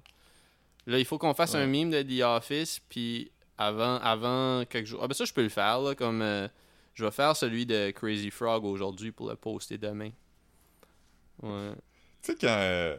Là, 0.87 0.99
il 0.99 1.05
faut 1.05 1.17
qu'on 1.17 1.33
fasse 1.33 1.55
Ouais. 1.55 1.61
un 1.61 1.65
meme 1.67 1.89
de 1.89 2.01
The 2.03 2.21
Office, 2.23 2.79
puis 2.89 3.31
avant, 3.57 3.95
avant 3.95 4.63
quelques 4.65 4.85
jours... 4.85 4.99
Ah 5.03 5.07
ben 5.07 5.15
ça, 5.15 5.25
je 5.25 5.33
peux 5.33 5.41
le 5.41 5.49
faire, 5.49 5.79
là, 5.81 5.95
comme... 5.95 6.21
euh, 6.21 6.47
Je 6.95 7.03
vais 7.05 7.11
faire 7.11 7.35
celui 7.35 7.65
de 7.65 7.91
Crazy 7.91 8.31
Frog 8.31 8.63
aujourd'hui 8.65 9.11
pour 9.11 9.29
le 9.29 9.35
poster 9.35 9.77
demain. 9.77 10.11
Ouais. 11.43 11.73
Tu 12.21 12.31
sais, 12.31 12.37
quand... 12.39 12.47
euh, 12.57 12.97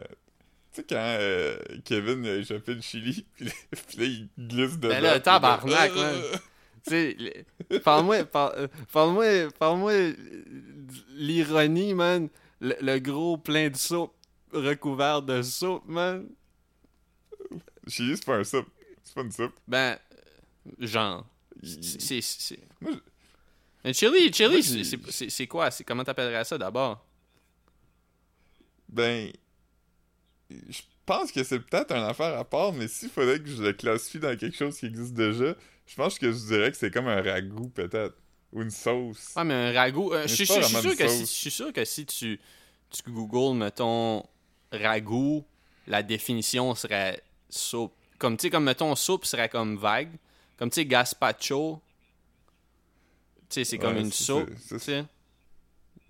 Tu 0.71 0.81
sais, 0.81 0.83
quand 0.87 0.95
euh, 1.19 1.57
Kevin 1.83 2.25
a 2.25 2.35
échappé 2.35 2.75
le 2.75 2.81
chili, 2.81 3.25
puis 3.35 3.45
là, 3.45 3.51
là, 3.97 4.03
il 4.05 4.29
glisse 4.37 4.77
dedans. 4.77 4.89
Ben 4.89 5.01
là, 5.01 5.19
tabarnak, 5.19 5.95
là, 5.95 6.13
sais, 6.83 7.17
le- 7.69 7.79
parle-moi, 7.79 8.23
par- 8.25 8.53
euh, 8.55 8.67
parle-moi, 8.93 9.49
parle-moi 9.57 9.91
euh, 9.91 10.13
l'ironie, 11.15 11.93
man. 11.95 12.29
Le, 12.61 12.75
le 12.81 12.99
gros 12.99 13.37
plein 13.37 13.69
de 13.69 13.75
soupe 13.75 14.13
recouvert 14.53 15.21
de 15.23 15.41
soupe, 15.41 15.85
man. 15.87 16.27
Chili, 17.87 18.15
c'est 18.15 18.25
pas 18.25 18.37
un 18.37 18.43
soupe. 18.43 18.67
C'est 19.03 19.13
pas 19.15 19.21
une 19.21 19.31
soupe. 19.31 19.53
Ben, 19.67 19.97
euh, 20.77 20.87
genre. 20.87 21.25
C'est- 21.63 22.59
Moi, 22.81 22.91
Mais 23.87 23.93
chili, 23.93 24.33
chili, 24.33 24.61
c'est- 25.29 25.47
quoi? 25.47 25.71
C'est 25.71 25.85
Comment 25.85 26.03
t'appellerais 26.03 26.43
ça 26.43 26.57
d'abord? 26.57 27.05
Ben, 28.89 29.31
je 30.49 30.81
pense 31.05 31.31
que 31.31 31.41
c'est 31.41 31.59
peut-être 31.59 31.91
une 31.93 32.03
affaire 32.03 32.37
à 32.37 32.43
part, 32.43 32.73
mais 32.73 32.89
s'il 32.89 33.07
fallait 33.07 33.39
que 33.39 33.47
je 33.47 33.63
le 33.63 33.71
classifie 33.71 34.19
dans 34.19 34.35
quelque 34.37 34.57
chose 34.57 34.77
qui 34.77 34.87
existe 34.87 35.13
déjà, 35.13 35.55
je 35.85 35.95
pense 35.95 36.19
que 36.19 36.29
je 36.33 36.37
dirais 36.47 36.69
que 36.69 36.75
c'est 36.75 36.91
comme 36.91 37.07
un 37.07 37.21
ragoût, 37.21 37.69
peut-être. 37.69 38.15
Ou 38.51 38.61
une 38.61 38.71
sauce. 38.71 39.31
Ah, 39.37 39.45
mais 39.45 39.53
un 39.53 39.73
ragoût. 39.73 40.11
euh, 40.13 40.27
je 40.27 40.33
suis 40.35 40.45
sûr 40.45 40.61
que 40.97 41.07
si, 41.07 41.49
sûr 41.49 41.71
que 41.71 42.03
tu, 42.03 42.39
tu 42.89 43.09
googles, 43.09 43.57
mettons, 43.57 44.25
ragoût, 44.69 45.45
la 45.85 46.03
définition 46.03 46.75
serait 46.75 47.21
soupe. 47.49 47.93
Comme, 48.17 48.35
tu 48.35 48.43
sais, 48.43 48.49
comme, 48.49 48.65
mettons, 48.65 48.93
soupe 48.97 49.23
serait 49.23 49.47
comme 49.47 49.77
vague. 49.77 50.11
Comme, 50.57 50.69
tu 50.69 50.75
sais, 50.75 50.85
gazpacho. 50.85 51.81
Tu 53.49 53.55
sais, 53.55 53.63
c'est 53.63 53.77
comme 53.77 53.95
Ouais, 53.95 54.01
une 54.01 54.11
soupe, 54.11 54.49
tu 54.67 54.79
sais. 54.79 55.05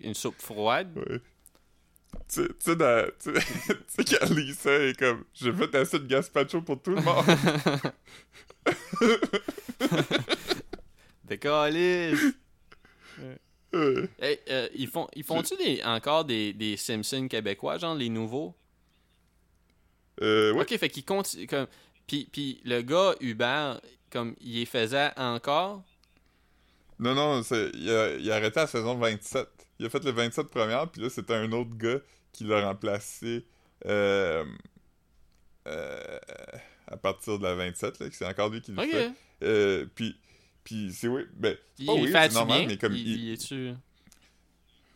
Une 0.00 0.14
soupe 0.14 0.40
froide. 0.40 0.96
Ouais. 0.96 1.20
Tu 2.28 2.48
sais- 2.58 2.76
dans- 2.76 3.06
quand 3.24 4.30
Lisa 4.34 4.72
est 4.86 4.98
comme 4.98 5.24
J'ai 5.34 5.52
fait 5.52 5.74
assez 5.74 5.98
de 5.98 6.06
gazpacho 6.06 6.62
pour 6.62 6.80
tout 6.82 6.94
le 6.94 7.02
monde. 7.02 7.24
Décalisse! 11.24 12.20
Euh, 13.74 14.06
Hey, 14.18 14.38
euh, 14.48 14.66
ils 14.74 14.88
font, 14.88 15.06
ils 15.14 15.22
font-tu 15.22 15.54
des, 15.56 15.82
encore 15.84 16.24
des, 16.24 16.54
des 16.54 16.78
Simpsons 16.78 17.28
québécois, 17.28 17.76
genre 17.76 17.94
les 17.94 18.08
nouveaux? 18.08 18.54
euh, 20.22 20.52
ouais. 20.54 20.62
Ok, 20.62 20.76
fait 20.78 20.88
qu'il 20.88 21.04
continue. 21.04 21.46
Comme... 21.46 21.66
Puis, 22.06 22.26
puis 22.32 22.62
le 22.64 22.80
gars, 22.80 23.14
Hubert, 23.20 23.80
comme, 24.10 24.34
il 24.40 24.54
les 24.54 24.64
faisait 24.66 25.10
encore? 25.18 25.82
Non, 26.98 27.14
non, 27.14 27.42
il 27.74 27.90
a, 27.90 28.16
il 28.16 28.30
a 28.30 28.34
arrêté 28.36 28.58
à 28.58 28.62
la 28.62 28.66
saison 28.66 28.96
27. 28.98 29.48
Il 29.78 29.86
a 29.86 29.90
fait 29.90 30.02
les 30.04 30.12
27 30.12 30.48
premières, 30.48 30.90
puis 30.90 31.02
là, 31.02 31.10
c'était 31.10 31.34
un 31.34 31.50
autre 31.52 31.76
gars 31.76 31.98
qui 32.32 32.44
l'a 32.44 32.66
remplacé 32.66 33.46
euh, 33.86 34.44
euh, 35.66 36.18
à 36.86 36.96
partir 36.96 37.38
de 37.38 37.44
la 37.44 37.54
27, 37.54 38.00
là, 38.00 38.08
que 38.08 38.14
c'est 38.14 38.26
encore 38.26 38.48
lui 38.50 38.60
qui 38.60 38.72
le 38.72 38.82
Ok. 38.82 38.90
fait. 38.90 39.12
Euh, 39.44 39.86
puis, 39.94 40.16
puis 40.64 40.92
c'est 40.92 41.08
oui, 41.08 41.22
ben, 41.36 41.56
c'est 41.76 41.84
Il, 41.84 42.12
pas 42.12 42.28
c'est 42.28 42.34
normal, 42.34 42.64
mais 42.66 42.76
comme 42.76 42.94
il, 42.94 43.32
est-tu- 43.32 43.74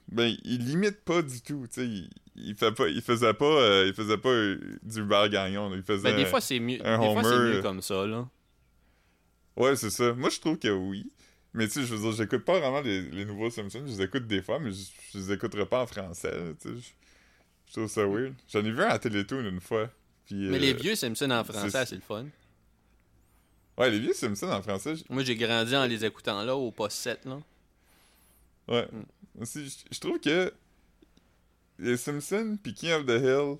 ben, 0.09 0.36
il 0.44 0.66
limite 0.66 1.05
pas 1.05 1.22
du 1.22 1.40
tout, 1.40 1.66
tu 1.72 1.80
sais, 1.80 1.86
il, 1.86 2.11
il 2.34 2.55
fait 2.57 2.72
pas, 2.72 2.88
il 2.88 3.03
faisait 3.03 3.34
pas, 3.34 3.44
euh, 3.44 3.86
il 3.86 3.94
faisait 3.94 4.18
pas 4.18 4.34
du 4.82 5.05
bar 5.05 5.28
gagnon, 5.28 5.70
là, 5.70 5.76
il 5.76 5.82
faisait... 5.82 6.11
Ben, 6.11 6.16
des 6.16 6.26
fois, 6.26 6.40
c'est 6.40 6.59
mieux. 6.59 6.78
Des 6.78 6.82
fois, 6.84 7.22
mieux 7.22 7.62
comme 7.62 7.80
ça, 7.82 8.07
là. 8.07 8.28
Ouais, 9.57 9.76
c'est 9.76 9.90
ça. 9.90 10.12
Moi, 10.14 10.30
je 10.30 10.40
trouve 10.40 10.59
que 10.59 10.68
oui. 10.68 11.11
Mais 11.55 11.66
tu 11.66 11.74
sais, 11.74 11.82
je 11.84 11.94
veux 11.94 12.00
dire, 12.00 12.12
j'écoute 12.12 12.44
pas 12.44 12.59
vraiment 12.59 12.80
les, 12.80 13.03
les 13.03 13.24
nouveaux 13.24 13.50
Simpsons. 13.50 13.82
Je 13.86 13.92
les 13.92 14.03
écoute 14.03 14.26
des 14.26 14.40
fois, 14.42 14.59
mais 14.59 14.72
je, 14.72 14.84
je 15.12 15.18
les 15.18 15.32
écouterai 15.32 15.66
pas 15.66 15.82
en 15.82 15.86
français. 15.86 16.55
Tu 16.61 16.68
sais, 16.68 16.74
je, 16.76 16.88
je 17.66 17.72
trouve 17.72 17.88
ça 17.88 18.07
weird. 18.07 18.34
J'en 18.48 18.61
ai 18.64 18.70
vu 18.70 18.80
un 18.82 18.88
à 18.88 18.98
Télétoon 18.98 19.44
une 19.44 19.61
fois. 19.61 19.90
Puis, 20.26 20.34
Mais 20.48 20.57
euh, 20.57 20.61
les 20.61 20.72
vieux 20.74 20.94
Simpsons 20.94 21.30
en 21.30 21.44
français, 21.44 21.84
c'est- 21.86 21.94
le 21.96 22.00
fun. 22.00 22.26
Ouais, 23.78 23.90
les 23.90 23.98
vieux 24.00 24.12
Simpsons 24.14 24.50
en 24.50 24.62
français. 24.62 24.94
Moi, 25.09 25.24
j'ai 25.24 25.34
grandi 25.36 25.74
en 25.76 25.84
les 25.86 26.05
écoutant 26.05 26.42
là, 26.42 26.55
au 26.57 26.70
poste 26.70 26.96
7, 26.98 27.24
là. 27.26 27.38
Ouais. 28.68 28.88
Mm. 28.90 29.42
Aussi, 29.42 29.68
je, 29.68 29.76
je 29.94 29.98
trouve 30.00 30.20
que 30.20 30.53
les 31.78 31.96
Simpsons 31.96 32.59
puis 32.62 32.74
King 32.74 32.92
of 32.92 33.07
the 33.07 33.18
Hill. 33.20 33.57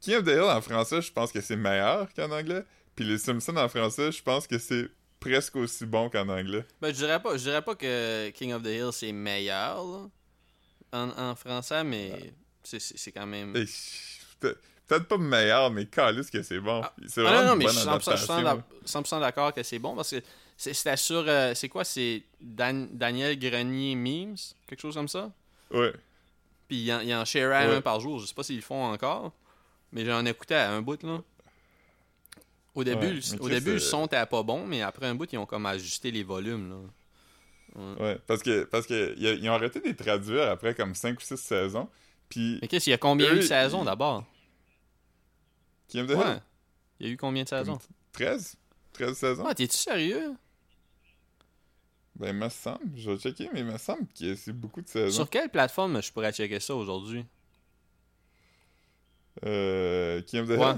King 0.00 0.14
of 0.16 0.24
the 0.24 0.28
Hill 0.28 0.40
en 0.42 0.60
français, 0.60 1.00
je 1.02 1.12
pense 1.12 1.30
que 1.32 1.40
c'est 1.40 1.56
meilleur 1.56 2.12
qu'en 2.14 2.30
anglais. 2.30 2.64
Puis 2.96 3.04
les 3.04 3.18
Simpsons 3.18 3.56
en 3.56 3.68
français, 3.68 4.10
je 4.12 4.22
pense 4.22 4.46
que 4.46 4.58
c'est 4.58 4.88
presque 5.20 5.56
aussi 5.56 5.84
bon 5.86 6.08
qu'en 6.10 6.28
anglais. 6.28 6.64
Ben, 6.80 6.88
je 6.88 6.92
dirais 6.98 7.20
pas, 7.20 7.36
je 7.36 7.42
dirais 7.42 7.62
pas 7.62 7.74
que 7.74 8.30
King 8.30 8.52
of 8.52 8.62
the 8.62 8.66
Hill, 8.68 8.90
c'est 8.92 9.12
meilleur, 9.12 9.84
là. 9.84 10.08
En, 10.92 11.10
en 11.30 11.34
français, 11.34 11.84
mais 11.84 12.32
c'est- 12.62 13.12
quand 13.12 13.26
même... 13.26 13.52
Peut-être 14.40 15.06
pas 15.06 15.18
meilleur, 15.18 15.70
mais 15.70 15.84
calisse 15.84 16.30
que 16.30 16.42
c'est 16.42 16.60
bon. 16.60 16.80
Ah. 16.82 16.94
C'est 17.06 17.26
Ah 17.26 17.42
non, 17.42 17.48
non, 17.50 17.56
mais 17.56 17.66
je 17.66 17.70
suis 17.72 17.80
100%, 17.80 18.10
je 18.16 18.16
suis 18.22 18.32
adaptation. 18.32 18.40
100% 18.40 18.42
d'ac- 18.42 18.64
100% 18.86 19.20
d'accord 19.20 19.52
que 19.52 19.62
c'est 19.62 19.78
bon 19.78 19.94
parce 19.94 20.10
que 20.12 20.22
c'est- 20.56 20.72
c'était 20.72 20.96
sur. 20.96 21.24
euh, 21.28 21.52
c'est 21.54 21.68
quoi 21.68 21.84
C'est 21.84 22.22
Dan- 22.40 22.88
Daniel 22.92 23.38
Grenier 23.38 23.94
Memes 23.96 24.36
Quelque 24.66 24.80
chose 24.80 24.94
comme 24.94 25.08
ça? 25.08 25.30
Ouais. 25.70 25.92
Puis 26.68 26.84
il 26.84 26.92
en, 26.94 27.00
il 27.00 27.14
en 27.14 27.26
Ouais. 27.68 27.76
un 27.76 27.80
par 27.82 28.00
jour. 28.00 28.18
Je 28.20 28.24
sais 28.26 28.34
pas 28.34 28.42
s'ils 28.42 28.56
le 28.56 28.62
font 28.62 28.82
encore, 28.82 29.32
mais 29.92 30.06
j'en 30.06 30.24
écoutais 30.24 30.54
à 30.54 30.72
un 30.72 30.80
bout, 30.80 31.02
là. 31.02 31.20
Au 32.78 32.84
début, 32.84 33.06
Ouais, 33.06 33.12
le- 33.32 33.42
au 33.42 33.48
début 33.48 33.70
le 33.70 33.76
euh, 33.76 33.80
son 33.80 34.06
était 34.06 34.24
pas 34.24 34.44
bon, 34.44 34.64
mais 34.64 34.82
après 34.82 35.06
un 35.06 35.16
bout, 35.16 35.32
ils 35.32 35.36
ont 35.38 35.46
comme 35.46 35.66
ajusté 35.66 36.12
les 36.12 36.22
volumes, 36.22 36.70
là. 36.70 36.76
Ouais, 37.98 38.18
parce 38.26 38.40
que 38.42 38.62
parce 38.64 38.86
que 38.86 39.14
ils 39.18 39.48
ont 39.50 39.52
arrêté 39.52 39.80
de 39.80 39.86
les 39.86 39.96
traduire 39.96 40.48
après 40.48 40.74
comme 40.74 40.94
5 40.94 41.18
ou 41.18 41.20
6 41.20 41.36
saisons. 41.36 41.88
Puis 42.28 42.58
Mais 42.62 42.68
qu'est-ce 42.68 42.84
qu'il 42.84 42.92
y 42.92 42.94
a 42.94 42.98
combien 42.98 43.32
eu 43.32 43.36
de 43.38 43.42
saisons 43.42 43.84
d'abord? 43.84 44.24
Qui 45.88 45.98
aime 45.98 46.06
Ouais. 46.06 46.38
Il 47.00 47.06
y 47.06 47.10
a 47.10 47.12
eu 47.12 47.16
combien 47.16 47.42
de 47.42 47.48
saisons? 47.48 47.78
13 48.12 48.56
13 48.92 49.16
saisons. 49.16 49.44
Ouais, 49.44 49.54
t'es-tu 49.54 49.76
sérieux? 49.76 50.34
Ben, 52.14 52.28
il 52.28 52.34
me 52.34 52.48
semble, 52.48 52.96
je 52.96 53.10
vais 53.10 53.18
checker, 53.18 53.48
mais 53.52 53.60
il 53.60 53.66
me 53.66 53.78
semble 53.78 54.06
que 54.18 54.34
c'est 54.36 54.52
beaucoup 54.52 54.82
de 54.82 54.88
saisons. 54.88 55.16
Sur 55.16 55.30
quelle 55.30 55.48
plateforme 55.48 56.00
je 56.00 56.12
pourrais 56.12 56.32
checker 56.32 56.60
ça 56.60 56.76
aujourd'hui? 56.76 57.24
Euh, 59.44 60.20
qui 60.22 60.36
the 60.36 60.50
Ouais. 60.50 60.74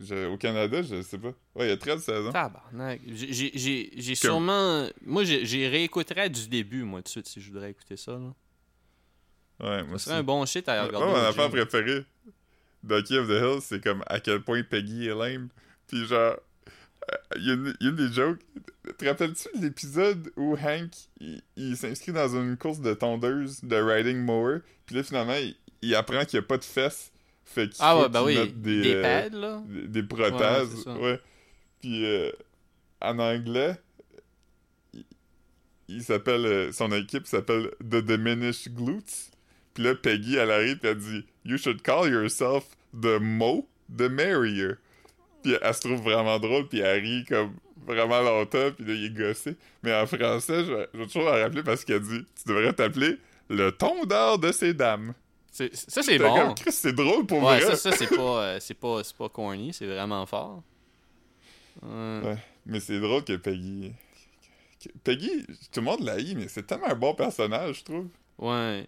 Je- 0.00 0.26
au 0.26 0.36
Canada, 0.36 0.82
je 0.82 1.02
sais 1.02 1.18
pas. 1.18 1.28
Ouais, 1.54 1.66
il 1.66 1.68
y 1.68 1.72
a 1.72 1.76
13 1.76 2.02
saisons. 2.02 2.32
Tabarnak. 2.32 3.00
J'ai- 3.06 4.14
sûrement. 4.16 4.88
Moi, 5.04 5.24
j'ai 5.24 5.68
réécouterais 5.68 6.28
du 6.30 6.48
début, 6.48 6.82
moi, 6.82 7.00
tout 7.00 7.04
de 7.04 7.08
suite, 7.08 7.28
si 7.28 7.40
je 7.40 7.48
voudrais 7.52 7.70
écouter 7.70 7.96
ça. 7.96 8.12
Là. 8.12 8.34
Ouais, 9.60 9.84
moi 9.84 9.98
Ce 9.98 10.06
serait 10.06 10.16
un 10.16 10.22
bon 10.24 10.44
shit 10.46 10.68
à 10.68 10.74
Moi, 10.78 10.86
regarder. 10.86 11.06
mon 11.06 11.12
au 11.12 11.16
affaire 11.16 11.48
préférée 11.50 12.04
de 12.82 13.00
Key 13.02 13.18
of 13.18 13.28
the 13.28 13.30
Hill, 13.40 13.58
c'est 13.62 13.82
comme 13.82 14.02
à 14.06 14.18
quel 14.20 14.42
point 14.42 14.62
Peggy 14.64 15.06
est 15.06 15.14
lame. 15.14 15.48
Puis 15.86 16.04
genre, 16.06 16.36
euh, 17.12 17.16
il 17.36 17.46
y, 17.46 17.50
a 17.50 17.54
une- 17.54 17.74
il 17.80 17.84
y 17.84 17.86
a 17.86 17.90
une 17.90 17.96
des 17.96 18.12
jokes. 18.12 18.40
Te 18.98 19.04
rappelles-tu 19.06 19.56
de 19.58 19.62
l'épisode 19.64 20.32
où 20.36 20.56
Hank, 20.56 20.90
il, 21.20 21.40
il 21.56 21.76
s'inscrit 21.76 22.12
dans 22.12 22.28
une 22.36 22.56
course 22.56 22.80
de 22.80 22.92
tondeuse 22.94 23.62
de 23.62 23.76
riding 23.76 24.18
mower, 24.18 24.58
puis 24.86 24.96
là 24.96 25.02
finalement, 25.04 25.34
il, 25.36 25.54
il 25.82 25.94
apprend 25.94 26.24
qu'il 26.24 26.38
n'y 26.40 26.44
a 26.44 26.48
pas 26.48 26.58
de 26.58 26.64
fesses. 26.64 27.12
Fait 27.44 27.68
qu'il 27.68 27.76
Ah 27.80 27.94
faut 27.94 28.02
ouais, 28.02 28.08
bah 28.08 28.22
oui. 28.24 28.34
des, 28.52 28.80
Des 28.82 28.94
euh, 28.94 29.02
pads, 29.02 29.36
là. 29.36 29.62
des, 29.66 29.88
des 29.88 30.02
prothèses. 30.02 30.86
Ouais. 30.86 30.98
Ouais. 31.00 31.20
Puis 31.80 32.04
euh, 32.06 32.30
en 33.00 33.18
anglais, 33.18 33.76
il, 34.92 35.04
il 35.88 36.02
s'appelle 36.02 36.46
euh, 36.46 36.72
son 36.72 36.90
équipe 36.92 37.26
s'appelle 37.26 37.70
The 37.80 37.96
Diminished 37.96 38.74
Glutes. 38.74 39.30
Puis 39.74 39.84
là 39.84 39.94
Peggy 39.94 40.36
elle 40.36 40.50
arrive 40.50 40.78
et 40.84 40.88
elle 40.88 40.98
dit 40.98 41.24
You 41.44 41.58
should 41.58 41.82
call 41.82 42.10
yourself 42.10 42.64
the 42.92 43.18
Mo 43.20 43.68
the 43.94 44.02
Merrier. 44.10 44.72
Puis 45.42 45.56
elle 45.60 45.74
se 45.74 45.80
trouve 45.80 46.00
vraiment 46.02 46.38
drôle 46.38 46.66
puis 46.68 46.78
elle 46.80 47.02
rit 47.02 47.24
comme 47.24 47.52
vraiment 47.86 48.22
longtemps 48.22 48.70
puis 48.74 48.86
là 48.86 48.94
il 48.94 49.04
est 49.06 49.10
gossé. 49.10 49.56
Mais 49.82 49.94
en 49.94 50.06
français, 50.06 50.64
je, 50.64 50.72
vais- 50.72 50.88
je 50.94 50.98
vais 51.00 51.06
toujours 51.06 51.24
la 51.24 51.42
rappeler 51.42 51.62
parce 51.62 51.84
qu'elle 51.84 52.00
dit 52.00 52.24
Tu 52.42 52.48
devrais 52.48 52.72
t'appeler 52.72 53.18
le 53.50 53.70
tondeur 53.70 54.38
de 54.38 54.50
ces 54.52 54.72
dames. 54.72 55.12
Ça, 55.56 56.02
c'est 56.02 56.18
bon. 56.18 56.54
c'est 56.68 56.92
drôle 56.92 57.26
pour 57.26 57.38
Ouais, 57.42 57.60
vrai. 57.60 57.76
ça, 57.76 57.76
ça 57.76 57.92
c'est 57.96 58.08
pas, 58.08 58.42
euh, 58.44 58.58
c'est 58.60 58.74
pas, 58.74 59.04
c'est 59.04 59.16
pas 59.16 59.28
corny, 59.28 59.72
c'est 59.72 59.86
vraiment 59.86 60.26
fort. 60.26 60.62
Ouais. 61.80 62.20
Ouais. 62.24 62.36
Mais 62.66 62.80
c'est 62.80 62.98
drôle 62.98 63.22
que 63.24 63.36
Peggy. 63.36 63.92
Peggy, 65.04 65.46
tout 65.72 65.80
le 65.80 65.82
monde 65.82 66.00
l'a 66.00 66.16
mais 66.34 66.48
c'est 66.48 66.64
tellement 66.66 66.88
un 66.88 66.94
bon 66.96 67.14
personnage, 67.14 67.78
je 67.78 67.84
trouve. 67.84 68.08
Ouais. 68.38 68.84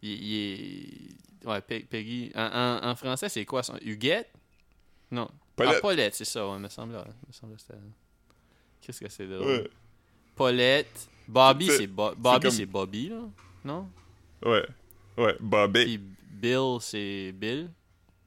Il, 0.00 0.10
il 0.10 0.34
est. 1.44 1.46
Ouais, 1.48 1.60
Pe- 1.60 1.84
Peggy. 1.86 2.30
En, 2.36 2.40
en- 2.82 2.88
en 2.90 2.94
français, 2.94 3.28
c'est 3.28 3.44
quoi 3.44 3.62
son. 3.64 3.76
Huguette? 3.84 4.30
Non. 5.10 5.28
Paulette. 5.56 5.74
Ah, 5.76 5.80
Paulette, 5.80 6.14
c'est 6.14 6.24
ça, 6.24 6.48
ouais, 6.48 6.58
me 6.58 6.68
semble. 6.68 6.94
me 6.94 7.32
semble. 7.32 7.56
Qu'est-ce 8.80 9.00
que 9.00 9.08
c'est 9.08 9.26
drôle? 9.26 9.46
Ouais. 9.46 9.70
Paulette. 10.36 11.08
Bobby, 11.26 11.66
C'est- 11.66 11.86
Bo- 11.88 12.14
Bobby, 12.16 12.40
comme- 12.42 12.50
c'est 12.50 12.66
Bobby, 12.66 13.08
là 13.08 13.20
Non? 13.64 13.88
Ouais. 14.44 14.64
Ouais. 15.16 15.34
Bobby. 15.40 15.84
Puis 15.84 16.00
Bill, 16.30 16.76
c'est 16.80 17.32
Bill 17.32 17.70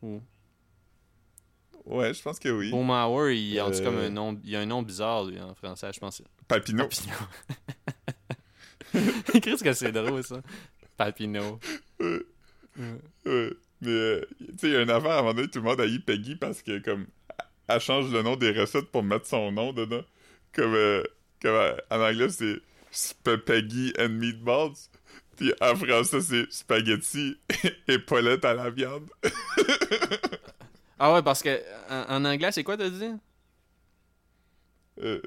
Ou? 0.01 0.21
Ouais, 1.85 2.13
je 2.13 2.21
pense 2.21 2.37
que 2.39 2.49
oui. 2.49 2.69
Bowmauer, 2.71 3.35
il, 3.35 3.55
tout 3.57 3.61
Euh. 3.79 3.83
comme 3.83 3.97
un 3.97 4.09
nom, 4.09 4.39
il 4.43 4.55
a 4.55 4.59
un 4.59 4.65
nom 4.65 4.81
bizarre, 4.83 5.25
lui, 5.25 5.39
en 5.39 5.55
français, 5.55 5.89
je 5.93 5.99
pense. 5.99 6.21
Papineau. 6.47 6.87
Qu'est-ce 9.41 9.63
que 9.63 9.73
c'est 9.73 9.91
drôle, 9.91 10.23
ça? 10.23 10.41
Papineau. 10.97 11.59
Ouais. 11.99 12.19
Ouais. 12.77 13.53
Mais, 13.81 13.89
euh, 13.91 14.21
tu 14.39 14.45
sais, 14.57 14.67
il 14.67 14.73
y 14.73 14.75
a 14.75 14.81
une 14.81 14.89
affaire 14.89 15.11
à 15.11 15.19
un 15.19 15.21
moment 15.21 15.33
donné, 15.33 15.47
tout 15.47 15.59
le 15.59 15.65
monde 15.65 15.79
haït 15.81 15.99
Peggy 15.99 16.35
parce 16.35 16.61
que, 16.61 16.79
comme, 16.79 17.07
elle 17.67 17.79
change 17.79 18.11
le 18.11 18.21
nom 18.23 18.35
des 18.35 18.51
recettes 18.51 18.91
pour 18.91 19.03
mettre 19.03 19.25
son 19.27 19.51
nom 19.51 19.73
dedans. 19.73 20.03
Comme, 20.53 20.73
euh, 20.73 21.03
comme 21.41 21.55
en 21.89 22.01
anglais, 22.01 22.27
c'est 22.29 22.61
Peggy 23.45 23.93
and 23.97 24.09
Meatballs. 24.09 24.89
Puis 25.39 25.53
en 25.61 25.75
français, 25.75 26.21
c'est 26.21 26.51
spaghetti 26.51 27.37
et 27.87 27.97
Paulette 27.97 28.43
à 28.45 28.53
la 28.53 28.69
viande. 28.69 29.09
Ah 30.99 31.13
ouais, 31.13 31.23
parce 31.23 31.41
que 31.41 31.57
en, 31.89 32.17
en 32.17 32.25
anglais, 32.25 32.51
c'est 32.51 32.63
quoi 32.63 32.75
t'as 32.75 32.89
dit? 32.89 33.11
Euh, 35.01 35.21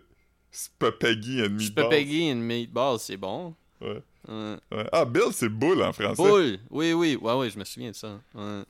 Spaghetti 0.50 1.40
and 1.40 1.48
Meatballs. 1.50 1.86
Spaghetti 1.86 2.30
and 2.30 2.36
meatballs, 2.36 2.98
c'est 2.98 3.16
bon. 3.16 3.54
Ouais. 3.80 4.02
Ouais. 4.28 4.56
Ouais. 4.70 4.86
Ah, 4.92 5.04
Bill, 5.06 5.32
c'est 5.32 5.48
Bull 5.48 5.82
en 5.82 5.92
français. 5.92 6.22
Bull, 6.22 6.58
oui, 6.70 6.92
oui, 6.92 7.16
ouais, 7.16 7.34
ouais, 7.34 7.50
je 7.50 7.58
me 7.58 7.64
souviens 7.64 7.90
de 7.90 7.96
ça. 7.96 8.20
Ouais, 8.34 8.62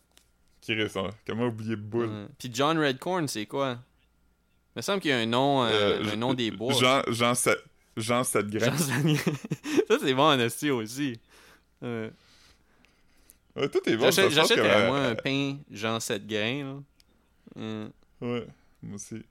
Qui. 0.61 0.77
Comment 1.27 1.47
oublier 1.49 1.75
Bull? 1.77 2.07
ouais. 2.07 2.27
Puis 2.39 2.51
John 2.53 2.79
Redcorn, 2.79 3.27
c'est 3.27 3.47
quoi? 3.47 3.79
Il 4.75 4.79
me 4.79 4.83
semble 4.83 5.01
qu'il 5.01 5.11
y 5.11 5.15
a 5.15 5.19
un 5.19 5.27
nom, 5.27 5.65
euh, 5.65 5.99
Euh, 6.01 6.13
un 6.13 6.17
nom 6.17 6.33
des 6.35 6.51
bois. 6.53 6.73
Jean, 6.75 7.03
Jean, 7.09 7.35
Jean 7.97 8.23
Sadgrain. 8.25 8.75
Jean 8.77 9.17
ça, 9.89 9.99
c'est 10.01 10.15
bon 10.15 10.23
en 10.23 10.39
aussi. 10.79 11.19
Ouais. 11.83 12.11
Ouais, 13.57 13.69
tout 13.69 13.81
est 13.89 13.97
bon. 13.97 14.11
J'achète, 14.11 14.59
euh, 14.59 14.65
euh, 14.65 14.87
moi 14.89 14.99
un 15.01 15.15
pain 15.15 15.59
Jean 15.71 16.01
7 16.01 16.27
grains. 16.27 16.65
Là. 16.65 16.83
Euh, 17.59 17.89
Ouais, 18.21 18.47
moi 18.83 18.95
aussi. 18.95 19.23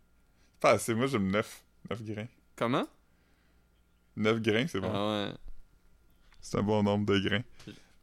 Pas 0.60 0.72
assez, 0.72 0.93
moi 0.93 1.08
j'aime 1.08 1.32
9. 1.32 1.64
9 1.89 2.04
grains. 2.04 2.28
comment? 2.56 2.86
9 4.18 4.41
grains, 4.41 4.68
c'est 4.68 4.80
bon. 4.80 4.91
Ah 4.93 5.28
ouais. 5.30 5.34
C'est 6.41 6.58
un 6.58 6.64
bon 6.64 6.84
nombre 6.84 7.06
de 7.06 7.20
grains. 7.20 7.43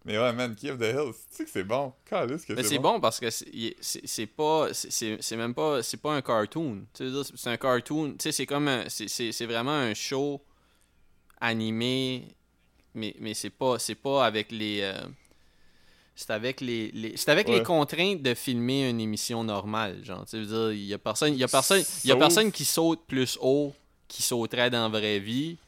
Mais 0.04 0.16
ouais, 0.18 0.32
man, 0.32 0.54
Key 0.56 0.70
of 0.70 0.78
the 0.78 0.84
Hills, 0.84 1.12
tu 1.30 1.36
sais 1.36 1.44
que 1.44 1.50
c'est 1.50 1.64
bon? 1.64 1.92
Calisse 2.06 2.44
que 2.46 2.54
Mais 2.54 2.62
c'est 2.62 2.70
c'est 2.70 2.78
bon. 2.78 2.98
parce 2.98 3.20
que 3.20 3.28
c'est- 3.30 4.26
pas 4.26 4.72
c'est- 4.72 5.36
même 5.36 5.54
pas 5.54 5.82
c'est 5.82 5.98
pas 5.98 6.14
un 6.14 6.22
cartoon 6.22 6.86
tu 6.94 7.10
c'est- 7.36 7.50
un 7.50 7.56
cartoon 7.58 8.12
tu 8.12 8.16
sais 8.22 8.32
c'est 8.32 8.46
comme 8.46 8.68
un- 8.68 8.88
c'est 8.88 9.06
c'est 9.08 9.32
c'est 9.32 9.44
vraiment 9.44 9.72
un 9.72 9.92
show 9.94 10.42
animé 11.40 12.28
mais 12.98 13.14
mais 13.20 13.32
c'est 13.34 13.50
pas 13.50 13.78
c'est 13.78 13.94
pas 13.94 14.26
avec 14.26 14.52
les 14.52 14.80
euh, 14.82 14.92
c'est 16.14 16.30
avec 16.30 16.60
les, 16.60 16.90
les- 16.92 17.16
c'est 17.16 17.30
avec 17.30 17.48
les 17.48 17.58
Ouais. 17.58 17.62
contraintes 17.62 18.22
de 18.22 18.34
filmer 18.34 18.88
une 18.90 19.00
émission 19.00 19.44
normale 19.44 20.04
genre 20.04 20.26
tu 20.26 20.36
veux 20.38 20.46
dire 20.46 20.72
il 20.72 20.84
y 20.86 20.94
a 20.94 20.98
personne 20.98 21.32
il 21.32 21.38
y 21.38 21.44
a 21.44 21.48
personne 21.48 21.82
il 22.04 22.08
y 22.08 22.12
a 22.12 22.16
personne 22.16 22.50
qui 22.50 22.64
saute 22.64 23.00
plus 23.06 23.38
haut 23.40 23.72
qui 24.08 24.22
sauterait 24.22 24.70
dans 24.70 24.88
la 24.90 24.98
vraie 24.98 25.18
vie. 25.18 25.58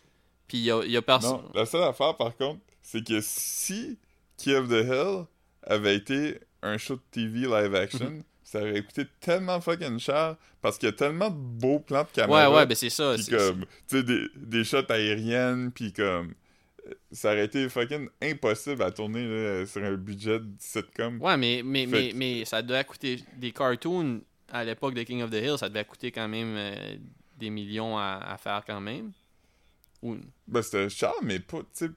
Puis 0.48 0.58
il 0.58 0.64
y 0.64 0.70
a, 0.72 0.82
y 0.84 0.96
a 0.96 1.02
personne. 1.02 1.32
Non, 1.42 1.50
la 1.54 1.64
seule 1.66 1.82
affaire, 1.84 2.16
par 2.16 2.34
contre, 2.36 2.58
c'est 2.82 3.06
que 3.06 3.20
si 3.20 3.98
Key 4.38 4.56
of 4.56 4.66
the 4.68 4.82
Hill 4.84 5.26
avait 5.62 5.94
été 5.94 6.40
un 6.62 6.76
show 6.78 6.94
de 6.96 7.02
TV 7.12 7.40
live 7.40 7.74
action, 7.74 8.06
Mhm. 8.10 8.22
ça 8.42 8.60
aurait 8.62 8.82
coûté 8.82 9.04
tellement 9.20 9.60
fucking 9.60 9.98
cher 10.00 10.36
parce 10.62 10.78
qu'il 10.78 10.88
y 10.88 10.92
a 10.92 10.94
tellement 10.94 11.28
de 11.30 11.36
beaux 11.36 11.78
plans 11.80 11.98
de 12.02 12.06
Ouais, 12.06 12.12
caméra. 12.14 12.50
ouais, 12.50 12.66
ben 12.66 12.74
c'est 12.74 12.88
ça. 12.90 13.14
Puis 13.14 13.26
comme, 13.26 13.64
tu 13.86 13.98
sais, 13.98 14.02
des, 14.02 14.24
des 14.36 14.64
shots 14.64 14.90
aériennes, 14.90 15.70
puis 15.70 15.92
comme, 15.92 16.32
ça 17.12 17.32
aurait 17.32 17.44
été 17.44 17.68
fucking 17.68 18.08
impossible 18.22 18.82
à 18.82 18.90
tourner 18.90 19.26
là, 19.26 19.66
sur 19.66 19.82
un 19.84 19.94
budget 19.94 20.40
de 20.40 20.50
sitcom. 20.58 21.20
Ouais, 21.20 21.36
mais, 21.36 21.62
mais, 21.64 21.86
mais, 21.86 22.12
mais 22.14 22.44
ça 22.44 22.62
devait 22.62 22.84
coûter. 22.84 23.22
Des 23.36 23.52
cartoons 23.52 24.22
à 24.48 24.64
l'époque 24.64 24.94
de 24.94 25.02
King 25.02 25.22
of 25.22 25.30
the 25.30 25.34
Hill, 25.34 25.58
ça 25.58 25.68
devait 25.68 25.84
coûter 25.84 26.10
quand 26.10 26.28
même 26.28 26.54
euh, 26.56 26.96
des 27.38 27.50
millions 27.50 27.96
à, 27.98 28.20
à 28.26 28.36
faire 28.36 28.62
quand 28.66 28.80
même. 28.80 29.12
Ou, 30.02 30.16
Ben, 30.46 30.62
c'était 30.62 30.88
cher, 30.88 31.12
mais 31.22 31.40
pas, 31.40 31.58
tu 31.58 31.86
sais, 31.86 31.90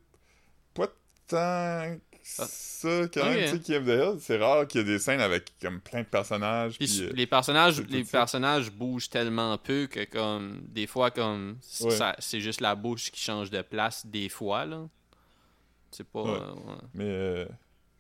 pas 0.73 0.87
tant 1.27 1.97
ça, 2.23 3.07
quand 3.13 3.25
même, 3.25 3.59
tu 3.59 3.63
sais, 3.63 3.77
of 3.77 3.85
the 3.85 3.89
Hill, 3.89 4.17
c'est 4.19 4.37
rare 4.37 4.65
qu'il 4.67 4.79
y 4.81 4.83
ait 4.83 4.87
des 4.87 4.99
scènes 4.99 5.19
avec, 5.19 5.51
comme, 5.61 5.79
plein 5.81 6.01
de 6.01 6.07
personnages, 6.07 6.77
Puis 6.77 6.87
puis... 6.87 7.03
euh, 7.03 7.11
les 7.13 7.27
personnages, 7.27 7.81
les 7.81 8.03
personnages 8.03 8.71
bougent 8.71 9.09
tellement 9.09 9.57
peu 9.57 9.87
que 9.87 10.05
comme 10.05 10.61
des 10.67 10.87
fois 10.87 11.11
comme 11.11 11.57
Ouais. 11.81 11.95
c'est 12.19 12.39
juste 12.39 12.61
la 12.61 12.75
bouche 12.75 13.11
qui 13.11 13.19
change 13.21 13.49
de 13.49 13.61
place 13.61 14.05
des 14.05 14.29
fois 14.29 14.65
là. 14.65 14.87
C'est 15.91 16.07
pas. 16.07 16.23
Ouais. 16.23 16.29
euh, 16.31 16.53
ouais. 16.53 16.81
Mais 16.93 17.03
euh, 17.05 17.45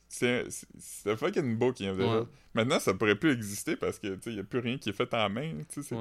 c'est 0.07 0.47
fucking 1.17 1.57
beau 1.57 1.73
the 1.73 1.81
Ouais. 1.81 1.87
Hill. 1.89 2.23
Maintenant, 2.53 2.79
ça 2.79 2.93
pourrait 2.93 3.15
plus 3.15 3.31
exister 3.33 3.75
parce 3.75 3.99
que, 3.99 4.15
tu 4.15 4.21
sais, 4.21 4.33
il 4.33 4.39
a 4.39 4.43
plus 4.43 4.59
rien 4.59 4.77
qui 4.77 4.89
est 4.89 4.93
fait 4.93 5.11
en 5.13 5.29
main, 5.29 5.53
tu 5.71 5.83
sais, 5.83 5.95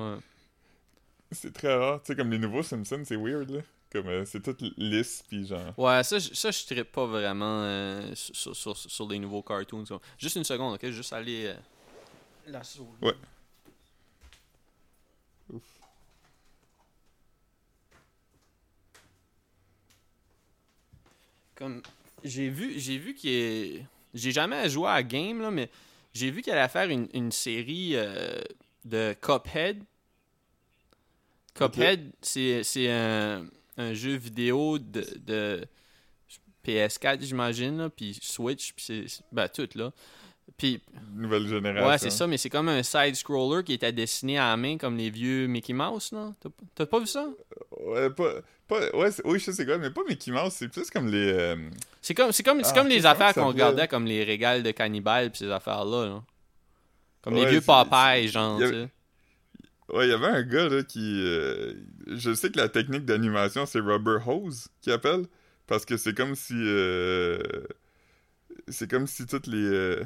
c'est 1.30 1.52
très 1.52 1.74
rare. 1.74 2.00
Tu 2.02 2.08
sais, 2.08 2.16
comme 2.16 2.30
les 2.30 2.38
nouveaux 2.38 2.62
Simpsons, 2.62 3.02
c'est 3.04 3.16
weird, 3.16 3.50
là. 3.50 3.60
Comme, 3.92 4.08
euh, 4.08 4.24
c'est 4.24 4.40
tout 4.40 4.56
lisse, 4.78 5.22
puis 5.28 5.46
genre... 5.46 5.78
Ouais, 5.78 6.02
ça, 6.02 6.18
je- 6.18 6.32
ça 6.32 6.50
je 6.50 6.64
trippe 6.64 6.90
pas 6.92 7.04
vraiment 7.04 7.60
euh, 7.62 8.10
sur, 8.14 8.56
sur, 8.56 8.74
sur- 8.76 9.08
les 9.10 9.18
nouveaux 9.18 9.42
cartoons. 9.42 9.84
Juste 10.18 10.36
une 10.36 10.44
seconde, 10.44 10.74
ok? 10.76 10.90
Juste 10.90 11.12
aller. 11.12 11.46
euh, 11.48 11.54
la 12.46 12.64
souris. 12.64 12.88
Ouais. 13.02 13.12
Ouf. 15.52 15.62
Comme. 21.54 21.82
J'ai 22.24 22.48
vu, 22.48 22.78
j'ai 22.78 22.98
vu 22.98 23.14
qu'il 23.14 23.30
est. 23.30 23.84
J'ai 24.14 24.30
jamais 24.32 24.68
joué 24.68 24.88
à 24.88 25.02
game, 25.02 25.40
là, 25.40 25.50
mais 25.50 25.68
j'ai 26.14 26.30
vu 26.30 26.42
qu'il 26.42 26.52
allait 26.52 26.68
faire 26.68 26.88
une, 26.88 27.08
une 27.14 27.32
série 27.32 27.92
euh, 27.94 28.40
de 28.84 29.14
Cuphead. 29.20 29.82
Cuphead, 31.54 32.10
c'est 32.20 32.62
c'est 32.62 32.90
un, 32.90 33.46
un 33.76 33.94
jeu 33.94 34.14
vidéo 34.16 34.78
de, 34.78 35.04
de 35.26 35.64
PS4, 36.66 37.22
j'imagine, 37.22 37.88
puis 37.94 38.16
Switch, 38.20 38.72
puis 38.74 38.84
c'est. 38.84 39.22
Ben, 39.32 39.48
tout, 39.48 39.68
là. 39.74 39.92
Puis, 40.58 40.80
Nouvelle 41.14 41.46
génération. 41.48 41.88
ouais, 41.88 41.98
c'est 41.98 42.10
ça, 42.10 42.26
mais 42.26 42.36
c'est 42.36 42.50
comme 42.50 42.68
un 42.68 42.82
side-scroller 42.82 43.64
qui 43.64 43.72
était 43.74 43.92
dessiné 43.92 44.38
à 44.38 44.48
la 44.50 44.56
main 44.56 44.76
comme 44.76 44.96
les 44.96 45.08
vieux 45.08 45.46
Mickey 45.46 45.72
Mouse, 45.72 46.12
là. 46.12 46.32
T'as- 46.74 46.86
pas 46.86 46.98
vu 46.98 47.06
ça? 47.06 47.26
Ouais, 47.80 48.10
pas... 48.10 48.34
pas 48.68 48.80
ouais, 48.96 49.08
oui, 49.24 49.38
je 49.38 49.44
sais 49.46 49.52
c'est 49.52 49.64
quoi, 49.64 49.78
mais 49.78 49.90
pas 49.90 50.02
Mickey 50.08 50.30
Mouse, 50.30 50.52
c'est 50.52 50.68
plus 50.68 50.90
comme 50.90 51.08
les... 51.08 51.32
euh, 51.32 51.56
C'est 52.02 52.14
comme, 52.14 52.32
c'est 52.32 52.42
comme, 52.42 52.62
c'est 52.62 52.70
Ah, 52.72 52.74
comme 52.74 52.88
les 52.88 53.06
affaires 53.06 53.32
qu'on 53.34 53.46
regardait 53.48 53.88
comme 53.88 54.04
les 54.04 54.24
régales 54.24 54.62
de 54.62 54.70
cannibales 54.72 55.30
pis 55.30 55.38
ces 55.38 55.50
affaires-là. 55.50 56.06
là. 56.06 56.22
Comme 57.22 57.34
les 57.34 57.46
vieux 57.46 57.60
c'est- 57.60 57.66
genre, 58.28 58.58
tu 58.58 58.68
sais. 58.68 58.88
Ouais, 59.92 60.06
il 60.06 60.10
y 60.10 60.12
avait 60.14 60.26
un 60.26 60.42
gars, 60.42 60.68
là, 60.68 60.82
qui... 60.82 61.20
euh, 61.22 61.74
Je 62.06 62.32
sais 62.32 62.50
que 62.50 62.56
la 62.58 62.68
technique 62.68 63.04
d'animation, 63.04 63.66
c'est 63.66 63.80
Rubber 63.80 64.18
Hose, 64.26 64.68
qu'il 64.80 64.92
appelle, 64.92 65.26
parce 65.66 65.84
que 65.84 65.96
c'est 65.96 66.14
comme 66.16 66.34
si... 66.34 66.54
euh, 66.56 67.38
C'est 68.68 68.90
comme 68.90 69.06
si 69.06 69.26
toutes 69.26 69.46
les... 69.46 70.02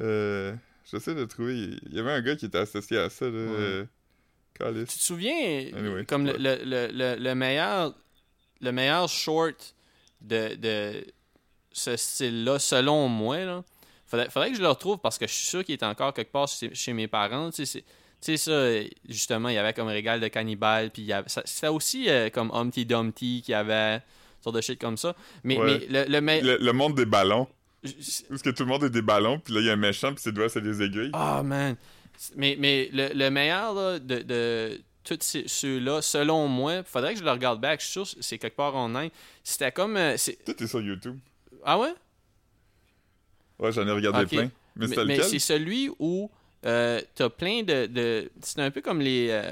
euh, 0.00 0.54
J'essaie 0.90 1.14
de 1.14 1.24
trouver... 1.24 1.54
Il 1.86 1.94
y 1.94 2.00
avait 2.00 2.12
un 2.12 2.20
gars 2.22 2.36
qui 2.36 2.46
était 2.46 2.58
associé 2.58 2.98
à 2.98 3.10
ça, 3.10 3.26
là... 3.28 3.84
Tu 4.58 4.98
te 4.98 5.02
souviens, 5.04 5.68
Anyway, 5.72 6.04
comme 6.04 6.26
le, 6.26 6.32
le, 6.36 6.58
le, 6.64 6.88
le, 6.90 7.14
le 7.16 7.34
meilleur 7.36 7.94
le 8.60 8.72
meilleur 8.72 9.08
short 9.08 9.76
de, 10.20 10.56
de 10.56 11.06
ce 11.70 11.96
style-là, 11.96 12.58
selon 12.58 13.06
moi, 13.06 13.44
là, 13.44 13.62
faudrait, 14.06 14.28
faudrait 14.30 14.50
que 14.50 14.56
je 14.56 14.62
le 14.62 14.68
retrouve 14.68 14.98
parce 14.98 15.16
que 15.16 15.28
je 15.28 15.32
suis 15.32 15.46
sûr 15.46 15.64
qu'il 15.64 15.74
est 15.74 15.84
encore 15.84 16.12
quelque 16.12 16.32
part 16.32 16.48
chez, 16.48 16.74
chez 16.74 16.92
mes 16.92 17.06
parents. 17.06 17.52
Tu 17.52 17.64
sais, 17.66 17.84
tu 18.20 18.36
sais, 18.36 18.36
ça, 18.36 18.88
justement, 19.08 19.48
il 19.48 19.54
y 19.54 19.58
avait 19.58 19.72
comme 19.72 19.88
régal 19.88 20.20
de 20.20 20.28
cannibale, 20.28 20.90
puis 20.90 21.02
il 21.02 21.06
y 21.08 21.12
avait, 21.12 21.28
ça- 21.28 21.42
c'était 21.44 21.68
aussi 21.68 22.08
euh, 22.08 22.30
comme 22.30 22.50
Humpty 22.52 22.84
Dumpty 22.84 23.42
qui 23.44 23.54
avait 23.54 24.00
sorte 24.42 24.56
de 24.56 24.60
shit 24.60 24.80
comme 24.80 24.96
ça. 24.96 25.14
Mais, 25.44 25.56
Ouais. 25.58 25.86
mais 25.90 26.04
le, 26.06 26.10
le 26.12 26.20
me- 26.20 26.40
Le, 26.42 26.58
le 26.60 26.72
monde 26.72 26.94
des 26.94 27.06
ballons. 27.06 27.46
je- 27.84 27.90
Parce 28.28 28.42
que 28.42 28.50
tout 28.50 28.62
le 28.64 28.68
monde 28.68 28.84
est 28.84 28.90
des 28.90 29.02
ballons, 29.02 29.38
puis 29.38 29.54
là, 29.54 29.60
il 29.60 29.66
y 29.66 29.70
a 29.70 29.72
un 29.74 29.76
méchant, 29.76 30.12
puis 30.12 30.22
ses 30.22 30.32
doigts, 30.32 30.48
c'est 30.48 30.60
des 30.60 30.82
aiguilles. 30.82 31.10
Ah, 31.12 31.42
man. 31.44 31.76
Mais, 32.36 32.56
mais 32.58 32.88
le, 32.92 33.10
le 33.14 33.30
meilleur 33.30 33.74
là, 33.74 33.98
de, 34.00 34.18
de 34.22 34.80
tous 35.04 35.18
ces- 35.20 35.46
ceux-là, 35.46 36.02
selon 36.02 36.48
moi, 36.48 36.82
faudrait 36.82 37.14
que 37.14 37.20
je 37.20 37.24
le 37.24 37.30
regarde 37.30 37.60
back. 37.60 37.80
Je 37.80 37.84
suis 37.86 37.92
sûr 37.92 38.02
que 38.16 38.22
c'est 38.22 38.38
quelque 38.38 38.56
part 38.56 38.74
en 38.74 38.92
Inde. 38.96 39.10
C'était 39.44 39.70
comme. 39.70 39.96
euh, 39.96 40.16
Tout 40.44 40.60
est 40.62 40.66
sur 40.66 40.80
YouTube. 40.80 41.16
Ah 41.64 41.78
ouais? 41.78 41.94
Ouais, 43.58 43.72
j'en 43.72 43.86
ai 43.86 43.92
regardé 43.92 44.26
plein. 44.26 44.50
Mais 44.76 44.86
Mais, 45.06 45.22
c'est 45.22 45.38
celui 45.40 45.90
où 45.98 46.30
euh, 46.68 47.00
t'as 47.14 47.28
plein 47.30 47.62
de. 47.62 47.86
de... 47.86 48.30
C'est 48.42 48.60
un 48.60 48.70
peu 48.70 48.80
comme 48.80 49.00
les. 49.00 49.28
euh, 49.30 49.50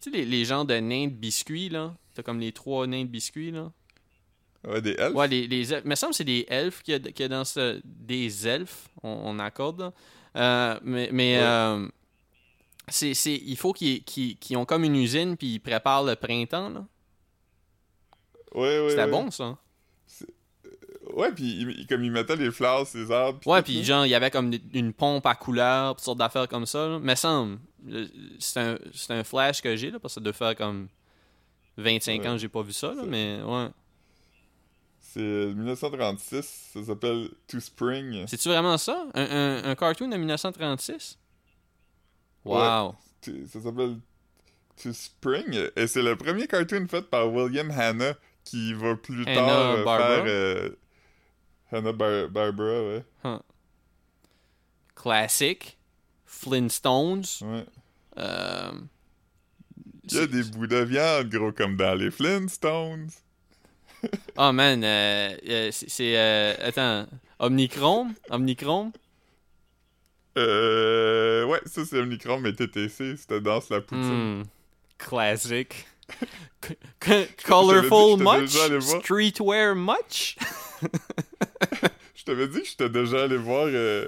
tu 0.00 0.10
sais, 0.10 0.16
les, 0.16 0.24
les 0.24 0.44
genres 0.44 0.64
de 0.64 0.74
nains 0.74 1.06
de 1.06 1.12
biscuits, 1.12 1.68
là. 1.68 1.94
T'as 2.14 2.22
comme 2.22 2.40
les 2.40 2.52
trois 2.52 2.86
nains 2.86 3.04
de 3.04 3.08
biscuits, 3.10 3.50
là. 3.52 3.70
Ouais, 4.66 4.80
des 4.82 4.92
elfes? 4.92 5.14
Ouais, 5.14 5.28
les, 5.28 5.46
les 5.46 5.72
elfes. 5.72 5.82
Il 5.84 5.90
me 5.90 5.94
semble 5.94 6.10
que 6.12 6.16
c'est 6.18 6.24
des 6.24 6.44
elfes 6.48 6.82
qu'il 6.82 6.92
y, 6.92 6.96
a- 6.96 7.12
qu'il 7.12 7.20
y 7.20 7.22
a 7.24 7.28
dans 7.28 7.44
ce. 7.44 7.80
Des 7.84 8.46
elfes, 8.48 8.88
on, 9.02 9.10
on 9.24 9.38
accorde, 9.38 9.80
là. 9.80 9.92
Euh, 10.36 10.80
mais 10.82 11.08
mais 11.12 11.36
Ouais. 11.38 11.42
euh, 11.44 11.88
c'est, 12.88 13.12
il 13.24 13.56
faut 13.56 13.72
qu'ils, 13.72 14.02
qu'ils 14.04 14.56
ont 14.56 14.64
comme 14.64 14.84
une 14.84 14.96
usine 14.96 15.36
puis 15.36 15.54
ils 15.54 15.60
préparent 15.60 16.04
le 16.04 16.16
printemps, 16.16 16.68
là. 16.70 16.86
Ouais, 18.54 18.80
ouais, 18.80 18.90
C'était 18.90 19.04
ouais. 19.04 19.10
bon, 19.10 19.30
ça. 19.30 19.56
Ouais, 21.14 21.32
puis 21.32 21.44
il- 21.44 21.70
il- 21.80 21.86
comme 21.86 22.02
ils 22.04 22.10
mettaient 22.12 22.36
les 22.36 22.50
fleurs, 22.50 22.86
ces 22.86 23.10
arbres. 23.10 23.38
Ouais, 23.46 23.62
puis 23.62 23.82
genre, 23.84 24.04
il 24.06 24.10
y 24.10 24.14
avait 24.14 24.30
comme 24.30 24.52
une 24.72 24.92
pompe 24.92 25.26
à 25.26 25.34
couleur, 25.34 25.94
toutes 25.96 26.04
sortes 26.04 26.18
d'affaires 26.18 26.48
comme 26.48 26.66
ça. 26.66 26.86
Là. 26.88 26.98
Mais 27.00 27.16
semble, 27.16 27.58
le- 27.86 28.08
c'est 28.38 28.58
un, 29.10 29.24
flash 29.24 29.60
que 29.62 29.74
j'ai, 29.76 29.90
là, 29.90 29.98
parce 29.98 30.14
que 30.14 30.20
ça 30.20 30.24
doit 30.24 30.32
faire 30.32 30.54
comme 30.56 30.88
25 31.76 32.20
Ouais. 32.22 32.28
ans 32.28 32.32
que 32.32 32.38
j'ai 32.38 32.48
pas 32.48 32.62
vu 32.62 32.72
ça, 32.72 32.92
là, 32.94 33.02
mais 33.06 33.40
ouais. 33.44 33.68
C'est 35.00 35.20
1936, 35.20 36.70
ça 36.72 36.84
s'appelle 36.84 37.30
To 37.48 37.58
Spring. 37.58 38.24
C'est-tu 38.28 38.48
vraiment 38.48 38.78
ça? 38.78 39.06
Un, 39.14 39.22
un, 39.24 39.70
un 39.70 39.74
cartoon 39.74 40.08
de 40.08 40.16
1936? 40.16 41.18
Wow. 42.44 42.94
Ça 43.22 43.60
s'appelle 43.60 43.96
To 44.82 44.92
Spring, 44.92 45.58
et 45.76 45.86
c'est 45.86 46.02
le 46.02 46.16
premier 46.16 46.46
cartoon 46.46 46.86
fait 46.88 47.02
par 47.02 47.32
William 47.32 47.70
Hanna, 47.70 48.14
qui 48.44 48.72
va 48.72 48.96
plus 48.96 49.24
tard 49.24 49.48
euh, 49.48 49.84
faire... 49.84 50.24
euh, 50.26 50.70
Hanna 51.72 51.92
Bar- 51.92 52.28
Barbera, 52.28 52.82
ouais. 52.82 53.04
Classic. 54.94 55.76
Flintstones. 56.26 57.24
ouais. 57.42 57.64
Euh, 58.18 58.72
Il 60.04 60.14
y 60.14 60.18
a 60.18 60.26
des 60.26 60.42
bouts 60.44 60.66
de 60.66 60.76
viande, 60.78 61.28
gros, 61.28 61.52
comme 61.52 61.76
dans 61.76 61.94
les 61.94 62.10
Flintstones. 62.10 63.08
Oh 64.36 64.52
man, 64.52 64.82
euh, 64.84 65.36
euh, 65.48 65.70
c'est... 65.72 66.16
euh, 66.18 66.54
attends. 66.62 67.06
Omnichrome? 67.38 68.14
Omnichrome? 68.30 68.92
Euh... 70.38 71.44
Ouais, 71.44 71.60
ça 71.66 71.84
c'est 71.84 71.98
Omnicron, 71.98 72.40
mais 72.40 72.52
TTC, 72.52 73.16
c'était 73.16 73.40
Danse 73.40 73.68
la 73.70 73.80
poutine. 73.80 74.40
Hmm. 74.40 74.44
Classic. 74.98 75.86
Colorful 77.46 78.16
much? 78.18 78.50
Streetwear 78.80 79.74
much? 79.74 80.36
Je 82.14 82.24
t'avais 82.24 82.48
dit 82.48 82.60
que 82.62 82.66
j'étais 82.68 82.88
déjà 82.90 83.24
allé 83.24 83.36
voir 83.36 83.66
euh, 83.66 84.06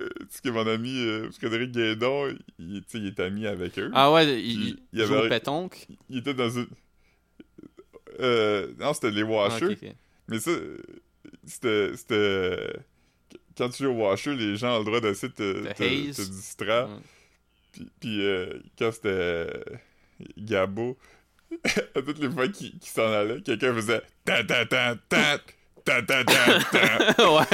euh, 0.00 0.08
que 0.42 0.48
mon 0.50 0.66
ami 0.66 0.98
euh, 0.98 1.30
Frédéric 1.32 1.72
Guédon, 1.72 2.34
il, 2.58 2.82
il 2.94 3.06
est 3.06 3.20
ami 3.20 3.46
avec 3.46 3.78
eux. 3.78 3.90
Ah 3.94 4.12
ouais, 4.12 4.26
il, 4.40 4.50
il 4.60 4.68
y 4.68 4.76
il 4.92 5.04
joue 5.04 5.14
avait- 5.14 5.26
au 5.26 5.28
pétonque? 5.28 5.86
Il 6.08 6.18
était 6.18 6.34
dans 6.34 6.50
une... 6.50 6.66
Euh, 8.20 8.72
non, 8.78 8.92
c'était 8.92 9.10
les 9.10 9.22
Ah, 9.22 9.26
Washers. 9.26 9.78
Mais 10.28 10.38
ça, 10.40 10.50
c'était... 11.44 11.96
c'était... 11.96 12.72
Quand 13.56 13.68
tu 13.68 13.82
joues 13.84 13.90
au 13.90 13.94
Washer, 14.08 14.34
les 14.34 14.56
gens 14.56 14.76
ont 14.76 14.78
le 14.80 14.84
droit 14.84 15.00
d'essayer 15.00 15.28
de 15.36 15.68
te, 15.68 15.72
te, 15.74 16.22
distraire. 16.30 16.88
Puis, 17.72 17.88
puis, 18.00 18.22
quand 18.78 18.90
c'était 18.92 19.48
Gabo, 20.38 20.96
à 21.94 22.02
toutes 22.02 22.18
les 22.20 22.30
fois 22.30 22.48
qu'il 22.48 22.78
qu'il 22.78 22.88
s'en 22.90 23.10
allait, 23.12 23.42
quelqu'un 23.42 23.74
faisait 23.74 24.02
ta 24.24 24.42
ta 24.44 24.64
ta 24.64 24.96
ta 25.08 25.40
ta 25.84 26.02
ta 26.02 26.24
ta 26.24 26.60
ta. 26.70 27.32
ouais. 27.32 27.44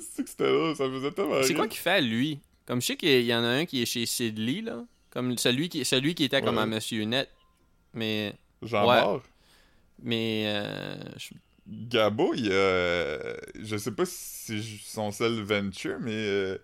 C'est 0.00 0.22
que 0.24 0.28
c'était 0.30 0.44
là, 0.52 0.74
ça 0.74 0.86
me 0.88 0.98
faisait 0.98 1.12
tellement 1.12 1.42
C'est 1.42 1.54
quoi 1.54 1.68
qu'il 1.68 1.80
fait, 1.80 2.00
lui? 2.00 2.40
Comme 2.66 2.80
je 2.82 2.86
sais 2.88 2.96
qu'il 2.96 3.22
y 3.24 3.34
en 3.34 3.42
a 3.42 3.48
un 3.48 3.64
qui 3.64 3.82
est 3.82 3.86
chez 3.86 4.04
Sidley, 4.06 4.60
là. 4.60 4.84
Comme 5.10 5.38
celui 5.38 5.68
qui, 5.68 5.84
celui 5.84 6.14
qui 6.14 6.24
était 6.24 6.42
comme 6.42 6.58
un 6.58 6.66
Monsieur 6.66 7.04
Net. 7.04 7.28
Mais. 7.94 8.34
Jean 8.62 8.86
Ouais. 8.86 9.20
Mais. 10.02 10.44
euh, 10.46 10.96
je- 11.16 11.34
Gabo, 11.66 12.32
il 12.34 12.50
a. 12.52 13.18
Je 13.62 13.76
sais 13.78 13.90
pas 13.92 14.04
si 14.06 14.14
c'est 14.14 14.62
son 14.84 15.10
seul 15.12 15.40
venture, 15.42 15.98
mais 16.00 16.12
euh, 16.14 16.58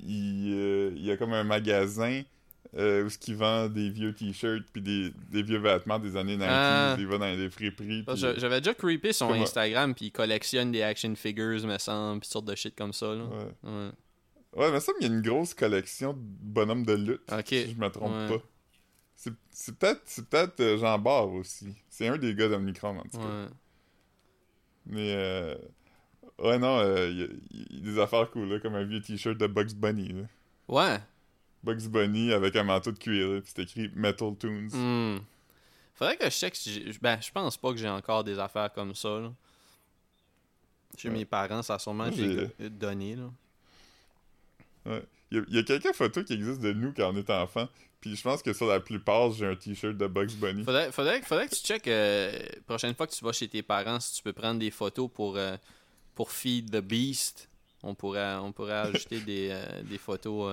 il, 0.00 0.52
euh, 0.54 0.92
il 0.96 1.04
y 1.04 1.10
a 1.10 1.16
comme 1.16 1.32
un 1.32 1.44
magasin 1.44 2.22
euh, 2.76 3.04
où 3.04 3.08
il 3.26 3.34
vend 3.36 3.68
des 3.68 3.88
vieux 3.90 4.14
t-shirts 4.14 4.64
puis 4.72 4.82
des, 4.82 5.10
des 5.30 5.42
vieux 5.42 5.58
vêtements 5.58 5.98
des 5.98 6.16
années 6.16 6.36
90. 6.36 6.44
Ah. 6.48 6.96
Il 6.98 7.06
va 7.06 7.18
dans 7.18 7.26
les 7.26 7.48
friperies. 7.50 8.04
que 8.04 8.14
J'avais 8.16 8.60
déjà 8.60 8.74
creepé 8.74 9.12
son? 9.12 9.32
Instagram, 9.32 9.94
puis 9.94 10.06
il 10.06 10.10
collectionne 10.12 10.70
des 10.72 10.82
action 10.82 11.14
figures, 11.14 11.64
me 11.66 11.78
semble, 11.78 12.20
puis 12.20 12.28
sortes 12.28 12.44
de 12.46 12.54
shit 12.54 12.74
comme 12.76 12.92
ça, 12.92 13.14
là. 13.14 13.24
Ouais. 13.24 13.70
Ouais. 13.70 13.90
Ouais, 14.56 14.72
mais 14.72 14.80
ça, 14.80 14.92
il 15.00 15.06
y 15.06 15.10
a 15.10 15.12
une 15.14 15.22
grosse 15.22 15.54
collection 15.54 16.14
de 16.14 16.18
bonhommes 16.20 16.84
de 16.84 16.94
lutte. 16.94 17.22
Si 17.46 17.70
je 17.72 17.76
me 17.78 17.88
trompe 17.90 18.12
Ouais. 18.12 18.38
pas. 18.38 18.44
C'est 19.50 19.76
peut-être 19.78 20.02
peut-être 20.30 20.60
euh, 20.60 20.78
Jean 20.78 20.98
Bart 20.98 21.28
aussi. 21.32 21.74
C'est 21.90 22.06
un 22.08 22.16
des 22.16 22.34
gars 22.34 22.48
d'Omnicron, 22.48 22.98
en 22.98 23.02
tout 23.02 23.18
cas. 23.18 23.24
Ouais. 23.24 23.46
Mais 24.86 25.12
euh... 25.14 25.54
Ouais, 26.38 26.56
non, 26.58 26.78
euh, 26.78 27.08
il 27.10 27.18
y, 27.18 27.22
a- 27.24 27.28
il 27.50 27.78
y 27.84 27.88
a 27.88 27.92
des 27.94 27.98
affaires 28.00 28.30
cool, 28.30 28.48
là, 28.48 28.60
comme 28.60 28.74
un 28.76 28.84
vieux 28.84 29.00
t-shirt 29.00 29.36
de 29.36 29.46
Bugs 29.48 29.74
Bunny. 29.74 30.08
Là. 30.12 30.22
Ouais. 30.68 30.98
Bugs 31.62 31.88
Bunny 31.88 32.32
avec 32.32 32.54
un 32.56 32.64
manteau 32.64 32.92
de 32.92 32.98
cuir, 32.98 33.42
puis 33.42 33.52
c'est 33.54 33.62
écrit 33.62 33.90
Metal 33.94 34.34
Tunes. 34.38 34.70
Hmm. 34.72 35.18
Faudrait 35.94 36.16
que 36.16 36.24
je 36.26 36.30
check 36.30 36.54
si. 36.54 36.96
Ben, 37.02 37.20
je 37.20 37.30
pense 37.32 37.56
pas 37.56 37.72
que 37.72 37.78
j'ai 37.78 37.88
encore 37.88 38.22
des 38.24 38.38
affaires 38.38 38.72
comme 38.72 38.94
ça, 38.94 39.18
là. 39.20 39.32
Chez 40.96 41.08
Ouais. 41.08 41.14
mes 41.18 41.24
parents, 41.24 41.62
ça 41.62 41.74
a 41.74 41.78
sûrement 41.78 42.06
été 42.06 42.48
j'ai- 42.58 42.70
donné, 42.70 43.16
là. 43.16 43.30
Il 45.30 45.36
y 45.36 45.40
a, 45.40 45.44
il 45.48 45.54
y 45.56 45.58
a 45.58 45.62
quelques 45.62 45.92
photos 45.94 46.24
qui 46.24 46.32
existent 46.32 46.62
de 46.62 46.72
nous 46.72 46.92
quand 46.94 47.12
on 47.12 47.16
était 47.16 47.32
enfant, 47.34 47.68
puis 48.00 48.16
je 48.16 48.22
pense 48.22 48.42
que 48.42 48.52
sur 48.54 48.66
la 48.66 48.80
plupart, 48.80 49.30
j'ai 49.32 49.46
un 49.46 49.54
t-shirt 49.54 49.96
de 49.96 50.06
Bugs 50.06 50.32
Bunny. 50.36 50.64
Faudrait, 50.64 50.90
faudrait, 50.92 51.20
faudrait 51.22 51.48
que 51.48 51.54
tu 51.54 51.60
checkes, 51.62 51.88
euh, 51.88 52.32
prochaine 52.66 52.94
fois 52.94 53.06
que 53.06 53.12
tu 53.12 53.22
vas 53.24 53.32
chez 53.32 53.48
tes 53.48 53.62
parents, 53.62 54.00
si 54.00 54.14
tu 54.16 54.22
peux 54.22 54.32
prendre 54.32 54.58
des 54.60 54.70
photos 54.70 55.10
pour, 55.12 55.36
euh, 55.36 55.56
pour 56.14 56.30
Feed 56.32 56.70
the 56.70 56.80
Beast. 56.80 57.48
On 57.82 57.94
pourrait, 57.94 58.36
on 58.36 58.50
pourrait 58.52 58.72
ajouter 58.72 59.20
des, 59.20 59.48
euh, 59.52 59.82
des 59.82 59.98
photos. 59.98 60.50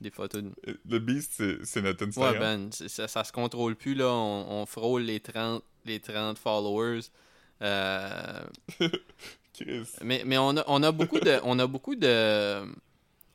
Des 0.00 0.10
photos. 0.10 0.42
de- 0.42 0.50
Euh, 0.68 0.74
Le 0.88 0.98
Beast, 0.98 1.42
c'est 1.64 1.82
notre 1.82 2.04
Ouais, 2.04 2.08
Instagram. 2.08 2.38
ben, 2.40 2.68
c'est- 2.72 2.88
ça, 2.88 3.06
ça 3.08 3.24
se 3.24 3.32
contrôle 3.32 3.76
plus, 3.76 3.94
là. 3.94 4.08
On, 4.08 4.62
on 4.62 4.66
frôle 4.66 5.02
les 5.02 5.20
30, 5.20 5.62
les 5.84 6.00
30 6.00 6.38
followers. 6.38 7.00
Euh, 7.62 8.40
mais 10.02 10.22
mais 10.24 10.38
on, 10.38 10.56
a, 10.56 10.64
on 10.66 10.82
a 10.82 10.92
beaucoup 10.92 11.20
de. 11.20 11.38
On 11.44 11.58
a 11.58 11.66
beaucoup 11.66 11.96
de. 11.96 12.62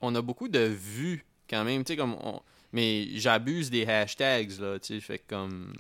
On 0.01 0.13
a 0.15 0.21
beaucoup 0.21 0.47
de 0.47 0.59
vues 0.59 1.25
quand 1.49 1.63
même, 1.63 1.83
tu 1.83 1.93
sais, 1.93 1.97
comme. 1.97 2.15
on- 2.23 2.41
mais 2.73 3.07
j'abuse 3.15 3.69
des 3.69 3.85
hashtags, 3.85 4.59
là, 4.59 4.79
tu 4.79 4.95
sais, 4.95 4.99
fait 5.01 5.19
comme. 5.27 5.73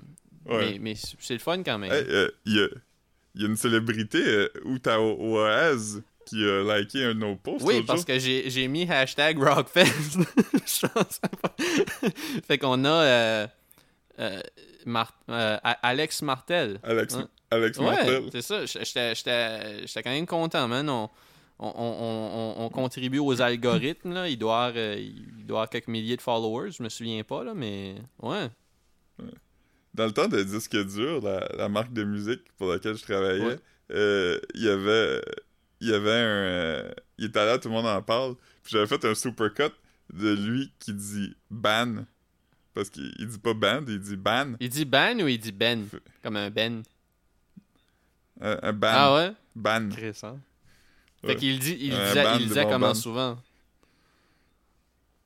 Ouais. 0.45 0.73
Mais, 0.73 0.79
mais 0.79 0.95
c'est 0.95 1.33
le 1.33 1.39
fun 1.39 1.63
quand 1.63 1.77
même. 1.79 1.91
Hey, 1.91 2.05
euh, 2.07 2.29
il 2.45 2.55
y, 2.55 2.59
a, 2.61 2.67
il 3.33 3.41
y 3.41 3.45
a 3.45 3.47
une 3.47 3.57
célébrité, 3.57 4.19
euh, 4.23 4.47
Uta 4.65 5.01
Oaz, 5.01 6.01
qui 6.25 6.43
a 6.43 6.77
liké 6.79 7.03
un 7.05 7.13
de 7.13 7.19
nos 7.19 7.35
posts. 7.35 7.65
Oui, 7.65 7.83
parce 7.83 7.99
jour. 7.99 8.07
que 8.07 8.19
j'ai 8.19 8.49
j'ai 8.49 8.67
mis 8.67 8.89
hashtag 8.89 9.37
Rockfest. 9.37 10.17
Fait 12.47 12.57
qu'on 12.57 12.83
a 12.85 12.89
euh, 12.89 13.47
euh, 14.19 14.41
Mar- 14.85 15.17
euh, 15.29 15.57
A- 15.63 15.87
Alex 15.87 16.21
Martel. 16.21 16.79
Alex, 16.83 17.15
Ouais. 17.15 17.23
Alex 17.51 17.77
Ouais, 17.77 17.85
Martel. 17.85 18.23
c'est 18.31 18.41
ça. 18.41 18.65
J'étais- 18.65 19.15
J'étais 19.15 19.87
j'étais 19.87 20.03
quand 20.03 20.09
même 20.11 20.25
content, 20.25 20.67
man. 20.67 20.89
On, 20.89 21.09
on, 21.59 21.67
on, 21.69 22.55
on- 22.61 22.65
on 22.65 22.69
contribue 22.69 23.19
aux 23.19 23.41
algorithmes. 23.41 24.13
Là. 24.13 24.27
Il, 24.27 24.37
doit 24.37 24.65
avoir, 24.65 24.73
euh, 24.77 24.95
il 24.99 25.45
doit 25.45 25.59
avoir 25.59 25.69
quelques 25.69 25.87
milliers 25.87 26.17
de 26.17 26.21
followers. 26.21 26.71
Je 26.71 26.83
me 26.83 26.89
souviens 26.89 27.23
pas, 27.23 27.43
là, 27.43 27.53
mais 27.53 27.95
ouais. 28.21 28.49
Dans 29.93 30.05
le 30.05 30.11
temps 30.11 30.27
de 30.27 30.43
Disque 30.43 30.75
Dur, 30.75 31.21
la, 31.21 31.47
la 31.57 31.69
marque 31.69 31.93
de 31.93 32.03
musique 32.03 32.41
pour 32.57 32.67
laquelle 32.71 32.95
je 32.97 33.03
travaillais, 33.03 33.45
Ouais. 33.45 33.55
euh, 33.91 34.37
il 34.53 34.63
y 34.63 34.67
avait 34.69 35.21
il 35.81 35.89
y 35.89 35.93
avait 35.93 36.11
un 36.11 36.13
euh, 36.13 36.91
il 37.17 37.25
était 37.25 37.45
là 37.45 37.57
tout 37.57 37.67
le 37.69 37.73
monde 37.73 37.85
en 37.87 38.01
parle 38.01 38.35
puis 38.63 38.71
j'avais 38.73 38.87
fait 38.87 39.03
un 39.05 39.15
supercut 39.15 39.71
de 40.13 40.33
lui 40.33 40.71
qui 40.79 40.93
dit 40.93 41.35
ban 41.49 42.05
parce 42.73 42.89
qu'il 42.89 43.13
il 43.19 43.27
dit 43.27 43.39
pas 43.39 43.53
band 43.53 43.83
il 43.87 43.99
dit 43.99 44.15
ban 44.17 44.53
Il 44.59 44.69
dit 44.69 44.85
ban 44.85 45.19
ou 45.19 45.27
il 45.27 45.39
dit 45.39 45.51
Ben? 45.51 45.87
Comme 46.23 46.35
un 46.37 46.49
Ben. 46.49 46.83
un, 48.41 48.59
un 48.61 48.73
ban 48.73 48.91
Ah 48.91 49.15
ouais? 49.15 49.31
Ban 49.55 49.85
Intéressant. 49.91 50.39
Ouais. 51.23 51.31
Fait 51.31 51.35
qu'il 51.37 51.57
dit, 51.59 51.77
il 51.79 51.91
disait, 51.91 52.23
ban 52.23 52.37
il 52.39 52.47
disait 52.47 52.63
comment 52.63 52.87
ban. 52.87 52.93
souvent 52.93 53.41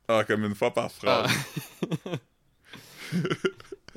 ah 0.07 0.23
comme 0.23 0.43
une 0.45 0.55
fois 0.55 0.73
par 0.73 0.91
phrase 0.91 1.31
Ah. 2.05 2.09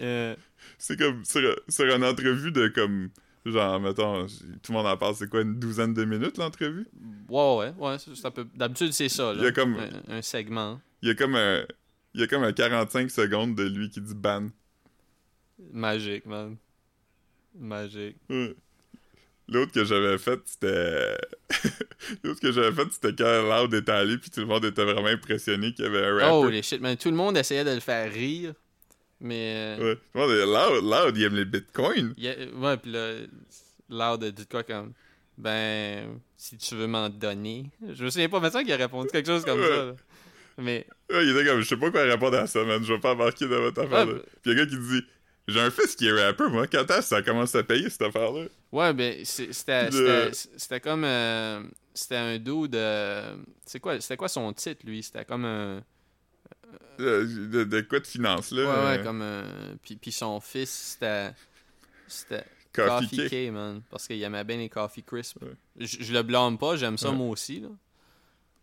Euh, 0.00 0.34
c'est 0.78 0.98
comme 0.98 1.22
sur, 1.24 1.42
sur 1.68 1.84
une 1.94 2.02
entrevue 2.02 2.50
de 2.50 2.68
comme 2.68 3.10
genre 3.50 3.80
mettons 3.80 4.26
tout 4.62 4.72
le 4.72 4.74
monde 4.78 4.86
en 4.86 4.96
parle 4.96 5.14
c'est 5.16 5.28
quoi 5.28 5.40
une 5.42 5.58
douzaine 5.58 5.94
de 5.94 6.04
minutes 6.04 6.38
l'entrevue? 6.38 6.86
Ouais, 7.28 7.56
ouais, 7.56 7.72
ouais. 7.78 7.98
c'est- 7.98 8.14
c'est 8.14 8.26
un 8.26 8.30
peu- 8.30 8.46
D'habitude, 8.54 8.92
c'est 8.92 9.08
ça. 9.08 9.32
Là. 9.32 9.38
Il 9.38 9.44
y 9.44 9.46
a 9.46 9.52
comme- 9.52 9.76
un, 10.08 10.16
un 10.18 10.22
segment. 10.22 10.80
il 11.02 11.08
y 11.08 11.10
a 11.10 11.14
comme 11.14 11.34
un 11.34 11.64
il 12.14 12.20
y 12.20 12.24
a 12.24 12.26
comme 12.26 12.42
un 12.44 12.52
45 12.52 13.10
secondes 13.10 13.54
de 13.56 13.64
lui 13.64 13.88
qui 13.90 14.00
dit 14.00 14.14
ban 14.14 14.46
Magique, 15.72 16.26
man. 16.26 16.56
Magique. 17.58 18.16
Ouais. 18.28 18.54
L'autre 19.48 19.72
que 19.72 19.84
j'avais 19.84 20.18
fait, 20.18 20.40
c'était. 20.46 21.16
L'autre 22.24 22.40
que 22.40 22.52
j'avais 22.52 22.72
fait, 22.72 22.90
c'était 22.92 23.14
quand 23.14 23.42
Loud 23.62 23.74
était 23.74 23.92
allé, 23.92 24.16
puis 24.18 24.30
tout 24.30 24.40
le 24.40 24.46
monde 24.46 24.64
était 24.64 24.84
vraiment 24.84 25.08
impressionné 25.08 25.72
qu'il 25.74 25.84
y 25.84 25.88
avait 25.88 26.04
un 26.06 26.14
rapper. 26.14 26.30
Oh, 26.32 26.48
les 26.48 26.62
shit, 26.62 26.80
man. 26.80 26.96
Tout 26.96 27.10
le 27.10 27.16
monde 27.16 27.36
essayait 27.36 27.64
de 27.64 27.70
le 27.70 27.80
faire 27.80 28.10
rire. 28.12 28.54
Mais. 29.22 29.76
euh, 29.80 29.94
Ouais. 30.14 30.44
Loud, 30.44 30.84
Loud, 30.84 31.16
il 31.16 31.22
aime 31.24 31.36
les 31.36 31.44
bitcoins. 31.46 32.12
il 32.18 32.24
y 32.24 32.28
a- 32.28 32.34
ouais, 32.54 32.76
pis 32.76 32.90
là, 32.90 33.14
Loud 33.88 34.24
a 34.24 34.30
dit 34.30 34.42
de 34.44 34.48
quoi 34.50 34.62
comme. 34.64 34.92
Ben, 35.38 36.18
si 36.36 36.56
tu 36.58 36.74
veux 36.74 36.86
m'en 36.86 37.08
donner. 37.08 37.70
Je 37.94 38.04
me 38.04 38.10
souviens 38.10 38.28
pas, 38.28 38.40
maintenant 38.40 38.62
qu'il 38.62 38.72
a 38.72 38.76
répondu 38.76 39.08
quelque 39.10 39.26
chose 39.26 39.44
comme 39.44 39.62
ça. 39.62 39.68
là. 39.86 39.92
Mais. 40.58 40.86
Ouais, 41.10 41.24
il 41.24 41.30
était 41.36 41.46
comme, 41.48 41.60
je 41.60 41.68
sais 41.68 41.76
pas 41.76 41.90
quoi 41.90 42.02
répondre 42.02 42.36
à 42.36 42.46
ça, 42.46 42.62
man, 42.64 42.84
je 42.84 42.92
vais 42.92 43.00
pas 43.00 43.12
embarquer 43.12 43.48
dans 43.48 43.60
votre 43.60 43.80
affaire. 43.82 44.06
là. 44.06 44.12
Ouais, 44.12 44.22
Puis 44.42 44.52
il 44.52 44.56
y 44.56 44.58
a 44.58 44.62
un 44.62 44.64
gars 44.64 44.70
qui 44.70 44.76
dit, 44.78 45.02
j'ai 45.48 45.60
un 45.60 45.70
fils 45.70 45.96
qui 45.96 46.06
est 46.08 46.12
rapper, 46.12 46.48
moi, 46.48 46.66
quand 46.66 46.82
est-ce 46.90 46.98
que 46.98 47.04
ça 47.04 47.22
commence 47.22 47.54
à 47.54 47.62
payer 47.62 47.88
cette 47.90 48.02
affaire-là? 48.02 48.44
Ouais, 48.70 48.92
ben, 48.92 49.24
c'était 49.24 49.90
c'était 50.32 50.80
comme. 50.80 51.04
euh, 51.04 51.62
c'était 51.94 52.16
un 52.16 52.38
dos 52.38 52.66
de. 52.68 53.22
C'est 53.64 53.80
quoi, 53.80 54.00
c'était 54.00 54.16
quoi 54.16 54.28
son 54.28 54.52
titre, 54.52 54.82
lui? 54.84 55.02
C'était 55.02 55.24
comme 55.24 55.44
un. 55.44 55.82
Euh, 57.00 57.24
De, 57.48 57.64
de 57.64 57.80
quoi 57.82 58.00
de 58.00 58.06
finance, 58.06 58.50
là? 58.52 58.62
Ouais, 58.62 58.68
euh, 58.68 58.96
ouais, 58.98 59.02
comme 59.04 59.22
un. 59.22 59.44
Puis, 59.82 59.96
puis 59.96 60.12
son 60.12 60.40
fils, 60.40 60.70
c'était. 60.70 61.32
C'était. 62.06 62.44
Coffee 62.72 63.06
Coffee 63.08 63.28
Cake. 63.28 63.52
Man. 63.52 63.82
Parce 63.90 64.06
qu'il 64.06 64.22
aimait 64.22 64.44
bien 64.44 64.56
les 64.56 64.68
Coffee 64.68 65.02
Crisp. 65.02 65.42
Ouais. 65.42 65.48
Je, 65.78 65.98
je 66.00 66.12
le 66.12 66.22
blâme 66.22 66.56
pas, 66.56 66.76
j'aime 66.76 66.96
ça 66.96 67.10
Ouais. 67.10 67.16
moi 67.16 67.28
aussi, 67.28 67.60
là. 67.60 67.68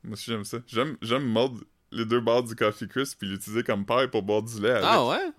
Moi 0.03 0.13
aussi, 0.13 0.25
j'aime 0.31 0.45
ça. 0.45 0.57
J'aime, 0.67 0.97
j'aime 1.01 1.25
mordre 1.25 1.61
les 1.91 2.05
deux 2.05 2.19
barres 2.21 2.43
du 2.43 2.55
Coffee 2.55 2.87
Crisp, 2.87 3.19
puis 3.19 3.27
l'utiliser 3.27 3.63
comme 3.63 3.85
paille 3.85 4.07
pour 4.07 4.23
boire 4.23 4.41
du 4.41 4.59
lait 4.61 4.71
avec. 4.71 4.83
Ah 4.85 5.05
ouais? 5.05 5.31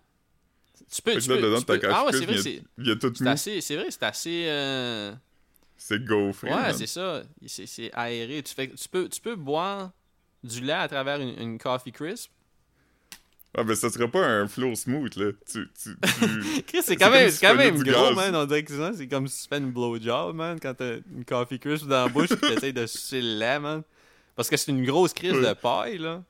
Tu 0.92 1.02
peux. 1.02 1.16
Tu 1.18 1.28
là, 1.28 1.36
peux, 1.36 1.42
dedans, 1.42 1.58
tu 1.58 1.64
peux- 1.66 1.80
Ah 1.90 2.04
ouais, 2.06 2.12
c'est 2.12 2.26
vrai, 2.26 2.38
c'est. 2.38 2.62
il 2.78 2.86
y 2.86 2.90
a 2.90 2.96
tout 2.96 3.12
assez, 3.26 3.60
c'est 3.60 3.76
vrai, 3.76 3.86
c'est 3.90 4.02
assez. 4.02 4.44
euh, 4.48 5.12
C'est 5.76 6.04
gaufré, 6.04 6.52
Ouais, 6.52 6.72
c'est 6.72 6.86
ça. 6.86 7.22
C'est, 7.46 7.66
c'est 7.66 7.90
aéré. 7.94 8.42
Tu, 8.42 8.54
fais, 8.54 8.68
tu, 8.68 8.88
peux, 8.88 9.08
tu 9.08 9.20
peux 9.20 9.34
boire 9.36 9.92
du 10.44 10.60
lait 10.60 10.72
à 10.72 10.88
travers 10.88 11.20
une, 11.20 11.38
une 11.40 11.58
coffee 11.58 11.92
crisp. 11.92 12.30
Ah, 13.56 13.64
ben 13.64 13.74
ça 13.74 13.90
sera 13.90 14.06
pas 14.06 14.24
un 14.24 14.46
flow 14.46 14.74
smooth, 14.76 15.16
là. 15.16 15.32
Tu, 15.50 15.68
tu, 15.82 15.96
tu... 16.00 16.62
Chris, 16.68 16.82
c'est 16.84 16.96
quand 16.96 17.10
même, 17.10 17.30
si 17.30 17.40
quand 17.40 17.56
même 17.56 17.82
gros, 17.82 18.14
gaz. 18.14 18.14
man. 18.16 18.36
On 18.36 18.44
dirait 18.46 18.62
que 18.62 18.72
c'est 18.96 19.08
comme 19.08 19.26
si 19.26 19.42
tu 19.42 19.48
fais 19.48 19.58
une 19.58 19.72
blowjob, 19.72 20.36
man, 20.36 20.58
quand 20.60 20.74
t'as 20.74 20.98
une 21.12 21.24
coffee 21.24 21.58
crisp 21.58 21.86
dans 21.86 22.04
la 22.04 22.08
bouche 22.08 22.30
et 22.30 22.36
t'essayes 22.36 22.72
de 22.72 22.86
sucer 22.86 23.20
le 23.20 23.38
lait, 23.38 23.58
man. 23.58 23.82
Parce 24.36 24.48
que 24.48 24.56
c'est 24.56 24.70
une 24.70 24.84
grosse 24.86 25.12
crise 25.12 25.32
Ouais. 25.32 25.48
de 25.48 25.52
paille, 25.54 25.98
là. 25.98 26.22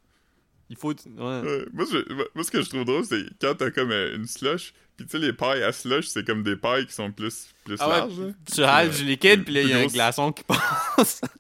Il 0.71 0.77
faut. 0.77 0.93
Ouais. 0.95 0.95
Ouais, 1.19 1.67
moi, 1.73 1.85
je- 1.93 2.15
moi, 2.35 2.43
ce 2.45 2.51
que 2.51 2.63
je 2.63 2.69
trouve 2.71 2.85
drôle, 2.87 3.05
c'est 3.05 3.23
quand 3.41 3.55
t'as 3.55 3.71
comme 3.71 3.91
euh, 3.91 4.17
une 4.17 4.27
slush, 4.27 4.73
pis 4.97 5.05
tu 5.05 5.11
sais, 5.11 5.19
les 5.19 5.33
pailles 5.35 5.63
à 5.63 5.73
slush, 5.73 6.07
c'est 6.07 6.25
comme 6.27 6.43
des 6.43 6.57
pailles 6.57 6.87
qui 6.87 6.93
sont 6.95 7.11
plus, 7.13 7.49
plus 7.65 7.77
Ah 7.81 7.89
larges, 7.89 8.19
là. 8.19 8.27
Tu 8.55 8.63
hales 8.63 8.91
du 8.91 9.05
liquide, 9.05 9.45
puis 9.45 9.53
là, 9.55 9.61
il 9.63 9.69
y 9.69 9.73
a 9.75 9.79
un 9.79 9.87
glaçon 9.87 10.33
qui 10.33 10.43
passe. 10.45 11.21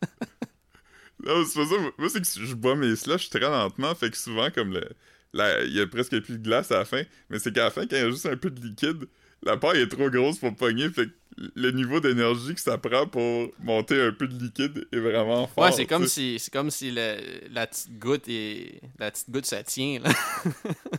Non, 1.22 1.44
c'est 1.44 1.60
pas 1.60 1.66
ça. 1.66 1.74
Moi, 1.98 2.08
c'est 2.08 2.20
que 2.22 2.46
je 2.46 2.54
bois 2.54 2.74
mes 2.76 2.96
slushs 2.96 3.28
très 3.28 3.40
lentement, 3.40 3.94
fait 3.94 4.10
que 4.10 4.16
souvent, 4.16 4.50
comme 4.50 4.72
le. 4.72 4.88
Il 5.34 5.72
y 5.74 5.80
a 5.80 5.86
presque 5.86 6.18
plus 6.22 6.38
de 6.38 6.42
glace 6.44 6.70
à 6.72 6.78
la 6.78 6.84
fin, 6.84 7.02
mais 7.28 7.38
c'est 7.38 7.52
qu'à 7.54 7.64
la 7.64 7.70
fin, 7.70 7.82
quand 7.82 7.96
il 7.96 8.02
y 8.02 8.06
a 8.06 8.10
juste 8.10 8.26
un 8.26 8.36
peu 8.36 8.50
de 8.50 8.60
liquide, 8.60 9.06
la 9.42 9.56
paille 9.56 9.80
est 9.80 9.88
trop 9.88 10.10
grosse 10.10 10.38
pour 10.38 10.54
pogner, 10.54 10.90
fait 10.90 11.06
que 11.06 11.12
le 11.54 11.70
niveau 11.70 12.00
d'énergie 12.00 12.54
que 12.54 12.60
ça 12.60 12.76
prend 12.76 13.06
pour 13.06 13.50
monter 13.62 14.00
un 14.00 14.12
peu 14.12 14.26
de 14.28 14.34
liquide 14.42 14.86
est 14.92 14.98
vraiment 14.98 15.46
fort. 15.46 15.64
ouais, 15.64 15.72
c'est 15.72 15.86
comme 15.86 16.06
si, 16.06 16.38
c'est 16.38 16.52
comme 16.52 16.70
si 16.70 16.90
le- 16.90 17.16
la 17.50 17.66
petite 17.66 17.98
goutte 17.98 18.28
est, 18.28 18.80
la 18.98 19.10
petite 19.10 19.30
goutte, 19.30 19.46
ça 19.46 19.62
tient, 19.62 20.00
là. 20.00 20.10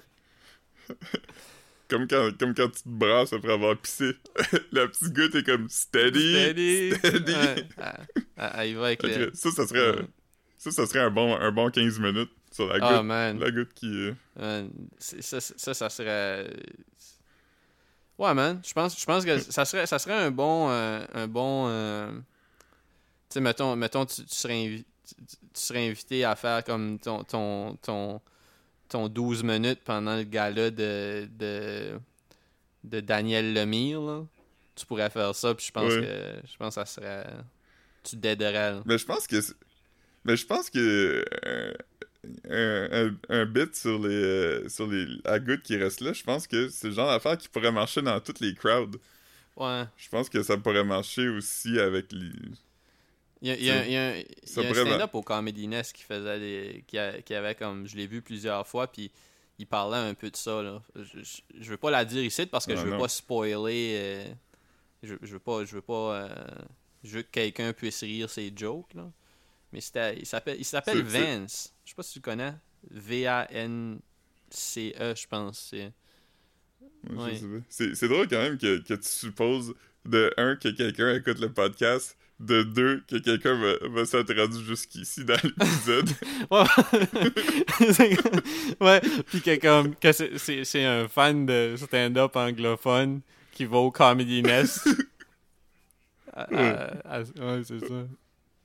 Comme 1.89 2.07
quand, 2.07 2.29
comme 2.39 2.53
quand 2.55 2.69
tu 2.69 2.83
te 2.83 2.87
brasses 2.89 3.33
après 3.33 3.51
avoir 3.51 3.77
pissé. 3.77 4.13
la 4.71 4.87
petite 4.87 5.13
goutte 5.13 5.35
est 5.35 5.43
comme 5.43 5.67
steady. 5.67 6.33
Steady. 6.33 6.91
steady. 6.95 7.33
Ouais. 7.33 7.63
Va 8.37 8.85
avec 8.85 9.01
ça, 9.33 9.51
ça 9.51 9.67
serait, 9.67 9.91
Ouais. 9.97 10.05
Ça, 10.57 10.71
ça 10.71 10.85
serait 10.85 10.99
un 10.99 11.09
bon, 11.09 11.35
un 11.35 11.51
bon 11.51 11.69
15 11.69 11.99
minutes 11.99 12.31
sur 12.51 12.67
la 12.67 12.85
Ah, 12.85 12.95
goutte, 12.97 13.05
man. 13.05 13.39
la 13.39 13.51
goutte 13.51 13.73
qui... 13.73 14.11
euh, 14.39 14.67
ça, 14.99 15.39
ça, 15.41 15.73
ça 15.73 15.89
serait. 15.89 16.49
Ouais, 18.17 18.33
man. 18.33 18.61
Je 18.63 18.73
pense, 18.73 18.99
je 18.99 19.05
pense 19.05 19.25
que 19.25 19.39
ça 19.39 19.65
serait, 19.65 19.85
ça 19.87 19.97
serait 19.99 20.13
un 20.15 20.31
bon. 20.31 20.69
euh, 20.69 21.03
un 21.13 21.27
bon. 21.27 21.65
euh, 21.69 22.11
Tu 22.11 23.35
sais, 23.35 23.41
mettons, 23.41 23.75
mettons 23.75 24.05
tu, 24.05 24.23
tu 24.25 24.35
serais 24.35 24.53
invi- 24.53 24.85
tu, 25.07 25.15
tu 25.25 25.37
serais 25.53 25.87
invité 25.89 26.23
à 26.25 26.35
faire 26.35 26.63
comme 26.63 26.99
ton, 26.99 27.23
ton, 27.23 27.75
ton, 27.81 28.21
ton 28.89 29.07
12 29.07 29.43
minutes 29.43 29.81
pendant 29.83 30.17
le 30.17 30.23
gala 30.23 30.69
de, 30.69 31.27
de, 31.31 31.99
de 32.83 32.99
Daniel 32.99 33.53
Lemire. 33.53 34.01
là. 34.01 34.23
Tu 34.75 34.85
pourrais 34.85 35.09
faire 35.09 35.33
ça, 35.35 35.53
puis 35.55 35.65
je 35.65 35.71
pense 35.71 35.91
Ouais. 35.93 36.01
que. 36.01 36.47
Je 36.47 36.57
pense 36.57 36.75
que 36.75 36.81
ça 36.81 36.85
serait. 36.85 37.25
Tu 38.03 38.17
t'aiderais. 38.19 38.81
Mais 38.85 38.97
je 38.97 39.05
pense 39.05 39.25
que... 39.27 39.39
Mais 40.25 40.35
je 40.35 40.45
pense 40.45 40.69
que... 40.69 41.23
un, 42.49 43.07
un, 43.07 43.15
un 43.29 43.45
bit 43.45 43.75
sur 43.75 43.99
les 43.99 44.13
euh, 44.13 44.69
sur 44.69 44.87
les 44.87 45.05
la 45.25 45.39
goutte 45.39 45.61
qui 45.63 45.75
reste 45.77 46.01
là, 46.01 46.13
je 46.13 46.23
pense 46.23 46.47
que 46.47 46.69
c'est 46.69 46.87
le 46.87 46.93
genre 46.93 47.07
d'affaire 47.09 47.37
qui 47.37 47.49
pourrait 47.49 47.71
marcher 47.71 48.01
dans 48.01 48.19
toutes 48.19 48.39
les 48.39 48.53
crowds. 48.53 48.97
Ouais. 49.57 49.83
Je 49.97 50.09
pense 50.09 50.29
que 50.29 50.41
ça 50.43 50.57
pourrait 50.57 50.83
marcher 50.83 51.27
aussi 51.29 51.79
avec 51.79 52.11
les... 52.11 52.31
Il 53.41 53.47
y 53.47 53.51
a, 53.51 53.55
il 53.55 53.63
y 53.65 53.69
a- 53.71 53.85
il 53.87 53.91
y 53.91 53.97
a 53.97 54.17
il 54.19 54.23
y 54.23 54.27
a 54.67 54.69
un 54.69 54.73
stand-up 54.73 55.15
au 55.15 55.21
Comedy 55.23 55.67
Nest 55.67 55.93
qui 55.93 56.03
faisait 56.03 56.39
des. 56.39 56.83
qui, 56.87 56.97
a- 56.99 57.21
qui 57.23 57.33
avait 57.33 57.55
comme. 57.55 57.87
Je 57.87 57.95
l'ai 57.95 58.05
vu 58.05 58.21
plusieurs 58.21 58.67
fois, 58.67 58.85
puis 58.91 59.09
il 59.57 59.65
parlait 59.65 59.97
un 59.97 60.13
peu 60.13 60.29
de 60.29 60.35
ça. 60.35 60.61
Là. 60.61 60.79
Je, 60.95 61.23
je, 61.23 61.41
je 61.59 61.69
veux 61.71 61.77
pas 61.77 61.89
la 61.89 62.05
dire 62.05 62.23
ici 62.23 62.45
parce 62.45 62.67
que 62.67 62.73
Ah, 62.73 62.75
je 62.75 62.81
veux 62.83 62.91
non. 62.91 62.99
pas 62.99 63.07
spoiler. 63.07 63.95
euh, 63.99 64.25
je, 65.01 65.15
je 65.23 65.33
veux 65.33 65.39
pas. 65.39 65.65
Je 65.65 65.73
veux 65.73 65.81
pas. 65.81 66.15
euh, 66.23 66.29
je 67.03 67.15
veux 67.17 67.21
que 67.23 67.31
quelqu'un 67.31 67.73
puisse 67.73 68.01
rire 68.01 68.29
ses 68.29 68.53
jokes. 68.55 68.93
Là. 68.93 69.09
Mais 69.73 69.81
c'était. 69.81 70.17
Il 70.17 70.25
s'appelle, 70.25 70.57
il 70.59 70.65
s'appelle 70.65 71.01
Vance. 71.03 71.73
Je 71.85 71.89
sais 71.91 71.95
pas 71.95 72.03
si 72.03 72.13
tu 72.13 72.19
le 72.19 72.23
connais. 72.23 72.53
V-A-N-C-E, 72.91 75.13
je 75.15 75.27
pense. 75.27 75.67
c'est- 75.71 75.91
Ouais, 77.09 77.39
Ouais. 77.41 77.61
C'est, 77.69 78.07
drôle 78.07 78.27
quand 78.27 78.37
même 78.41 78.57
que, 78.57 78.77
que 78.79 78.93
tu 78.95 79.07
supposes, 79.07 79.73
de 80.05 80.31
un, 80.37 80.55
que 80.55 80.69
quelqu'un 80.69 81.13
écoute 81.15 81.39
le 81.39 81.51
podcast, 81.51 82.15
de 82.39 82.61
deux, 82.63 83.03
que 83.07 83.17
quelqu'un 83.17 83.55
va, 83.59 83.73
va 83.89 84.05
s'être 84.05 84.33
rendu 84.35 84.63
jusqu'ici 84.63 85.23
dans 85.25 85.37
l'épisode. 85.43 86.09
Ouais, 86.51 88.17
ouais 88.81 89.01
puis 89.27 89.41
que 89.41 89.55
comme 89.59 89.95
que 89.95 90.11
c'est- 90.11 90.85
un 90.85 91.07
fan 91.07 91.45
de 91.45 91.75
stand-up 91.77 92.35
anglophone 92.35 93.21
qui 93.51 93.65
va 93.65 93.77
au 93.77 93.91
Comedy 93.91 94.41
Nest. 94.43 94.87
À- 96.33 96.43
à- 96.43 97.17
à- 97.17 97.21
ouais, 97.21 97.61
c'est 97.65 97.79
ça. 97.79 98.07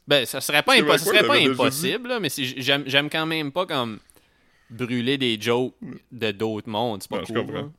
Ben, 0.08 0.24
ça 0.24 0.40
serait 0.40 0.62
pas, 0.62 0.76
impo- 0.76 0.86
quoi, 0.86 0.98
serait 0.98 1.26
pas 1.26 1.36
impossible, 1.38 2.08
là, 2.08 2.20
mais 2.20 2.28
j'aime 2.36 2.84
j'aime 2.86 3.10
quand 3.10 3.26
même 3.26 3.50
pas 3.50 3.66
comme 3.66 3.98
brûler 4.70 5.18
des 5.18 5.40
jokes 5.40 5.74
de 6.12 6.30
d'autres 6.32 6.68
mondes. 6.68 7.02
C'est 7.02 7.10
pas 7.10 7.18
Non, 7.18 7.24
je 7.24 7.32
cool. 7.32 7.46
comprends. 7.46 7.72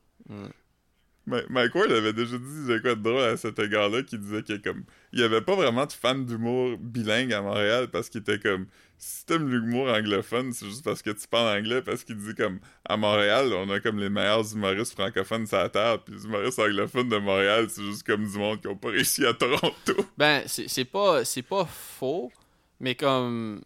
Ma- 1.26 1.42
Mike 1.50 1.74
Ward 1.74 1.92
avait 1.92 2.12
déjà 2.14 2.38
dit 2.38 2.66
de 2.68 2.78
quoi 2.78 2.94
de 2.94 3.02
drôle 3.02 3.20
à 3.22 3.36
cet 3.36 3.60
gars-là 3.60 4.02
qui 4.02 4.16
disait 4.18 4.42
que 4.42 4.56
comme 4.56 4.84
il 5.12 5.20
y 5.20 5.22
avait 5.22 5.42
pas 5.42 5.54
vraiment 5.56 5.84
de 5.84 5.92
fans 5.92 6.14
d'humour 6.14 6.78
bilingue 6.78 7.32
à 7.34 7.42
Montréal 7.42 7.88
parce 7.92 8.08
qu'il 8.08 8.22
était 8.22 8.38
comme 8.38 8.66
si 8.98 9.24
t'aimes 9.26 9.48
l'humour 9.48 9.88
anglophone 9.88 10.52
c'est 10.52 10.66
juste 10.66 10.84
parce 10.84 11.02
que 11.02 11.10
tu 11.10 11.26
parles 11.28 11.58
anglais 11.58 11.82
parce 11.82 12.04
qu'il 12.04 12.16
dit 12.16 12.34
comme 12.34 12.58
à 12.84 12.96
Montréal 12.96 13.52
on 13.52 13.70
a 13.70 13.80
comme 13.80 13.98
les 13.98 14.08
meilleurs 14.10 14.52
humoristes 14.52 14.94
francophones 14.94 15.46
sur 15.46 15.58
la 15.58 15.68
terre 15.68 16.02
puis 16.02 16.14
les 16.14 16.24
humoristes 16.24 16.58
anglophones 16.58 17.08
de 17.08 17.18
Montréal 17.18 17.66
c'est 17.70 17.82
juste 17.82 18.02
comme 18.02 18.26
du 18.26 18.38
monde 18.38 18.60
qui 18.60 18.66
ont 18.68 18.76
pas 18.76 18.88
réussi 18.88 19.24
à 19.24 19.34
Toronto 19.34 19.94
Ben, 20.16 20.42
c'est 20.46 20.84
pas, 20.84 21.24
c'est 21.24 21.42
pas 21.42 21.64
faux, 21.64 22.32
mais 22.80 22.94
comme. 22.94 23.62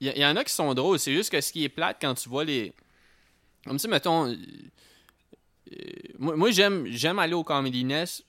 Il 0.00 0.16
y, 0.16 0.26
en 0.26 0.36
a 0.36 0.44
qui 0.44 0.52
sont 0.52 0.74
drôles. 0.74 0.98
C'est 0.98 1.14
juste 1.14 1.30
que 1.30 1.40
ce 1.40 1.50
qui 1.52 1.64
est 1.64 1.70
plate 1.70 1.96
quand 2.00 2.14
tu 2.14 2.28
vois 2.28 2.44
les. 2.44 2.72
Comme 3.66 3.78
si, 3.78 3.88
mettons. 3.88 4.26
euh, 4.28 4.36
moi, 6.18 6.50
j'aime 6.50 6.86
j'aime 6.88 7.18
aller 7.18 7.32
au 7.34 7.44
Comedy 7.44 7.84
Nest 7.84 8.24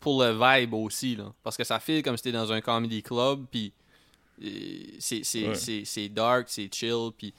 pour 0.00 0.22
le 0.22 0.32
vibe 0.32 0.74
aussi, 0.74 1.16
là. 1.16 1.32
Parce 1.42 1.56
que 1.56 1.64
ça 1.64 1.78
fait 1.78 2.02
comme 2.02 2.16
si 2.16 2.24
t'es 2.24 2.32
dans 2.32 2.52
un 2.52 2.60
comedy 2.60 3.02
club, 3.02 3.46
puis. 3.50 3.72
Euh, 4.42 4.96
c'est 4.98 5.46
Ouais. 5.48 6.08
dark, 6.08 6.46
c'est 6.48 6.72
chill, 6.74 7.10
puis. 7.16 7.32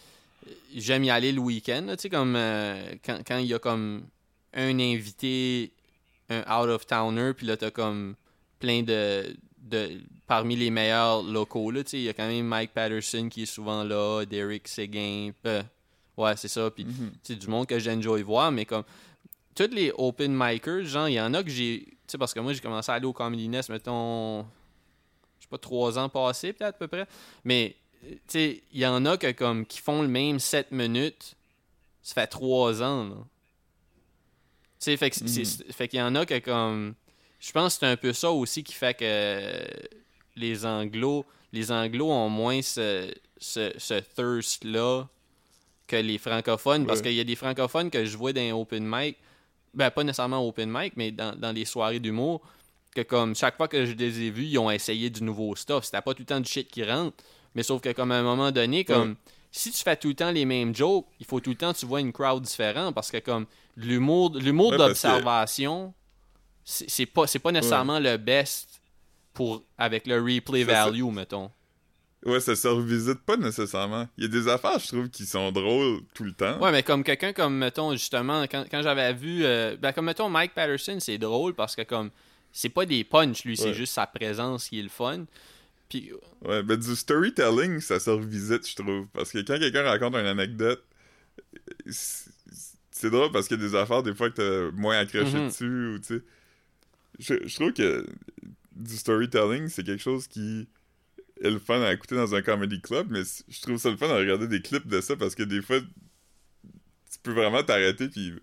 euh, 0.47 0.51
J'aime 0.75 1.03
y 1.03 1.09
aller 1.09 1.31
le 1.31 1.39
week-end, 1.39 1.85
tu 1.91 1.95
sais, 2.03 2.09
comme. 2.09 2.35
euh, 2.35 2.93
quand 3.05 3.19
quand 3.27 3.37
il 3.37 3.47
y 3.47 3.53
a 3.53 3.59
comme 3.59 4.03
un 4.53 4.79
invité, 4.79 5.71
un 6.29 6.41
out-of-towner, 6.41 7.33
puis 7.33 7.45
là, 7.47 7.57
t'as 7.57 7.71
comme 7.71 8.15
plein 8.59 8.81
de, 8.83 9.35
de 9.61 9.99
parmi 10.27 10.55
les 10.55 10.69
meilleurs 10.69 11.23
locaux 11.23 11.71
là 11.71 11.83
tu 11.83 11.91
sais 11.91 11.97
il 11.97 12.03
y 12.03 12.09
a 12.09 12.13
quand 12.13 12.27
même 12.27 12.45
Mike 12.45 12.71
Patterson 12.73 13.29
qui 13.29 13.43
est 13.43 13.45
souvent 13.45 13.83
là 13.85 14.25
Derek 14.25 14.67
Seguin 14.67 15.31
euh, 15.45 15.63
ouais 16.17 16.35
c'est 16.35 16.49
ça 16.49 16.69
puis 16.69 16.85
c'est 17.23 17.37
du 17.37 17.47
monde 17.47 17.65
que 17.67 17.79
j'enjoy 17.79 18.21
voir 18.21 18.51
mais 18.51 18.65
comme 18.65 18.83
tous 19.55 19.69
les 19.71 19.91
open 19.97 20.33
micers 20.35 20.83
genre 20.85 21.07
il 21.07 21.13
y 21.13 21.21
en 21.21 21.33
a 21.33 21.41
que 21.41 21.49
j'ai 21.49 21.85
tu 21.85 21.95
sais 22.07 22.17
parce 22.17 22.33
que 22.33 22.39
moi 22.41 22.51
j'ai 22.51 22.59
commencé 22.59 22.91
à 22.91 22.95
aller 22.95 23.05
au 23.05 23.13
Comedy 23.13 23.47
Nest 23.47 23.69
mettons 23.69 24.45
je 25.39 25.43
sais 25.45 25.49
pas 25.49 25.57
trois 25.57 25.97
ans 25.97 26.09
passés 26.09 26.53
peut-être 26.53 26.75
à 26.75 26.77
peu 26.77 26.87
près. 26.87 27.07
Mais 27.43 27.75
euh, 28.05 28.11
tu 28.11 28.19
sais 28.27 28.63
il 28.71 28.79
y 28.79 28.85
en 28.85 29.05
a 29.05 29.17
que 29.17 29.31
comme 29.31 29.65
qui 29.65 29.79
font 29.79 30.01
le 30.01 30.07
même 30.07 30.39
7 30.39 30.71
minutes 30.71 31.35
ça 32.01 32.13
fait 32.15 32.27
trois 32.27 32.81
ans 32.81 33.03
là. 33.05 33.15
Tu 34.79 34.95
sais 34.95 34.97
fait 34.97 35.09
qu'il 35.87 35.99
y 35.99 36.01
en 36.01 36.15
a 36.15 36.25
que 36.25 36.39
comme 36.39 36.95
je 37.39 37.51
pense 37.51 37.75
que 37.75 37.79
c'est 37.81 37.85
un 37.85 37.97
peu 37.97 38.13
ça 38.13 38.31
aussi 38.31 38.63
qui 38.63 38.73
fait 38.73 38.93
que 38.93 39.67
les 40.35 40.65
anglos 40.65 41.25
les 41.51 41.71
anglos 41.71 42.11
ont 42.11 42.29
moins 42.29 42.61
ce, 42.61 43.11
ce, 43.37 43.73
ce 43.77 43.99
thirst 44.15 44.63
là 44.63 45.07
que 45.87 45.95
les 45.95 46.19
francophones. 46.19 46.85
Parce 46.85 47.01
qu'il 47.01 47.13
y 47.13 47.19
a 47.19 47.23
des 47.23 47.35
francophones 47.35 47.89
que 47.89 48.05
je 48.05 48.15
vois 48.15 48.31
dans 48.31 48.41
les 48.41 48.51
open 48.51 48.85
mic 48.85 49.17
ben 49.73 49.91
pas 49.91 50.03
nécessairement 50.03 50.47
open 50.47 50.69
mic 50.71 50.93
mais 50.95 51.11
dans, 51.11 51.35
dans 51.35 51.51
les 51.51 51.65
soirées 51.65 51.99
d'humour 51.99 52.41
que 53.03 53.09
comme 53.09 53.35
chaque 53.35 53.57
fois 53.57 53.67
que 53.67 53.85
je 53.85 53.93
les 53.93 54.21
ai 54.21 54.29
vus 54.29 54.45
ils 54.45 54.57
ont 54.59 54.69
essayé 54.71 55.09
du 55.09 55.23
nouveau 55.23 55.55
stuff. 55.55 55.85
C'était 55.85 56.01
pas 56.01 56.13
tout 56.13 56.21
le 56.21 56.25
temps 56.25 56.39
du 56.39 56.49
shit 56.49 56.69
qui 56.69 56.83
rentre. 56.83 57.17
Mais 57.55 57.63
sauf 57.63 57.81
que 57.81 57.91
comme 57.91 58.11
à 58.11 58.15
un 58.19 58.23
moment 58.23 58.51
donné 58.51 58.83
comme 58.85 59.15
si 59.51 59.71
tu 59.71 59.81
fais 59.83 59.95
tout 59.95 60.09
le 60.09 60.13
temps 60.13 60.31
les 60.31 60.45
mêmes 60.45 60.75
jokes 60.75 61.05
il 61.19 61.25
faut 61.25 61.39
tout 61.39 61.49
le 61.49 61.55
temps 61.55 61.73
que 61.73 61.79
tu 61.79 61.85
vois 61.87 61.99
une 62.01 62.11
crowd 62.13 62.43
différente 62.43 62.93
parce 62.93 63.09
que 63.09 63.17
comme 63.17 63.45
l'humour 63.75 64.31
l'humour 64.37 64.71
Ouais, 64.71 64.77
d'observation 64.77 65.93
c'est 66.63 67.05
pas 67.07 67.25
c'est 67.25 67.39
pas 67.39 67.51
nécessairement 67.51 67.99
le 67.99 68.17
best 68.17 68.79
pour 69.33 69.63
avec 69.77 70.05
le 70.05 70.21
replay 70.21 70.65
ça- 70.65 70.85
value 70.85 71.03
mettons. 71.05 71.49
Ouais 72.25 72.41
ça. 72.41 72.53
Se 72.55 72.67
revisite 72.67 73.19
pas 73.25 73.37
nécessairement. 73.37 74.05
Il 74.17 74.25
y 74.25 74.27
a 74.27 74.29
des 74.29 74.47
affaires 74.49 74.77
je 74.77 74.87
trouve 74.89 75.09
qui 75.09 75.25
sont 75.25 75.51
drôles 75.53 76.01
tout 76.13 76.25
le 76.25 76.33
temps. 76.33 76.59
Ouais 76.59 76.71
mais 76.71 76.83
comme 76.83 77.03
quelqu'un 77.03 77.33
comme 77.33 77.57
mettons 77.57 77.93
justement 77.93 78.43
quand, 78.43 78.65
quand 78.69 78.81
j'avais 78.83 79.13
vu 79.13 79.45
euh, 79.45 79.75
ben 79.79 79.93
comme 79.93 80.05
mettons 80.05 80.29
Mike 80.29 80.53
Patterson 80.53 80.97
c'est 80.99 81.17
drôle 81.17 81.55
parce 81.55 81.75
que 81.75 81.81
comme 81.83 82.11
c'est 82.51 82.69
pas 82.69 82.85
des 82.85 83.03
punchs 83.03 83.43
lui 83.45 83.55
c'est 83.57 83.73
juste 83.73 83.93
sa 83.93 84.07
présence 84.07 84.69
qui 84.69 84.79
est 84.79 84.83
le 84.83 84.89
fun 84.89 85.25
puis 85.89 86.11
Ouais, 86.43 86.61
ben 86.63 86.77
du 86.77 86.95
storytelling, 86.95 87.79
ça 87.81 87.99
se 87.99 88.09
revisite, 88.11 88.67
je 88.69 88.75
trouve. 88.75 89.07
Parce 89.11 89.31
que 89.31 89.39
quand 89.39 89.57
quelqu'un 89.59 89.83
raconte 89.83 90.13
une 90.15 90.25
anecdote, 90.27 90.83
c'est 91.89 93.09
drôle 93.09 93.31
parce 93.31 93.47
qu'il 93.47 93.59
y 93.59 93.63
a 93.65 93.67
des 93.67 93.75
affaires, 93.75 94.03
des 94.03 94.13
fois, 94.13 94.29
que 94.29 94.35
t'as 94.35 94.71
moins 94.77 94.97
accroché 94.99 95.37
Mhm. 95.37 95.47
dessus, 95.47 95.87
ou 95.95 95.99
tu 95.99 96.05
sais. 96.05 96.21
Je, 97.19 97.47
je 97.47 97.55
trouve 97.55 97.73
que 97.73 98.05
du 98.75 98.95
storytelling, 98.95 99.67
c'est 99.67 99.83
quelque 99.83 100.01
chose 100.01 100.27
qui 100.27 100.67
est 101.41 101.49
le 101.49 101.59
fun 101.59 101.81
à 101.81 101.91
écouter 101.91 102.15
dans 102.15 102.33
un 102.35 102.41
comedy 102.41 102.81
club, 102.81 103.07
mais 103.09 103.23
je 103.47 103.61
trouve 103.61 103.77
ça 103.77 103.89
le 103.89 103.97
fun 103.97 104.09
à 104.09 104.15
regarder 104.17 104.47
des 104.47 104.61
clips 104.61 104.87
de 104.87 105.01
ça 105.01 105.15
parce 105.17 105.35
que 105.35 105.43
des 105.43 105.61
fois, 105.61 105.79
tu 105.81 107.19
peux 107.23 107.33
vraiment 107.33 107.63
t'arrêter 107.63 108.07
puis 108.09 108.33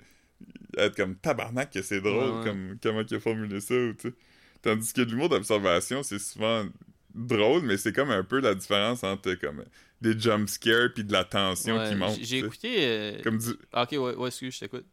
être 0.76 0.96
comme 0.96 1.16
tabarnak 1.16 1.70
que 1.72 1.82
c'est 1.82 2.00
drôle, 2.00 2.34
Ouais, 2.34 2.38
ouais. 2.38 2.44
comme 2.44 2.78
comment 2.82 3.02
il 3.08 3.14
a 3.16 3.20
formulé 3.20 3.60
ça, 3.60 3.74
ou 3.74 3.94
tu. 3.94 4.14
Tandis 4.62 4.92
que 4.92 5.02
l'humour 5.02 5.28
d'observation, 5.28 6.02
c'est 6.02 6.18
souvent 6.18 6.66
drôle, 7.14 7.62
mais 7.62 7.76
c'est 7.76 7.92
comme 7.92 8.10
un 8.10 8.24
peu 8.24 8.40
la 8.40 8.54
différence 8.54 9.04
entre 9.04 9.34
comme 9.34 9.64
des 10.00 10.18
jump 10.18 10.48
scares 10.48 10.90
puis 10.94 11.04
de 11.04 11.12
la 11.12 11.24
tension 11.24 11.78
ouais, 11.78 11.88
qui 11.88 11.94
monte. 11.94 12.18
j'ai- 12.22 12.38
écouté 12.38 12.74
euh, 12.86 13.22
Comme 13.22 13.38
du... 13.38 13.50
ah, 13.72 13.84
ok 13.84 13.92
ouais, 13.92 14.14
ouais 14.16 14.28
excuse 14.28 14.54
je 14.54 14.60
t'écoute 14.60 14.86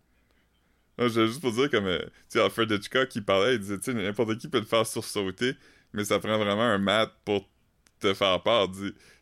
Non, 0.98 1.08
je 1.08 1.26
juste 1.28 1.42
pour 1.42 1.52
dire 1.54 1.70
comme 1.72 1.86
euh, 1.88 2.00
tu 2.00 2.10
sais 2.30 2.40
Alfred 2.40 2.70
Hitchcock 2.72 3.10
qui 3.10 3.22
parlait, 3.22 3.56
il 3.56 3.60
disait 3.60 3.78
tu 3.80 3.86
sais 3.86 3.94
n'importe 3.94 4.38
qui 4.38 4.48
peut 4.48 4.62
te 4.62 4.66
faire 4.68 4.86
sursauter, 4.86 5.54
mais 5.94 6.06
ça 6.06 6.20
prend 6.20 6.38
vraiment 6.38 6.62
un 6.64 6.78
mat 6.78 7.12
pour 7.26 7.50
te 8.00 8.14
faire 8.14 8.42
peur. 8.44 8.70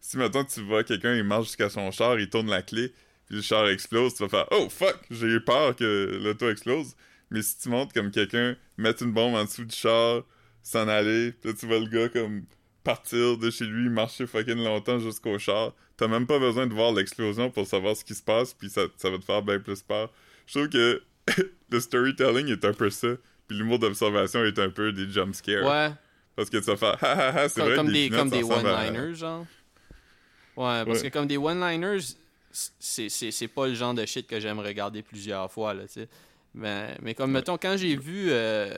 Si 0.01 0.17
maintenant 0.17 0.43
tu 0.43 0.61
vois 0.61 0.83
quelqu'un 0.83 1.15
il 1.15 1.23
marche 1.23 1.45
jusqu'à 1.47 1.69
son 1.69 1.89
char, 1.91 2.19
il 2.19 2.29
tourne 2.29 2.49
la 2.49 2.61
clé, 2.61 2.93
puis 3.31 3.37
le 3.37 3.41
char 3.43 3.65
explose, 3.69 4.13
tu 4.13 4.23
vas 4.23 4.27
faire 4.29 4.45
oh 4.51 4.67
fuck, 4.69 4.97
j'ai 5.09 5.27
eu 5.27 5.39
peur 5.39 5.73
que 5.73 6.19
l'auto 6.21 6.49
explose. 6.49 6.95
Mais 7.29 7.41
si 7.41 7.57
tu 7.59 7.69
montres 7.69 7.93
comme 7.93 8.11
quelqu'un 8.11 8.57
mettre 8.77 9.03
une 9.03 9.13
bombe 9.13 9.35
en 9.35 9.45
dessous 9.45 9.63
du 9.63 9.73
char, 9.73 10.23
s'en 10.61 10.85
aller, 10.89 11.31
puis 11.31 11.49
là 11.51 11.57
tu 11.57 11.65
vois 11.65 11.79
le 11.79 11.85
gars 11.87 12.09
comme 12.09 12.43
partir 12.83 13.37
de 13.37 13.49
chez 13.49 13.63
lui, 13.63 13.87
marcher 13.87 14.27
fucking 14.27 14.61
longtemps 14.61 14.99
jusqu'au 14.99 15.39
char, 15.39 15.73
t'as 15.95 16.09
même 16.09 16.27
pas 16.27 16.39
besoin 16.39 16.67
de 16.67 16.73
voir 16.73 16.91
l'explosion 16.91 17.49
pour 17.49 17.65
savoir 17.65 17.95
ce 17.95 18.03
qui 18.03 18.15
se 18.15 18.21
passe, 18.23 18.53
puis 18.53 18.69
ça, 18.69 18.81
ça 18.97 19.09
va 19.09 19.17
te 19.17 19.23
faire 19.23 19.41
bien 19.43 19.59
plus 19.59 19.81
peur. 19.81 20.11
Je 20.45 20.55
trouve 20.59 20.67
que 20.67 21.01
le 21.71 21.79
storytelling 21.79 22.49
est 22.49 22.65
un 22.65 22.73
peu 22.73 22.89
ça, 22.89 23.07
puis 23.47 23.57
l'humour 23.57 23.79
d'observation 23.79 24.43
est 24.43 24.59
un 24.59 24.69
peu 24.69 24.91
des 24.91 25.09
jump 25.09 25.33
scares. 25.33 25.63
ouais 25.65 25.93
Parce 26.35 26.49
que 26.49 26.57
tu 26.57 26.65
vas 26.65 26.75
faire 26.75 26.97
ha 27.01 27.11
ha 27.13 27.43
ha, 27.43 27.47
c'est 27.49 27.61
vrai 27.61 27.75
comme 27.77 27.91
des 27.93 28.09
peanuts, 28.09 28.17
comme 28.17 28.29
des 28.29 28.41
ressemble 28.43 28.67
à- 28.67 28.87
one 28.89 28.93
liners 28.93 29.15
genre 29.15 29.45
Ouais, 30.57 30.83
parce 30.85 31.01
Ouais. 31.01 31.09
que 31.09 31.13
comme 31.17 31.27
des 31.27 31.37
one-liners, 31.37 31.99
c'est- 32.51 33.47
pas 33.47 33.67
le 33.67 33.73
genre 33.73 33.93
de 33.93 34.05
shit 34.05 34.27
que 34.27 34.39
j'aime 34.39 34.59
regarder 34.59 35.01
plusieurs 35.01 35.51
fois, 35.51 35.73
là, 35.73 35.83
tu 35.83 35.93
sais. 35.93 36.09
Mais, 36.53 36.97
mais 37.01 37.13
comme, 37.15 37.31
mettons, 37.31 37.57
quand 37.57 37.77
j'ai 37.77 37.95
vu 37.95 38.27
euh, 38.29 38.77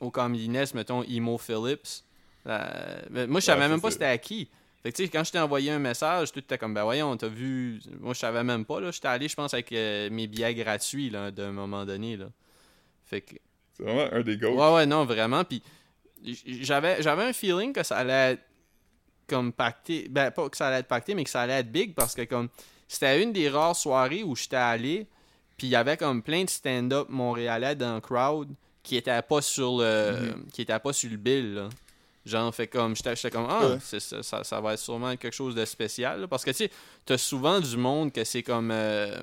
au 0.00 0.10
Comedy 0.10 0.48
Nest, 0.48 0.74
mettons, 0.74 1.02
Emo 1.02 1.36
Phillips, 1.38 2.04
euh, 2.46 3.00
ben, 3.10 3.28
moi, 3.28 3.40
je 3.40 3.46
savais 3.46 3.62
Ouais, 3.62 3.68
même 3.68 3.80
pas 3.80 3.90
c'était 3.90 4.04
à 4.04 4.18
qui. 4.18 4.48
Fait 4.82 4.92
que, 4.92 4.96
tu 4.96 5.04
sais, 5.04 5.08
quand 5.08 5.24
je 5.24 5.32
t'ai 5.32 5.40
envoyé 5.40 5.72
un 5.72 5.80
message, 5.80 6.30
tout 6.30 6.38
était 6.38 6.58
comme, 6.58 6.74
ben 6.74 6.84
voyons, 6.84 7.16
t'as 7.16 7.26
vu... 7.26 7.80
Moi, 7.98 8.14
je 8.14 8.20
savais 8.20 8.44
même 8.44 8.64
pas, 8.64 8.80
là. 8.80 8.92
J'étais 8.92 9.08
allé, 9.08 9.26
je 9.26 9.34
pense, 9.34 9.52
avec 9.52 9.72
euh, 9.72 10.08
mes 10.10 10.28
billets 10.28 10.54
gratuits, 10.54 11.10
là, 11.10 11.32
d'un 11.32 11.50
moment 11.50 11.84
donné, 11.84 12.16
là. 12.16 12.26
Fait 13.04 13.20
que... 13.20 13.34
C'est 13.72 13.82
vraiment 13.82 14.12
un 14.12 14.22
des 14.22 14.38
gars. 14.38 14.48
Ouais, 14.48 14.74
ouais, 14.76 14.86
non, 14.86 15.04
vraiment. 15.04 15.42
Puis 15.44 15.60
j'avais, 16.22 17.02
j'avais 17.02 17.24
un 17.24 17.32
feeling 17.32 17.72
que 17.72 17.82
ça 17.82 17.98
allait 17.98 18.32
être 18.32 18.42
comme 19.26 19.52
pacté. 19.52 20.06
Ben, 20.08 20.30
pas 20.30 20.48
que 20.48 20.56
ça 20.56 20.68
allait 20.68 20.78
être 20.78 20.88
pacté, 20.88 21.14
mais 21.14 21.24
que 21.24 21.30
ça 21.30 21.42
allait 21.42 21.54
être 21.60 21.70
big 21.70 21.94
parce 21.94 22.14
que 22.14 22.22
comme 22.22 22.48
c'était 22.88 23.22
une 23.22 23.32
des 23.32 23.48
rares 23.48 23.76
soirées 23.76 24.22
où 24.22 24.34
j'étais 24.36 24.56
allé, 24.56 25.06
puis 25.56 25.66
il 25.68 25.70
y 25.70 25.76
avait 25.76 25.96
comme 25.96 26.22
plein 26.22 26.44
de 26.44 26.50
stand-up 26.50 27.08
montréalais 27.08 27.74
dans 27.74 27.94
le 27.96 28.00
crowd 28.00 28.48
qui 28.82 28.96
étaient 28.96 29.22
pas 29.22 29.42
sur 29.42 29.78
le, 29.78 30.34
qui 30.52 30.62
étaient 30.62 30.78
pas 30.78 30.92
sur 30.92 31.10
le 31.10 31.16
bill, 31.16 31.54
là. 31.54 31.68
Genre, 32.24 32.52
fait 32.52 32.66
comme, 32.66 32.96
j'étais 32.96 33.30
comme, 33.30 33.46
ah, 33.48 33.68
Ouais. 33.68 33.78
ça, 33.80 34.20
ça, 34.22 34.42
ça 34.42 34.60
va 34.60 34.72
être 34.74 34.80
sûrement 34.80 35.16
quelque 35.16 35.32
chose 35.34 35.54
de 35.54 35.64
spécial. 35.64 36.22
là. 36.22 36.26
Parce 36.28 36.44
que, 36.44 36.50
tu 36.50 36.56
sais, 36.56 36.70
t'as 37.04 37.18
souvent 37.18 37.60
du 37.60 37.76
monde 37.76 38.12
que 38.12 38.24
c'est 38.24 38.42
comme, 38.42 38.72
euh, 38.72 39.16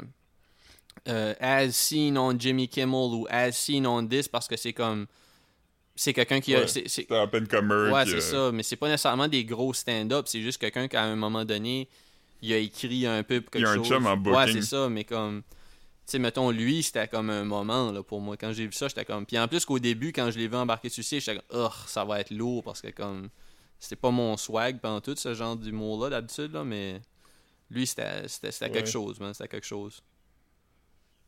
euh, 1.10 1.34
as 1.42 1.72
seen 1.72 2.18
on 2.18 2.38
Jimmy 2.40 2.68
Kimmel 2.70 2.94
ou 3.14 3.28
as 3.30 3.52
seen 3.52 3.86
on 3.86 4.08
this 4.08 4.28
parce 4.30 4.48
que 4.48 4.56
c'est 4.56 4.72
comme, 4.74 5.06
c'est 5.96 6.14
quelqu'un 6.14 6.40
qui 6.40 6.56
a, 6.56 6.62
Ouais. 6.62 6.68
c'est- 6.68 7.08
peine 7.30 7.48
comme 7.48 7.74
eux. 7.74 7.92
Ouais, 7.92 8.06
c'est 8.06 8.16
euh, 8.16 8.20
ça. 8.48 8.52
Mais 8.54 8.64
c'est 8.64 8.78
pas 8.78 8.88
nécessairement 8.88 9.28
des 9.28 9.44
gros 9.44 9.74
stand-up. 9.74 10.26
C'est 10.28 10.42
juste 10.42 10.60
quelqu'un 10.60 10.88
qui, 10.88 10.96
à 10.96 11.04
un 11.04 11.16
moment 11.18 11.44
donné, 11.46 11.90
il 12.46 12.54
a 12.54 12.58
écrit 12.58 13.08
un 13.08 13.24
peu 13.24 13.40
quelque 13.42 13.58
Il 13.58 13.62
y 13.62 13.66
a 13.66 13.70
un 13.72 13.76
chose. 13.76 13.88
chum 13.88 14.06
en 14.06 14.18
Ouais, 14.18 14.52
c'est 14.52 14.62
ça. 14.62 14.90
Mais 14.90 15.04
comme. 15.04 15.42
Tu 16.06 16.12
sais, 16.12 16.20
mettons, 16.20 16.52
lui, 16.52 16.84
c'était 16.84 17.08
comme 17.08 17.30
un 17.30 17.46
moment 17.46 17.92
là, 17.92 18.04
pour 18.04 18.20
moi. 18.20 18.36
Quand 18.36 18.52
j'ai 18.52 18.66
vu 18.66 18.74
ça, 18.74 18.90
j'étais 18.90 19.06
comme. 19.06 19.26
Puis 19.26 19.40
en 19.40 19.48
plus 19.48 19.64
qu'au 19.66 19.80
début, 19.80 20.12
quand 20.12 20.30
je 20.32 20.38
l'ai 20.38 20.48
vu 20.50 20.56
embarquer 20.56 20.90
sur 20.90 21.02
le 21.02 21.20
j'étais 21.20 21.36
comme. 21.38 21.46
Oh, 21.66 21.70
ça 21.88 22.04
va 22.04 22.20
être 22.20 22.32
lourd 22.32 22.62
parce 22.64 22.82
que 22.82 22.90
comme. 22.90 23.30
C'était 23.80 23.96
pas 23.96 24.12
mon 24.12 24.36
swag 24.38 24.80
pendant 24.82 25.02
tout 25.02 25.16
ce 25.18 25.34
genre 25.34 25.56
d'humour-là 25.56 26.10
d'habitude, 26.10 26.52
là, 26.54 26.64
mais. 26.64 27.02
Lui, 27.70 27.88
c'était 27.88 28.28
c'était- 28.28 28.52
c'était 28.52 28.70
quelque 28.70 28.86
Ouais. 28.88 28.92
chose, 28.92 29.20
man. 29.20 29.34
C'était 29.34 29.48
quelque 29.50 29.66
chose. 29.66 30.02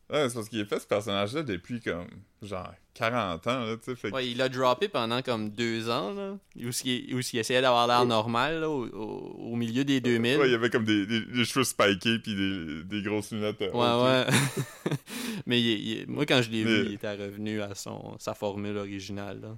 Ouais, 0.08 0.28
c'est 0.28 0.34
parce 0.36 0.48
qu'il 0.48 0.60
a 0.60 0.64
fait 0.64 0.78
ce 0.78 0.86
personnage-là 0.86 1.42
depuis 1.42 1.80
comme 1.80 2.06
genre 2.40 2.72
40 2.94 3.44
ans, 3.48 3.64
là. 3.64 3.76
Fait 3.82 3.94
que- 3.96 4.14
Ouais, 4.14 4.28
il 4.30 4.40
a 4.40 4.48
droppé 4.48 4.86
pendant 4.88 5.20
comme 5.20 5.50
deux 5.50 5.90
ans, 5.90 6.12
là. 6.14 6.38
Où 6.56 6.70
qui, 6.70 7.10
où 7.12 7.18
qui 7.18 7.38
essayait 7.38 7.60
d'avoir 7.60 7.88
l'air 7.88 8.00
Ouais. 8.02 8.06
normal, 8.06 8.60
là, 8.60 8.70
au, 8.70 8.86
au- 8.86 9.50
au 9.52 9.56
milieu 9.56 9.84
des 9.84 10.00
2000. 10.00 10.38
Ouais, 10.38 10.48
il 10.48 10.52
y 10.52 10.54
avait 10.54 10.70
comme 10.70 10.84
des, 10.84 11.06
des, 11.06 11.22
des 11.22 11.44
cheveux 11.44 11.64
spikés 11.64 12.20
puis 12.20 12.36
des, 12.36 12.84
des 12.84 13.02
grosses 13.02 13.32
lunettes. 13.32 13.60
euh, 13.62 13.72
Ouais, 13.72 14.26
ouais. 14.30 14.94
Mais 15.46 15.60
il- 15.60 15.88
il- 15.88 16.08
moi, 16.08 16.24
quand 16.24 16.40
je 16.40 16.50
l'ai 16.50 16.64
Mais- 16.64 16.70
vu, 16.82 16.86
il 16.86 16.94
était 16.94 17.12
revenu 17.14 17.60
à 17.60 17.74
son, 17.74 18.16
sa 18.20 18.34
formule 18.34 18.76
originale. 18.76 19.40
Là. 19.40 19.56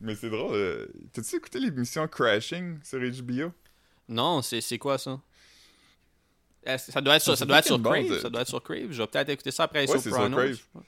Mais 0.00 0.14
c'est 0.14 0.30
drôle. 0.30 0.54
euh, 0.54 0.86
T'as-tu 1.12 1.36
écouté 1.36 1.60
l'émission 1.60 2.08
Crashing 2.08 2.78
sur 2.82 2.98
HBO? 2.98 3.52
Non, 4.08 4.40
c'est 4.40 4.78
quoi 4.78 4.96
ça? 4.96 5.20
Est-ce- 6.66 6.92
Ça 6.92 7.00
doit 7.00 7.16
être, 7.16 7.22
sur, 7.22 7.36
Ça 7.38 7.44
doit 7.46 7.58
être 7.58 7.66
sur 7.66 7.78
bon, 7.78 7.90
Crave. 7.90 8.20
Ça 8.20 8.28
doit 8.30 8.42
être 8.42 8.48
sur 8.48 8.62
Crave. 8.62 8.90
Je 8.90 9.02
vais 9.02 9.06
peut-être 9.06 9.28
écouter 9.30 9.50
ça 9.50 9.64
après 9.64 9.88
Ouais, 9.90 9.98
Sopranos. 9.98 10.36
Crave. 10.36 10.82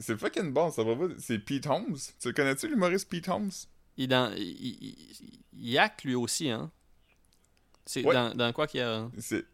C'est 0.00 0.18
fucking 0.18 0.52
bon, 0.52 0.70
ça 0.70 0.82
va 0.82 0.96
pas. 0.96 1.14
C'est 1.18 1.38
Pete 1.38 1.66
Holmes. 1.66 1.96
Tu 2.20 2.32
connais-tu, 2.32 2.68
l'humoriste 2.68 3.08
Pete 3.08 3.28
Holmes? 3.28 3.50
Il, 3.96 4.04
est 4.04 4.06
dans, 4.08 4.32
il, 4.36 4.96
il, 5.52 5.80
lui 6.04 6.14
aussi, 6.14 6.50
hein? 6.50 6.70
C'est 7.84 8.04
Ouais. 8.04 8.12
dans, 8.14 8.34
dans 8.34 8.52
quoi 8.52 8.66
qu'il 8.66 8.80
y 8.80 8.82
a... 8.82 9.08
C'est. 9.18 9.44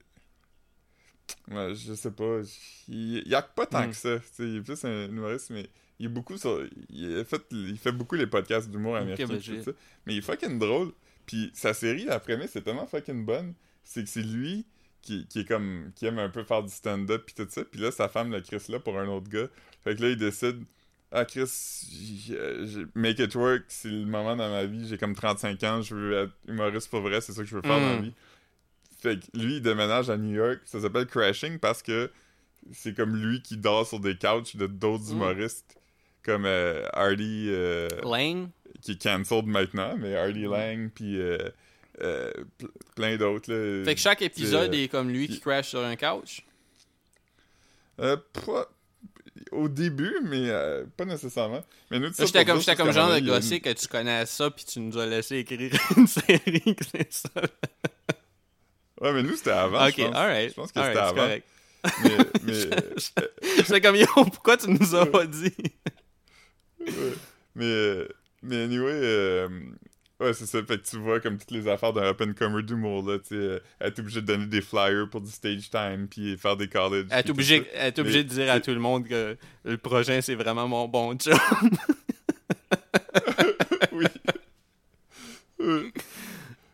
Ouais, 1.51 1.75
je 1.75 1.93
sais 1.95 2.11
pas. 2.11 2.41
Il, 2.89 3.35
acte 3.35 3.55
pas 3.55 3.67
tant 3.67 3.87
Hmm. 3.87 3.91
que 3.91 3.97
ça. 3.97 4.19
Il 4.39 4.57
est 4.57 4.61
plus 4.63 4.85
un 4.85 5.07
humoriste, 5.09 5.51
mais 5.51 5.69
il 5.99 6.07
est 6.07 6.09
beaucoup 6.09 6.37
sur. 6.39 6.67
Il, 6.89 7.19
a 7.19 7.25
fait, 7.25 7.43
il 7.51 7.77
fait 7.79 7.93
beaucoup 7.93 8.15
les 8.15 8.27
podcasts 8.27 8.71
d'humour 8.71 8.97
américain. 8.97 9.27
ben. 9.27 9.75
Mais 10.07 10.15
il 10.15 10.19
est 10.19 10.23
fucking 10.23 10.59
drôle. 10.59 10.93
Puis 11.27 11.51
sa 11.55 11.75
série, 11.75 12.05
la 12.05 12.21
première, 12.21 12.49
c'est 12.49 12.63
tellement 12.63 12.87
fucking 12.87 13.25
bonne. 13.25 13.55
C'est 13.85 14.03
que 14.05 14.09
c'est 14.11 14.23
lui 14.23 14.65
qui, 15.03 15.27
qui 15.27 15.41
est 15.41 15.45
comme. 15.45 15.91
qui 15.97 16.07
aime 16.07 16.19
un 16.19 16.29
peu 16.31 16.43
faire 16.45 16.63
du 16.63 16.73
stand-up 16.73 17.25
pis 17.27 17.35
tout 17.35 17.47
ça. 17.51 17.63
Puis 17.65 17.81
là, 17.81 17.91
sa 17.91 18.09
femme 18.09 18.31
le 18.33 18.41
Chris 18.41 18.63
là 18.69 18.79
pour 18.79 18.99
un 18.99 19.07
autre 19.09 19.29
gars. 19.29 19.49
Fait 19.85 19.95
que 19.97 20.03
là, 20.03 20.09
il 20.11 20.17
décide. 20.17 20.63
Ah, 21.15 21.27
Chris, 21.27 21.45
j- 21.93 22.35
j- 22.65 22.87
make 22.95 23.19
it 23.19 23.35
work, 23.35 23.65
c'est 23.69 23.91
le 23.91 24.07
moment 24.07 24.35
dans 24.35 24.49
ma 24.51 24.65
vie. 24.65 24.89
J'ai 24.89 24.97
comme 24.97 25.15
35 25.15 25.63
ans, 25.65 25.83
je 25.83 25.95
veux 25.95 26.13
être 26.15 26.33
humoriste 26.49 26.89
pour 26.89 27.01
vrai, 27.03 27.21
c'est 27.21 27.33
ça 27.33 27.43
que 27.43 27.49
je 27.49 27.55
veux 27.55 27.61
faire 27.61 27.79
dans 27.79 27.91
la 27.91 27.99
Mm. 27.99 28.03
vie. 28.05 28.13
Fait 28.99 29.19
que 29.21 29.37
lui, 29.39 29.57
il 29.57 29.61
déménage 29.63 30.09
à 30.09 30.17
New 30.17 30.33
York. 30.35 30.61
Ça 30.65 30.81
s'appelle 30.81 31.07
Crashing 31.07 31.59
parce 31.59 31.83
que 31.83 32.11
c'est 32.73 32.95
comme 32.97 33.15
lui 33.17 33.43
qui 33.43 33.57
dort 33.59 33.87
sur 33.87 34.01
des 34.01 34.15
couches 34.17 34.57
de 34.57 34.67
d'autres 34.67 35.11
Mm. 35.11 35.17
humoristes. 35.17 35.77
Comme 36.25 36.45
euh, 36.47 36.87
Hardy, 36.95 37.49
euh, 37.51 37.89
Lane? 38.05 38.49
qui 38.81 38.93
est 38.93 39.03
cancelled 39.03 39.47
maintenant, 39.47 39.97
mais 39.99 40.17
Hardy 40.17 40.47
Mm. 40.47 40.51
Lang, 40.51 40.91
puis 40.95 41.21
euh, 41.21 41.37
euh, 42.01 42.33
pl- 42.59 42.71
plein 42.97 43.17
d'autres. 43.17 43.83
Fait 43.85 43.95
que 43.95 44.01
chaque 44.01 44.23
épisode 44.23 44.73
euh, 44.75 44.85
est 44.85 44.89
comme 44.89 45.11
lui 45.11 45.29
qui 45.29 45.41
crash 45.41 45.69
sur 45.69 45.81
un 45.85 45.97
couch? 45.97 46.43
Euh, 48.01 48.17
pas- 48.47 48.69
Au 49.51 49.69
début, 49.69 50.15
mais 50.25 50.49
euh, 50.49 50.85
pas 50.97 51.05
nécessairement. 51.05 51.65
Mais 51.91 51.99
nous, 51.99 52.09
J'étais 52.19 52.45
comme, 52.45 52.59
dire, 52.59 52.77
comme 52.77 52.93
genre 52.93 53.13
de 53.15 53.21
gossé 53.21 53.57
une- 53.57 53.61
que 53.61 53.73
tu 53.73 53.87
connais 53.89 54.25
ça 54.27 54.51
puis 54.51 54.65
tu 54.65 54.81
nous 54.81 54.97
as 54.99 55.07
laissé 55.07 55.37
écrire 55.39 55.71
une 55.97 56.07
série 56.07 56.63
c'est 56.93 57.13
ça. 57.13 57.29
Ouais, 59.01 59.13
mais 59.13 59.23
nous, 59.23 59.35
c'était 59.37 59.51
avant, 59.51 59.87
ok, 59.87 59.95
je 59.99 60.05
pense. 60.05 60.15
alright. 60.15 60.51
Je 60.51 60.55
pense 60.55 60.73
que 60.73 60.83
c'était 60.83 60.99
avant. 60.99 61.15
correct. 61.15 61.47
Mais, 62.05 62.17
mais, 62.45 62.53
J'étais 63.57 63.81
comme, 63.81 63.97
yo, 63.97 64.07
pourquoi 64.15 64.57
tu 64.57 64.71
nous 64.71 64.95
as 64.95 65.07
pas 65.07 65.27
dit? 65.27 65.53
Mais, 67.55 68.09
mais 68.43 68.63
anyway, 68.65 68.93
euh, 68.93 69.49
ouais, 70.23 70.33
c'est 70.35 70.47
ça. 70.47 70.63
Fait 70.65 70.79
que 70.79 70.89
tu 70.89 70.97
vois 70.99 71.21
comme 71.21 71.39
toutes 71.39 71.51
les 71.51 71.69
affaires 71.69 71.93
d'un 71.93 72.09
open 72.11 72.35
comer 72.35 72.63
d'humour, 72.63 73.09
là, 73.09 73.19
tu 73.19 73.29
sais, 73.29 73.35
euh, 73.35 73.59
être 73.81 73.99
obligé 73.99 74.21
de 74.21 74.27
donner 74.27 74.47
des 74.47 74.61
flyers 74.61 75.09
pour 75.11 75.21
du 75.21 75.31
stage 75.31 75.69
time, 75.71 76.07
puis 76.09 76.37
faire 76.39 76.57
des 76.57 76.69
colleges. 76.69 77.07
Elle 77.11 77.19
est 77.27 77.31
obligée, 77.31 77.65
elle 77.75 77.87
est 77.89 77.99
obligée 77.99 78.19
Mais 78.19 78.25
de 78.25 78.29
dire 78.29 78.51
à 78.53 78.61
tout 78.61 78.71
le 78.73 78.81
monde 78.81 79.07
que 79.07 79.37
le 79.65 79.77
prochain, 79.79 80.21
c'est 80.23 80.35
vraiment 80.35 80.67
mon 80.69 80.89
bon 80.89 81.15
chum. 81.17 81.37
oui. 83.93 84.05
Ouais. 85.61 85.93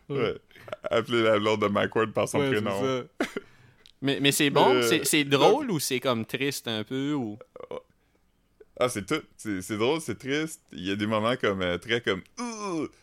ouais. 0.09 0.35
Appeler 0.89 1.23
la 1.23 1.39
blonde 1.39 1.61
de 1.61 1.67
Mike 1.67 1.95
Ward 1.95 2.11
par 2.13 2.27
son 2.27 2.39
Ouais, 2.39 2.51
prénom. 2.51 2.81
ça. 2.81 3.25
Mais, 4.01 4.17
mais 4.21 4.31
c'est 4.31 4.49
bon? 4.49 4.75
Euh, 4.75 4.81
C'est- 4.81 5.03
C'est 5.03 5.25
drôle 5.25 5.69
ou 5.71 5.77
c'est 5.77 5.99
comme 5.99 6.25
triste 6.25 6.69
un 6.69 6.85
peu? 6.85 7.11
Ou... 7.15 7.37
Ah, 8.79 8.89
c'est 8.89 9.05
tout. 9.05 9.21
C'est 9.35 9.77
drôle, 9.77 9.99
c'est 10.01 10.17
triste. 10.17 10.61
Il 10.71 10.85
y 10.85 10.91
a 10.91 10.95
des 10.95 11.05
moments 11.07 11.35
comme 11.35 11.61
euh, 11.61 11.77
très 11.77 12.01
comme. 12.01 12.21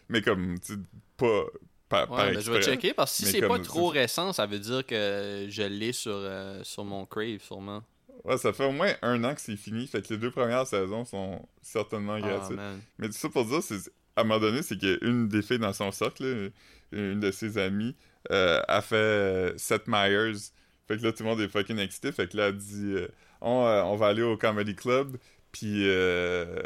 Mais 0.08 0.22
comme, 0.22 0.58
tu 0.60 0.74
pas. 1.16 1.44
Par, 1.88 2.08
par 2.08 2.18
Ouais, 2.18 2.34
ben, 2.34 2.40
je 2.40 2.50
vais 2.50 2.62
checker 2.62 2.94
parce 2.94 3.16
que 3.16 3.24
si 3.26 3.30
c'est 3.30 3.46
pas 3.46 3.60
trop 3.60 3.86
récent, 3.88 4.32
ça 4.32 4.46
veut 4.46 4.58
dire 4.58 4.84
que 4.84 5.46
je 5.48 5.62
l'ai 5.62 5.92
sur, 5.92 6.16
euh, 6.16 6.60
sur 6.64 6.84
mon 6.84 7.06
Crave, 7.06 7.40
sûrement. 7.40 7.84
Ouais, 8.24 8.38
ça 8.38 8.52
fait 8.52 8.64
au 8.64 8.72
moins 8.72 8.92
un 9.02 9.22
an 9.22 9.34
que 9.36 9.40
c'est 9.40 9.56
fini. 9.56 9.86
Fait 9.86 10.02
que 10.02 10.12
les 10.12 10.18
deux 10.18 10.32
premières 10.32 10.66
saisons 10.66 11.04
sont 11.04 11.46
certainement 11.62 12.14
Ah, 12.14 12.20
gratuites. 12.20 12.58
Mais 12.98 13.06
tout 13.06 13.12
ça 13.12 13.28
pour 13.28 13.44
dire, 13.44 13.62
c'est 13.62 13.88
à 14.16 14.22
un 14.22 14.24
moment 14.24 14.40
donné, 14.40 14.62
c'est 14.62 14.78
qu'une 14.78 15.28
des 15.28 15.42
filles 15.42 15.60
dans 15.60 15.72
son 15.72 15.92
cercle, 15.92 16.50
une 16.90 17.20
de 17.20 17.30
ses 17.30 17.58
amies, 17.58 17.94
euh, 18.32 18.60
a 18.66 18.80
fait 18.82 18.96
euh, 18.96 19.58
Seth 19.58 19.86
Meyers. 19.86 20.50
Fait 20.88 20.96
que 20.96 21.02
là, 21.04 21.12
tout 21.12 21.22
le 21.22 21.28
monde 21.28 21.40
est 21.40 21.48
fucking 21.48 21.78
excité. 21.78 22.10
Fait 22.10 22.28
que 22.28 22.36
là, 22.36 22.48
elle 22.48 22.56
dit 22.56 22.94
euh, 22.94 23.08
on, 23.40 23.50
on 23.50 23.94
va 23.96 24.08
aller 24.08 24.22
au 24.22 24.36
Comedy 24.36 24.74
Club, 24.74 25.18
puis 25.58 25.88
euh, 25.88 26.60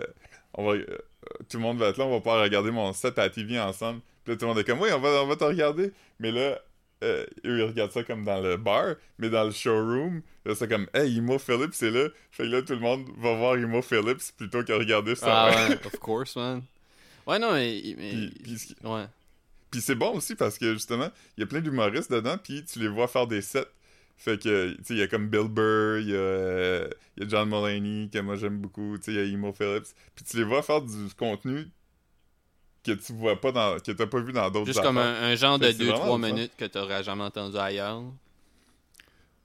on 0.54 0.64
va, 0.66 0.72
euh, 0.72 0.84
tout 1.48 1.56
le 1.58 1.62
monde 1.62 1.78
va 1.78 1.88
être 1.88 1.98
là, 1.98 2.04
on 2.06 2.10
va 2.10 2.16
pouvoir 2.18 2.42
regarder 2.42 2.70
mon 2.70 2.92
set 2.92 3.18
à 3.18 3.22
la 3.22 3.30
TV 3.30 3.58
ensemble. 3.60 4.00
Puis 4.24 4.32
là, 4.32 4.36
tout 4.38 4.44
le 4.44 4.48
monde 4.48 4.58
est 4.58 4.64
comme 4.64 4.80
oui, 4.80 4.90
on 4.92 4.98
va, 5.00 5.22
on 5.22 5.26
va 5.26 5.36
te 5.36 5.44
regarder. 5.44 5.92
Mais 6.18 6.32
là, 6.32 6.58
euh, 7.04 7.24
eux, 7.46 7.58
ils 7.60 7.64
regardent 7.64 7.92
ça 7.92 8.02
comme 8.02 8.24
dans 8.24 8.40
le 8.40 8.56
bar, 8.56 8.94
mais 9.18 9.30
dans 9.30 9.44
le 9.44 9.52
showroom, 9.52 10.22
là, 10.44 10.54
c'est 10.54 10.68
comme 10.68 10.86
Hey, 10.92 11.14
Imo 11.16 11.38
Phillips 11.38 11.72
c'est 11.74 11.90
là. 11.90 12.08
Fait 12.32 12.42
que 12.44 12.48
là, 12.48 12.62
tout 12.62 12.72
le 12.74 12.80
monde 12.80 13.06
va 13.18 13.34
voir 13.36 13.56
Imo 13.56 13.80
Phillips 13.80 14.32
plutôt 14.36 14.62
que 14.64 14.72
regarder 14.72 15.14
ça. 15.14 15.26
Ah 15.48 15.50
ouais, 15.68 15.74
of 15.86 15.98
course, 16.00 16.36
man. 16.36 16.62
Ouais, 17.26 17.38
non, 17.38 17.52
mais... 17.52 17.80
mais- 17.96 18.10
Puis- 18.10 18.34
puis 18.42 18.58
ce 18.58 18.66
qui- 18.66 18.76
ouais. 18.84 19.04
Puis 19.70 19.80
c'est 19.80 19.94
bon 19.94 20.16
aussi 20.16 20.34
parce 20.34 20.58
que 20.58 20.72
justement, 20.72 21.10
il 21.36 21.42
y 21.42 21.44
a 21.44 21.46
plein 21.46 21.60
d'humoristes 21.60 22.10
dedans, 22.10 22.36
puis 22.42 22.64
tu 22.64 22.80
les 22.80 22.88
vois 22.88 23.06
faire 23.06 23.28
des 23.28 23.40
sets. 23.40 23.68
Fait 24.22 24.38
que, 24.38 24.74
tu 24.74 24.84
sais, 24.84 24.94
il 24.94 24.98
y 24.98 25.02
a 25.02 25.06
comme 25.09 25.28
Bill 25.28 25.48
Burr, 25.48 25.98
il 26.01 26.10
y, 26.10 26.14
a, 26.14 26.18
euh, 26.18 26.88
y 27.16 27.22
a 27.22 27.28
John 27.28 27.48
Mulaney, 27.48 28.10
que 28.12 28.18
moi 28.18 28.36
j'aime 28.36 28.59
beaucoup, 28.59 28.98
tu 28.98 29.05
sais, 29.05 29.12
il 29.12 29.16
y 29.16 29.18
a 29.18 29.24
Emo 29.34 29.51
Phillips. 29.55 29.86
Puis 30.14 30.26
tu 30.26 30.36
les 30.36 30.44
vois 30.44 30.62
faire 30.62 30.82
du 30.82 31.09
contenu 31.16 31.66
que 32.84 32.92
tu 32.92 33.14
vois 33.14 33.40
pas 33.40 33.51
dans. 33.51 33.78
que 33.78 33.92
t'as 33.92 34.06
pas 34.06 34.20
vu 34.20 34.32
dans 34.34 34.51
d'autres 34.51 34.66
Juste 34.66 34.82
comme 34.82 34.98
un, 34.98 35.22
un 35.22 35.34
genre 35.36 35.59
de 35.59 35.64
Fait 35.66 35.72
que 35.72 35.78
c'est 35.78 35.84
2-3 35.84 35.97
vraiment 35.97 36.16
le 36.18 36.22
fun. 36.22 36.34
minutes 36.34 36.52
que 36.59 36.64
t'aurais 36.66 37.02
jamais 37.02 37.24
entendu 37.24 37.56
ailleurs. 37.56 38.02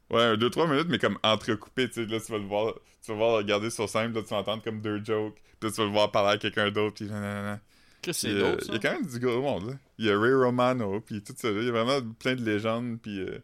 Ouais, 0.09 0.21
un 0.23 0.35
2-3 0.35 0.69
minutes, 0.69 0.87
mais 0.89 0.99
comme 0.99 1.17
entrecoupé, 1.23 1.87
tu 1.87 1.93
sais, 1.95 2.05
là 2.05 2.19
tu 2.19 2.31
vas 2.31 2.37
le 2.37 2.43
voir, 2.45 2.73
tu 3.01 3.11
vas 3.11 3.17
voir 3.17 3.29
le 3.31 3.37
regarder 3.37 3.69
sur 3.69 3.87
scène, 3.89 4.13
là 4.13 4.21
tu 4.21 4.27
vas 4.29 4.37
entendre 4.37 4.61
comme 4.63 4.81
deux 4.81 5.03
jokes, 5.03 5.35
puis 5.59 5.69
là 5.69 5.71
tu 5.71 5.77
vas 5.77 5.85
le 5.85 5.91
voir 5.91 6.11
parler 6.11 6.33
à 6.33 6.37
quelqu'un 6.37 6.69
d'autre, 6.69 6.95
puis 6.95 7.05
nanana. 7.05 7.59
Qu'est-ce 8.01 8.27
que 8.27 8.33
c'est 8.33 8.43
euh, 8.43 8.57
Il 8.67 8.73
y 8.73 8.75
a 8.75 8.79
quand 8.79 8.91
même 8.91 9.07
du 9.07 9.19
gros 9.19 9.41
monde, 9.41 9.69
là. 9.69 9.73
il 9.97 10.05
y 10.05 10.11
a 10.11 10.19
Ray 10.19 10.33
Romano, 10.33 10.99
puis 11.01 11.23
tout 11.23 11.33
ça. 11.35 11.49
là. 11.49 11.59
Il 11.59 11.65
y 11.65 11.69
a 11.69 11.71
vraiment 11.71 11.99
plein 12.19 12.35
de 12.35 12.43
légendes, 12.43 12.99
puis 13.01 13.19
euh, 13.19 13.39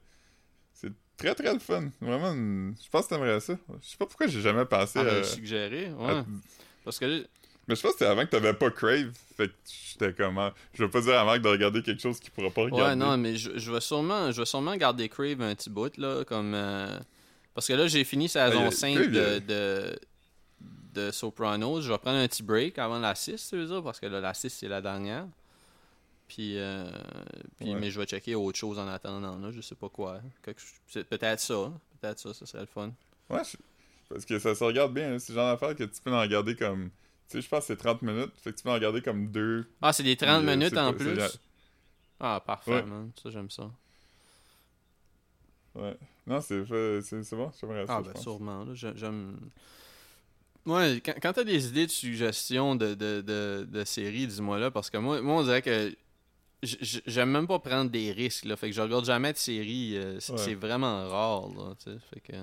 très 1.22 1.36
très 1.36 1.54
le 1.54 1.60
fun. 1.60 1.90
Vraiment, 2.02 2.32
une- 2.34 2.76
je 2.84 2.90
pense 2.90 3.06
que 3.06 3.10
t'aimerais 3.16 3.40
ça. 3.40 3.54
Je 3.82 3.88
sais 3.90 3.98
pas 3.98 4.06
pourquoi 4.06 4.28
j'ai 4.28 4.42
jamais 4.42 4.66
pensé 4.66 5.00
Ah, 5.00 5.02
à... 5.02 5.06
ben, 5.06 5.24
suggéré, 5.24 5.92
ouais. 5.92 6.12
à- 6.12 6.26
Parce 6.84 6.98
que 7.00 7.26
Mais 7.68 7.76
je 7.76 7.82
pense 7.82 7.92
que 7.94 8.00
c'était 8.00 8.06
avant 8.12 8.26
que 8.26 8.30
t'avais 8.32 8.54
pas 8.54 8.70
Crave, 8.72 9.12
fait 9.38 9.48
que 9.48 9.54
j'étais 9.92 10.14
comment... 10.14 10.52
Je 10.74 10.84
veux 10.84 10.90
pas 10.90 11.02
dire 11.02 11.18
à 11.20 11.24
Marc 11.24 11.42
de 11.42 11.48
regarder 11.50 11.82
quelque 11.84 12.02
chose 12.02 12.20
qu'il 12.20 12.32
pourra 12.32 12.50
pas 12.50 12.62
regarder. 12.64 12.84
Ouais, 12.84 12.96
non, 12.96 13.18
mais 13.18 13.38
je, 13.38 13.58
je 13.58 13.72
vais 13.72 13.82
sûrement, 13.82 14.32
je 14.32 14.42
vais 14.42 14.46
sûrement 14.46 14.76
garder 14.76 15.08
Crave 15.10 15.42
un 15.42 15.54
petit 15.56 15.70
bout, 15.70 15.96
là, 15.98 16.24
comme... 16.26 16.54
euh, 16.56 16.98
Parce 17.54 17.68
que 17.68 17.74
là, 17.74 17.88
j'ai 17.88 18.04
fini 18.04 18.28
saison 18.28 18.58
Ah, 18.58 18.62
il 18.62 18.64
y 18.64 18.68
a- 18.68 18.72
5 18.72 18.94
Crave, 18.96 19.08
il 19.10 19.16
y 19.16 19.20
a- 19.20 19.40
de, 19.40 19.46
de, 19.46 20.00
de 20.96 21.12
Sopranos. 21.12 21.82
Je 21.82 21.92
vais 21.92 21.98
prendre 22.00 22.18
un 22.18 22.28
petit 22.28 22.44
break 22.44 22.78
avant 22.80 23.00
la 23.00 23.14
6, 23.16 23.48
tu 23.50 23.58
veux 23.58 23.66
dire, 23.68 23.84
parce 23.84 24.00
que 24.00 24.08
là, 24.08 24.20
la 24.20 24.34
6, 24.34 24.50
c'est 24.50 24.68
la 24.68 24.82
dernière. 24.82 25.26
Puis, 26.34 26.58
euh, 26.58 26.90
puis 27.60 27.74
Ouais. 27.74 27.80
mais 27.82 27.92
je 27.92 28.00
vais 28.00 28.06
checker 28.06 28.36
autre 28.36 28.58
chose 28.58 28.80
en 28.80 28.88
attendant, 28.88 29.38
là, 29.38 29.52
je 29.52 29.60
sais 29.60 29.76
pas 29.76 29.90
quoi. 29.90 30.22
Peut-être 30.44 30.62
ça, 30.88 31.04
peut-être 32.00 32.20
ça, 32.20 32.34
ça 32.34 32.46
serait 32.46 32.62
le 32.62 32.68
fun. 32.68 32.94
Ouais, 33.30 33.42
je- 33.44 33.58
parce 34.08 34.24
que 34.24 34.40
ça 34.40 34.56
se 34.56 34.64
regarde 34.64 34.94
bien. 34.94 35.14
hein. 35.16 35.20
C'est 35.20 35.34
genre 35.34 35.52
d'affaire 35.52 35.76
que 35.76 35.84
tu 35.84 36.02
peux 36.02 36.14
en 36.14 36.22
regarder 36.22 36.56
comme... 36.56 36.90
Tu 37.28 37.38
sais, 37.38 37.42
je 37.42 37.50
pense 37.50 37.60
que 37.62 37.66
c'est 37.68 37.76
30 37.76 38.02
minutes, 38.02 38.32
fait 38.42 38.54
que 38.54 38.56
tu 38.58 38.64
peux 38.64 38.70
en 38.70 38.76
regarder 38.76 39.02
comme 39.02 39.28
deux. 39.30 39.70
Ah, 39.82 39.92
c'est 39.92 40.04
des 40.04 40.16
30 40.16 40.40
Puis, 40.44 40.50
euh, 40.50 40.56
minutes 40.56 40.78
en 40.78 40.94
plus? 40.94 41.20
Ah, 42.22 42.42
parfait, 42.46 42.72
Ouais. 42.76 42.84
man. 42.84 43.12
Ça, 43.22 43.30
j'aime 43.30 43.50
ça. 43.50 43.70
Ouais. 45.76 45.98
Non, 46.28 46.40
c'est 46.40 46.62
bon, 46.62 47.52
j'aimerais 47.60 47.88
ça, 47.88 47.98
Ah, 47.98 48.02
ben 48.02 48.16
sûrement. 48.22 48.66
J'aime. 48.74 49.38
Ouais, 50.66 51.02
quand, 51.04 51.14
quand 51.22 51.34
t'as 51.34 51.44
des 51.44 51.68
idées 51.68 51.88
de 51.88 51.92
suggestions 51.92 52.76
de, 52.76 52.94
de, 52.94 53.22
de, 53.22 53.68
de 53.70 53.84
séries, 53.84 54.28
dis-moi 54.28 54.60
là, 54.60 54.70
parce 54.72 54.90
que 54.90 54.98
moi, 54.98 55.20
moi 55.22 55.42
on 55.42 55.44
dirait 55.44 55.62
que 55.64 55.94
j'aime 56.64 57.32
même 57.32 57.48
pas 57.48 57.60
prendre 57.60 57.90
des 57.92 58.12
risques, 58.12 58.46
là. 58.46 58.56
Fait 58.56 58.70
que 58.70 58.76
je 58.76 58.82
regarde 58.82 59.06
jamais 59.06 59.34
de 59.34 59.38
séries. 59.38 59.96
euh, 59.98 60.20
c'est 60.20 60.34
Ouais. 60.34 60.56
vraiment 60.56 61.08
rare, 61.10 61.50
là, 61.50 61.76
tu 61.84 61.92
sais. 61.92 61.98
Fait 62.14 62.20
que. 62.20 62.34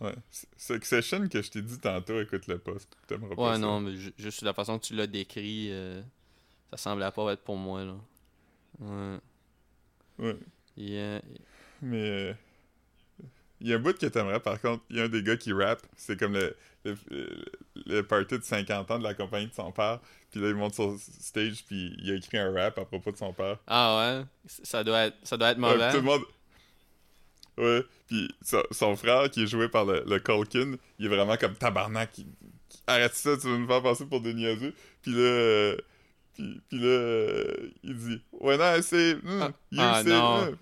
Ouais. 0.00 0.14
Succession 0.56 1.28
que 1.28 1.42
je 1.42 1.50
t'ai 1.50 1.60
dit 1.62 1.78
tantôt, 1.78 2.20
écoute-le 2.20 2.58
pas. 2.58 2.72
T'aimeras 3.06 3.34
pas 3.34 3.42
Ouais, 3.42 3.52
ça. 3.54 3.58
non, 3.58 3.80
mais 3.80 3.96
ju- 3.96 4.14
juste 4.16 4.42
la 4.42 4.54
façon 4.54 4.78
que 4.78 4.84
tu 4.84 4.94
l'as 4.94 5.06
décrit, 5.08 5.68
euh, 5.72 6.00
ça 6.70 6.76
semblait 6.76 7.10
pas 7.10 7.32
être 7.32 7.42
pour 7.42 7.56
moi, 7.56 7.84
là. 7.84 7.96
Ouais. 8.80 9.18
Ouais. 10.18 10.36
Yeah. 10.76 11.20
Mais 11.82 11.96
euh, 12.30 12.34
il 13.60 13.68
y 13.68 13.72
a 13.72 13.76
un 13.76 13.78
bout 13.78 13.96
que 13.98 14.06
t'aimerais, 14.06 14.40
par 14.40 14.60
contre. 14.60 14.82
Il 14.90 14.96
y 14.96 15.00
a 15.00 15.04
un 15.04 15.08
des 15.08 15.22
gars 15.22 15.36
qui 15.36 15.52
rappe. 15.52 15.82
C'est 15.96 16.18
comme 16.18 16.34
le, 16.34 16.56
le, 16.84 16.96
le- 17.86 18.02
party 18.02 18.38
de 18.38 18.44
50 18.44 18.90
ans 18.90 18.98
de 18.98 19.04
la 19.04 19.14
compagnie 19.14 19.48
de 19.48 19.54
son 19.54 19.72
père. 19.72 20.00
Puis 20.30 20.40
là, 20.40 20.48
il 20.48 20.54
monte 20.54 20.74
sur 20.74 20.96
stage, 21.20 21.64
puis 21.66 21.96
il 22.02 22.10
a 22.10 22.14
écrit 22.14 22.38
un 22.38 22.52
rap 22.52 22.78
à 22.78 22.84
propos 22.84 23.10
de 23.12 23.16
son 23.16 23.32
père. 23.32 23.58
Ah 23.66 24.16
ouais? 24.18 24.24
Ça 24.46 24.84
doit 24.84 25.06
être, 25.06 25.16
ça 25.22 25.36
doit 25.36 25.50
être 25.50 25.58
Ouais, 25.58 25.72
mauvais. 25.72 25.88
puis 25.88 25.98
tout 25.98 26.04
le 26.04 26.10
monde... 26.10 26.22
Ouais, 27.56 27.84
puis 28.06 28.30
son, 28.40 28.62
son 28.70 28.94
frère, 28.94 29.28
qui 29.30 29.42
est 29.42 29.46
joué 29.48 29.68
par 29.68 29.84
le, 29.84 30.04
le 30.06 30.20
Culkin, 30.20 30.74
il 30.98 31.06
est 31.06 31.08
vraiment 31.08 31.36
comme 31.36 31.54
tabarnak. 31.54 32.16
il- 32.18 32.26
il- 32.42 32.48
Arrête 32.86 33.14
ça, 33.14 33.36
tu 33.36 33.50
vas 33.50 33.58
nous 33.58 33.66
faire 33.66 33.82
passer 33.82 34.06
pour 34.06 34.20
des 34.20 34.32
niaiseux? 34.34 34.72
Puis 35.02 35.12
là... 35.12 35.18
euh, 35.18 35.76
Puis, 36.34 36.60
puis 36.68 36.78
là, 36.78 36.86
euh, 36.86 37.70
il 37.82 37.96
dit 37.96 38.22
When 38.32 38.60
I 38.62 38.82
say, 38.82 39.14
hmm, 39.14 39.42
Ah. 39.42 39.50
you 39.72 39.80
Ah, 39.82 40.02
say, 40.04 40.10
non. 40.10 40.56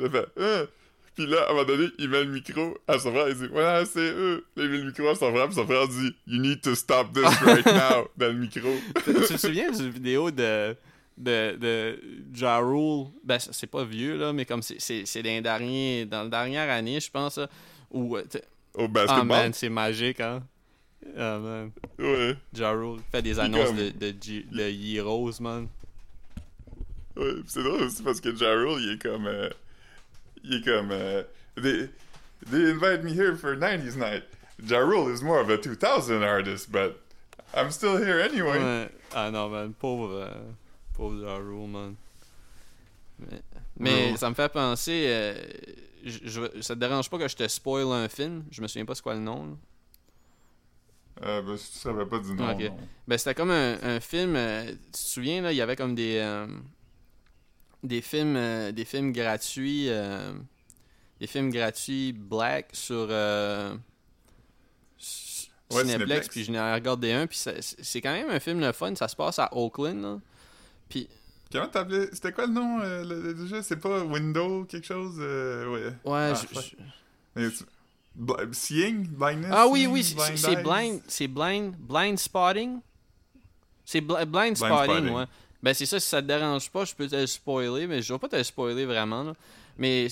Puis 1.17 1.27
là, 1.27 1.43
à 1.43 1.51
un 1.51 1.53
moment 1.55 1.65
donné, 1.65 1.87
il 1.99 2.09
met 2.11 2.23
le 2.25 2.31
micro 2.31 2.77
à 2.87 2.99
son 2.99 3.11
frère, 3.11 3.29
il 3.31 3.35
dit 3.35 3.47
When 3.47 3.83
I 3.83 3.87
say, 3.87 4.13
hmm. 4.13 4.41
Là, 4.57 4.65
il 4.65 4.69
met 4.69 4.77
le 4.79 4.85
micro 4.85 5.09
à 5.09 5.15
son 5.15 5.31
frère, 5.33 5.47
puis 5.47 5.55
son 5.55 5.67
frère 5.67 5.89
dit 5.89 6.15
You 6.27 6.41
need 6.41 6.61
to 6.61 6.75
stop 6.75 7.13
this 7.15 7.25
right 7.43 7.65
now, 7.67 8.09
dans 8.19 8.27
le 8.27 8.35
micro. 8.35 8.69
tu 9.05 9.15
te 9.15 9.37
souviens 9.39 9.71
d'une 9.71 9.89
vidéo 9.91 10.31
de 10.31 10.77
de 11.17 11.57
de 11.57 11.99
Ja 12.35 12.59
Rule? 12.59 13.07
Ben 13.25 13.39
c'est 13.39 13.55
c'est 13.55 13.67
pas 13.67 13.85
vieux 13.85 14.19
là 14.19 14.35
mais 14.35 14.45
comme 14.45 14.61
c'est 14.61 14.79
c'est 14.79 15.07
c'est 15.07 15.23
dans 15.23 15.31
les 15.31 15.41
derniers 15.41 16.05
dans 16.05 16.25
la 16.25 16.29
dernière 16.29 16.69
année 16.71 17.01
je 17.01 17.11
pense 17.11 17.41
où 17.91 18.17
euh, 18.19 18.23
Au 18.75 18.85
ah 18.85 18.89
basketball. 18.89 19.27
man 19.27 19.53
c'est 19.55 19.71
magique 19.71 20.21
hein 20.21 20.43
ah 21.17 21.39
man 21.39 21.71
ouais. 21.99 22.37
Ja 22.53 22.73
Rule 22.73 23.01
fait 23.11 23.23
des 23.23 23.39
annonces 23.41 23.69
comme- 23.69 23.77
de 23.79 23.89
de, 24.11 24.11
de 24.11 24.95
Heroes 24.99 25.41
man 25.41 25.69
Ouais, 27.17 27.33
c'est 27.47 27.63
drôle 27.63 27.81
aussi 27.85 28.03
parce 28.03 28.21
que 28.21 28.35
Ja 28.37 28.53
Rule, 28.53 28.79
il 28.83 28.91
est 28.97 29.03
comme. 29.03 29.27
euh, 29.27 29.49
il 30.51 30.55
est 30.57 30.65
comme. 30.65 30.91
euh, 30.93 31.23
they, 31.57 31.89
they 32.51 32.71
invite 32.71 33.03
me 33.05 33.13
here 33.13 33.35
for 33.37 33.57
90s 33.57 33.97
night. 33.97 34.25
Ja 34.65 34.79
Rule 34.79 35.09
is 35.13 35.23
more 35.23 35.41
of 35.41 35.51
a 35.51 35.59
2000 35.59 36.23
artist, 36.23 36.71
but 36.73 37.03
I'm 37.55 37.71
still 37.71 37.97
here 37.99 38.21
anyway. 38.21 38.59
Ouais. 38.59 38.89
ah 39.15 39.31
non 39.31 39.49
man 39.51 39.73
pauvre 39.75 40.13
euh, 40.15 40.53
pauvre 40.95 41.21
Ja 41.25 41.37
Rule 41.37 41.69
man 41.69 41.97
mais, 43.19 43.43
mais 43.79 44.09
Rule. 44.11 44.19
ça 44.19 44.29
me 44.31 44.35
fait 44.35 44.51
penser 44.53 45.05
euh, 45.09 45.35
je, 46.05 46.19
je- 46.25 46.61
ça 46.63 46.75
te 46.75 46.81
dérange 46.81 47.09
pas 47.11 47.19
que 47.19 47.29
je 47.29 47.37
te 47.37 47.47
spoil 47.49 47.87
un 47.93 48.09
film? 48.09 48.45
Je 48.51 48.61
me 48.63 48.67
souviens 48.69 48.85
pas 48.87 48.95
c'est 48.95 49.03
quoi 49.03 49.15
le 49.15 49.21
nom 49.21 49.47
là. 49.47 49.53
Euh, 51.23 51.41
ben, 51.43 51.57
si 51.57 51.73
tu 51.73 51.79
savais 51.79 52.05
pas 52.05 52.19
du 52.19 52.35
nom. 52.35 52.51
Ok. 52.51 52.61
non. 52.61 52.77
Ben, 53.09 53.17
c'était 53.19 53.35
comme 53.35 53.51
un, 53.51 53.79
un 53.83 54.01
film. 54.01 54.37
euh, 54.37 54.67
tu 54.71 54.91
te 54.93 54.97
souviens, 54.99 55.41
là, 55.41 55.51
il 55.51 55.57
y 55.57 55.63
avait 55.63 55.77
comme 55.77 55.95
des. 55.95 56.19
euh, 56.19 56.47
des 57.87 58.01
films. 58.03 58.37
euh, 58.37 58.73
des 58.73 58.85
films 58.85 59.13
gratuits. 59.13 59.87
euh, 59.89 60.33
des 61.21 61.27
films 61.27 61.51
gratuits 61.51 62.13
black 62.13 62.69
sur. 62.73 63.07
euh, 63.11 63.75
Ouais, 65.73 65.85
Cineplex, 65.85 66.29
puis 66.29 66.45
je 66.45 66.53
n'ai 66.53 66.73
regardé 66.75 67.11
un, 67.13 67.27
puis 67.27 67.37
c'est 67.61 68.01
quand 68.01 68.13
même 68.13 68.31
un 68.31 68.39
film 68.39 68.61
le 68.61 68.71
fun, 68.71 68.95
ça 68.95 69.09
se 69.09 69.17
passe 69.17 69.39
à 69.41 69.49
Oakland, 69.53 70.01
là. 70.01 70.19
Puis, 70.89 71.09
Comment 71.51 71.67
t'appelais 71.69 72.09
C'était 72.13 72.31
quoi 72.33 72.47
le 72.47 72.53
nom 72.53 72.81
euh, 72.81 73.03
le, 73.05 73.21
le- 73.21 73.35
déjà 73.35 73.63
C'est 73.63 73.77
pas 73.77 74.03
Window 74.05 74.65
quelque 74.65 74.87
chose 74.87 75.17
euh, 75.19 75.93
Ouais. 76.05 76.13
ouais, 76.13 76.33
Ah, 77.35 77.41
je- 77.41 77.51
Bl- 78.19 78.53
Seeing 78.55 79.07
Blindness 79.09 79.51
Ah 79.53 79.67
oui, 79.69 79.87
oui, 79.87 80.03
c'est- 80.05 80.15
blind, 80.63 81.03
c'est 81.09 81.27
blind, 81.29 81.75
blind 81.77 82.19
spotting? 82.19 82.81
C'est 83.85 84.01
bl- 84.01 84.25
blind, 84.25 84.57
spotting, 84.57 84.85
spotting. 84.85 85.11
ouais. 85.15 85.25
Ben 85.63 85.75
c'est 85.75 85.87
ça, 85.87 85.99
si 86.01 86.09
ça 86.09 86.21
te 86.23 86.27
dérange 86.27 86.71
pas, 86.71 86.85
je 86.85 86.95
peux 86.95 87.09
te 87.09 87.17
le 87.17 87.27
spoiler, 87.27 87.87
mais 87.87 88.03
je 88.03 88.13
vais 88.13 88.19
pas 88.19 88.29
te 88.29 88.37
le 88.37 88.45
spoiler 88.45 88.85
vraiment, 88.85 89.23
là. 89.23 89.35
Mais, 89.79 90.09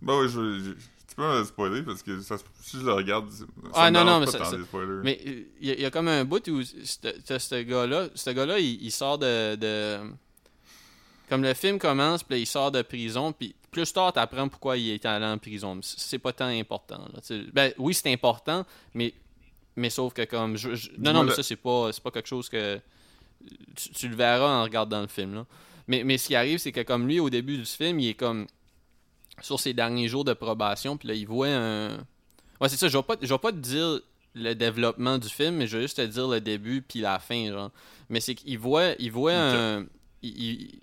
Bah 0.00 0.18
ouais, 0.18 0.28
je, 0.28 0.58
je- 0.60 0.70
tu 0.72 1.16
peux 1.16 1.22
me 1.22 1.38
le 1.40 1.44
spoiler 1.44 1.82
parce 1.82 2.02
que 2.02 2.20
ça, 2.20 2.36
si 2.62 2.78
je 2.80 2.84
le 2.84 2.92
regarde. 2.92 3.30
Ça 3.30 3.44
Ah, 3.74 3.90
me 3.90 3.94
non, 3.98 4.04
non, 4.04 4.20
mais 4.20 4.26
pas 4.26 4.32
ça- 4.32 4.38
mais 5.02 5.20
il 5.60 5.68
y, 5.68 5.70
a- 5.72 5.80
y 5.80 5.84
a 5.84 5.90
comme 5.90 6.08
un 6.08 6.24
bout 6.24 6.46
où 6.48 6.62
t'as 7.26 7.38
ce 7.38 7.62
gars-là, 7.62 8.08
ce 8.14 8.30
gars-là, 8.30 8.58
il, 8.58 8.82
il 8.82 8.90
sort 8.92 9.18
de, 9.18 9.54
de- 9.56 9.98
Comme 11.28 11.42
le 11.42 11.54
film 11.54 11.78
commence, 11.78 12.22
puis 12.22 12.40
il 12.40 12.46
sort 12.46 12.70
de 12.70 12.82
prison, 12.82 13.32
puis 13.32 13.54
plus 13.70 13.90
tard, 13.92 14.12
t'apprends 14.12 14.48
pourquoi 14.48 14.76
il 14.76 14.90
est 14.90 15.06
allé 15.06 15.24
en 15.24 15.38
prison. 15.38 15.78
C'est 15.82 16.18
pas 16.18 16.32
tant 16.34 16.46
important, 16.48 17.08
là. 17.12 17.20
Ben 17.54 17.72
oui, 17.78 17.94
c'est 17.94 18.12
important, 18.12 18.66
mais, 18.92 19.14
mais 19.76 19.88
sauf 19.88 20.12
que 20.12 20.24
comme... 20.24 20.56
je- 20.58 20.74
je- 20.74 20.90
non, 20.98 21.12
non, 21.14 21.22
mais 21.24 21.34
ça, 21.34 21.42
c'est 21.42 21.56
pas, 21.56 21.90
c'est 21.92 22.02
pas 22.02 22.10
quelque 22.10 22.28
chose 22.28 22.48
que... 22.50 22.78
Tu, 23.74 23.90
tu 23.90 24.08
le 24.08 24.16
verras 24.16 24.60
en 24.60 24.62
regardant 24.62 25.00
le 25.00 25.06
film, 25.06 25.34
là. 25.34 25.46
Mais, 25.88 26.04
mais 26.04 26.16
ce 26.16 26.28
qui 26.28 26.34
arrive, 26.36 26.58
c'est 26.58 26.72
que 26.72 26.82
comme 26.82 27.08
lui, 27.08 27.18
au 27.18 27.28
début 27.28 27.58
du 27.58 27.64
film, 27.64 27.98
il 27.98 28.08
est 28.08 28.14
comme 28.14 28.46
sur 29.40 29.58
ses 29.58 29.74
derniers 29.74 30.08
jours 30.08 30.24
de 30.24 30.32
probation, 30.32 30.96
puis 30.96 31.08
là, 31.08 31.14
il 31.14 31.26
voit 31.26 31.48
un... 31.48 31.96
Ouais, 32.60 32.68
c'est 32.68 32.76
ça, 32.76 32.86
je 32.88 32.96
vais 32.96 33.02
pas, 33.02 33.16
je 33.20 33.32
vais 33.32 33.38
pas 33.38 33.50
te 33.50 33.56
dire 33.56 34.00
le 34.34 34.54
développement 34.54 35.18
du 35.18 35.28
film, 35.28 35.56
mais 35.56 35.66
je 35.66 35.76
vais 35.76 35.82
juste 35.82 35.96
te 35.96 36.06
dire 36.06 36.28
le 36.28 36.40
début 36.40 36.82
puis 36.82 37.00
la 37.00 37.18
fin, 37.18 37.50
genre. 37.50 37.70
Mais 38.08 38.20
c'est 38.20 38.34
qu'il 38.34 38.58
voit, 38.58 38.92
il 38.98 39.10
voit 39.10 39.34
un... 39.34 39.86
Il, 40.22 40.42
il, 40.42 40.80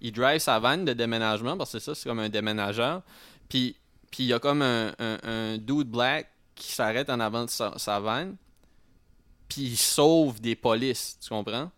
il 0.00 0.12
drive 0.12 0.40
sa 0.40 0.58
vanne 0.58 0.84
de 0.84 0.92
déménagement, 0.92 1.56
parce 1.56 1.72
que 1.72 1.78
c'est 1.78 1.84
ça, 1.84 1.94
c'est 1.94 2.08
comme 2.08 2.20
un 2.20 2.28
déménageur, 2.28 3.02
puis 3.48 3.76
puis 4.10 4.24
il 4.24 4.26
y 4.26 4.32
a 4.32 4.40
comme 4.40 4.62
un, 4.62 4.92
un, 4.98 5.18
un 5.22 5.58
dude 5.58 5.88
black 5.88 6.28
qui 6.56 6.72
s'arrête 6.72 7.08
en 7.10 7.20
avant 7.20 7.44
de 7.44 7.50
sa, 7.50 7.78
sa 7.78 8.00
vanne, 8.00 8.36
puis 9.48 9.62
il 9.62 9.76
sauve 9.76 10.40
des 10.40 10.56
polices, 10.56 11.16
tu 11.22 11.28
comprends? 11.28 11.70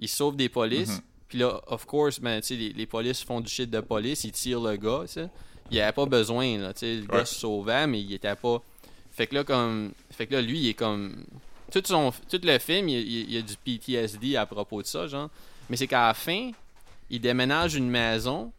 Il 0.00 0.08
sauve 0.08 0.36
des 0.36 0.48
polices, 0.48 0.90
Mhm. 0.96 1.00
puis 1.28 1.38
là, 1.38 1.60
of 1.68 1.84
course, 1.86 2.18
ben, 2.20 2.40
les, 2.50 2.72
les 2.72 2.86
polices 2.86 3.22
font 3.22 3.40
du 3.40 3.50
shit 3.50 3.70
de 3.70 3.80
police, 3.80 4.24
ils 4.24 4.32
tirent 4.32 4.60
le 4.60 4.76
gars, 4.76 5.02
tu 5.06 5.12
sais. 5.12 5.28
Il 5.70 5.74
n'y 5.74 5.80
avait 5.80 5.92
pas 5.92 6.06
besoin, 6.06 6.58
là, 6.58 6.72
tu 6.72 6.80
sais, 6.80 6.96
le 6.96 7.06
gars 7.06 7.24
se 7.24 7.34
sauvait, 7.36 7.86
mais 7.86 8.00
il 8.00 8.12
était 8.12 8.34
pas... 8.34 8.60
Fait 9.12 9.26
que 9.26 9.34
là, 9.36 9.44
comme... 9.44 9.92
Fait 10.10 10.26
que 10.26 10.34
là, 10.34 10.42
lui, 10.42 10.58
il 10.58 10.68
est 10.70 10.74
comme... 10.74 11.24
Tout, 11.70 11.82
son, 11.84 12.12
tout 12.28 12.40
le 12.42 12.58
film, 12.58 12.88
il, 12.88 13.30
y 13.32 13.36
a 13.38 13.42
du 13.42 13.54
PTSD 13.56 14.34
à 14.34 14.46
propos 14.46 14.82
de 14.82 14.86
ça, 14.88 15.06
genre. 15.06 15.28
Mais 15.68 15.76
c'est 15.76 15.86
qu'à 15.86 16.08
la 16.08 16.14
fin, 16.14 16.50
il 17.08 17.20
déménage 17.20 17.76
une 17.76 17.88
maison, 17.88 18.52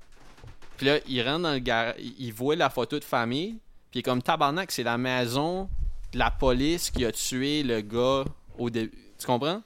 puis 0.78 0.86
là, 0.86 1.00
il 1.08 1.22
rentre 1.22 1.42
dans 1.44 1.52
le 1.54 1.60
garage, 1.60 1.96
il 2.00 2.14
il 2.20 2.34
voit 2.34 2.56
la 2.56 2.70
photo 2.70 2.98
de 2.98 3.04
famille, 3.04 3.58
puis 3.90 3.96
il 3.96 4.00
est 4.00 4.04
comme 4.04 4.22
tabarnak, 4.22 4.72
c'est 4.72 4.84
la 4.84 4.98
maison 4.98 5.68
de 6.14 6.20
la 6.20 6.32
police 6.32 6.90
qui 6.90 7.04
a 7.04 7.12
tué 7.12 7.64
le 7.64 7.82
gars 7.82 8.24
au 8.58 8.70
début. 8.70 8.98
Tu 9.20 9.26
comprends? 9.26 9.62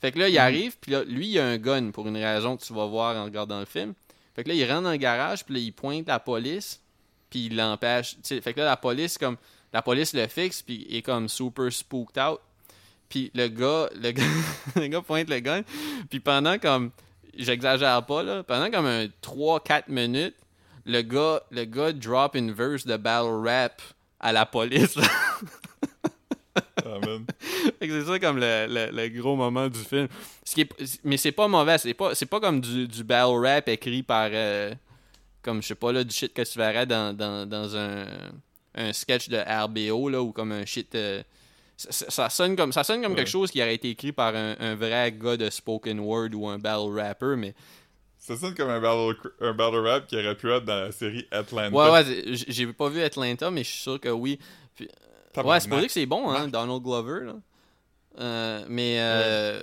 Fait 0.00 0.12
que 0.12 0.18
là, 0.18 0.28
il 0.28 0.38
arrive, 0.38 0.76
puis 0.78 0.92
là, 0.92 1.04
lui, 1.04 1.28
il 1.28 1.38
a 1.38 1.46
un 1.46 1.56
gun 1.56 1.90
pour 1.90 2.06
une 2.06 2.16
raison 2.16 2.56
que 2.56 2.64
tu 2.64 2.72
vas 2.72 2.86
voir 2.86 3.16
en 3.16 3.24
regardant 3.24 3.58
le 3.58 3.64
film. 3.64 3.94
Fait 4.34 4.44
que 4.44 4.48
là, 4.50 4.54
il 4.54 4.70
rentre 4.70 4.82
dans 4.82 4.90
le 4.90 4.96
garage, 4.98 5.44
puis 5.44 5.54
là, 5.54 5.60
il 5.60 5.72
pointe 5.72 6.06
la 6.06 6.20
police, 6.20 6.82
puis 7.30 7.46
il 7.46 7.56
l'empêche. 7.56 8.16
Fait 8.22 8.52
que 8.52 8.60
là, 8.60 8.66
la 8.66 8.76
police, 8.76 9.16
comme, 9.16 9.36
la 9.72 9.82
police 9.82 10.12
le 10.12 10.26
fixe, 10.26 10.62
puis 10.62 10.86
il 10.88 10.96
est 10.96 11.02
comme 11.02 11.28
super 11.28 11.72
spooked 11.72 12.18
out. 12.22 12.40
Puis 13.08 13.30
le 13.34 13.48
gars, 13.48 13.88
le 13.94 14.10
gars, 14.10 14.24
le 14.76 14.86
gars 14.88 15.00
pointe 15.00 15.30
le 15.30 15.40
gun, 15.40 15.62
puis 16.10 16.20
pendant 16.20 16.58
comme 16.58 16.90
j'exagère 17.34 18.04
pas, 18.04 18.22
là, 18.22 18.42
pendant 18.42 18.70
comme 18.70 18.86
un 18.86 19.06
3-4 19.22 19.84
minutes, 19.88 20.36
le 20.84 21.02
gars, 21.02 21.40
le 21.50 21.64
gars 21.64 21.92
drop 21.92 22.34
une 22.34 22.52
verse 22.52 22.86
de 22.86 22.96
battle 22.96 23.46
rap 23.46 23.82
à 24.20 24.32
la 24.32 24.46
police. 24.46 24.96
là. 24.96 25.04
Amen. 25.04 25.50
Fait 26.02 26.42
que 26.42 26.44
c'est 27.80 28.04
ça 28.04 28.18
comme 28.18 28.38
le, 28.38 28.66
le- 28.68 28.90
le 28.92 29.08
gros 29.20 29.36
moment 29.36 29.68
du 29.68 29.78
film. 29.78 30.08
Ce 30.44 30.54
qui 30.54 30.62
est, 30.62 30.98
mais 31.04 31.16
c'est 31.16 31.32
pas 31.32 31.48
mauvais, 31.48 31.78
c'est 31.78 31.94
pas, 31.94 32.14
c'est 32.14 32.26
pas 32.26 32.40
comme 32.40 32.60
du, 32.60 32.86
du 32.88 33.04
battle 33.04 33.38
rap 33.44 33.68
écrit 33.68 34.02
par 34.02 34.28
euh, 34.32 34.72
comme 35.42 35.62
je 35.62 35.68
sais 35.68 35.74
pas 35.74 35.92
là 35.92 36.04
du 36.04 36.14
shit 36.14 36.32
que 36.32 36.42
tu 36.42 36.58
verrais 36.58 36.86
dans, 36.86 37.16
dans, 37.16 37.48
dans 37.48 37.76
un, 37.76 38.06
un 38.74 38.92
sketch 38.92 39.28
de 39.28 39.38
RBO 39.38 40.08
là 40.08 40.22
ou 40.22 40.32
comme 40.32 40.52
un 40.52 40.64
shit 40.64 40.94
euh, 40.94 41.22
ça, 41.76 42.30
sonne 42.30 42.56
comme 42.56 42.72
ça 42.72 42.84
sonne 42.84 43.02
comme 43.02 43.12
Ouais. 43.12 43.18
quelque 43.18 43.28
chose 43.30 43.50
qui 43.50 43.60
aurait 43.60 43.74
été 43.74 43.90
écrit 43.90 44.12
par 44.12 44.34
un, 44.34 44.56
un 44.58 44.74
vrai 44.74 45.12
gars 45.12 45.36
de 45.36 45.50
spoken 45.50 46.00
word 46.00 46.30
ou 46.34 46.48
un 46.48 46.58
battle 46.58 46.98
rapper 46.98 47.34
mais 47.36 47.54
Ça 48.18 48.36
sonne 48.36 48.54
comme 48.54 48.70
un 48.70 48.80
battle, 48.80 49.14
un 49.40 49.52
battle 49.52 49.86
rap 49.86 50.06
qui 50.06 50.16
aurait 50.16 50.34
pu 50.36 50.50
être 50.50 50.64
dans 50.64 50.80
la 50.84 50.92
série 50.92 51.26
Atlanta. 51.30 51.76
ouais 51.76 51.90
ouais 51.90 52.32
j'ai 52.34 52.66
pas 52.72 52.88
vu 52.88 53.02
Atlanta 53.02 53.50
mais 53.50 53.62
je 53.62 53.68
suis 53.70 53.82
sûr 53.82 54.00
que 54.00 54.08
oui 54.08 54.38
Ouais, 55.44 55.60
c'est 55.60 55.68
pour 55.68 55.78
dire 55.78 55.86
que 55.86 55.92
c'est 55.92 56.06
bon, 56.06 56.30
hein. 56.30 56.48
Donald 56.48 56.82
Glover, 56.82 57.26
là. 57.26 57.34
Euh, 58.18 58.64
mais, 58.68 58.96
euh, 59.00 59.62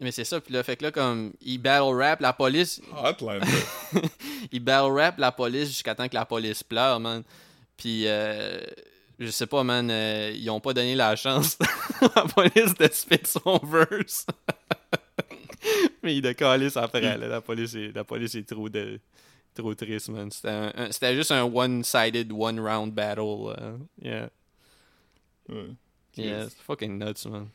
mais 0.00 0.10
c'est 0.12 0.24
ça, 0.24 0.40
puis 0.40 0.52
là, 0.52 0.62
fait 0.62 0.76
que 0.76 0.84
là, 0.84 0.90
comme, 0.90 1.32
il 1.40 1.58
battle 1.58 1.94
rap 1.94 2.20
la 2.20 2.32
police, 2.32 2.80
Ah, 2.94 3.08
Atlanta. 3.08 3.46
il 4.52 4.60
battle 4.60 4.92
rap 4.92 5.18
la 5.18 5.32
police 5.32 5.68
jusqu'à 5.68 5.94
temps 5.94 6.08
que 6.08 6.14
la 6.14 6.26
police 6.26 6.62
pleure, 6.62 7.00
man. 7.00 7.22
Puis, 7.76 8.06
euh, 8.06 8.60
je 9.18 9.30
sais 9.30 9.46
pas, 9.46 9.62
man, 9.64 9.88
euh, 9.90 10.32
ils 10.34 10.48
ont 10.50 10.60
pas 10.60 10.74
donné 10.74 10.94
la 10.94 11.16
chance 11.16 11.56
à 12.00 12.10
la 12.16 12.22
police 12.24 12.74
de 12.74 12.88
spit 12.92 13.20
son 13.24 13.58
verse. 13.64 14.26
mais 16.02 16.16
il 16.16 16.22
de 16.22 16.32
calice 16.32 16.76
après, 16.76 17.00
là, 17.00 17.16
la 17.26 17.40
police 17.40 17.74
est, 17.74 17.94
la 17.94 18.04
police 18.04 18.34
est 18.34 18.48
trop 18.48 18.68
de... 18.68 19.00
Trop 19.54 19.74
triste, 19.74 20.10
man. 20.10 20.30
C'était 20.90 21.14
juste 21.16 21.30
un 21.30 21.44
one-sided, 21.44 22.30
one-round 22.30 22.92
battle. 22.92 23.54
euh, 23.58 23.78
yeah. 24.02 24.28
Ouais. 25.48 25.68
Yeah, 26.16 26.48
c'est 26.48 26.60
fucking 26.62 26.98
nuts, 26.98 27.28
man. 27.30 27.48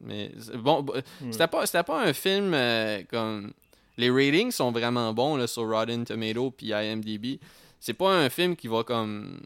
Mais 0.00 0.32
bon, 0.56 0.84
Ouais. 0.88 1.02
c'était 1.30 1.46
pas, 1.48 1.64
c'était 1.66 1.82
pas 1.84 2.02
un 2.02 2.12
film 2.12 2.52
euh, 2.54 3.02
comme. 3.08 3.52
Les 3.96 4.10
ratings 4.10 4.50
sont 4.50 4.72
vraiment 4.72 5.12
bons 5.12 5.36
là, 5.36 5.46
sur 5.46 5.68
Rotten 5.68 6.04
Tomato 6.04 6.50
puis 6.50 6.68
IMDb. 6.72 7.38
C'est 7.78 7.94
pas 7.94 8.10
un 8.14 8.28
film 8.30 8.56
qui 8.56 8.68
va 8.68 8.82
comme. 8.84 9.40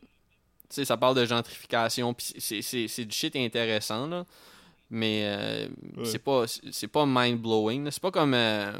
Tu 0.68 0.76
sais, 0.76 0.84
ça 0.84 0.96
parle 0.96 1.14
de 1.16 1.24
gentrification, 1.26 2.12
puis 2.14 2.32
c'est- 2.38 2.62
c'est 2.62 2.88
c'est 2.88 3.04
du 3.04 3.16
shit 3.16 3.36
intéressant, 3.36 4.06
là. 4.06 4.24
Mais 4.90 5.22
euh, 5.24 5.68
Ouais. 5.96 6.04
c'est 6.04 6.18
pas, 6.20 6.44
c'est 6.70 6.88
pas 6.88 7.04
mind-blowing. 7.06 7.90
C'est 7.90 8.02
pas 8.02 8.10
comme. 8.10 8.34
euh, 8.34 8.72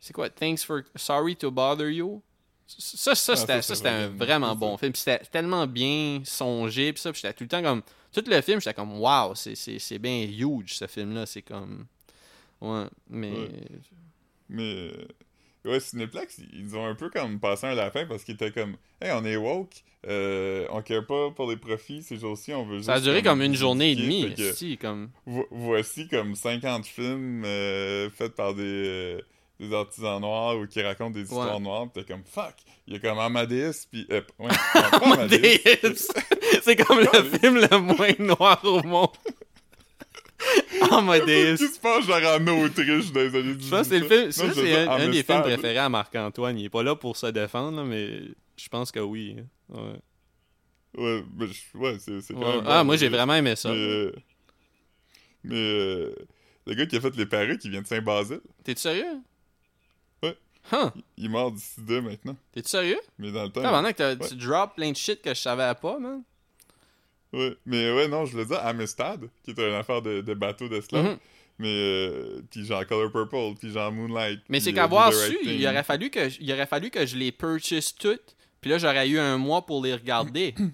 c'est 0.00 0.12
quoi 0.12 0.28
Thanks 0.30 0.64
for. 0.64 0.80
Sorry 0.96 1.36
to 1.36 1.50
bother 1.50 1.88
you? 1.90 2.22
Ça, 2.66 3.14
ça, 3.14 3.32
Ah, 3.48 3.60
c'était 3.62 3.88
un 3.88 4.08
vrai. 4.08 4.16
vraiment 4.26 4.54
bon 4.56 4.76
film. 4.76 4.94
C'était 4.94 5.18
tellement 5.26 5.66
bien 5.66 6.22
songé, 6.24 6.92
puis 6.92 7.02
ça, 7.02 7.12
puis 7.12 7.20
j'étais 7.20 7.34
tout 7.34 7.44
le 7.44 7.48
temps 7.48 7.62
comme. 7.62 7.82
Tout 8.12 8.24
le 8.26 8.40
film, 8.42 8.60
j'étais 8.60 8.74
comme, 8.74 9.00
wow, 9.00 9.34
c'est- 9.34 9.54
c'est 9.54 9.78
c'est 9.78 9.98
bien 9.98 10.22
huge 10.24 10.74
ce 10.74 10.86
film-là. 10.86 11.26
C'est 11.26 11.42
comme. 11.42 11.86
Ouais, 12.60 12.84
mais. 13.08 13.30
Ouais. 13.32 13.48
Mais 14.48 14.62
euh, 14.92 15.06
ouais, 15.64 15.80
Cineplex, 15.80 16.40
ils 16.52 16.76
ont 16.76 16.84
un 16.84 16.94
peu 16.94 17.08
comme 17.10 17.40
passé 17.40 17.66
un 17.66 17.74
lapin 17.74 18.04
parce 18.06 18.22
qu'ils 18.24 18.34
étaient 18.34 18.52
comme 18.52 18.76
Hey, 19.00 19.10
on 19.12 19.24
est 19.24 19.36
woke, 19.36 19.82
euh, 20.06 20.66
on 20.70 20.82
care 20.82 21.04
pas 21.06 21.30
pour 21.30 21.50
les 21.50 21.56
profits 21.56 22.02
ces 22.02 22.18
jours-ci, 22.18 22.52
on 22.52 22.64
veut 22.64 22.76
juste. 22.76 22.86
Ça 22.86 22.94
a 22.94 23.00
duré 23.00 23.22
comme 23.22 23.40
une 23.42 23.54
journée 23.54 23.92
et 23.92 23.96
demie. 23.96 24.34
si, 24.52 24.76
comme... 24.78 25.10
vo- 25.26 25.48
voici 25.50 26.06
comme 26.06 26.34
50 26.36 26.84
films 26.86 27.44
euh, 27.44 28.10
faits 28.10 28.34
par 28.36 28.54
des, 28.54 28.62
euh, 28.62 29.20
des 29.68 29.74
artisans 29.74 30.20
noirs 30.20 30.56
ou 30.58 30.66
qui 30.66 30.82
racontent 30.82 31.10
des 31.10 31.22
histoires 31.22 31.54
Ouais. 31.56 31.60
noires, 31.62 31.84
pis 31.92 32.00
t'es 32.04 32.12
comme 32.12 32.24
fuck, 32.24 32.54
il 32.86 32.94
y 32.94 32.96
a 32.96 32.98
comme 32.98 33.18
Amadeus, 33.18 33.86
pis. 33.90 34.06
Euh, 34.10 34.20
ouais, 34.38 34.50
Amadeus. 35.02 36.08
C'est 36.62 36.76
comme 36.76 36.98
le 37.00 37.38
film 37.38 37.56
le 37.56 37.78
moins 37.78 38.12
noir 38.18 38.60
au 38.64 38.82
monde. 38.82 39.08
Amadeus. 40.90 41.56
Qui 41.56 41.68
se 41.68 41.78
passe 41.80 42.04
genre 42.04 42.20
en 42.40 42.46
Autriche 42.64 43.12
dans 43.12 43.20
les 43.20 43.28
années 43.28 43.54
1800? 43.54 43.64
Je 43.64 43.70
pense 43.70 43.88
que 43.88 43.94
c'est 43.94 43.98
le 44.00 44.08
film. 44.08 44.32
Ça, 44.32 44.52
c'est 44.54 44.76
un, 44.76 44.90
un 44.90 45.08
des 45.08 45.22
films 45.22 45.42
préférés 45.42 45.78
à 45.78 45.88
Marc-Antoine. 45.88 46.58
Il 46.58 46.64
est 46.64 46.68
pas 46.70 46.82
là 46.82 46.96
pour 46.96 47.16
se 47.16 47.26
défendre, 47.26 47.76
là, 47.78 47.84
mais 47.84 48.20
je 48.56 48.68
pense 48.68 48.90
que 48.90 48.98
oui. 49.00 49.36
Ouais. 49.68 49.80
Ouais, 50.98 51.24
mais 51.36 51.46
je- 51.46 51.78
ouais, 51.78 51.96
c'est 51.98 52.34
quand 52.34 52.40
Ouais. 52.40 52.56
même 52.56 52.64
Ah, 52.66 52.80
bon, 52.80 52.86
moi, 52.86 52.96
j'ai 52.96 53.08
vraiment 53.08 53.34
aimé 53.34 53.54
ça. 53.56 53.70
Mais, 53.70 53.76
euh, 53.76 54.12
mais 55.44 55.54
euh, 55.56 56.14
le 56.66 56.74
gars 56.74 56.86
qui 56.86 56.96
a 56.96 57.00
fait 57.00 57.16
les 57.16 57.26
perruques, 57.26 57.64
il 57.64 57.70
vient 57.70 57.82
de 57.82 57.86
Saint-Basile. 57.86 58.40
T'es-tu 58.64 58.80
sérieux? 58.82 59.20
Huh? 60.70 60.90
Il 61.16 61.26
est 61.26 61.28
mort 61.28 61.50
du 61.50 61.60
sida 61.60 62.00
maintenant. 62.00 62.36
T'es-tu 62.52 62.68
sérieux? 62.68 63.00
Mais 63.18 63.32
dans 63.32 63.44
le 63.44 63.50
temps. 63.50 63.62
Ouais. 63.62 64.28
tu 64.28 64.36
drops 64.36 64.74
plein 64.74 64.92
de 64.92 64.96
shit 64.96 65.20
que 65.20 65.30
je 65.30 65.40
savais 65.40 65.74
pas, 65.74 65.98
man. 65.98 66.22
Ouais. 67.32 67.56
Mais 67.66 67.92
ouais, 67.92 68.08
non, 68.08 68.26
je 68.26 68.36
le 68.36 68.44
dis, 68.44 68.54
Amistad, 68.54 69.28
qui 69.42 69.50
est 69.50 69.58
une 69.58 69.74
affaire 69.74 70.02
de, 70.02 70.20
de 70.20 70.34
bateau 70.34 70.68
d'esclaves. 70.68 71.04
Mhm. 71.04 71.18
Mais, 71.58 71.68
euh, 71.68 72.42
puis 72.50 72.64
genre 72.64 72.86
Color 72.86 73.12
Purple, 73.12 73.58
puis 73.58 73.70
genre 73.70 73.92
Moonlight. 73.92 74.40
Mais 74.48 74.60
c'est 74.60 74.70
euh, 74.70 74.74
qu'avoir 74.74 75.12
Right 75.12 75.30
su, 75.30 75.38
il 75.44 75.66
aurait, 75.66 75.84
fallu 75.84 76.10
que, 76.10 76.28
il 76.40 76.52
aurait 76.52 76.66
fallu 76.66 76.90
que 76.90 77.06
je 77.06 77.16
les 77.16 77.32
purchase 77.32 77.94
toutes. 77.94 78.36
Puis 78.60 78.70
là, 78.70 78.78
j'aurais 78.78 79.08
eu 79.08 79.18
un 79.18 79.38
mois 79.38 79.64
pour 79.64 79.82
les 79.82 79.94
regarder. 79.94 80.54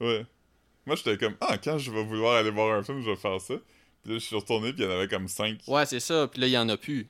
Ouais. 0.00 0.26
Moi, 0.84 0.96
j'étais 0.96 1.16
comme, 1.16 1.36
ah, 1.40 1.56
quand 1.58 1.78
je 1.78 1.88
vais 1.92 2.02
vouloir 2.02 2.34
aller 2.34 2.50
voir 2.50 2.76
un 2.76 2.82
film, 2.82 3.00
je 3.02 3.10
vais 3.10 3.14
faire 3.14 3.40
ça. 3.40 3.54
Puis 4.02 4.12
là, 4.12 4.18
je 4.18 4.24
suis 4.24 4.34
retourné, 4.34 4.72
puis 4.72 4.82
il 4.82 4.86
y 4.86 4.88
en 4.88 4.96
avait 4.96 5.06
comme 5.06 5.28
5. 5.28 5.60
Ouais, 5.68 5.86
c'est 5.86 6.00
ça. 6.00 6.26
Puis 6.26 6.40
là, 6.40 6.48
il 6.48 6.52
y 6.52 6.58
en 6.58 6.68
a 6.68 6.76
plus. 6.76 7.08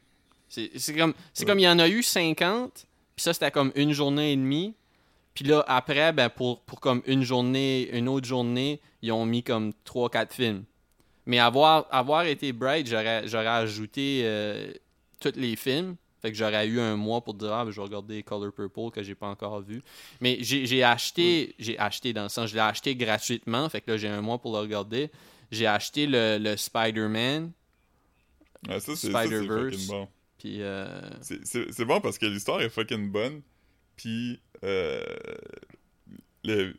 C'est 0.53 0.95
comme, 0.95 1.15
c'est 1.33 1.47
comme 1.47 1.59
il 1.59 1.63
y 1.63 1.69
en 1.69 1.79
a 1.79 1.89
eu 1.89 2.03
50. 2.03 2.87
Puis 3.17 3.23
ça, 3.23 3.33
c'était 3.33 3.51
comme 3.51 3.73
une 3.75 3.93
journée 3.93 4.33
et 4.33 4.37
demie. 4.37 4.75
Puis 5.35 5.45
là, 5.45 5.65
après, 5.67 6.13
ben, 6.13 6.29
pour, 6.29 6.61
pour 6.63 6.81
comme 6.81 7.03
une 7.07 7.23
journée, 7.23 7.89
une 7.93 8.09
autre 8.09 8.27
journée, 8.27 8.81
ils 9.01 9.13
ont 9.13 9.25
mis 9.25 9.43
comme 9.43 9.73
3-4 9.87 10.33
films. 10.33 10.65
Mais 11.25 11.39
avoir, 11.39 11.87
avoir 11.91 12.25
été 12.25 12.53
Bright, 12.53 12.87
j'aurais 12.87 13.27
j'aurais 13.27 13.47
ajouté 13.47 14.23
euh, 14.25 14.73
tous 15.21 15.33
les 15.37 15.57
films. 15.57 15.97
Fait 16.21 16.31
que 16.31 16.37
j'aurais 16.37 16.67
eu 16.67 16.79
un 16.81 16.97
mois 16.97 17.21
pour 17.21 17.35
dire, 17.35 17.53
ah, 17.53 17.65
ben, 17.65 17.71
je 17.71 17.77
vais 17.77 17.83
regarder 17.83 18.23
Color 18.23 18.53
Purple 18.53 18.91
que 18.93 19.03
j'ai 19.03 19.15
pas 19.15 19.29
encore 19.29 19.61
vu. 19.61 19.83
Mais 20.21 20.39
j'ai 20.43 20.85
acheté, 20.85 21.55
j'ai 21.59 21.79
acheté 21.79 22.13
dans 22.13 22.25
le 22.25 22.29
sens, 22.29 22.51
je 22.51 22.55
l'ai 22.55 22.61
acheté 22.61 22.95
gratuitement. 22.95 23.69
Fait 23.69 23.81
que 23.81 23.91
là, 23.91 23.97
j'ai 23.97 24.09
un 24.09 24.21
mois 24.21 24.39
pour 24.39 24.53
le 24.53 24.59
regarder. 24.59 25.11
J'ai 25.51 25.67
acheté 25.67 26.07
le, 26.07 26.39
le 26.39 26.57
Spider-Man. 26.57 27.53
C'est 28.79 28.97
Spider-Verse. 28.97 29.87
bon. 29.87 30.09
Puis, 30.43 30.61
euh, 30.61 30.89
C'est- 31.21 31.85
bon 31.85 32.01
parce 32.01 32.19
que 32.19 32.27
l'histoire 32.27 32.61
est 32.63 32.69
fucking 32.69 33.13
bonne. 33.13 33.43
Puis, 33.97 34.41
euh, 34.65 35.01
le- 36.45 36.75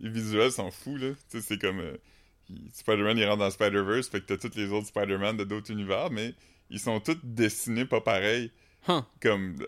les 0.00 0.10
visuels 0.10 0.50
sont 0.50 0.72
fous, 0.72 0.96
là. 0.96 1.10
Tu 1.30 1.38
sais, 1.38 1.40
c'est 1.40 1.60
comme. 1.60 1.78
euh, 1.78 1.96
Spider-Man, 2.72 3.16
il 3.16 3.24
rentre 3.24 3.38
dans 3.38 3.50
Spider-Verse, 3.50 4.08
fait 4.08 4.20
que 4.20 4.34
t'as 4.34 4.36
tous 4.48 4.56
les 4.56 4.70
autres 4.72 4.88
Spider-Man 4.88 5.36
de 5.36 5.44
d'autres 5.44 5.70
univers, 5.70 6.10
mais 6.10 6.34
ils 6.70 6.80
sont 6.80 6.98
tous 7.00 7.16
dessinés 7.22 7.84
pas 7.86 8.00
pareil. 8.00 8.50
Huh. 8.88 9.00
Comme. 9.22 9.58
Tu 9.58 9.64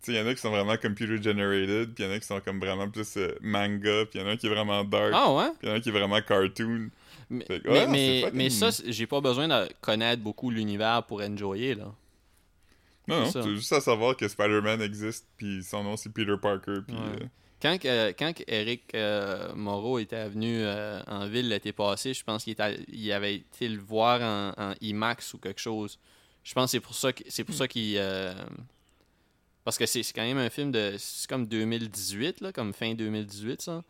sais, 0.00 0.12
il 0.12 0.16
y 0.16 0.20
en 0.20 0.26
a 0.26 0.34
qui 0.34 0.40
sont 0.40 0.50
vraiment 0.50 0.76
computer 0.78 1.22
generated, 1.22 1.92
puis 1.94 2.02
il 2.04 2.06
y 2.06 2.10
en 2.10 2.14
a 2.14 2.18
qui 2.18 2.26
sont 2.26 2.40
comme 2.40 2.60
vraiment 2.60 2.88
plus 2.90 3.18
manga, 3.42 4.06
puis 4.06 4.18
il 4.18 4.20
y 4.22 4.24
en 4.24 4.28
a 4.28 4.30
un 4.30 4.36
qui 4.38 4.46
est 4.46 4.50
vraiment 4.50 4.84
dark, 4.84 5.12
Ah 5.14 5.32
ouais? 5.34 5.50
puis 5.58 5.58
il 5.64 5.68
y 5.68 5.70
en 5.70 5.74
a 5.74 5.76
un 5.76 5.80
qui 5.80 5.88
est 5.90 5.92
vraiment 5.92 6.20
cartoon. 6.22 6.88
Mais, 7.28 7.44
que, 7.44 7.52
mais, 7.64 7.70
ouais, 7.70 7.86
mais, 7.88 7.98
c'est 7.98 8.20
fucking- 8.26 8.36
mais 8.36 8.50
ça, 8.50 8.70
j'ai 8.86 9.06
pas 9.06 9.20
besoin 9.20 9.48
de 9.48 9.68
connaître 9.82 10.22
beaucoup 10.22 10.50
l'univers 10.50 11.02
pour 11.04 11.20
enjoyer, 11.22 11.74
là. 11.74 11.92
Non, 13.08 13.20
non, 13.22 13.30
C'est 13.30 13.54
juste 13.54 13.72
à 13.72 13.80
savoir 13.80 14.16
que 14.16 14.26
Spider-Man 14.28 14.80
existe, 14.82 15.26
puis 15.36 15.62
son 15.62 15.84
nom 15.84 15.96
c'est 15.96 16.10
Peter 16.12 16.34
Parker, 16.40 16.78
puis. 16.86 16.94
Ouais. 16.96 17.80
euh, 17.86 18.12
Quand, 18.18 18.32
Eric 18.46 18.82
euh, 18.94 19.54
Moreau 19.54 19.98
était 19.98 20.28
venu 20.28 20.58
euh, 20.60 21.00
en 21.06 21.26
ville 21.26 21.48
l'été 21.48 21.72
passé, 21.72 22.14
je 22.14 22.22
pense 22.24 22.44
qu'il 22.44 22.52
était- 22.52 22.80
il 22.88 23.12
avait 23.12 23.36
été 23.36 23.68
le 23.68 23.78
voir 23.80 24.20
en, 24.22 24.70
en 24.70 24.74
IMAX 24.80 25.34
ou 25.34 25.38
quelque 25.38 25.60
chose. 25.60 25.98
Je 26.44 26.52
pense 26.54 26.66
que 26.66 26.70
c'est 26.72 26.80
pour 26.80 26.94
ça 26.94 27.12
que 27.12 27.24
c'est 27.28 27.44
pour 27.44 27.54
ça 27.54 27.66
qu'il 27.68 28.00
parce 29.64 29.78
que 29.78 29.86
c'est 29.86 30.02
quand 30.14 30.22
même 30.22 30.38
un 30.38 30.48
film 30.50 30.70
de 30.70 30.94
c'est 30.98 31.28
comme 31.28 31.46
2018 31.46 32.40
là, 32.40 32.52
comme 32.52 32.72
fin 32.72 32.94
2018 32.94 33.62
ça. 33.62 33.82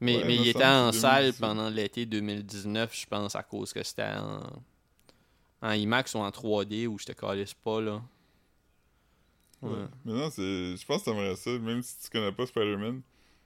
Mais, 0.00 0.16
Ouais, 0.16 0.24
mais 0.26 0.34
il 0.36 0.48
était 0.48 0.64
en 0.64 0.90
salle 0.90 1.26
2018. 1.26 1.40
pendant 1.40 1.70
l'été 1.70 2.04
2019, 2.04 2.90
je 2.98 3.06
pense 3.06 3.36
à 3.36 3.42
cause 3.44 3.72
que 3.72 3.82
c'était 3.84 4.02
en, 4.16 4.42
en 5.62 5.70
IMAX 5.72 6.14
ou 6.14 6.18
en 6.18 6.28
3D 6.30 6.88
où 6.88 6.98
je 6.98 7.06
te 7.06 7.12
calisse 7.12 7.54
pas 7.54 7.80
là. 7.80 8.02
Ouais. 9.64 9.70
Ouais. 9.70 9.86
Mais 10.04 10.12
non, 10.12 10.30
c'est... 10.30 10.76
je 10.76 10.84
pense 10.86 11.00
que 11.02 11.10
t'aimerais 11.10 11.36
ça, 11.36 11.50
même 11.50 11.82
si 11.82 11.94
tu 12.02 12.10
connais 12.10 12.32
pas 12.32 12.46
Spider-Man. 12.46 13.02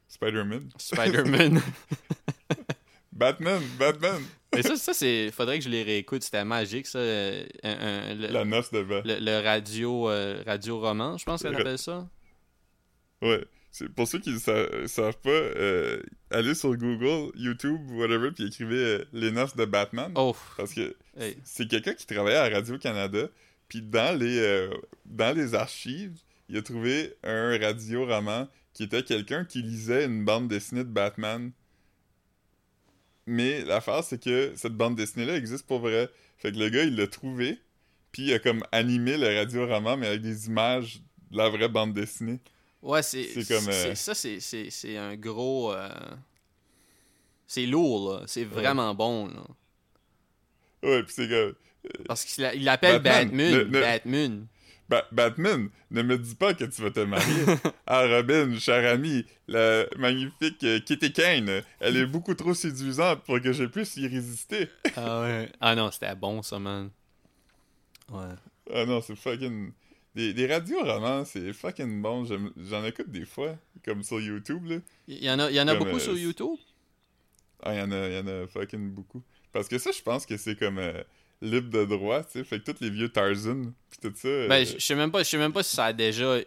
Spider-Man? 0.09 0.69
Spider-Man. 0.79 1.61
Batman! 3.13 3.61
Batman! 3.79 4.23
Mais 4.55 4.63
ça, 4.63 4.77
ça 4.77 4.95
c'est. 4.95 5.31
Faudrait 5.33 5.59
que 5.59 5.65
je 5.65 5.69
les 5.69 5.83
réécoute. 5.83 6.23
C'était 6.23 6.45
magique, 6.45 6.87
ça. 6.87 6.99
euh, 7.01 7.45
un- 7.65 7.71
un- 8.11 8.15
le, 8.15 8.29
La 8.29 8.45
noce 8.45 8.71
de 8.71 8.83
Bat. 8.83 9.03
le- 9.05 9.19
le 9.21 9.43
radio, 9.45 10.09
euh, 10.09 10.43
radio 10.47 10.79
roman, 10.81 11.19
je 11.19 11.25
pense 11.25 11.43
qu'on 11.43 11.51
Le- 11.51 11.57
appelle 11.59 11.79
ça. 11.79 12.09
Ouais. 13.21 13.45
C'est 13.71 13.89
pour 13.89 14.09
ceux 14.09 14.19
qui 14.21 14.31
ne 14.31 14.39
sa- 14.39 14.87
savent 14.89 15.19
pas, 15.19 15.29
euh, 15.31 16.01
allez 16.31 16.55
sur 16.55 16.75
Google, 16.77 17.33
YouTube, 17.37 17.79
whatever, 17.91 18.31
puis 18.31 18.47
écrivez 18.47 18.77
euh, 18.77 19.05
Les 19.13 19.31
noces 19.31 19.57
de 19.57 19.65
Batman. 19.67 20.11
Oh, 20.15 20.35
Parce 20.57 20.73
que 20.73 20.97
hey. 21.19 21.37
c'est 21.45 21.69
quelqu'un 21.69 21.93
qui 21.95 22.07
travaillait 22.07 22.39
à 22.39 22.49
Radio-Canada, 22.49 23.29
Puis 23.69 23.83
dans 23.83 24.19
les, 24.19 24.39
euh, 24.39 24.71
dans 25.05 25.37
les 25.37 25.55
archives, 25.55 26.19
il 26.49 26.57
a 26.57 26.63
trouvé 26.63 27.15
un 27.23 27.59
radio-roman 27.59 28.49
qui 28.73 28.85
était 28.85 29.03
quelqu'un 29.03 29.45
qui 29.45 29.63
lisait 29.63 30.05
une 30.07 30.25
bande 30.25 30.49
dessinée 30.49 30.85
de 30.85 30.89
Batman. 30.89 31.51
Mais 33.27 33.63
l'affaire, 33.65 34.03
c'est 34.05 34.23
que 34.23 34.53
cette 34.57 34.73
bande 34.75 34.97
dessinée-là 34.97 35.37
existe 35.37 35.67
pour 35.67 35.81
vrai. 35.81 36.09
Fait 36.39 36.53
que 36.53 36.57
le 36.59 36.69
gars, 36.71 36.85
il 36.85 36.97
l'a 36.97 37.07
trouvé, 37.07 37.59
puis 38.13 38.23
il 38.29 38.33
a 38.33 38.39
comme 38.39 38.63
animé 38.73 39.19
le 39.19 39.27
radio-roman, 39.37 39.97
mais 39.99 40.07
avec 40.07 40.23
des 40.23 40.47
images 40.47 41.03
de 41.31 41.37
la 41.37 41.49
vraie 41.51 41.69
bande 41.69 41.93
dessinée. 41.93 42.41
Ouais, 42.81 43.03
c'est. 43.03 43.25
C'est 43.25 43.47
comme, 43.47 43.69
euh, 43.69 43.95
Ça, 43.95 44.15
c'est 44.15 44.97
un 44.97 45.17
gros. 45.17 45.73
euh, 45.73 45.91
C'est 47.47 47.67
lourd, 47.67 48.13
là. 48.13 48.23
C'est 48.27 48.45
vraiment 48.45 48.95
bon, 48.95 49.27
là. 49.27 49.43
Ouais, 50.83 51.03
puis 51.03 51.13
c'est 51.15 51.29
comme... 51.29 51.55
Parce 52.07 52.25
qu'il 52.25 52.65
l'appelle 52.65 53.01
Batman, 53.01 53.65
Batman. 53.65 53.81
Batman. 53.81 54.47
Ba- 54.89 55.07
Batman, 55.13 55.69
ne 55.91 56.03
me 56.03 56.17
dis 56.17 56.35
pas 56.35 56.55
que 56.55 56.65
tu 56.65 56.81
vas 56.81 56.91
te 56.91 57.01
marier. 57.01 57.45
ah, 57.87 58.07
Robin, 58.07 58.59
cher 58.59 58.91
ami, 58.91 59.25
la 59.47 59.85
magnifique 59.99 60.65
euh, 60.65 60.81
Kitty 60.81 61.13
Kane, 61.13 61.63
elle 61.81 61.97
est 61.99 62.07
beaucoup 62.07 62.35
trop 62.35 62.55
séduisante 62.55 63.23
pour 63.25 63.39
que 63.41 63.53
je 63.53 63.65
puisse 63.65 63.97
y 63.99 64.07
résister. 64.07 64.69
Ah 64.97 65.21
ouais. 65.21 65.53
Ah 65.61 65.75
non, 65.75 65.91
c'était 65.91 66.15
bon, 66.15 66.43
ça, 66.43 66.59
man. 66.59 66.91
Ouais. 68.11 68.35
Ah 68.73 68.87
non, 68.87 69.01
c'est 69.03 69.17
fucking... 69.17 69.73
Des, 70.15 70.33
des 70.33 70.47
radios 70.47 70.81
romans, 70.83 71.25
c'est 71.27 71.53
fucking 71.53 72.01
bon. 72.01 72.25
J'en 72.25 72.85
écoute 72.85 73.11
des 73.11 73.27
fois, 73.27 73.57
comme 73.85 74.03
sur 74.03 74.21
YouTube, 74.21 74.65
là. 74.67 74.77
Il 75.07 75.23
y 75.23 75.31
en 75.31 75.39
a, 75.39 75.51
y 75.51 75.61
en 75.61 75.69
a 75.69 75.77
Comme, 75.77 75.85
beaucoup 75.85 75.99
euh, 75.99 76.01
sur 76.01 76.17
YouTube? 76.17 76.57
Ah, 77.63 77.75
il 77.75 77.79
y 77.79 77.83
en 77.83 77.93
a, 77.93 78.09
y 78.09 78.19
en 78.19 78.27
a 78.27 78.47
fucking 78.47 78.91
beaucoup. 78.91 79.23
Parce 79.53 79.69
que 79.69 79.79
ça, 79.79 79.91
je 79.93 80.01
pense 80.03 80.25
que 80.25 80.37
c'est 80.39 80.59
comme 80.59 80.79
euh, 80.79 81.03
libre 81.41 81.71
de 81.71 81.85
droit, 81.85 82.25
tu 82.25 82.33
sais. 82.33 82.45
Fait 82.45 82.61
que 82.61 82.71
tous 82.71 82.81
les 82.81 82.91
vieux 82.91 83.09
Tarzan, 83.09 83.73
pis 83.91 83.99
tout 84.01 84.13
ça... 84.17 84.29
euh, 84.29 84.49
Ben, 84.49 84.65
je 84.67 84.75
je 84.79 84.85
sais 84.85 84.95
même 84.95 85.11
pas, 85.11 85.23
je 85.23 85.29
sais 85.29 85.39
même 85.39 85.53
pas 85.53 85.63
si 85.63 85.75
ça 85.77 85.87
a 85.87 85.93
déjà. 85.93 86.39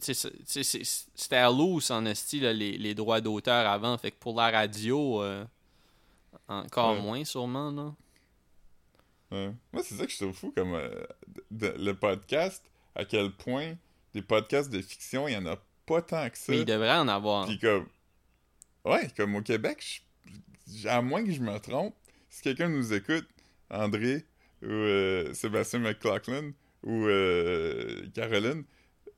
C'était 0.00 1.36
à 1.36 1.48
loose 1.50 1.90
en 1.90 2.04
esti, 2.04 2.40
là, 2.40 2.52
les, 2.52 2.76
les 2.76 2.94
droits 2.94 3.20
d'auteur 3.20 3.66
avant. 3.66 3.96
Fait 3.98 4.10
que 4.10 4.16
pour 4.18 4.36
la 4.36 4.50
radio, 4.50 5.22
euh, 5.22 5.44
encore 6.48 6.96
Ouais. 6.96 7.00
moins, 7.02 7.24
sûrement, 7.24 7.70
là. 7.70 7.94
Ouais. 9.30 9.52
Moi, 9.72 9.82
c'est 9.82 9.94
ça 9.94 10.04
que 10.06 10.12
je 10.12 10.18
trouve 10.18 10.34
fou, 10.34 10.52
comme 10.54 10.74
euh, 10.74 10.88
de- 11.28 11.44
de- 11.68 11.74
le 11.84 11.94
podcast, 11.94 12.62
à 12.94 13.04
quel 13.04 13.30
point 13.32 13.74
des 14.12 14.22
podcasts 14.22 14.70
de 14.70 14.80
fiction, 14.82 15.26
il 15.26 15.32
y 15.34 15.36
en 15.36 15.46
a 15.46 15.56
pas 15.86 16.02
tant 16.02 16.28
que 16.28 16.36
ça. 16.38 16.52
Mais 16.52 16.58
il 16.60 16.64
devrait 16.64 16.96
en 16.98 17.08
avoir. 17.08 17.46
Puis 17.46 17.58
comme... 17.58 17.86
Ouais, 18.84 19.08
comme 19.16 19.34
au 19.36 19.42
Québec, 19.42 20.02
je- 20.70 20.86
à 20.88 21.00
moins 21.00 21.24
que 21.24 21.32
je 21.32 21.40
me 21.40 21.58
trompe, 21.58 21.94
si 22.28 22.42
quelqu'un 22.42 22.68
nous 22.68 22.92
écoute, 22.92 23.26
André 23.82 24.24
ou 24.62 24.66
euh, 24.70 25.32
Sébastien 25.34 25.78
McLaughlin 25.80 26.52
ou 26.82 27.06
euh, 27.06 28.02
Caroline, 28.14 28.64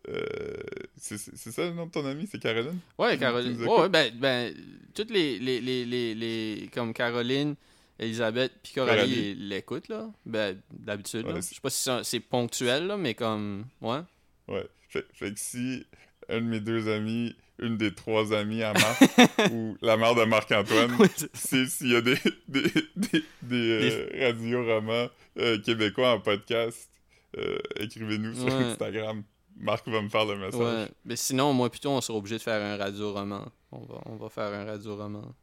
euh, 0.09 0.57
c'est 0.97 1.19
ça 1.19 1.65
le 1.65 1.73
nom 1.73 1.87
de 1.87 1.91
ton 1.91 2.05
ami, 2.07 2.29
c'est 2.31 2.41
Caroline? 2.41 2.79
Ouais, 2.99 3.19
Caroline. 3.19 3.61
Ouais, 3.65 3.89
ben, 3.89 4.13
ben, 4.17 4.55
toutes 4.95 5.11
les, 5.11 5.39
les, 5.39 5.61
les, 5.61 5.85
les, 5.85 6.15
les- 6.15 6.71
comme 6.73 6.95
Caroline, 6.95 7.55
Elisabeth, 7.99 8.53
puis 8.63 8.73
Coralie 8.75 9.35
l'écoutent, 9.35 9.89
là. 9.89 10.11
Ben, 10.25 10.61
d'habitude, 10.73 11.27
là. 11.27 11.35
Ouais, 11.35 11.43
Je 11.43 11.55
sais 11.55 11.61
pas 11.61 11.71
si 11.71 11.83
c'est- 11.83 12.05
c'est 12.05 12.21
ponctuel, 12.21 12.87
là, 12.87 12.97
mais 12.97 13.15
comme, 13.15 13.65
ouais. 13.81 14.01
Ouais. 14.49 14.67
Fait, 14.89 15.05
fait 15.13 15.33
que 15.35 15.41
si 15.41 15.85
un 16.29 16.41
de 16.41 16.47
mes 16.47 16.61
deux 16.61 16.89
amis, 16.89 17.35
une 17.59 17.77
des 17.77 17.95
trois 17.95 18.33
amies 18.35 18.63
à 18.63 18.73
Marc, 18.73 19.03
ou 19.53 19.77
la 19.81 19.97
mère 19.97 20.15
de 20.15 20.25
Marc-Antoine, 20.25 20.97
c'est- 21.33 21.67
s'il 21.67 21.93
y 21.93 21.97
a 21.97 22.01
des, 22.03 22.17
des, 22.49 22.63
des, 22.97 23.25
des, 23.43 23.93
euh, 23.93 24.27
radioromans 24.27 25.09
euh, 25.39 25.59
québécois 25.61 26.13
en 26.13 26.21
podcast, 26.21 26.91
euh, 27.39 27.59
écrivez-nous 27.77 28.35
sur 28.35 28.45
Ouais. 28.47 28.53
Instagram. 28.65 29.23
Marc 29.59 29.89
va 29.89 30.03
me 30.03 30.09
faire 30.11 30.27
le 30.27 30.37
message. 30.37 30.61
ouais. 30.61 30.89
Mais 31.07 31.17
sinon, 31.17 31.53
moi, 31.55 31.71
plutôt, 31.71 31.89
on 31.91 32.01
sera 32.03 32.19
obligé 32.19 32.37
de 32.37 32.43
faire 32.43 32.61
un 32.63 32.77
radio-roman. 32.77 33.47
On 33.73 33.81
va, 33.85 34.01
on 34.05 34.17
va 34.17 34.29
faire 34.29 34.53
un 34.53 34.65
radio-roman. 34.67 35.35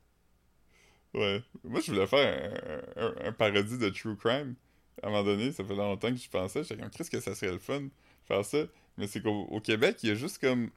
Ouais. 1.13 1.41
Moi, 1.63 1.79
je 1.81 1.91
voulais 1.91 2.07
faire 2.07 2.51
un, 2.97 3.01
un- 3.03 3.27
un 3.27 3.31
parodie 3.31 3.77
de 3.77 3.89
True 3.89 4.15
Crime. 4.17 4.55
À 5.01 5.07
un 5.07 5.09
moment 5.09 5.23
donné, 5.23 5.51
ça 5.51 5.63
fait 5.63 5.75
longtemps 5.75 6.11
que 6.11 6.17
je 6.19 6.29
pensais. 6.29 6.63
J'étais 6.63 6.81
comme, 6.81 6.89
qu'est-ce 6.91 7.09
que 7.11 7.19
ça 7.19 7.33
serait 7.35 7.51
le 7.51 7.59
fun 7.59 7.81
de 7.81 7.89
faire 8.27 8.45
ça? 8.45 8.59
Mais 8.97 9.07
c'est 9.07 9.21
qu'au 9.21 9.47
au 9.49 9.59
Québec, 9.59 9.97
il 10.03 10.09
y 10.09 10.11
a 10.11 10.15
juste 10.15 10.39
comme 10.39 10.69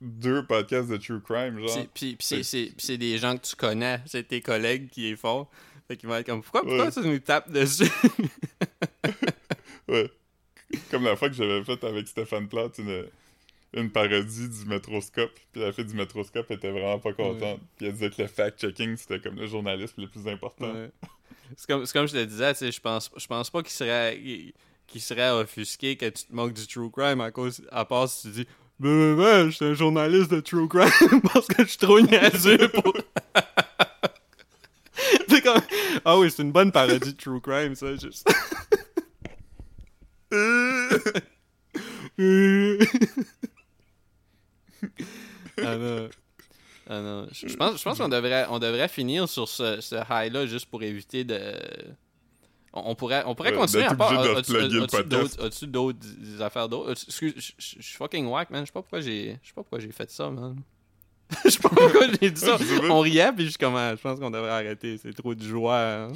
deux 0.00 0.44
podcasts 0.46 0.88
de 0.88 0.96
True 0.96 1.20
Crime, 1.22 1.58
genre. 1.66 1.86
Puis 1.94 2.16
c'est- 2.20 2.96
des 2.96 3.18
gens 3.18 3.36
que 3.36 3.46
tu 3.46 3.56
connais. 3.56 4.00
C'est 4.06 4.26
tes 4.28 4.40
collègues 4.40 4.88
qui 4.90 5.10
est 5.10 5.16
fort. 5.16 5.50
Fait 5.88 5.96
qu'ils 5.96 6.08
vont 6.08 6.16
être 6.16 6.26
comme, 6.26 6.42
pourquoi, 6.42 6.62
pourquoi 6.62 6.86
Ouais. 6.86 6.92
tu 6.92 7.00
nous 7.00 7.18
tapes 7.18 7.50
dessus? 7.50 7.84
Ouais. 9.88 10.10
Comme 10.90 11.04
la 11.04 11.16
fois 11.16 11.28
que 11.28 11.34
j'avais 11.34 11.64
fait 11.64 11.82
avec 11.82 12.06
Stéphane 12.06 12.48
Plante 12.48 12.78
une, 12.78 13.06
une 13.74 13.90
parodie 13.90 14.48
du 14.48 14.64
Métroscope. 14.66 15.32
Puis 15.52 15.60
la 15.60 15.72
fille 15.72 15.84
du 15.84 15.94
Métroscope 15.94 16.48
était 16.52 16.70
vraiment 16.70 17.00
pas 17.00 17.12
contente. 17.12 17.60
Puis 17.76 17.86
elle 17.86 17.92
disait 17.94 18.10
que 18.10 18.22
le 18.22 18.28
fact-checking, 18.28 18.96
c'était 18.96 19.18
comme 19.20 19.34
le 19.36 19.46
journaliste 19.48 19.94
le 19.98 20.06
plus 20.08 20.28
important. 20.28 20.72
Ouais. 20.72 20.90
C'est 21.56 21.66
comme, 21.66 21.84
comme 21.84 22.06
je 22.06 22.12
te 22.12 22.24
disais, 22.24 22.52
tu 22.52 22.58
sais, 22.60 22.70
je 22.72 22.80
pense, 22.80 23.10
je 23.16 23.26
pense 23.26 23.50
pas 23.50 23.62
qu'il 23.62 23.72
serait, 23.72 24.16
qu'il 24.90 25.00
serait 25.00 25.30
offusqué 25.30 25.96
que 25.96 26.06
tu 26.06 26.24
te 26.24 26.34
moques 26.34 26.52
du 26.52 26.66
true 26.66 26.90
crime 26.90 27.20
à 27.20 27.30
cause, 27.30 27.62
à 27.70 27.84
part 27.84 28.08
si 28.08 28.22
tu 28.22 28.34
dis, 28.34 28.46
ben, 28.78 29.16
ben, 29.16 29.50
je 29.50 29.56
suis 29.56 29.64
un 29.64 29.74
journaliste 29.74 30.30
de 30.30 30.40
true 30.40 30.68
crime 30.68 31.20
parce 31.32 31.46
que 31.46 31.62
je 31.62 31.68
suis 31.68 31.78
trop 31.78 32.00
niaiseux 32.00 32.68
pour. 32.68 32.94
Ah 36.04 36.18
oui, 36.18 36.30
c'est 36.30 36.42
une 36.42 36.52
bonne 36.52 36.70
parodie 36.70 37.12
de 37.12 37.16
true 37.16 37.40
crime, 37.40 37.74
ça, 37.74 37.96
juste. 37.96 38.30
ah 45.58 45.76
non. 45.76 46.08
Ah 46.88 47.00
non. 47.00 47.28
Je, 47.32 47.48
je 47.48 47.56
pense, 47.56 47.78
je 47.78 47.82
pense 47.82 47.98
qu'on 47.98 48.08
devrait, 48.08 48.46
on 48.50 48.58
devrait 48.58 48.88
finir 48.88 49.28
sur 49.28 49.48
ce, 49.48 49.80
ce 49.80 49.96
high-là 50.10 50.46
juste 50.46 50.66
pour 50.66 50.82
éviter 50.82 51.24
de. 51.24 51.54
On, 52.72 52.94
pourrait, 52.94 53.24
on 53.26 53.34
pourrait 53.34 53.52
continuer 53.52 53.82
d'être 53.82 53.92
à 53.92 53.96
part. 53.96 54.22
de 54.22 54.28
as-tu- 55.46 55.66
d'autres- 55.66 56.42
affaires 56.42 56.68
d'autres? 56.68 56.92
Excuse, 56.92 57.34
je 57.58 57.82
suis 57.82 57.96
fucking 57.96 58.26
whack, 58.26 58.50
man. 58.50 58.62
Je 58.62 58.66
sais 58.66 58.72
pas 58.72 58.82
pourquoi 58.82 59.00
j'ai, 59.00 59.38
je 59.42 59.48
sais 59.48 59.54
pas 59.54 59.62
pourquoi 59.62 59.80
j'ai 59.80 59.90
fait 59.90 60.08
ça, 60.10 60.30
man. 60.30 60.56
Je 61.44 61.50
sais 61.50 61.58
pas 61.60 61.68
pourquoi 61.68 62.06
j'ai 62.20 62.30
dit 62.32 62.40
ça. 62.40 62.56
On 62.90 63.00
riait, 63.00 63.32
puis 63.32 63.44
je 63.44 63.50
suis 63.50 63.58
comme, 63.58 63.76
ah, 63.76 63.94
je 63.94 64.00
pense 64.00 64.18
qu'on 64.18 64.32
devrait 64.32 64.50
arrêter. 64.50 64.98
C'est 64.98 65.12
trop 65.12 65.32
de 65.34 65.42
joie. 65.44 65.78
hein. 65.80 66.08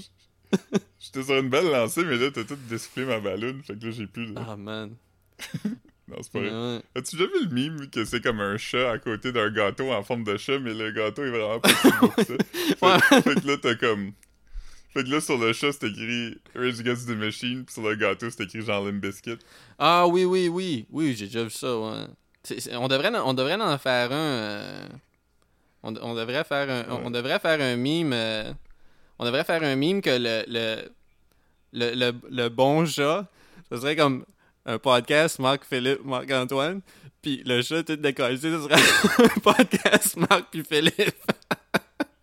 J'étais 0.99 1.23
sur 1.23 1.37
une 1.39 1.49
belle 1.51 1.71
lancée, 1.71 2.05
mais 2.05 2.17
là, 2.17 2.31
t'as 2.33 2.43
tout 2.43 2.57
dessoufflé 2.69 3.05
ma 3.05 3.21
ballonne. 3.21 3.63
Fait 3.63 3.79
que 3.79 3.85
là, 3.87 3.91
j'ai 3.93 4.07
plus 4.09 4.27
de... 4.27 4.35
Ah, 4.37 4.57
man. 4.57 4.95
Non, 6.07 6.17
c'est 6.21 6.33
pas 6.33 6.41
vrai. 6.41 6.83
As-tu 6.97 7.17
déjà 7.17 7.29
vu 7.31 7.45
le 7.47 7.51
mime 7.55 7.89
que 7.91 8.05
c'est 8.05 8.21
comme 8.21 8.39
un 8.41 8.59
chat 8.59 8.91
à 8.91 8.99
côté 8.99 9.33
d'un 9.33 9.51
gâteau 9.51 9.91
en 9.91 10.03
forme 10.03 10.23
de 10.25 10.37
chat, 10.37 10.59
mais 10.59 10.75
le 10.75 10.91
gâteau 10.91 11.25
est 11.25 11.31
vraiment 11.31 11.59
pas 11.61 11.71
si 11.71 11.89
beau 11.99 12.09
que 12.09 12.25
ça? 12.25 13.21
Fait 13.23 13.35
que 13.41 13.47
là, 13.47 13.57
t'as 13.57 13.75
comme... 13.77 14.13
Fait 14.95 15.03
que 15.05 15.09
là, 15.11 15.21
sur 15.21 15.37
le 15.37 15.53
chat, 15.53 15.73
c'est 15.73 15.89
écrit 15.89 16.39
Rage 16.55 16.79
Against 16.81 17.09
the 17.09 17.17
Machine, 17.17 17.65
puis 17.65 17.73
sur 17.75 17.83
le 17.83 17.97
gâteau, 17.97 18.31
c'est 18.31 18.45
écrit 18.45 18.63
Jean 18.63 18.85
Limp 18.85 19.01
Biscuit. 19.03 19.37
Ah 19.79 20.07
oui, 20.07 20.25
oui, 20.25 20.49
oui. 20.49 20.87
Oui, 20.91 21.15
j'ai 21.19 21.27
déjà 21.27 21.43
vu 21.43 21.51
ça, 21.51 21.77
ouais. 21.77 22.05
On, 22.73 22.87
devrait, 22.89 23.09
en- 23.09 23.29
on 23.29 23.35
devrait 23.35 23.55
en 23.61 23.77
faire 23.79 24.13
un... 24.13 24.15
euh, 24.15 24.87
on, 25.83 25.95
on 26.01 26.15
devrait 26.15 26.45
faire 26.45 26.71
un... 26.71 26.85
on- 27.05 27.11
devrait 27.11 27.41
faire 27.41 27.61
un 27.61 27.75
mime... 27.77 28.13
euh, 28.13 28.53
on 29.19 29.25
devrait 29.25 29.45
faire 29.45 29.63
un 29.63 29.75
mime 29.77 30.01
que 30.01 30.11
le... 30.11 30.45
Le, 30.47 30.91
le, 31.73 31.95
le, 31.95 32.13
le 32.31 32.49
bon 32.51 32.87
chat, 32.87 33.27
ce 33.73 33.79
serait 33.79 33.97
comme 33.97 34.25
un 34.65 34.79
podcast 34.79 35.41
Marc-Philippe, 35.41 36.05
Marc-Antoine, 36.05 36.83
puis 37.21 37.43
le 37.45 37.63
chat 37.63 37.83
tout 37.83 37.97
décollé, 37.97 38.37
ce 38.37 38.63
serait 38.63 38.75
un 39.25 39.41
podcast 39.41 40.17
Marc 40.17 40.45
puis 40.53 40.63
Philippe. 40.63 41.17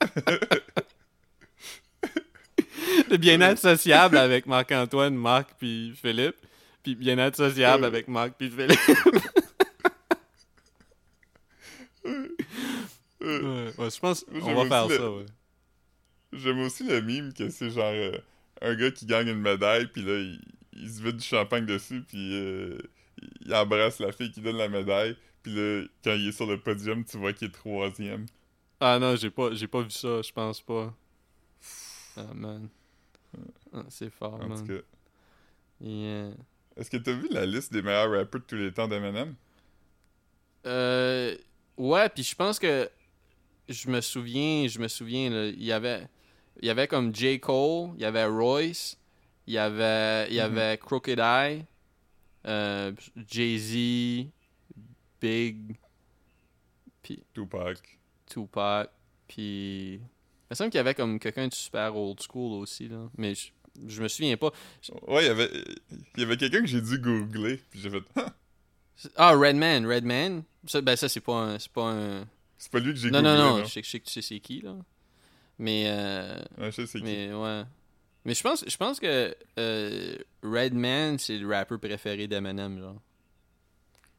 le 3.11 3.17
bien-être 3.17 3.59
sociable 3.59 4.17
avec 4.17 4.45
Marc-Antoine, 4.47 5.15
Marc 5.15 5.51
puis 5.59 5.93
Philippe, 6.01 6.35
puis 6.83 6.95
bien-être 6.95 7.35
sociable 7.37 7.81
Ouais. 7.83 7.87
avec 7.87 8.07
Marc 8.07 8.33
puis 8.37 8.49
Philippe. 8.49 8.79
Ouais, 13.21 13.71
ouais, 13.77 13.89
je 13.91 13.99
pense 13.99 14.23
qu'on 14.23 14.55
va 14.55 14.65
faire 14.65 14.87
le- 14.87 14.97
ça, 14.97 15.11
ouais. 15.11 15.25
J'aime 16.33 16.59
aussi 16.61 16.83
le 16.83 17.01
mime 17.01 17.33
que 17.33 17.49
c'est 17.49 17.69
genre 17.69 17.91
euh, 17.93 18.17
un 18.61 18.73
gars 18.75 18.89
qui 18.89 19.05
gagne 19.05 19.27
une 19.27 19.41
médaille, 19.41 19.85
puis 19.87 20.01
là, 20.01 20.17
il, 20.17 20.41
il 20.73 20.89
se 20.89 21.03
vide 21.03 21.17
du 21.17 21.23
champagne 21.23 21.65
dessus, 21.65 22.01
puis 22.01 22.33
euh, 22.33 22.77
il 23.41 23.53
embrasse 23.53 23.99
la 23.99 24.11
fille 24.11 24.31
qui 24.31 24.41
donne 24.41 24.57
la 24.57 24.69
médaille, 24.69 25.15
puis 25.43 25.53
là, 25.53 25.83
quand 26.03 26.13
il 26.13 26.29
est 26.29 26.31
sur 26.31 26.47
le 26.47 26.59
podium, 26.59 27.03
tu 27.05 27.17
vois 27.17 27.33
qu'il 27.33 27.49
est 27.49 27.51
troisième. 27.51 28.25
Ah 28.79 28.97
non, 28.97 29.15
j'ai 29.15 29.29
pas, 29.29 29.53
j'ai 29.53 29.67
pas 29.67 29.81
vu 29.81 29.91
ça, 29.91 30.21
je 30.23 30.31
pense 30.31 30.61
pas. 30.61 30.91
Ah 32.17 32.25
man. 32.33 32.69
Ah, 33.73 33.83
c'est 33.89 34.09
fort, 34.09 34.33
En 34.35 34.39
tout 34.39 34.47
man. 34.49 34.67
cas. 34.67 34.83
Yeah. 35.81 36.31
Est-ce 36.77 36.89
que 36.89 36.97
t'as 36.97 37.13
vu 37.13 37.27
la 37.31 37.45
liste 37.45 37.73
des 37.73 37.81
meilleurs 37.81 38.09
rappers 38.11 38.39
de 38.41 38.45
tous 38.45 38.55
les 38.55 38.71
temps 38.73 38.87
d'Eminem? 38.87 39.35
Euh, 40.65 41.35
ouais, 41.77 42.09
puis 42.09 42.23
je 42.23 42.35
pense 42.35 42.59
que 42.59 42.89
je 43.67 43.89
me 43.89 44.01
souviens, 44.01 44.67
je 44.67 44.79
me 44.79 44.87
souviens, 44.87 45.29
là, 45.29 45.47
il 45.47 45.63
y 45.63 45.71
avait, 45.71 46.07
il 46.61 46.67
y 46.67 46.69
avait 46.69 46.87
comme 46.87 47.13
J. 47.15 47.39
Cole, 47.39 47.91
il 47.95 48.01
y 48.01 48.05
avait 48.05 48.25
Royce, 48.25 48.97
il 49.47 49.53
y 49.53 49.57
avait, 49.57 50.27
il 50.29 50.35
y 50.35 50.37
Mhm. 50.37 50.43
avait 50.43 50.77
Crooked 50.77 51.19
Eye, 51.19 51.65
euh, 52.45 52.91
Jay-Z, 53.15 54.29
Big, 55.19 55.77
puis 57.01 57.23
Tupac. 57.33 57.99
Tupac, 58.27 58.89
puis... 59.27 59.99
Il 60.51 60.53
me 60.53 60.55
semble 60.55 60.69
qu'il 60.69 60.79
y 60.79 60.81
avait 60.81 60.93
comme 60.95 61.17
quelqu'un 61.17 61.47
de 61.47 61.53
super 61.53 61.95
old 61.95 62.19
school 62.21 62.61
aussi, 62.61 62.89
là. 62.89 63.09
Mais 63.17 63.33
je, 63.35 63.51
je 63.87 64.03
me 64.03 64.09
souviens 64.09 64.35
pas. 64.35 64.51
Ouais, 65.07 65.23
il 65.23 65.27
y 65.27 65.29
avait, 65.29 65.49
il 66.17 66.19
y 66.19 66.23
avait 66.23 66.35
quelqu'un 66.35 66.59
que 66.59 66.67
j'ai 66.67 66.81
dû 66.81 66.99
googler, 66.99 67.61
puis 67.69 67.79
j'ai 67.79 67.89
fait 67.89 68.03
Ah, 68.17 68.33
Ah, 69.15 69.31
Redman, 69.31 69.85
Redman? 69.87 70.43
Ça, 70.67 70.81
ben 70.81 70.97
ça, 70.97 71.07
c'est 71.07 71.21
pas 71.21 71.35
un... 71.35 71.57
C'est 71.57 71.71
pas 71.71 71.89
un... 71.93 72.27
pas 72.69 72.79
lui 72.79 72.91
que 72.93 72.99
j'ai 72.99 73.09
Non, 73.11 73.19
googlé. 73.19 73.33
non, 73.33 73.57
non, 73.59 73.63
je 73.63 73.69
sais, 73.71 73.81
je 73.81 73.89
sais 73.89 73.99
que 74.01 74.05
tu 74.07 74.11
sais 74.11 74.21
c'est 74.21 74.39
qui, 74.41 74.59
là. 74.59 74.75
Mais... 75.57 75.85
Euh... 75.87 76.37
Ouais, 76.57 76.65
je 76.65 76.71
sais 76.71 76.85
c'est 76.85 76.97
qui. 76.99 77.05
Mais 77.05 77.33
ouais. 77.33 77.63
Mais 78.25 78.33
je 78.35 78.43
pense, 78.43 78.65
je 78.67 78.75
pense 78.75 78.99
que 78.99 79.33
euh, 79.57 80.15
Redman, 80.43 81.17
c'est 81.17 81.37
le 81.37 81.47
rappeur 81.47 81.79
préféré 81.79 82.27
d'Eminem, 82.27 82.77
genre. 82.77 83.01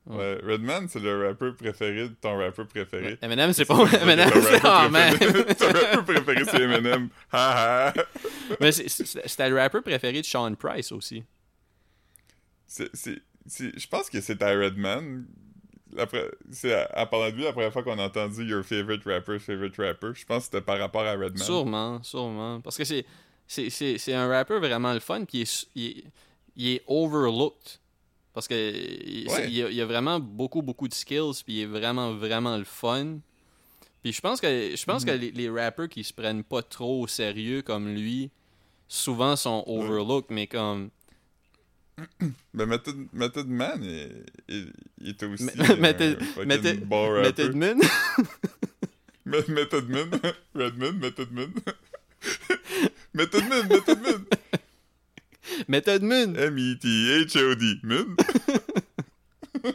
Ouais, 0.04 0.40
Redman, 0.42 0.88
c'est 0.88 0.98
le 0.98 1.28
rappeur 1.28 1.54
préféré 1.54 2.08
de 2.08 2.14
ton 2.20 2.36
rappeur 2.36 2.66
préféré. 2.66 3.18
Eminem, 3.22 3.52
c'est 3.52 3.64
pas 3.64 3.78
Eminem, 4.02 4.30
c'est 4.32 4.60
oh, 4.64 4.88
man. 4.90 5.16
Ton 5.16 5.66
rappeur 5.66 6.04
préféré, 6.04 6.44
c'est 6.44 6.60
Eminem. 6.60 7.08
Mais 8.60 8.72
c'était 8.72 9.48
le 9.48 9.56
rappeur 9.56 9.82
préféré 9.82 10.20
de 10.20 10.26
Sean 10.26 10.54
Price 10.56 10.90
aussi. 10.90 11.22
C'est, 12.66 12.90
je 13.46 13.86
pense 13.86 14.10
que 14.10 14.20
c'est 14.20 14.42
à 14.42 14.50
Redman. 14.50 15.24
C'est 16.50 16.72
à, 16.72 16.84
à 16.94 17.06
parlant 17.06 17.30
de 17.30 17.36
lui 17.36 17.44
la 17.44 17.52
première 17.52 17.72
fois 17.72 17.82
qu'on 17.84 17.98
a 17.98 18.04
entendu 18.06 18.44
Your 18.44 18.64
favorite 18.64 19.04
rapper, 19.04 19.38
favorite 19.38 19.76
rapper. 19.76 20.14
Je 20.14 20.24
pense 20.24 20.38
que 20.38 20.44
c'était 20.44 20.62
par 20.62 20.78
rapport 20.78 21.02
à 21.02 21.12
Redman. 21.12 21.36
Sûrement, 21.36 22.02
sûrement. 22.02 22.60
Parce 22.60 22.76
que 22.76 22.84
c'est, 22.84 23.04
c'est, 23.46 23.70
c'est, 23.70 23.98
c'est 23.98 24.14
un 24.14 24.26
rappeur 24.26 24.58
vraiment 24.58 24.94
le 24.94 25.00
fun, 25.00 25.24
puis 25.26 25.38
il 25.38 25.42
est, 25.42 25.66
il 25.76 25.86
est, 25.86 26.04
il 26.56 26.68
est 26.68 26.82
overlooked. 26.88 27.78
Parce 28.34 28.48
que 28.48 28.54
il, 28.54 29.28
Ouais. 29.28 29.50
il 29.50 29.62
a, 29.64 29.70
il 29.70 29.80
a 29.80 29.86
vraiment 29.86 30.18
beaucoup, 30.18 30.62
beaucoup 30.62 30.88
de 30.88 30.94
skills, 30.94 31.42
puis 31.44 31.54
il 31.58 31.60
est 31.62 31.66
vraiment, 31.66 32.14
vraiment 32.14 32.56
le 32.56 32.64
fun. 32.64 33.18
Puis 34.02 34.12
je 34.12 34.20
pense 34.20 34.40
que, 34.40 34.74
je 34.74 34.84
pense 34.84 35.02
Mhm. 35.04 35.08
que 35.08 35.14
les, 35.16 35.30
les 35.32 35.50
rappeurs 35.50 35.88
qui 35.88 36.02
se 36.02 36.12
prennent 36.12 36.42
pas 36.42 36.62
trop 36.62 37.02
au 37.02 37.06
sérieux 37.06 37.62
comme 37.62 37.88
lui, 37.94 38.30
souvent 38.88 39.36
sont 39.36 39.62
overlooked, 39.66 40.30
mais 40.30 40.46
comme... 40.46 40.90
Mais 42.54 42.66
Method, 42.66 42.96
Method 43.12 43.48
Man, 43.48 43.80
il, 43.84 44.24
il- 44.48 44.72
il 45.02 45.08
était 45.10 45.26
aussi. 45.26 45.44
Me- 45.44 45.60
un 45.60 45.76
Method- 45.80 46.22
fucking 46.22 46.48
Method- 46.48 46.84
bon. 46.86 47.20
Method 47.22 47.54
Man? 47.54 47.78
Me- 49.26 49.44
Method 49.48 49.88
Man? 49.88 50.10
Redman, 50.54 50.92
Method 50.98 51.30
Man? 51.30 51.52
Method 53.14 53.48
Man, 53.48 53.68
Method 53.68 54.00
Man? 54.02 54.24
Method 55.68 56.02
Man! 56.02 56.36
M-E-T-H-O-D. 56.36 57.76
Man. 57.82 58.16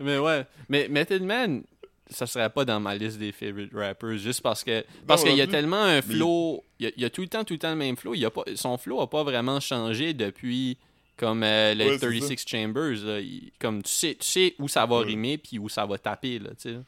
Mais 0.00 0.18
ouais, 0.18 0.46
mais 0.68 0.88
Method 0.88 1.22
Man, 1.22 1.62
ça 2.08 2.26
serait 2.26 2.48
pas 2.48 2.64
dans 2.64 2.80
ma 2.80 2.94
liste 2.94 3.18
des 3.18 3.32
favorite 3.32 3.70
rappers 3.74 4.16
juste 4.16 4.40
parce 4.40 4.64
que 4.64 4.82
parce 5.06 5.22
qu'il 5.22 5.36
y 5.36 5.42
a 5.42 5.46
tellement 5.46 5.82
un 5.82 6.00
flow, 6.00 6.64
il 6.78 6.84
y 6.84 6.88
a, 6.88 6.92
il 6.96 7.02
y 7.02 7.04
a 7.04 7.10
tout 7.10 7.20
le 7.20 7.28
temps 7.28 7.44
tout 7.44 7.52
le 7.52 7.58
temps 7.58 7.70
le 7.70 7.76
même 7.76 7.96
flow, 7.96 8.14
il 8.14 8.24
a 8.24 8.30
pas 8.30 8.44
son 8.54 8.78
flow 8.78 9.00
a 9.00 9.10
pas 9.10 9.22
vraiment 9.24 9.60
changé 9.60 10.14
depuis 10.14 10.78
comme 11.18 11.42
euh, 11.42 11.74
le 11.74 11.84
Ouais, 11.84 11.98
c'est 11.98 12.06
36 12.08 12.44
Chambers 12.46 13.04
là. 13.04 13.20
Il- 13.20 13.52
comme 13.58 13.82
tu 13.82 13.90
sais 13.92 14.14
tu 14.18 14.26
sais 14.26 14.54
où 14.58 14.68
ça 14.68 14.86
va 14.86 15.00
Ouais. 15.00 15.06
rimer 15.06 15.36
puis 15.36 15.58
où 15.58 15.68
ça 15.68 15.84
va 15.84 15.98
taper 15.98 16.38
là, 16.38 16.50
tu 16.50 16.70
sais. 16.70 16.78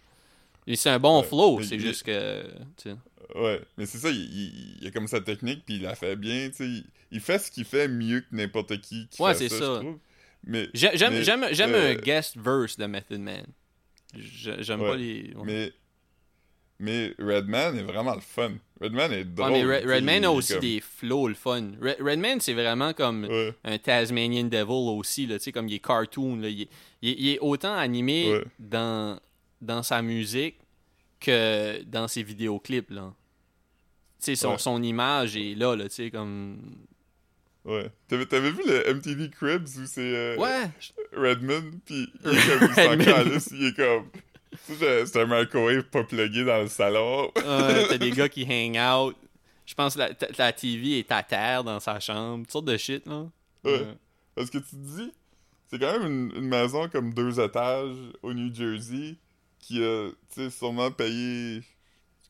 Et 0.66 0.76
c'est 0.76 0.90
un 0.90 0.98
bon 0.98 1.20
Ouais, 1.20 1.26
flow, 1.26 1.60
c'est 1.62 1.78
juste 1.78 2.04
que. 2.04 2.44
Ouais, 3.34 3.60
mais 3.76 3.84
c'est 3.84 3.98
ça, 3.98 4.08
il, 4.10 4.16
il- 4.16 4.78
il 4.80 4.86
a 4.86 4.90
comme 4.90 5.06
sa 5.08 5.20
technique, 5.20 5.64
puis 5.66 5.74
il 5.76 5.82
la 5.82 5.94
fait 5.96 6.16
bien, 6.16 6.48
tu 6.48 6.56
sais. 6.78 6.82
Il, 7.12 7.20
fait 7.20 7.38
ce 7.38 7.50
qu'il 7.50 7.64
fait 7.64 7.86
mieux 7.88 8.20
que 8.20 8.26
n'importe 8.32 8.80
qui 8.80 9.06
qui 9.08 9.22
Ouais, 9.22 9.34
c'est 9.34 9.48
ça, 9.48 9.58
ça. 9.58 9.64
je 9.64 9.80
trouve. 9.80 9.98
Mais, 10.44 10.68
J'ai- 10.74 10.90
J'aime 10.96 11.22
j'aime 11.22 11.46
j'aime 11.52 11.74
euh, 11.74 11.92
un 11.92 11.94
guest 11.94 12.36
verse 12.36 12.76
de 12.76 12.86
Method 12.86 13.20
Man. 13.20 13.44
J'aime 14.14 14.80
Ouais, 14.82 14.88
pas 14.90 14.96
les 14.96 15.32
ouais. 15.36 15.42
mais, 15.44 15.72
mais 16.78 17.14
Redman 17.18 17.78
est 17.78 17.82
vraiment 17.84 18.14
le 18.14 18.20
fun. 18.20 18.52
Redman 18.80 19.12
est 19.12 19.18
Ouais, 19.18 19.24
drôle. 19.24 19.52
mais 19.52 19.64
Red- 19.64 19.86
Redman 19.88 20.24
a 20.24 20.32
aussi 20.32 20.52
comme- 20.54 20.60
des 20.62 20.80
flows 20.80 21.28
le 21.28 21.34
fun. 21.34 21.70
Red- 21.80 22.00
Redman 22.00 22.40
c'est 22.40 22.54
vraiment 22.54 22.92
comme 22.92 23.24
Ouais, 23.24 23.54
un 23.64 23.78
Tasmanian 23.78 24.44
Devil 24.48 24.64
aussi, 24.68 25.26
là, 25.26 25.38
tu 25.38 25.44
sais, 25.44 25.52
comme 25.52 25.68
il 25.68 25.74
est 25.74 25.78
cartoon. 25.78 26.36
Là, 26.40 26.48
il, 26.48 26.62
est, 26.62 26.68
il 27.02 27.38
autant 27.40 27.74
animé 27.74 28.32
Ouais. 28.32 28.44
dans, 28.58 29.20
dans 29.60 29.82
sa 29.84 30.02
musique 30.02 30.56
que 31.20 31.82
dans 31.84 32.08
ses 32.08 32.24
vidéoclips. 32.24 32.90
Là. 32.90 33.14
Tu 34.18 34.24
sais, 34.24 34.34
son, 34.34 34.58
son 34.58 34.82
image 34.82 35.36
est 35.36 35.54
là, 35.54 35.76
là 35.76 35.84
tu 35.88 35.94
sais, 35.94 36.10
comme... 36.10 36.58
ouais. 37.64 37.90
T'avais, 38.08 38.26
t'avais 38.26 38.50
vu 38.50 38.62
le 38.66 38.94
MTV 38.94 39.30
Cribs 39.30 39.68
où 39.78 39.86
c'est 39.86 40.00
euh, 40.00 40.36
Ouais! 40.36 40.70
Redman, 41.16 41.72
puis 41.84 42.12
il 42.24 42.30
est 42.30 42.58
comme, 42.58 42.68
il 42.68 43.04
s'en 43.04 43.12
calisse, 43.12 43.48
il 43.52 43.66
est 43.66 43.76
comme... 43.76 44.06
C'est 44.68 45.16
un 45.16 45.26
microwave 45.26 45.84
pas 45.84 46.04
plugué 46.04 46.44
dans 46.44 46.60
le 46.62 46.68
salon. 46.68 47.30
Euh, 47.38 47.86
T'as 47.88 47.98
des 47.98 48.10
gars 48.12 48.28
qui 48.28 48.44
hang 48.44 48.76
out. 48.78 49.16
Je 49.64 49.74
pense 49.74 49.94
que 49.94 50.00
la, 50.00 50.10
la 50.38 50.52
TV 50.52 50.98
est 50.98 51.10
à 51.10 51.22
terre 51.22 51.64
dans 51.64 51.80
sa 51.80 51.98
chambre. 52.00 52.44
Toutes 52.44 52.52
sortes 52.52 52.64
de 52.66 52.76
shit, 52.76 53.06
là. 53.06 53.26
Ouais. 53.64 53.86
Parce 54.34 54.50
que 54.50 54.58
tu 54.58 54.70
te 54.70 54.76
dis, 54.76 55.12
c'est 55.68 55.78
quand 55.78 55.98
même 55.98 56.06
une, 56.10 56.32
une 56.36 56.48
maison 56.48 56.88
comme 56.88 57.14
deux 57.14 57.40
étages 57.40 57.96
au 58.22 58.34
New 58.34 58.54
Jersey 58.54 59.16
qui 59.58 59.82
a, 59.82 60.10
tu 60.34 60.42
sais, 60.42 60.50
sûrement 60.50 60.90
payé 60.90 61.62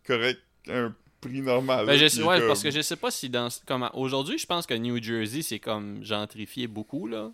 correct 0.06 0.40
un 0.68 0.94
prix 1.23 1.40
normal. 1.40 1.86
Ben, 1.86 1.97
je 1.97 2.07
sais, 2.09 2.20
est 2.20 2.24
ouais, 2.24 2.39
comme- 2.39 2.49
parce 2.49 2.62
que 2.62 2.70
je 2.70 2.81
sais 2.82 2.97
pas 2.97 3.11
si 3.11 3.31
dans 3.31 3.49
comme 3.66 3.89
aujourd'hui, 3.94 4.36
je 4.39 4.47
pense 4.47 4.66
que 4.66 4.74
New 4.74 5.03
Jersey 5.03 5.40
c'est 5.43 5.59
comme 5.61 6.05
gentrifié 6.05 6.66
beaucoup 6.66 7.07
là. 7.07 7.31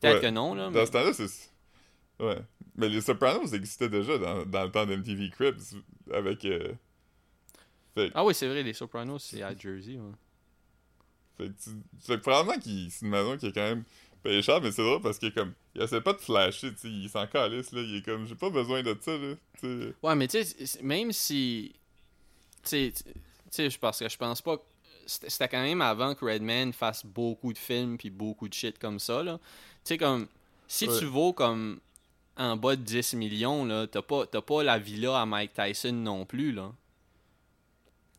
Peut-être 0.00 0.16
Ouais. 0.16 0.20
que 0.22 0.26
non 0.30 0.54
là. 0.54 0.64
Dans 0.64 0.70
mais- 0.72 0.86
ce 0.86 0.90
temps-là, 0.92 1.12
c'est. 1.12 1.28
Ouais. 2.18 2.38
Mais 2.76 2.88
les 2.88 3.00
Sopranos 3.00 3.52
existaient 3.52 3.88
déjà 3.88 4.16
dans, 4.18 4.44
dans 4.46 4.64
le 4.64 4.70
temps 4.70 4.86
d'MTV 4.86 5.30
Cribs 5.30 5.60
avec. 6.12 6.44
euh, 6.44 6.72
Fait, 7.94 8.10
Ah 8.14 8.24
oui, 8.24 8.34
c'est 8.34 8.46
vrai, 8.48 8.62
les 8.62 8.72
Sopranos 8.72 9.18
c'est 9.18 9.42
à 9.42 9.54
Jersey. 9.56 9.96
Ouais. 9.98 10.12
fait 11.38 11.48
que 11.48 11.52
tu- 11.62 11.70
fait 12.06 12.16
que 12.16 12.20
probablement 12.22 12.56
que 12.58 12.64
c'est 12.90 13.02
une 13.04 13.08
maison 13.10 13.36
qui 13.36 13.46
est 13.46 13.52
quand 13.52 13.62
même 13.68 13.84
payé 14.22 14.42
cher, 14.42 14.60
mais 14.60 14.70
c'est 14.72 14.82
drôle 14.82 15.00
parce 15.02 15.18
qu'il 15.18 15.32
comme. 15.32 15.52
Il 15.74 15.82
essaie 15.82 16.00
pas 16.00 16.12
de 16.12 16.18
flasher, 16.18 16.70
tu 16.72 16.78
sais. 16.78 16.88
Il 16.88 17.08
s'en 17.08 17.26
calisse, 17.26 17.72
là. 17.72 17.80
Il 17.80 17.96
est 17.96 18.02
comme. 18.04 18.26
J'ai 18.26 18.34
pas 18.34 18.50
besoin 18.50 18.82
de 18.82 18.96
ça, 19.00 19.16
là. 19.16 19.34
Ouais, 20.02 20.14
mais 20.16 20.28
tu 20.28 20.42
sais, 20.44 20.82
même 20.82 21.10
si. 21.12 21.74
Tu 22.64 22.92
sais, 23.50 23.68
parce 23.80 23.98
que 23.98 24.08
je 24.08 24.16
pense 24.16 24.42
pas. 24.42 24.56
C'était 25.06 25.48
quand 25.48 25.62
même 25.62 25.80
avant 25.82 26.14
que 26.14 26.24
Redman 26.24 26.72
fasse 26.72 27.04
beaucoup 27.04 27.52
de 27.52 27.58
films 27.58 27.98
puis 27.98 28.10
beaucoup 28.10 28.48
de 28.48 28.54
shit 28.54 28.78
comme 28.78 28.98
ça, 28.98 29.22
là. 29.22 29.38
Tu 29.38 29.88
sais, 29.94 29.98
comme. 29.98 30.26
Si 30.68 30.86
Ouais. 30.88 30.98
tu 30.98 31.06
vaux 31.06 31.32
comme. 31.32 31.80
En 32.36 32.56
bas 32.56 32.74
de 32.76 32.82
10 32.82 33.14
millions, 33.14 33.64
là, 33.66 33.86
t'as 33.86 34.00
pas, 34.02 34.24
pas 34.26 34.62
la 34.62 34.78
villa 34.78 35.20
à 35.20 35.26
Mike 35.26 35.52
Tyson 35.52 35.92
non 35.92 36.24
plus, 36.24 36.52
là. 36.52 36.72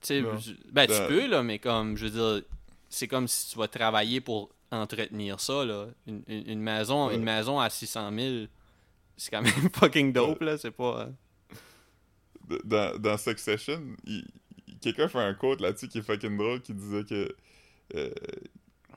Tu 0.02 0.22
ben, 0.22 0.38
tu 0.40 0.56
Ben- 0.72 1.08
peux, 1.08 1.28
là, 1.28 1.44
mais 1.44 1.60
comme, 1.60 1.96
je 1.98 2.06
veux 2.06 2.12
dire, 2.40 2.44
c'est 2.90 3.08
comme 3.08 3.28
si 3.28 3.52
tu 3.52 3.58
vas 3.58 3.68
travailler 3.68 4.20
pour 4.22 4.50
entretenir 4.72 5.40
ça, 5.40 5.64
là. 5.66 5.88
Une, 6.08 6.24
une- 6.28 6.50
une 6.50 6.62
maison, 6.62 7.08
Ouais. 7.08 7.16
une 7.16 7.24
maison 7.24 7.60
à 7.60 7.70
600 7.70 8.12
000, 8.14 8.46
c'est 9.18 9.32
quand 9.32 9.42
même 9.42 9.52
fucking 9.76 10.12
dope, 10.14 10.42
là. 10.42 10.58
C'est 10.58 10.72
pas. 10.72 11.10
Dans, 12.64 12.98
dans 12.98 13.18
Succession, 13.18 13.82
quelqu'un 14.82 15.08
fait 15.08 15.20
un 15.20 15.34
quote 15.34 15.62
là-dessus 15.62 15.88
qui 15.88 16.00
est 16.00 16.02
fucking 16.02 16.38
drôle 16.38 16.62
qui 16.62 16.74
disait 16.74 17.04
que 17.04 17.36
euh, 17.96 18.10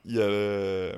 il 0.04 0.20
allait- 0.20 0.96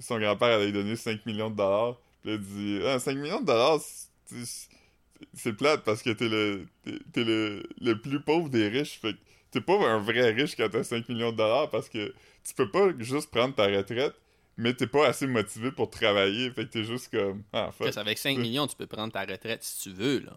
son 0.00 0.18
grand-père 0.18 0.56
allait 0.56 0.66
lui 0.66 0.72
donner 0.72 0.96
5 0.96 1.24
millions 1.26 1.50
de 1.50 1.56
dollars. 1.56 1.98
Puis 2.22 2.30
il 2.30 2.34
a 2.34 2.38
dit 2.38 2.80
ah, 2.86 2.98
5 2.98 3.16
millions 3.16 3.40
de 3.40 3.46
dollars, 3.46 3.80
c'est- 4.26 5.52
plate 5.52 5.82
parce 5.84 6.02
que 6.02 6.10
t'es 6.10 6.28
le, 6.28 6.66
t'es, 7.12 7.24
le, 7.24 7.62
le 7.80 8.00
plus 8.00 8.20
pauvre 8.20 8.48
des 8.48 8.68
riches. 8.68 8.98
Fait 9.00 9.14
que 9.14 9.18
t'es 9.50 9.60
pas 9.60 9.74
un 9.88 9.98
vrai 9.98 10.30
riche 10.32 10.56
quand 10.56 10.68
t'as 10.70 10.84
5 10.84 11.08
millions 11.08 11.32
de 11.32 11.36
dollars 11.36 11.70
parce 11.70 11.88
que 11.88 12.14
tu 12.44 12.54
peux 12.54 12.70
pas 12.70 12.90
juste 12.98 13.30
prendre 13.30 13.54
ta 13.54 13.66
retraite, 13.66 14.14
mais 14.56 14.74
t'es 14.74 14.86
pas 14.86 15.08
assez 15.08 15.26
motivé 15.26 15.72
pour 15.72 15.90
travailler. 15.90 16.50
Fait 16.50 16.64
que 16.66 16.70
t'es 16.70 16.84
juste 16.84 17.10
comme 17.10 17.42
ah, 17.52 17.70
fuck. 17.76 17.96
Avec 17.96 18.18
5 18.18 18.36
Ouais. 18.36 18.42
millions, 18.42 18.66
tu 18.66 18.76
peux 18.76 18.86
prendre 18.86 19.12
ta 19.12 19.22
retraite 19.24 19.62
si 19.64 19.82
tu 19.90 19.96
veux, 19.96 20.20
là. 20.20 20.36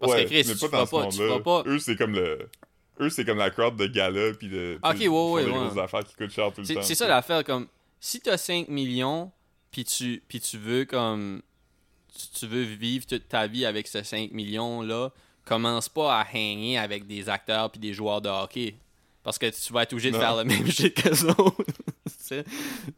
Parce 0.00 0.12
ouais, 0.12 0.24
que 0.24 0.28
Chris, 0.28 0.44
mais 0.46 0.54
tu 0.54 0.68
pas 0.68 0.84
dans 0.84 0.86
ce 1.10 1.38
pas, 1.40 1.62
tu. 1.64 1.68
Eux, 1.70 1.78
c'est 1.78 1.96
comme 1.96 2.12
le. 2.12 2.48
Eux, 3.00 3.10
c'est 3.10 3.24
comme 3.24 3.38
la 3.38 3.50
crowd 3.50 3.76
de 3.76 3.86
gala 3.86 4.32
puis 4.34 4.48
de. 4.48 4.78
Ok, 4.82 4.92
tu 4.92 4.98
sais, 5.02 5.08
ouais, 5.08 5.30
ouais, 5.32 5.44
des 5.44 5.50
ouais. 5.50 5.56
grosses 5.56 5.78
affaires 5.78 6.04
qui 6.04 6.14
coûtent 6.14 6.30
cher 6.30 6.52
tout 6.52 6.60
le 6.60 6.66
C'est 6.66 6.74
temps. 6.74 6.82
c'est 6.82 6.88
tu 6.94 6.98
ça 6.98 7.08
l'affaire, 7.08 7.44
comme 7.44 7.66
si 8.00 8.20
t'as 8.20 8.36
5 8.36 8.68
millions, 8.68 9.30
puis 9.70 9.84
tu, 9.84 10.22
puis 10.28 10.40
tu 10.40 10.58
veux 10.58 10.84
comme. 10.84 11.42
Tu, 12.16 12.40
tu 12.40 12.46
veux 12.46 12.62
vivre 12.62 13.06
toute 13.06 13.28
ta 13.28 13.46
vie 13.46 13.64
avec 13.66 13.86
ces 13.86 14.02
5 14.02 14.32
millions-là, 14.32 15.10
commence 15.44 15.88
pas 15.88 16.20
à 16.20 16.26
hanger 16.34 16.76
avec 16.78 17.06
des 17.06 17.28
acteurs 17.28 17.70
puis 17.70 17.78
des 17.80 17.92
joueurs 17.92 18.20
de 18.20 18.28
hockey. 18.28 18.74
Parce 19.22 19.38
que 19.38 19.46
tu 19.50 19.72
vas 19.72 19.82
être 19.82 19.92
obligé 19.92 20.10
de 20.10 20.16
Non. 20.16 20.20
faire 20.22 20.36
le 20.36 20.44
même 20.44 20.66
shit 20.70 20.94
que. 20.94 21.08
Tu 21.10 22.34
Tu 22.34 22.34
sais, 22.36 22.44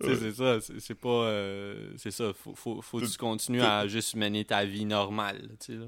Ouais. 0.03 0.17
c'est 0.19 0.33
ça, 0.33 0.61
c'est 0.61 0.81
c'est 0.81 0.95
pas. 0.95 1.09
euh, 1.09 1.93
c'est 1.97 2.11
ça, 2.11 2.33
faut, 2.33 2.55
faut, 2.55 2.81
faut 2.83 2.99
que 3.01 3.05
tu 3.07 3.17
continues 3.19 3.61
à 3.63 3.87
juste 3.87 4.15
mener 4.17 4.45
ta 4.45 4.65
vie 4.65 4.85
normale, 4.85 5.51
tu 5.61 5.67
sais, 5.67 5.79
là. 5.79 5.87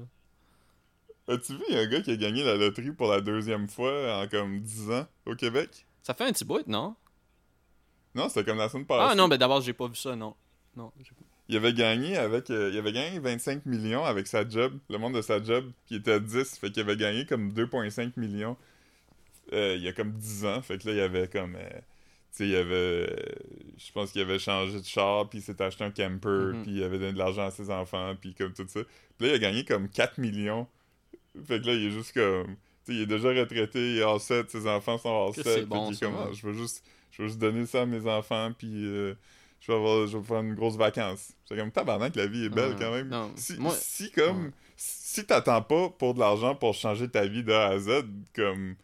As-tu 1.27 1.53
vu, 1.53 1.63
il 1.69 1.75
y 1.75 1.77
a 1.77 1.81
un 1.81 1.87
gars 1.87 2.01
qui 2.01 2.11
a 2.11 2.15
gagné 2.17 2.43
la 2.43 2.55
loterie 2.55 2.91
pour 2.91 3.07
la 3.09 3.21
deuxième 3.21 3.67
fois 3.69 4.21
en 4.23 4.27
comme 4.27 4.59
10 4.59 4.91
ans 4.91 5.07
au 5.25 5.35
Québec? 5.35 5.85
Ça 6.01 6.13
fait 6.13 6.25
un 6.25 6.33
petit 6.33 6.43
bout, 6.45 6.67
non? 6.67 6.95
Non, 8.15 8.27
c'était 8.29 8.43
comme 8.43 8.57
la 8.57 8.69
semaine 8.69 8.85
passée. 8.85 9.07
Ah 9.11 9.15
non, 9.15 9.27
mais 9.27 9.37
d'abord, 9.37 9.61
j'ai 9.61 9.73
pas 9.73 9.87
vu 9.87 9.95
ça, 9.95 10.15
non. 10.15 10.35
Non, 10.75 10.91
Il 11.47 11.55
avait 11.55 11.73
gagné 11.73 12.17
avec 12.17 12.49
euh, 12.49 12.69
il 12.73 12.77
avait 12.79 12.91
gagné 12.91 13.19
25 13.19 13.65
millions 13.67 14.03
avec 14.03 14.27
sa 14.27 14.47
job, 14.47 14.77
le 14.89 14.97
monde 14.97 15.13
de 15.15 15.21
sa 15.21 15.41
job 15.41 15.71
qui 15.85 15.95
était 15.95 16.13
à 16.13 16.19
10, 16.19 16.57
fait 16.57 16.71
qu'il 16.71 16.81
avait 16.81 16.97
gagné 16.97 17.25
comme 17.25 17.51
2.5 17.51 18.13
millions 18.17 18.57
euh, 19.51 19.75
il 19.77 19.83
y 19.83 19.87
a 19.87 19.93
comme 19.93 20.13
10 20.13 20.45
ans, 20.45 20.61
fait 20.63 20.77
que 20.79 20.87
là 20.87 20.93
il 20.95 20.99
avait 21.01 21.27
comme 21.27 21.55
euh, 21.55 21.69
tu 21.69 21.79
sais 22.31 22.47
il 22.47 22.55
avait 22.55 22.73
euh, 22.75 23.07
je 23.77 23.91
pense 23.91 24.11
qu'il 24.11 24.21
avait 24.21 24.39
changé 24.39 24.79
de 24.79 24.85
char 24.85 25.29
puis 25.29 25.39
il 25.39 25.41
s'était 25.43 25.63
acheté 25.65 25.83
un 25.83 25.91
camper 25.91 26.29
Mhm. 26.53 26.63
puis 26.63 26.71
il 26.71 26.83
avait 26.83 26.97
donné 26.97 27.13
de 27.13 27.17
l'argent 27.19 27.45
à 27.45 27.51
ses 27.51 27.69
enfants 27.69 28.15
puis 28.19 28.33
comme 28.33 28.53
tout 28.53 28.65
ça. 28.67 28.79
Puis 29.19 29.27
là 29.27 29.33
il 29.33 29.35
a 29.35 29.39
gagné 29.39 29.63
comme 29.65 29.89
4 29.89 30.17
millions. 30.17 30.67
Fait 31.47 31.59
que 31.61 31.67
là 31.67 31.73
il 31.73 31.87
est 31.87 31.91
juste 31.91 32.13
comme 32.13 32.55
tu 32.85 32.91
sais 32.91 32.93
il 32.93 33.01
est 33.01 33.05
déjà 33.05 33.29
retraité, 33.29 33.79
il 33.93 33.97
est 33.99 34.03
all 34.03 34.19
set, 34.19 34.49
ses 34.51 34.67
enfants 34.67 34.97
sont 34.97 35.31
c'est 35.33 35.43
fait 35.43 35.65
bon, 35.65 35.91
est 35.91 35.99
comme. 35.99 36.15
Ah, 36.17 36.29
je 36.33 36.45
veux 36.45 36.53
juste 36.53 36.83
je 37.11 37.21
veux 37.21 37.27
juste 37.27 37.39
donner 37.39 37.65
ça 37.65 37.81
à 37.81 37.85
mes 37.85 38.05
enfants 38.09 38.51
puis 38.57 38.69
euh, 38.85 39.13
je 39.59 39.71
vais, 39.71 39.77
avoir, 39.77 40.05
je 40.07 40.17
vais 40.17 40.23
faire 40.23 40.39
une 40.41 40.55
grosse 40.55 40.75
vacance. 40.75 41.31
C'est 41.45 41.55
comme 41.55 41.71
tabarnak, 41.71 42.15
la 42.15 42.25
vie 42.27 42.45
est 42.45 42.49
belle 42.49 42.71
Ouais. 42.73 42.77
quand 42.79 42.91
même. 42.91 43.07
Non, 43.07 43.31
Si, 43.35 43.53
moi- 43.57 43.73
si 43.79 44.11
comme 44.11 44.45
Ouais. 44.45 44.51
si 44.75 45.25
t'attends 45.25 45.61
pas 45.61 45.89
pour 45.89 46.13
de 46.13 46.19
l'argent 46.19 46.53
pour 46.55 46.73
changer 46.73 47.07
ta 47.09 47.25
vie 47.25 47.43
de 47.43 47.53
A 47.53 47.67
à 47.67 47.79
Z, 47.79 48.03
comme 48.35 48.75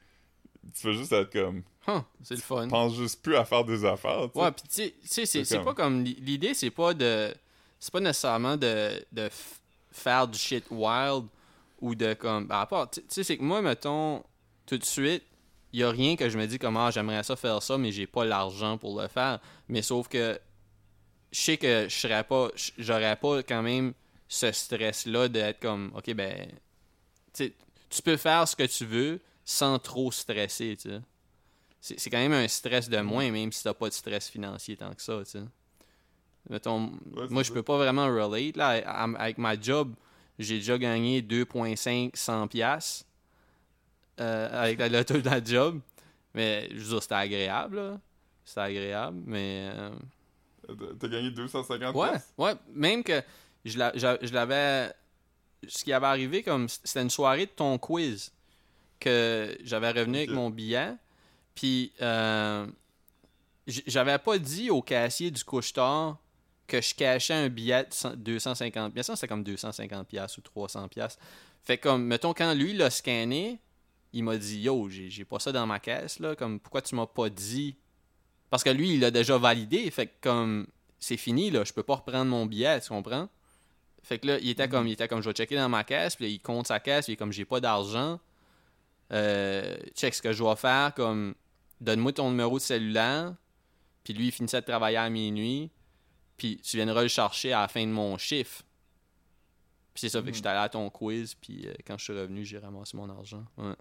tu 0.79 0.87
veux 0.87 0.93
juste 0.93 1.11
être 1.11 1.31
comme 1.33 1.63
Huh, 1.87 2.01
c'est 2.23 2.35
le 2.35 2.41
fun. 2.41 2.67
pense 2.67 2.95
juste 2.95 3.21
plus 3.21 3.35
à 3.35 3.43
faire 3.45 3.63
des 3.65 3.83
affaires. 3.83 4.27
tu 4.31 4.39
sais. 4.39 4.45
Ouais, 4.45 4.51
puis 4.51 4.63
tu 4.69 5.07
sais- 5.07 5.25
c'est 5.25 5.43
C'est 5.43 5.55
comme- 5.57 5.65
pas 5.65 5.73
comme. 5.73 6.03
L'idée, 6.03 6.53
c'est 6.53 6.69
pas 6.71 6.93
de. 6.93 7.33
C'est 7.79 7.91
pas 7.91 7.99
nécessairement 7.99 8.55
de, 8.57 8.89
de 9.11 9.29
faire 9.91 10.27
du 10.27 10.37
shit 10.37 10.65
wild 10.69 11.25
ou 11.81 11.95
de 11.95 12.13
comme. 12.13 12.47
ben, 12.47 12.59
à 12.59 12.65
part, 12.65 12.89
tu 12.89 13.01
sais, 13.07 13.23
c'est 13.23 13.37
que 13.37 13.43
moi, 13.43 13.61
mettons, 13.61 14.23
tout 14.65 14.77
de 14.77 14.85
suite, 14.85 15.23
il 15.73 15.79
y 15.79 15.83
a 15.83 15.89
rien 15.89 16.15
que 16.15 16.29
je 16.29 16.37
me 16.37 16.45
dis 16.47 16.59
comme, 16.59 16.77
ah, 16.77 16.91
j'aimerais 16.91 17.23
ça 17.23 17.35
faire 17.35 17.61
ça, 17.61 17.77
mais 17.77 17.91
j'ai 17.91 18.07
pas 18.07 18.25
l'argent 18.25 18.77
pour 18.77 18.99
le 18.99 19.07
faire. 19.07 19.39
Mais 19.67 19.81
sauf 19.81 20.07
que 20.07 20.39
je 21.31 21.39
sais 21.39 21.57
que 21.57 21.87
je 21.87 21.95
serais 21.95 22.23
pas. 22.23 22.49
J'aurais 22.77 23.15
pas 23.15 23.43
quand 23.43 23.61
même 23.61 23.93
ce 24.27 24.51
stress-là 24.51 25.27
d'être 25.27 25.59
comme, 25.59 25.91
ok, 25.95 26.13
ben. 26.13 26.47
Tu 27.33 28.01
peux 28.03 28.17
faire 28.17 28.47
ce 28.47 28.55
que 28.55 28.63
tu 28.63 28.85
veux 28.85 29.19
sans 29.45 29.79
trop 29.79 30.11
stresser, 30.11 30.77
tu 30.79 30.89
sais. 30.89 31.97
C'est 31.97 32.09
quand 32.09 32.17
même 32.17 32.33
un 32.33 32.47
stress 32.47 32.89
de 32.89 32.99
moins, 32.99 33.31
même 33.31 33.51
si 33.51 33.63
t'as 33.63 33.73
pas 33.73 33.87
de 33.87 33.93
stress 33.93 34.29
financier 34.29 34.75
tant 34.75 34.93
que 34.93 35.01
ça, 35.01 35.19
tu 35.23 35.31
sais. 35.31 35.43
Mettons, 36.49 36.91
Ouais, 37.15 37.27
moi, 37.29 37.43
je 37.43 37.51
peux 37.53 37.63
pas 37.63 37.77
vraiment 37.77 38.05
relate, 38.07 38.57
là. 38.57 38.69
Avec 39.17 39.37
ma 39.37 39.59
job, 39.59 39.93
j'ai 40.39 40.55
déjà 40.59 40.77
gagné 40.77 41.21
2,5 41.21 42.11
100 42.15 42.47
piastres 42.47 43.05
euh, 44.19 44.49
avec 44.63 44.79
la 44.79 44.89
loto 44.89 45.15
de 45.19 45.29
la 45.29 45.43
job. 45.43 45.79
Mais, 46.33 46.67
je 46.71 46.75
veux 46.77 46.89
dire, 46.89 47.01
c'était 47.03 47.15
agréable, 47.15 47.75
là. 47.77 47.99
C'était 48.45 48.61
agréable, 48.61 49.21
mais... 49.25 49.69
euh, 49.73 49.91
T'as- 50.99 51.07
gagné 51.07 51.31
250 51.31 51.95
Ouais, 51.95 52.09
ouais. 52.37 52.53
Même 52.73 53.03
que 53.03 53.21
je 53.65 53.77
l'a- 53.77 53.91
j'a- 53.95 54.17
je 54.21 54.31
l'avais. 54.33 54.93
Ce 55.67 55.83
qui 55.83 55.91
avait 55.91 56.05
arrivé, 56.07 56.41
comme 56.43 56.69
c'était 56.69 57.01
une 57.01 57.09
soirée 57.09 57.45
de 57.47 57.51
ton 57.51 57.77
quiz 57.77 58.31
que 58.99 59.57
j'avais 59.63 59.89
revenu 59.91 60.17
avec 60.19 60.29
mon 60.29 60.49
billet. 60.49 60.93
Puis 61.55 61.91
euh, 62.01 62.65
j'avais 63.67 64.17
pas 64.19 64.37
dit 64.37 64.69
au 64.69 64.81
caissier 64.81 65.31
du 65.31 65.43
couche-tard 65.43 66.17
que 66.69 66.81
je 66.81 66.95
cachais 66.95 67.33
un 67.33 67.49
billet 67.49 67.83
de 67.83 67.93
100 67.93 68.15
250 68.17 68.93
pièces. 68.93 69.11
C'était 69.13 69.27
comme 69.27 69.43
250 69.43 70.07
pièces 70.07 70.37
ou 70.37 70.41
300 70.41 70.87
pièces. 70.87 71.17
Fait 71.63 71.77
comme, 71.77 72.05
mettons, 72.05 72.33
quand 72.33 72.53
lui 72.53 72.73
l'a 72.73 72.89
scanné, 72.89 73.59
il 74.13 74.23
m'a 74.23 74.37
dit 74.37 74.61
Yo, 74.61 74.89
j'ai 74.89 75.25
pas 75.25 75.39
ça 75.39 75.51
dans 75.51 75.67
ma 75.67 75.79
caisse, 75.79 76.19
là. 76.19 76.35
Comme, 76.35 76.59
pourquoi 76.59 76.81
tu 76.81 76.95
m'as 76.95 77.05
pas 77.05 77.29
dit? 77.29 77.75
Parce 78.49 78.63
que 78.63 78.69
lui, 78.69 78.93
il 78.93 78.99
l'a 79.01 79.11
déjà 79.11 79.37
validé. 79.37 79.89
Fait 79.91 80.11
comme, 80.21 80.67
c'est 80.99 81.17
fini, 81.17 81.51
là. 81.51 81.63
Je 81.63 81.73
peux 81.73 81.83
pas 81.83 81.95
reprendre 81.95 82.29
mon 82.31 82.45
billet, 82.45 82.79
tu 82.81 82.89
comprends? 82.89 83.29
Fait 84.01 84.17
que 84.17 84.27
là, 84.27 84.39
il 84.39 84.49
était 84.49 84.69
comme, 84.69 84.87
il 84.87 84.93
était 84.93 85.07
comme, 85.07 85.21
je 85.21 85.29
vais 85.29 85.35
checker 85.35 85.55
dans 85.55 85.69
ma 85.69 85.83
caisse. 85.83 86.15
Puis 86.15 86.31
il 86.31 86.39
compte 86.39 86.67
sa 86.67 86.79
caisse. 86.79 87.05
Puis 87.05 87.17
comme, 87.17 87.31
j'ai 87.31 87.45
pas 87.45 87.59
d'argent. 87.59 88.19
Euh, 89.11 89.77
check 89.95 90.13
ce 90.13 90.21
que 90.21 90.31
je 90.31 90.39
dois 90.39 90.55
faire. 90.55 90.93
Comme, 90.95 91.35
donne-moi 91.81 92.13
ton 92.13 92.29
numéro 92.29 92.57
de 92.57 92.63
cellulaire. 92.63 93.33
Puis 94.03 94.13
lui, 94.13 94.27
il 94.27 94.31
finissait 94.31 94.61
de 94.61 94.65
travailler 94.65 94.97
à 94.97 95.09
minuit. 95.09 95.69
Puis 96.39 96.59
tu 96.63 96.77
viendras 96.77 97.03
le 97.03 97.07
chercher 97.07 97.53
à 97.53 97.61
la 97.61 97.67
fin 97.67 97.85
de 97.85 97.91
mon 97.91 98.17
chiffre. 98.17 98.63
Puis 99.93 100.01
c'est 100.01 100.09
ça, 100.09 100.23
fait 100.23 100.31
que 100.31 100.35
j'étais 100.35 100.49
allé 100.49 100.59
à 100.65 100.69
ton 100.69 100.89
quiz. 100.89 101.35
Puis 101.35 101.67
euh, 101.67 101.73
quand 101.85 101.97
je 101.99 102.05
suis 102.05 102.13
revenu, 102.13 102.43
j'ai 102.45 102.57
ramassé 102.57 102.97
mon 102.97 103.09
argent. 103.09 103.45
Ouais. 103.57 103.75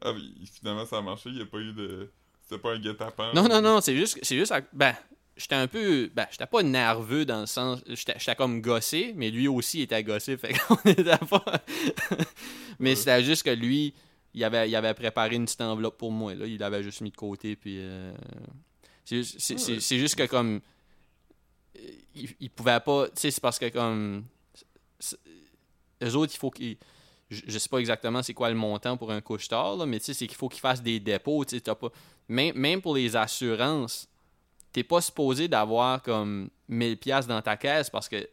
Ah, 0.00 0.12
mais 0.12 0.20
finalement, 0.46 0.86
ça 0.86 0.98
a 0.98 1.02
marché. 1.02 1.28
Il 1.30 1.36
n'y 1.36 1.42
a 1.42 1.46
pas 1.46 1.58
eu 1.58 1.72
de. 1.72 2.10
C'était 2.42 2.58
pas 2.60 2.72
un 2.74 2.78
guet-apens. 2.78 3.32
Non, 3.34 3.48
non, 3.48 3.60
non, 3.60 3.80
c'est 3.80 3.96
juste, 3.96 4.18
c'est 4.22 4.36
juste, 4.36 4.52
à- 4.52 4.60
ben, 4.72 4.94
j'étais 5.36 5.56
un 5.56 5.66
peu, 5.66 6.08
ben, 6.14 6.26
j'étais 6.30 6.46
pas 6.46 6.62
nerveux 6.62 7.24
dans 7.24 7.40
le 7.40 7.46
sens, 7.46 7.80
j'étais 7.88 8.36
comme 8.36 8.60
gossé, 8.60 9.12
mais 9.16 9.30
lui 9.32 9.48
aussi 9.48 9.80
était 9.82 10.04
gossé, 10.04 10.36
fait 10.38 10.52
qu'on 10.56 10.76
était 10.88 11.18
pas, 11.18 11.44
mais 12.78 12.90
Ouais. 12.90 12.94
c'était 12.94 13.24
juste 13.24 13.42
que 13.42 13.50
lui, 13.50 13.94
il 14.32 14.44
avait, 14.44 14.68
il 14.70 14.76
avait 14.76 14.94
préparé 14.94 15.34
une 15.34 15.46
petite 15.46 15.60
enveloppe 15.60 15.98
pour 15.98 16.12
moi, 16.12 16.36
là, 16.36 16.46
il 16.46 16.58
l'avait 16.58 16.84
juste 16.84 17.00
mis 17.00 17.10
de 17.10 17.16
côté, 17.16 17.56
puis 17.56 17.78
euh, 17.80 18.14
c'est 19.04 19.16
juste, 19.24 19.50
Ouais. 19.68 19.80
c'est 19.80 19.98
juste 19.98 20.14
que 20.14 20.26
comme, 20.26 20.60
euh, 22.16 22.20
il, 22.22 22.34
il 22.40 22.50
pouvait 22.50 22.80
pas, 22.80 23.06
tu 23.08 23.12
sais, 23.16 23.30
c'est 23.30 23.40
parce 23.40 23.58
que 23.58 23.68
comme, 23.68 24.24
eux 26.02 26.14
autres, 26.14 26.32
il 26.34 26.38
faut 26.38 26.50
qu'ils 26.50 26.76
je, 27.28 27.42
je 27.46 27.58
sais 27.58 27.68
pas 27.68 27.78
exactement 27.78 28.22
c'est 28.22 28.34
quoi 28.34 28.48
le 28.50 28.54
montant 28.56 28.96
pour 28.96 29.10
un 29.10 29.20
couche-tard, 29.20 29.76
là, 29.76 29.86
mais 29.86 29.98
tu 29.98 30.06
sais, 30.06 30.14
c'est 30.14 30.26
qu'il 30.28 30.36
faut 30.36 30.48
qu'ils 30.48 30.60
fassent 30.60 30.82
des 30.82 31.00
dépôts. 31.00 31.44
tu 31.44 31.58
sais, 31.58 31.74
Pas... 31.74 31.88
Même, 32.28 32.56
même 32.56 32.80
pour 32.80 32.94
les 32.94 33.16
assurances, 33.16 34.08
t'es 34.72 34.84
pas 34.84 35.00
supposé 35.00 35.48
d'avoir 35.48 36.02
comme 36.02 36.50
1000 36.68 36.96
pièces 36.98 37.26
dans 37.26 37.42
ta 37.42 37.56
caisse 37.56 37.90
parce 37.90 38.08
que 38.08 38.28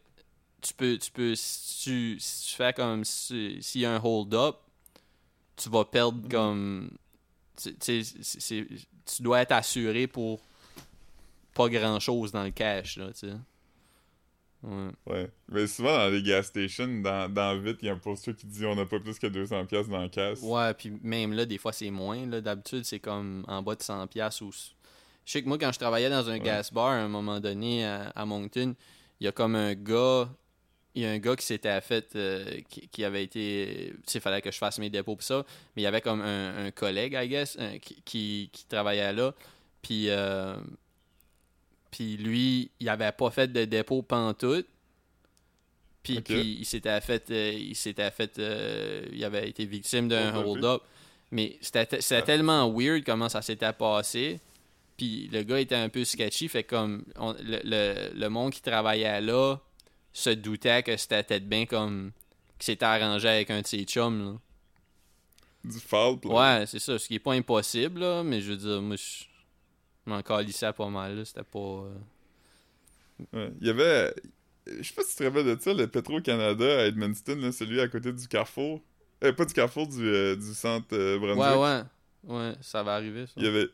tu 0.60 0.74
peux, 0.74 0.96
tu 0.98 1.10
peux 1.10 1.34
si, 1.34 1.82
tu, 1.82 2.16
si 2.20 2.48
tu 2.50 2.54
fais 2.56 2.72
comme 2.72 3.04
si- 3.04 3.58
s'il 3.62 3.80
y 3.82 3.84
a 3.86 3.92
un 3.94 4.00
hold-up, 4.02 4.56
tu 5.56 5.68
vas 5.68 5.84
perdre 5.84 6.22
Mhm. 6.22 6.28
comme. 6.30 6.90
tu 7.60 7.74
tu 7.76 9.22
dois 9.22 9.42
être 9.42 9.52
assuré 9.52 10.06
pour 10.06 10.40
pas 11.52 11.68
grand-chose 11.68 12.32
dans 12.32 12.42
le 12.44 12.50
cash. 12.50 12.96
Là, 12.96 13.08
tu 13.12 13.28
sais. 13.28 13.34
Ouais. 14.66 14.90
Ouais. 15.06 15.30
Mais 15.50 15.66
souvent, 15.66 15.96
dans 15.96 16.08
les 16.08 16.22
gas 16.22 16.44
stations, 16.44 16.88
dans, 17.02 17.32
dans 17.32 17.58
vite, 17.60 17.78
il 17.82 17.86
y 17.86 17.88
a 17.90 17.92
un 17.92 17.98
poster 17.98 18.34
qui 18.34 18.46
dit 18.46 18.64
on 18.64 18.74
n'a 18.74 18.86
pas 18.86 18.98
plus 18.98 19.18
que 19.18 19.26
200$ 19.26 19.66
piastres 19.66 19.90
dans 19.90 20.00
la 20.00 20.08
caisse. 20.08 20.40
Ouais, 20.42 20.72
puis 20.74 20.92
même 21.02 21.32
là, 21.34 21.44
des 21.44 21.58
fois, 21.58 21.72
c'est 21.72 21.90
moins. 21.90 22.24
Là. 22.26 22.40
D'habitude, 22.40 22.84
c'est 22.84 22.98
comme 23.00 23.44
en 23.46 23.62
bas 23.62 23.74
de 23.74 23.80
100$ 23.82 24.06
piastres 24.08 24.42
ou... 24.42 24.50
Je 24.52 25.32
sais 25.32 25.42
que 25.42 25.48
moi, 25.48 25.58
quand 25.58 25.72
je 25.72 25.78
travaillais 25.78 26.10
dans 26.10 26.28
un 26.28 26.34
Ouais. 26.34 26.40
gas 26.40 26.70
bar, 26.72 26.86
à 26.88 26.94
un 26.96 27.08
moment 27.08 27.40
donné, 27.40 27.84
à, 27.84 28.10
à 28.14 28.24
Moncton, 28.26 28.74
il 29.20 29.24
y 29.24 29.28
a 29.28 29.32
comme 29.32 29.54
un 29.54 29.74
gars... 29.74 30.28
Il 30.94 31.02
y 31.02 31.06
a 31.06 31.10
un 31.10 31.18
gars 31.18 31.34
qui 31.34 31.44
s'était 31.44 31.80
fait... 31.80 32.14
euh, 32.14 32.60
qui, 32.70 32.88
qui 32.88 33.04
avait 33.04 33.24
été... 33.24 33.92
Tu 34.06 34.12
sais, 34.12 34.18
il 34.18 34.22
fallait 34.22 34.40
que 34.40 34.50
je 34.52 34.58
fasse 34.58 34.78
mes 34.78 34.90
dépôts 34.90 35.16
pis 35.16 35.24
ça. 35.26 35.44
Mais 35.74 35.82
il 35.82 35.84
y 35.84 35.88
avait 35.88 36.00
comme 36.00 36.20
un, 36.22 36.66
un 36.66 36.70
collègue, 36.70 37.18
I 37.20 37.28
guess, 37.28 37.56
euh, 37.58 37.78
qui, 37.78 38.00
qui, 38.02 38.50
qui 38.52 38.66
travaillait 38.66 39.12
là. 39.12 39.34
Puis... 39.82 40.08
euh, 40.08 40.56
puis 41.94 42.16
lui, 42.16 42.72
il 42.80 42.88
avait 42.88 43.12
pas 43.12 43.30
fait 43.30 43.46
de 43.52 43.64
dépôt 43.66 44.02
pantoute. 44.02 44.66
Puis, 46.02 46.20
puis 46.20 46.56
il 46.60 46.64
s'était 46.66 47.00
fait, 47.00 47.30
euh, 47.30 47.52
il 47.56 47.76
s'était 47.76 48.10
fait, 48.10 48.36
euh, 48.40 49.06
il 49.12 49.24
avait 49.24 49.48
été 49.48 49.64
victime 49.64 50.08
d'un 50.08 50.34
hold-up. 50.34 50.82
Mais 51.30 51.56
c'était 51.60 51.98
Ah. 52.10 52.22
tellement 52.22 52.68
weird 52.68 53.04
comment 53.04 53.28
ça 53.28 53.42
s'était 53.42 53.72
passé. 53.72 54.40
Puis 54.96 55.28
le 55.32 55.44
gars 55.44 55.60
était 55.60 55.76
un 55.76 55.88
peu 55.88 56.04
sketchy, 56.04 56.48
fait 56.48 56.64
comme 56.64 57.04
on- 57.16 57.32
le, 57.40 57.60
le, 57.64 58.10
le 58.12 58.28
monde 58.28 58.52
qui 58.52 58.60
travaillait 58.60 59.20
là 59.20 59.56
se 60.12 60.30
doutait 60.30 60.82
que 60.82 60.96
c'était 60.96 61.22
peut-être 61.22 61.48
bien 61.48 61.64
comme 61.64 62.10
qu'il 62.58 62.64
s'était 62.66 62.84
arrangé 62.84 63.28
avec 63.28 63.50
un 63.50 63.60
de 63.62 63.66
ses 63.66 63.84
chums. 63.84 64.24
Là. 64.24 65.70
Du 65.70 65.78
foul. 65.78 66.18
Ouais, 66.24 66.64
c'est 66.66 66.78
ça, 66.80 66.98
ce 66.98 67.06
qui 67.06 67.14
est 67.14 67.18
pas 67.20 67.32
impossible, 67.34 68.00
là, 68.00 68.22
mais 68.24 68.40
je 68.40 68.50
veux 68.52 68.56
dire, 68.58 68.82
moi, 68.82 68.96
je 68.96 69.24
m'en 70.10 70.22
calissais 70.22 70.72
pas 70.72 70.88
mal, 70.88 71.16
là, 71.16 71.24
c'était 71.24 71.42
pas... 71.44 71.58
euh, 71.58 71.94
Ouais. 73.32 73.52
Il 73.60 73.66
y 73.66 73.70
avait. 73.70 74.12
Je 74.66 74.82
sais 74.82 74.94
pas 74.94 75.02
si 75.02 75.10
tu 75.10 75.16
te 75.18 75.24
rappelles 75.24 75.44
de 75.56 75.60
ça, 75.60 75.72
le 75.72 75.86
Petro-Canada 75.86 76.64
à 76.80 76.86
Edmundston, 76.86 77.36
là, 77.36 77.52
celui 77.52 77.80
à 77.80 77.86
côté 77.88 78.12
du 78.12 78.26
carrefour. 78.26 78.80
Euh, 79.22 79.32
pas 79.32 79.44
du 79.44 79.54
carrefour, 79.54 79.86
du, 79.86 80.02
euh, 80.04 80.34
du 80.36 80.52
centre 80.54 80.88
Brunswick. 81.18 81.38
Ouais, 81.38 81.56
ouais, 81.56 81.82
ouais, 82.36 82.54
ça 82.60 82.82
va 82.82 82.94
arriver, 82.94 83.26
ça. 83.26 83.32
Il 83.36 83.44
y 83.44 83.46
avait, 83.46 83.68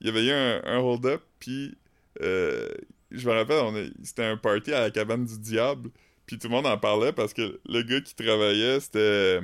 il 0.00 0.06
y 0.06 0.10
avait 0.10 0.24
eu 0.26 0.30
un, 0.30 0.62
un 0.64 0.78
hold-up, 0.78 1.22
puis 1.38 1.76
je 2.20 3.28
me 3.28 3.32
rappelle, 3.32 3.62
on 3.64 3.76
est- 3.76 3.92
c'était 4.02 4.24
un 4.24 4.36
party 4.36 4.72
à 4.72 4.80
la 4.80 4.90
cabane 4.90 5.24
du 5.26 5.38
diable, 5.38 5.90
puis 6.26 6.38
tout 6.38 6.48
le 6.48 6.52
monde 6.54 6.66
en 6.66 6.78
parlait 6.78 7.12
parce 7.12 7.34
que 7.34 7.60
le 7.66 7.82
gars 7.82 8.00
qui 8.00 8.14
travaillait, 8.14 8.80
c'était... 8.80 9.40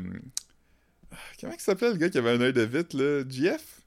comment 1.40 1.52
il 1.52 1.60
s'appelait 1.60 1.90
le 1.92 1.96
gars 1.98 2.08
qui 2.08 2.18
avait 2.18 2.30
un 2.30 2.40
œil 2.40 2.52
de 2.52 2.62
vitre, 2.62 2.96
là? 2.96 3.22
GF? 3.28 3.80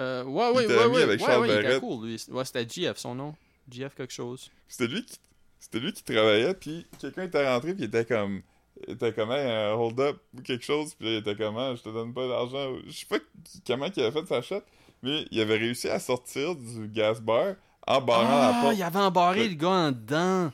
Euh, 0.00 0.24
ouais, 0.24 0.50
ouais, 0.52 0.64
était 0.64 0.76
ouais, 0.76 0.82
ami 0.84 0.94
ouais, 0.96 1.02
avec 1.02 1.20
ouais, 1.20 1.26
Charles 1.26 1.40
ouais, 1.42 1.48
il 1.48 1.52
était 1.52 1.62
Barrette. 1.62 1.80
cool, 1.80 2.06
lui. 2.06 2.24
Ouais, 2.30 2.44
c'était 2.44 2.66
GF, 2.68 2.96
son 2.96 3.14
nom. 3.14 3.34
GF 3.70 3.94
quelque 3.94 4.12
chose. 4.12 4.50
C'était 4.68 4.86
lui 4.92 5.04
qui 5.04 5.16
c'était 5.58 5.78
lui 5.78 5.92
qui 5.92 6.02
travaillait 6.02 6.54
puis 6.54 6.86
quelqu'un 6.98 7.24
était 7.24 7.46
rentré 7.46 7.74
puis 7.74 7.82
il 7.82 7.88
était 7.88 8.06
comme 8.06 8.40
il 8.88 8.94
était 8.94 9.12
comme 9.12 9.30
un 9.30 9.72
hold 9.74 10.00
up 10.00 10.16
ou 10.36 10.40
quelque 10.40 10.64
chose 10.64 10.94
puis 10.94 11.08
il 11.08 11.14
était 11.16 11.36
comme 11.36 11.56
Ah, 11.58 11.74
je 11.76 11.82
te 11.82 11.90
donne 11.90 12.14
pas 12.14 12.26
d'argent 12.26 12.72
je 12.86 12.90
sais 12.92 13.04
pas 13.06 13.18
comment 13.66 13.86
il 13.94 14.02
avait 14.02 14.10
fait 14.22 14.26
sa 14.26 14.40
shot 14.40 14.62
Mais 15.02 15.26
il 15.30 15.38
avait 15.40 15.58
réussi 15.58 15.88
à 15.90 15.98
sortir 15.98 16.54
du 16.56 16.88
gas 16.88 17.20
bar 17.20 17.56
en 17.86 18.00
barrant 18.00 18.22
la 18.38 18.48
Ah, 18.58 18.60
porte. 18.62 18.76
il 18.76 18.82
avait 18.82 18.98
embarré 19.00 19.42
Fait- 19.42 19.48
le 19.48 19.54
gars 19.54 19.68
en 19.68 19.92
dedans. 19.92 20.52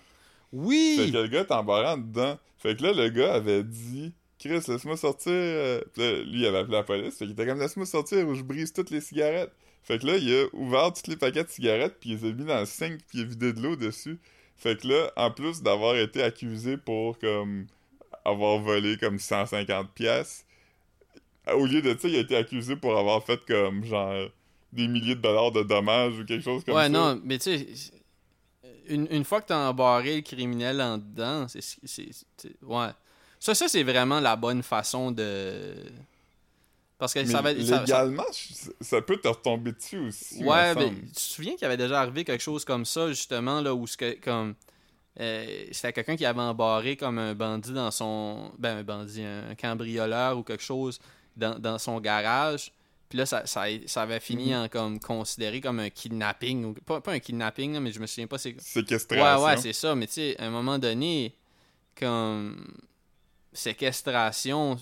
Oui! 0.53 0.97
Fait 0.99 1.11
que 1.13 1.17
le 1.19 1.27
gars 1.29 1.41
était 1.43 1.53
embarrant 1.55 1.97
dedans. 1.99 2.37
Fait 2.59 2.77
que 2.77 2.83
là, 2.83 2.93
le 2.93 3.09
gars 3.11 3.35
avait 3.35 3.63
dit 3.63 4.13
Chris, 4.47 4.63
laisse-moi 4.69 4.97
sortir. 4.97 5.33
euh, 5.33 5.81
Puis 5.93 6.03
là, 6.03 6.13
lui, 6.23 6.41
il 6.41 6.47
avait 6.47 6.59
appelé 6.59 6.77
la 6.77 6.83
police. 6.83 7.17
Fait 7.19 7.25
qu'il 7.25 7.33
était 7.33 7.47
comme 7.47 7.59
Laisse-moi 7.61 7.87
sortir 7.87 8.27
ou 8.29 8.35
je 8.35 8.43
brise 8.43 8.73
toutes 8.73 8.91
les 8.91 9.01
cigarettes. 9.01 9.53
Fait 9.83 9.99
que 9.99 10.07
là, 10.07 10.17
il 10.17 10.33
a 10.35 10.47
ouvert 10.53 10.93
tous 10.93 11.09
les 11.09 11.17
paquets 11.17 11.45
de 11.45 11.49
cigarettes, 11.49 11.97
puis 12.01 12.11
il 12.11 12.19
les 12.21 12.29
a 12.29 12.33
mis 12.33 12.45
dans 12.45 12.59
le 12.61 12.67
sink, 12.67 12.99
puis 13.09 13.19
il 13.19 13.21
a 13.23 13.25
vidé 13.25 13.53
de 13.53 13.61
l'eau 13.61 13.77
dessus. 13.77 14.19
Fait 14.57 14.81
que 14.81 14.89
là, 14.89 15.13
en 15.17 15.31
plus 15.31 15.63
d'avoir 15.63 15.97
été 15.97 16.23
accusé 16.23 16.77
pour 16.77 17.19
comme 17.19 17.67
avoir 18.25 18.59
volé 18.59 18.97
comme 18.97 19.19
150 19.19 19.93
pièces, 19.93 20.45
au 21.55 21.67
lieu 21.67 21.83
de 21.83 21.97
ça, 21.97 22.09
il 22.09 22.17
a 22.17 22.21
été 22.21 22.37
accusé 22.37 22.75
pour 22.75 22.99
avoir 22.99 23.23
fait 23.25 23.39
comme 23.47 23.85
genre 23.85 24.29
des 24.73 24.89
milliers 24.89 25.15
de 25.15 25.21
dollars 25.21 25.53
de 25.53 25.63
dommages 25.63 26.19
ou 26.19 26.25
quelque 26.25 26.43
chose 26.43 26.65
comme 26.65 26.75
ouais, 26.75 26.83
ça. 26.85 26.89
non, 26.89 27.21
mais 27.25 27.39
tu 27.39 27.57
sais, 27.57 27.67
une, 28.89 29.07
une 29.11 29.25
fois 29.25 29.41
que 29.41 29.47
t'as 29.49 29.69
embarré 29.69 30.17
le 30.17 30.23
criminel 30.23 30.81
en 30.81 30.99
dedans, 30.99 31.47
c'est- 31.49 32.27
Ouais. 32.63 32.89
Ça, 33.47 33.55
ça 33.55 33.69
c'est 33.69 33.83
vraiment 33.85 34.19
la 34.19 34.35
bonne 34.35 34.63
façon 34.65 35.13
de. 35.13 35.75
Parce 36.99 37.13
que 37.15 37.21
Mais 37.21 37.27
ça 37.27 37.43
va. 37.43 37.55
ça- 37.55 37.65
ça- 37.65 37.81
légalement, 37.83 38.25
je- 38.33 38.71
ça 38.85 39.01
peut 39.03 39.19
te 39.19 39.29
retomber 39.29 39.71
dessus 39.73 39.99
aussi. 39.99 40.43
Ouais, 40.43 40.75
mais 40.75 40.91
tu 40.91 41.13
te 41.13 41.21
souviens 41.21 41.53
qu'il 41.53 41.63
y 41.63 41.65
avait 41.67 41.77
déjà 41.77 42.01
arrivé 42.01 42.25
quelque 42.25 42.43
chose 42.43 42.65
comme 42.65 42.85
ça, 42.85 43.09
justement, 43.09 43.61
là, 43.61 43.73
où 43.75 43.87
ce 43.87 43.97
que, 43.97 44.19
comme. 44.21 44.55
euh, 45.21 45.67
c'était 45.73 45.93
quelqu'un 45.93 46.17
qui 46.17 46.27
avait 46.27 46.41
embarré 46.41 46.97
comme 46.97 47.19
un 47.19 47.35
bandit 47.35 47.73
dans 47.73 47.91
son. 47.91 48.51
Ben, 48.59 48.79
un 48.79 48.83
bandit, 48.83 49.23
un 49.23 49.55
cambrioleur 49.55 50.37
ou 50.39 50.43
quelque 50.43 50.63
chose 50.65 50.99
dans, 51.37 51.59
dans 51.59 51.79
son 51.79 52.01
garage. 52.01 52.73
Puis 53.09 53.19
là, 53.19 53.27
ça, 53.27 53.47
ça, 53.47 53.67
ça 53.87 54.03
avait 54.03 54.19
fini 54.19 54.47
Mhm. 54.53 54.59
en 54.65 54.69
comme 54.69 54.99
considéré 54.99 55.61
comme 55.61 55.79
un 55.79 55.91
kidnapping. 55.91 56.65
Ou, 56.65 56.73
pas, 56.75 57.01
pas 57.01 57.13
un 57.13 57.21
kidnapping, 57.21 57.75
là, 57.75 57.79
mais 57.81 57.93
je 57.93 58.01
me 58.01 58.07
souviens 58.07 58.27
pas 58.27 58.39
c'est 58.39 58.55
Ouais, 58.55 58.57
Séquestration. 58.59 59.45
ouais, 59.45 59.57
c'est 59.59 59.73
ça. 59.73 59.95
Mais 59.95 60.07
tu 60.09 60.15
sais, 60.15 60.37
à 60.41 60.47
un 60.47 60.51
moment 60.51 60.79
donné, 60.81 61.33
comme 61.95 62.67
séquestration. 63.57 64.79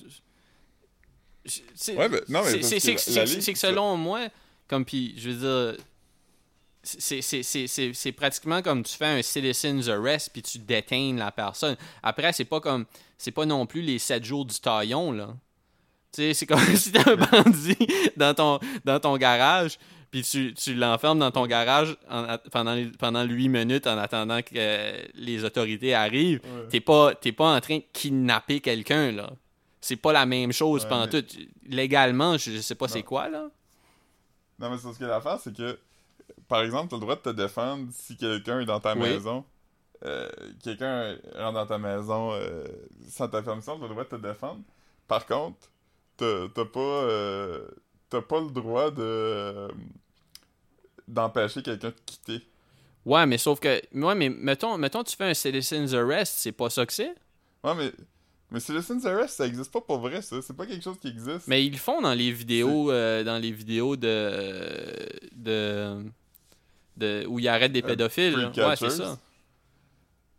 Ouais, 2.43 2.63
c'est- 2.63 3.53
que 3.53 3.59
selon 3.59 3.97
moi, 3.97 4.29
comme 4.69 4.85
puis, 4.85 5.15
je 5.17 5.31
veux 5.31 5.73
dire, 5.75 5.85
c'est- 6.83 8.13
pratiquement 8.13 8.63
comme 8.63 8.83
tu 8.83 8.97
fais 8.97 9.07
un 9.07 9.23
citizen's 9.23 9.89
arrest 9.89 10.31
puis 10.33 10.43
tu 10.43 10.59
déteins 10.59 11.15
la 11.17 11.31
personne. 11.33 11.77
Après, 12.03 12.33
c'est 12.33 12.45
pas 12.45 12.61
comme, 12.61 12.87
c'est 13.19 13.31
pas 13.31 13.47
non 13.47 13.67
plus 13.67 13.83
les 13.83 13.99
7 13.99 14.25
jours 14.25 14.45
du 14.45 14.59
taillon 14.59 15.13
là. 15.13 15.35
Tu 16.13 16.23
sais, 16.23 16.35
c'est 16.35 16.47
comme 16.47 16.59
si 16.77 16.93
t'as 16.93 17.13
un 17.13 17.17
bandit 17.17 17.77
dans 18.17 18.35
ton, 18.35 18.61
dans 18.85 19.01
ton 19.01 19.17
garage, 19.17 19.79
puis 20.15 20.23
tu, 20.23 20.55
tu 20.55 20.75
l'enfermes 20.77 21.19
dans 21.19 21.33
ton 21.33 21.45
garage 21.45 21.97
en 22.09 22.39
pendant, 22.53 22.81
pendant 23.01 23.25
8 23.25 23.49
minutes 23.49 23.89
en 23.89 23.99
attendant 23.99 24.43
que 24.43 24.55
euh, 24.57 25.03
les 25.15 25.43
autorités 25.45 25.93
arrivent. 25.93 26.41
Ouais. 26.45 26.69
T'es 26.71 26.79
pas, 26.79 27.15
pas 27.17 27.57
en 27.57 27.61
train 27.61 27.79
de 27.79 27.83
kidnapper 27.93 28.61
quelqu'un, 28.61 29.11
là. 29.11 29.31
C'est 29.81 29.97
pas 29.97 30.13
la 30.13 30.25
même 30.25 30.53
chose 30.53 30.85
Ouais, 30.85 30.89
pendant 30.89 31.09
mais- 31.13 31.23
tout. 31.23 31.37
Légalement, 31.67 32.39
je, 32.39 32.53
je 32.53 32.59
sais 32.59 32.77
pas 32.77 32.87
c'est 32.87 33.03
quoi, 33.03 33.29
là. 33.29 33.49
Non, 34.61 34.71
mais 34.71 34.79
c'est 34.79 34.93
ce 34.93 34.99
que 35.01 35.05
l'affaire, 35.05 35.41
c'est 35.43 35.53
que, 35.53 35.77
par 36.47 36.63
exemple, 36.63 36.91
t'as 36.91 36.97
le 36.97 37.01
droit 37.01 37.17
de 37.17 37.21
te 37.23 37.31
défendre 37.31 37.89
si 37.91 38.17
quelqu'un 38.17 38.61
est 38.61 38.67
dans 38.67 38.79
ta 38.79 38.93
Oui. 38.95 39.01
maison. 39.01 39.45
Euh, 40.05 40.29
quelqu'un 40.63 41.17
rentre 41.37 41.55
dans 41.55 41.67
ta 41.67 41.79
maison 41.79 42.31
euh, 42.35 42.65
sans 43.09 43.27
ta 43.27 43.43
permission, 43.43 43.77
t'as 43.79 43.83
le 43.83 43.89
droit 43.91 44.05
de 44.05 44.09
te 44.11 44.15
défendre. 44.17 44.61
Par 45.09 45.27
contre, 45.27 45.59
t'as 46.17 46.47
t'as 46.55 46.65
pas, 46.67 46.79
euh, 46.81 47.67
t'as 48.11 48.23
pas 48.23 48.41
le 48.41 48.51
droit 48.51 48.93
de 48.93 49.67
d'empêcher 51.09 51.63
quelqu'un 51.63 51.89
de 51.89 51.95
quitter. 52.07 52.43
Ouais, 53.05 53.27
mais 53.27 53.39
sauf 53.39 53.61
que. 53.61 53.81
Ouais, 53.95 54.15
mais 54.15 54.29
mettons, 54.31 54.79
mettons 54.79 55.05
tu 55.05 55.17
fais 55.17 55.25
un 55.25 55.35
citizen's 55.35 55.93
arrest, 55.95 56.35
c'est 56.39 56.53
pas 56.53 56.71
ça 56.71 56.87
que 56.87 56.93
c'est? 56.93 57.15
Ouais, 57.63 57.75
mais, 57.75 57.93
mais 58.51 58.61
Citizen's 58.61 59.05
Arrest, 59.07 59.37
ça 59.37 59.47
existe 59.47 59.73
pas 59.73 59.81
pour 59.81 59.99
vrai, 59.99 60.21
ça. 60.23 60.37
C'est 60.43 60.55
pas 60.57 60.67
quelque 60.67 60.83
chose 60.85 60.99
qui 61.01 61.09
existe. 61.09 61.49
Mais 61.49 61.65
ils 61.65 61.73
le 61.73 61.79
font 61.79 62.01
dans 62.03 62.13
les 62.15 62.31
vidéos, 62.31 62.91
euh, 62.93 63.25
dans 63.25 63.39
les 63.39 63.51
vidéos 63.51 63.97
de, 63.97 64.95
de, 65.35 66.05
de 66.97 67.25
où 67.27 67.39
ils 67.41 67.49
arrêtent 67.49 67.73
des 67.73 67.83
Euh, 67.83 67.87
pédophiles. 67.87 68.53
Ouais, 68.57 68.77
c'est 68.77 68.91
ça. 68.91 69.19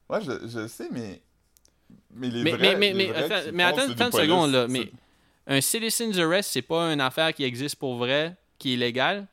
Ouais, 0.09 0.21
je, 0.21 0.47
je 0.47 0.67
sais, 0.67 0.87
mais. 0.91 1.21
Mais 2.13 2.29
les 2.29 2.43
Mais, 2.43 2.51
vrais. 2.51 2.75
mais, 2.77 2.93
mais, 2.93 3.07
vrais 3.07 3.23
attends, 3.23 3.49
mais 3.53 3.63
attends, 3.63 3.89
attends 3.89 4.05
une 4.05 4.11
seconde, 4.23 4.51
là. 4.51 4.67
Mais 4.67 4.91
un 5.47 5.59
citizen's 5.61 6.17
arrest, 6.17 6.51
c'est 6.51 6.61
pas 6.61 6.93
une 6.93 7.01
affaire 7.01 7.33
qui 7.33 7.43
existe 7.43 7.75
pour 7.75 7.97
vrai, 7.97 8.35
qui 8.59 8.73
est 8.73 8.77
légale? 8.77 9.27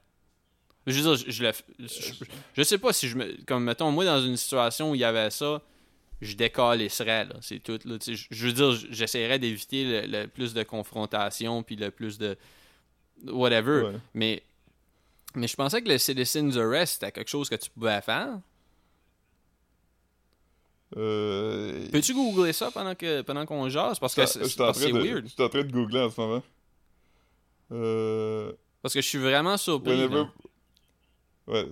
Je 0.86 1.00
veux 1.00 1.02
dire, 1.02 1.14
je, 1.26 1.30
je 1.30 1.42
le 1.44 1.52
je, 1.78 2.12
je 2.54 2.62
sais 2.62 2.78
pas 2.78 2.92
si 2.92 3.08
je 3.08 3.16
me. 3.16 3.36
Comme, 3.46 3.64
mettons, 3.64 3.90
moi, 3.92 4.04
dans 4.04 4.20
une 4.20 4.36
situation 4.36 4.90
où 4.90 4.94
il 4.94 5.00
y 5.00 5.04
avait 5.04 5.30
ça, 5.30 5.62
je 6.20 6.34
décalisserais, 6.34 7.26
là. 7.26 7.34
C'est 7.40 7.60
tout, 7.60 7.78
là. 7.84 7.96
Je, 8.04 8.14
je 8.30 8.46
veux 8.46 8.52
dire, 8.52 8.72
j'essaierais 8.90 9.38
d'éviter 9.38 10.06
le, 10.06 10.22
le 10.22 10.26
plus 10.26 10.54
de 10.54 10.62
confrontation, 10.62 11.62
puis 11.62 11.76
le 11.76 11.90
plus 11.90 12.18
de. 12.18 12.36
Whatever. 13.26 13.82
Ouais. 13.82 13.96
Mais. 14.14 14.42
Mais 15.34 15.46
je 15.46 15.56
pensais 15.56 15.80
que 15.80 15.88
le 15.88 15.96
citizen's 15.96 16.56
arrest, 16.58 16.94
c'était 16.94 17.10
quelque 17.12 17.30
chose 17.30 17.48
que 17.48 17.54
tu 17.54 17.70
pouvais 17.70 18.02
faire. 18.02 18.38
Euh, 20.96 21.86
Peux-tu 21.90 22.12
googler 22.12 22.52
ça 22.52 22.70
pendant 22.70 22.94
que 22.94 23.22
pendant 23.22 23.46
qu'on 23.46 23.68
jase? 23.70 23.98
Parce 23.98 24.14
que 24.14 24.26
c'est 24.26 24.40
weird. 24.92 25.24
Je 25.24 25.32
suis 25.32 25.42
en 25.42 25.48
train 25.48 25.62
de 25.62 25.72
googler 25.72 26.00
en 26.00 26.10
ce 26.10 26.20
moment. 26.20 26.42
Euh. 27.70 28.52
Parce 28.82 28.92
que 28.92 29.00
je 29.00 29.06
suis 29.08 29.18
vraiment 29.18 29.56
surpris. 29.56 29.92
Whenever. 29.92 30.26
Ouais. 31.46 31.66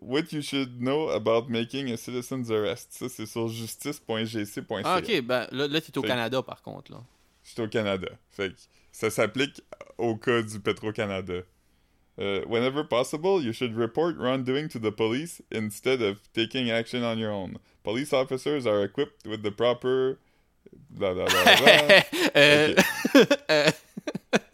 What 0.00 0.32
you 0.32 0.42
should 0.42 0.78
know 0.80 1.08
about 1.08 1.48
making 1.48 1.90
a 1.90 1.96
citizen's 1.96 2.50
arrest. 2.50 2.92
Ça, 2.92 3.08
c'est 3.08 3.26
sur 3.26 3.48
justice.gc.ca. 3.48 4.82
Ah, 4.84 4.98
ok, 4.98 5.22
ben 5.22 5.46
là, 5.52 5.66
là 5.68 5.80
t'es 5.80 5.96
au 5.96 6.02
Fait- 6.02 6.08
Canada 6.08 6.42
par 6.42 6.62
contre. 6.62 6.92
Là. 6.92 6.98
Je 7.44 7.50
suis 7.52 7.62
au 7.62 7.68
Canada. 7.68 8.08
Fait 8.30 8.50
que 8.50 8.56
ça 8.92 9.10
s'applique 9.10 9.62
au 9.98 10.16
cas 10.16 10.42
du 10.42 10.60
Petro-Canada. 10.60 11.42
Euh, 12.18 12.44
whenever 12.46 12.84
possible, 12.84 13.40
you 13.42 13.52
should 13.52 13.74
report 13.76 14.16
wrongdoing 14.18 14.68
to 14.68 14.78
the 14.78 14.90
police 14.90 15.40
instead 15.50 16.02
of 16.02 16.18
taking 16.34 16.70
action 16.70 17.02
on 17.02 17.16
your 17.18 17.30
own. 17.32 17.56
Police 17.82 18.12
officers 18.12 18.66
are 18.66 18.84
equipped 18.84 19.26
with 19.26 19.42
the 19.42 19.50
proper. 19.50 20.18
Blah, 20.90 21.14
blah, 21.14 21.24
blah, 21.24 21.44
blah. 21.56 22.02
Euh, 22.36 22.74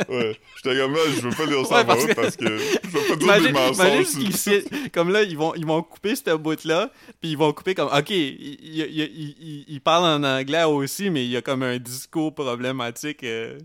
Ouais. 0.09 0.39
J'étais 0.57 0.77
comme 0.79 0.93
là, 0.95 1.01
je 1.15 1.21
veux 1.21 1.31
pas 1.37 1.45
lire 1.47 1.67
ça 1.67 1.81
en 1.83 1.85
parce 1.85 2.37
que- 2.37 2.86
imagine, 3.25 3.47
des 3.47 3.53
mensonges. 3.53 3.77
imagine 3.77 4.05
ce 4.05 4.19
qu'ils 4.19 4.37
citent. 4.37 4.93
Comme 4.93 5.11
là, 5.13 5.23
ils 5.23 5.37
vont, 5.37 5.55
ils 5.55 5.67
vont 5.67 5.83
couper 5.83 6.15
cette 6.17 6.31
bout-là, 6.31 6.91
puis 7.21 7.31
ils 7.31 7.37
vont 7.39 7.53
couper 7.53 7.75
comme, 7.75 7.89
ok, 7.89 8.11
il, 8.11 8.17
il, 8.17 8.81
il, 8.81 9.37
il- 9.41 9.65
il 9.69 9.81
parle 9.81 10.05
en 10.05 10.25
anglais 10.25 10.65
aussi, 10.65 11.11
mais 11.11 11.25
il 11.25 11.31
y 11.31 11.37
a 11.37 11.43
comme 11.43 11.63
un 11.63 11.79
discours 11.79 12.35
problématique. 12.35 13.23
euh, 13.25 13.59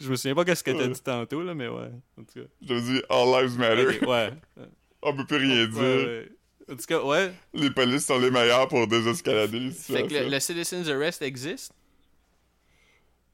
Je 0.00 0.10
me 0.10 0.16
souviens 0.16 0.34
pas 0.34 0.44
qu'est-ce 0.44 0.64
que 0.64 0.70
t'as 0.70 0.78
Ouais. 0.78 0.88
dit 0.88 1.02
tantôt, 1.02 1.42
là, 1.42 1.54
mais 1.54 1.68
ouais. 1.68 1.90
En 2.18 2.24
tout 2.24 2.40
cas. 2.40 2.46
Dire, 2.80 3.02
all 3.08 3.42
lives 3.44 3.58
matter. 3.58 3.86
Ok, 4.02 4.08
ouais. 4.08 4.30
On 5.02 5.16
peut 5.16 5.26
plus 5.26 5.36
rien 5.38 5.66
dire. 5.66 5.80
Ouais, 5.80 6.04
ouais. 6.04 6.28
En 6.70 6.76
tout 6.76 6.84
cas, 6.86 7.00
ouais. 7.02 7.32
Les 7.54 7.70
polices 7.70 8.06
sont 8.06 8.18
les 8.20 8.30
meilleurs 8.30 8.68
pour 8.68 8.86
désescalader 8.86 9.58
les 9.58 9.70
Fait 9.72 10.02
que 10.02 10.08
situations. 10.08 10.20
le, 10.28 10.30
le 10.30 10.40
citizen's 10.40 10.88
arrest 10.88 11.20
existe? 11.22 11.72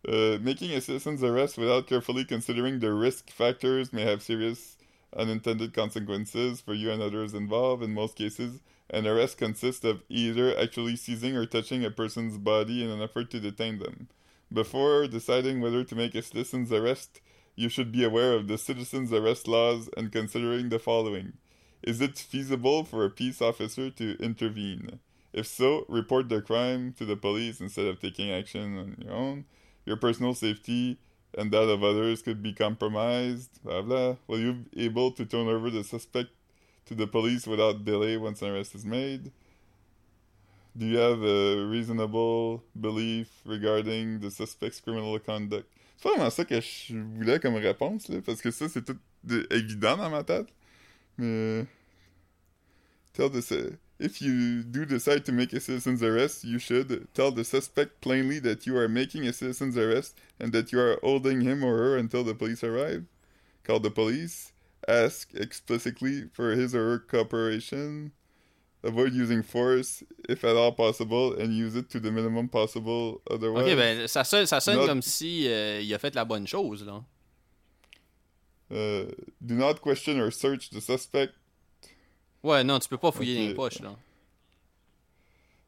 Uh, 0.07 0.39
making 0.41 0.73
a 0.75 0.81
citizen's 0.81 1.23
arrest 1.23 1.59
without 1.59 1.87
carefully 1.87 2.25
considering 2.25 2.79
the 2.79 2.91
risk 2.91 3.31
factors 3.31 3.93
may 3.93 4.03
have 4.05 4.23
serious 4.23 4.78
unintended 5.17 5.73
consequences 5.73 6.61
for 6.61 6.75
you 6.75 6.91
and 6.91 7.03
others 7.03 7.35
involved. 7.35 7.83
In 7.83 7.95
most 7.95 8.17
cases, 8.17 8.61
an 8.91 9.07
arrest 9.07 9.39
consists 9.39 9.85
of 9.85 10.03
either 10.09 10.57
actually 10.59 10.97
seizing 10.97 11.37
or 11.37 11.47
touching 11.47 11.85
a 11.85 11.91
person's 11.91 12.39
body 12.39 12.83
in 12.83 12.91
an 12.91 13.03
effort 13.03 13.31
to 13.31 13.41
detain 13.41 13.79
them. 13.79 14.09
Before 14.53 15.07
deciding 15.07 15.61
whether 15.61 15.85
to 15.85 15.95
make 15.95 16.15
a 16.15 16.23
citizen's 16.23 16.73
arrest, 16.73 17.21
you 17.55 17.69
should 17.69 17.93
be 17.93 18.05
aware 18.05 18.35
of 18.35 18.49
the 18.49 18.57
citizen's 18.57 19.13
arrest 19.13 19.47
laws 19.49 19.91
and 19.97 20.13
considering 20.13 20.69
the 20.69 20.79
following. 20.79 21.35
Is 21.83 22.01
it 22.01 22.19
feasible 22.19 22.85
for 22.85 23.05
a 23.05 23.11
peace 23.11 23.43
officer 23.43 23.91
to 23.91 24.17
intervene? 24.21 25.01
If 25.33 25.47
so, 25.47 25.85
report 25.89 26.29
the 26.29 26.41
crime 26.41 26.95
to 26.95 27.05
the 27.05 27.17
police 27.17 27.61
instead 27.61 27.87
of 27.87 28.01
taking 28.01 28.31
action 28.31 28.79
on 28.79 28.97
your 28.99 29.13
own. 29.13 29.45
Your 29.85 29.97
personal 29.97 30.35
safety 30.35 30.99
and 31.37 31.51
that 31.53 31.69
of 31.69 31.83
others 31.83 32.23
could 32.23 32.43
be 32.43 32.53
compromised. 32.53 33.63
Blah 33.63 33.83
blah. 33.83 34.17
Will 34.27 34.41
you 34.41 34.53
be 34.75 34.85
able 34.87 35.11
to 35.13 35.25
turn 35.25 35.49
over 35.49 35.71
the 35.71 35.85
suspect 35.85 36.31
to 36.87 36.95
the 36.95 37.07
police 37.07 37.47
without 37.47 37.85
delay 37.85 38.17
once 38.17 38.41
an 38.43 38.49
arrest 38.51 38.75
is 38.75 38.85
made? 38.85 39.31
Do 40.77 40.87
you 40.87 40.99
have 40.99 41.23
a 41.23 41.67
reasonable 41.67 42.63
belief 42.81 43.29
regarding 43.45 44.21
the 44.21 44.31
suspect's 44.31 44.81
criminal 44.81 45.19
conduct? 45.19 45.67
C'est 45.97 46.05
pas 46.05 46.11
vraiment 46.15 46.31
ça 46.31 46.45
que 46.45 46.61
je 46.61 46.95
voulais 46.97 47.41
comme 47.41 47.57
réponse, 47.57 48.09
là, 48.09 48.21
parce 48.25 48.41
que 48.41 48.53
ça, 48.53 48.69
c'est 48.69 48.85
tout 48.85 48.97
de- 49.25 49.47
évident 49.51 49.97
dans 49.97 50.09
ma 50.11 50.23
tête. 50.23 50.47
Mais. 51.17 51.67
Tell 53.13 53.31
the. 53.31 53.77
If 53.99 54.23
you 54.23 54.63
do 54.63 54.85
decide 54.85 55.25
to 55.25 55.33
make 55.33 55.53
a 55.53 55.61
citizen's 55.61 56.03
arrest, 56.03 56.45
you 56.45 56.59
should 56.59 57.09
tell 57.15 57.33
the 57.33 57.45
suspect 57.45 58.01
plainly 58.01 58.39
that 58.41 58.65
you 58.67 58.77
are 58.77 58.89
making 58.89 59.27
a 59.27 59.33
citizen's 59.33 59.77
arrest 59.77 60.17
and 60.39 60.53
that 60.53 60.71
you 60.73 60.79
are 60.79 60.99
holding 61.03 61.41
him 61.41 61.65
or 61.65 61.77
her 61.79 61.97
until 61.97 62.23
the 62.23 62.35
police 62.35 62.63
arrive. 62.63 63.05
Call 63.65 63.81
the 63.81 63.91
police. 63.91 64.53
ask 64.87 65.35
explicitly 65.35 66.25
for 66.33 66.53
his 66.53 66.75
or 66.75 66.85
her 66.91 66.99
cooperation. 66.99 68.13
Avoid 68.85 69.13
using 69.13 69.43
force 69.43 70.05
if 70.29 70.45
at 70.45 70.57
all 70.57 70.71
possible 70.73 71.35
and 71.35 71.53
use 71.53 71.75
it 71.75 71.91
to 71.91 71.99
the 71.99 72.11
minimum 72.13 72.49
possible 72.49 73.21
otherwise. 73.29 73.65
Ok, 73.67 73.77
ben 73.77 74.07
ça 74.07 74.25
sonne, 74.25 74.47
ça 74.47 74.61
sonne 74.61 74.77
Not- 74.77 74.87
comme 74.87 75.03
si 75.03 75.49
euh, 75.49 75.81
il 75.83 75.93
a 75.93 75.99
fait 75.99 76.15
la 76.15 76.25
bonne 76.25 76.47
chose, 76.47 76.85
là. 76.87 77.05
Uh, 78.71 79.11
do 79.45 79.55
not 79.55 79.81
question 79.81 80.21
or 80.21 80.31
search 80.31 80.71
the 80.71 80.81
suspect. 80.81 81.35
Ouais, 82.43 82.63
non, 82.65 82.79
tu 82.79 82.89
peux 82.89 82.99
pas 82.99 83.11
fouiller 83.13 83.49
les 83.49 83.55
poches, 83.55 83.81
là. 83.81 83.95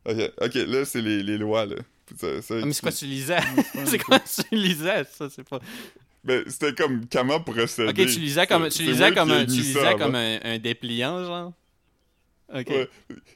Ok, 0.07 0.17
ok, 0.41 0.55
là 0.55 0.85
c'est 0.87 1.03
les, 1.03 1.23
les 1.23 1.37
lois 1.37 1.67
là. 1.67 1.77
Ça- 2.19 2.41
ça- 2.43 2.55
Ah, 2.63 2.67
mais 2.67 2.73
c'est 2.73 2.81
quoi 2.83 2.93
tu- 2.93 3.05
lisais? 3.07 3.39
c'est 3.87 3.99
quoi 4.03 4.19
tu 4.21 4.43
lisais? 4.57 5.05
Ça, 5.05 5.29
c'est 5.31 5.47
pas... 5.49 5.61
Ben, 6.25 6.43
c'était 6.49 6.75
comme 6.75 7.07
comment 7.11 7.41
procéder? 7.41 7.89
Ok, 7.91 8.09
tu 8.11 8.19
lisais 8.21 8.47
comme, 8.47 8.69
tu 8.69 8.83
lisais 8.83 9.13
comme, 9.15 9.31
un, 9.31 9.45
tu 9.45 9.53
lisais 9.53 9.95
comme 9.97 10.15
un, 10.15 10.39
un 10.43 10.59
dépliant, 10.59 11.25
genre? 11.25 11.53
Ok. 12.53 12.67
Ouais. 12.69 12.89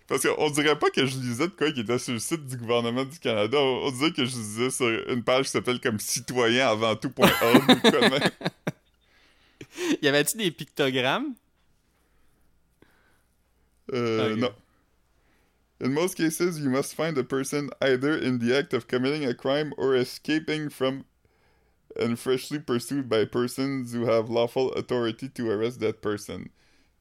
Parce 0.08 0.26
qu'on 0.26 0.50
dirait 0.50 0.76
pas 0.78 0.90
que 0.90 1.06
je 1.06 1.16
lisais 1.18 1.46
de 1.46 1.52
quoi 1.52 1.70
qui 1.70 1.80
était 1.80 1.98
sur 2.00 2.12
le 2.14 2.18
site 2.18 2.46
du 2.46 2.56
gouvernement 2.56 3.04
du 3.04 3.18
Canada. 3.20 3.58
On, 3.58 3.86
on 3.86 3.90
dirait 3.92 4.10
que 4.12 4.24
je 4.24 4.34
lisais 4.36 4.70
sur 4.70 4.88
une 5.08 5.22
page 5.22 5.44
qui 5.44 5.50
s'appelle 5.52 5.80
comme 5.80 6.00
citoyen 6.00 6.66
avant 6.68 6.96
tout.org 6.96 7.62
ou 7.70 7.90
quoi 7.90 8.00
même. 8.08 8.20
Y 10.02 10.08
avait-tu 10.08 10.36
des 10.36 10.50
pictogrammes? 10.50 11.34
Euh, 13.92 14.32
Ok. 14.32 14.38
non. 14.38 14.54
In 15.80 15.92
most 15.92 16.16
cases, 16.16 16.60
you 16.60 16.70
must 16.70 16.94
find 16.94 17.18
a 17.18 17.24
person 17.24 17.68
either 17.82 18.16
in 18.16 18.38
the 18.38 18.56
act 18.56 18.72
of 18.72 18.86
committing 18.86 19.24
a 19.24 19.34
crime 19.34 19.74
or 19.76 19.94
escaping 19.94 20.70
from 20.70 21.04
and 22.00 22.18
freshly 22.18 22.58
pursued 22.58 23.08
by 23.08 23.24
persons 23.24 23.92
who 23.92 24.06
have 24.06 24.30
lawful 24.30 24.72
authority 24.72 25.28
to 25.28 25.50
arrest 25.50 25.80
that 25.80 26.00
person. 26.00 26.50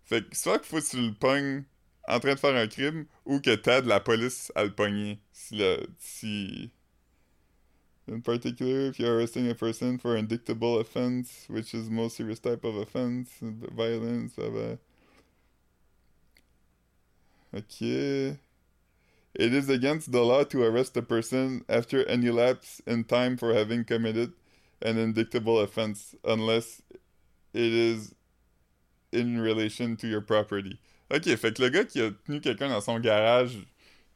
Fait 0.04 0.30
que 0.30 0.36
soit 0.36 0.60
qu'il 0.60 0.68
faut 0.68 0.82
que 0.82 0.90
tu 0.90 1.02
le 1.02 1.14
pognes 1.14 1.66
en 2.08 2.20
train 2.20 2.34
de 2.34 2.40
faire 2.40 2.56
un 2.56 2.68
crime 2.68 3.08
ou 3.26 3.40
que 3.40 3.56
t'aides 3.56 3.86
la 3.86 4.00
police 4.00 4.52
à 4.56 4.64
le 4.66 4.72
pogner. 4.72 5.20
Si 5.32 5.56
le, 5.56 5.88
si... 5.98 6.72
In 8.12 8.22
particular, 8.22 8.88
if 8.90 9.00
you're 9.00 9.16
arresting 9.18 9.50
a 9.50 9.56
person 9.56 9.98
for 9.98 10.16
an 10.16 10.20
indictable 10.26 10.78
offense, 10.80 11.46
which 11.48 11.74
is 11.74 11.86
the 11.88 11.94
most 11.94 12.18
serious 12.18 12.40
type 12.40 12.66
of 12.66 12.76
offense, 12.76 13.30
violence, 13.42 14.34
blah, 14.34 14.50
blah. 14.50 14.76
Okay. 17.56 18.38
It 19.36 19.54
is 19.54 19.70
against 19.70 20.12
the 20.12 20.22
law 20.22 20.44
to 20.44 20.64
arrest 20.64 20.96
a 20.98 21.02
person 21.02 21.66
after 21.68 22.06
any 22.08 22.30
lapse 22.30 22.82
in 22.86 23.04
time 23.04 23.38
for 23.38 23.54
having 23.54 23.84
committed 23.84 24.34
an 24.82 24.98
indictable 24.98 25.60
offense 25.60 26.16
unless 26.24 26.82
it 27.54 27.74
is 27.74 28.14
in 29.12 29.40
relation 29.40 29.96
to 29.98 30.08
your 30.08 30.22
property. 30.22 30.80
Ok, 31.10 31.36
fait 31.36 31.54
que 31.54 31.62
le 31.62 31.70
gars 31.70 31.84
qui 31.86 32.02
a 32.02 32.12
tenu 32.26 32.42
quelqu'un 32.42 32.70
dans 32.70 32.82
son 32.82 33.00
garage 33.00 33.58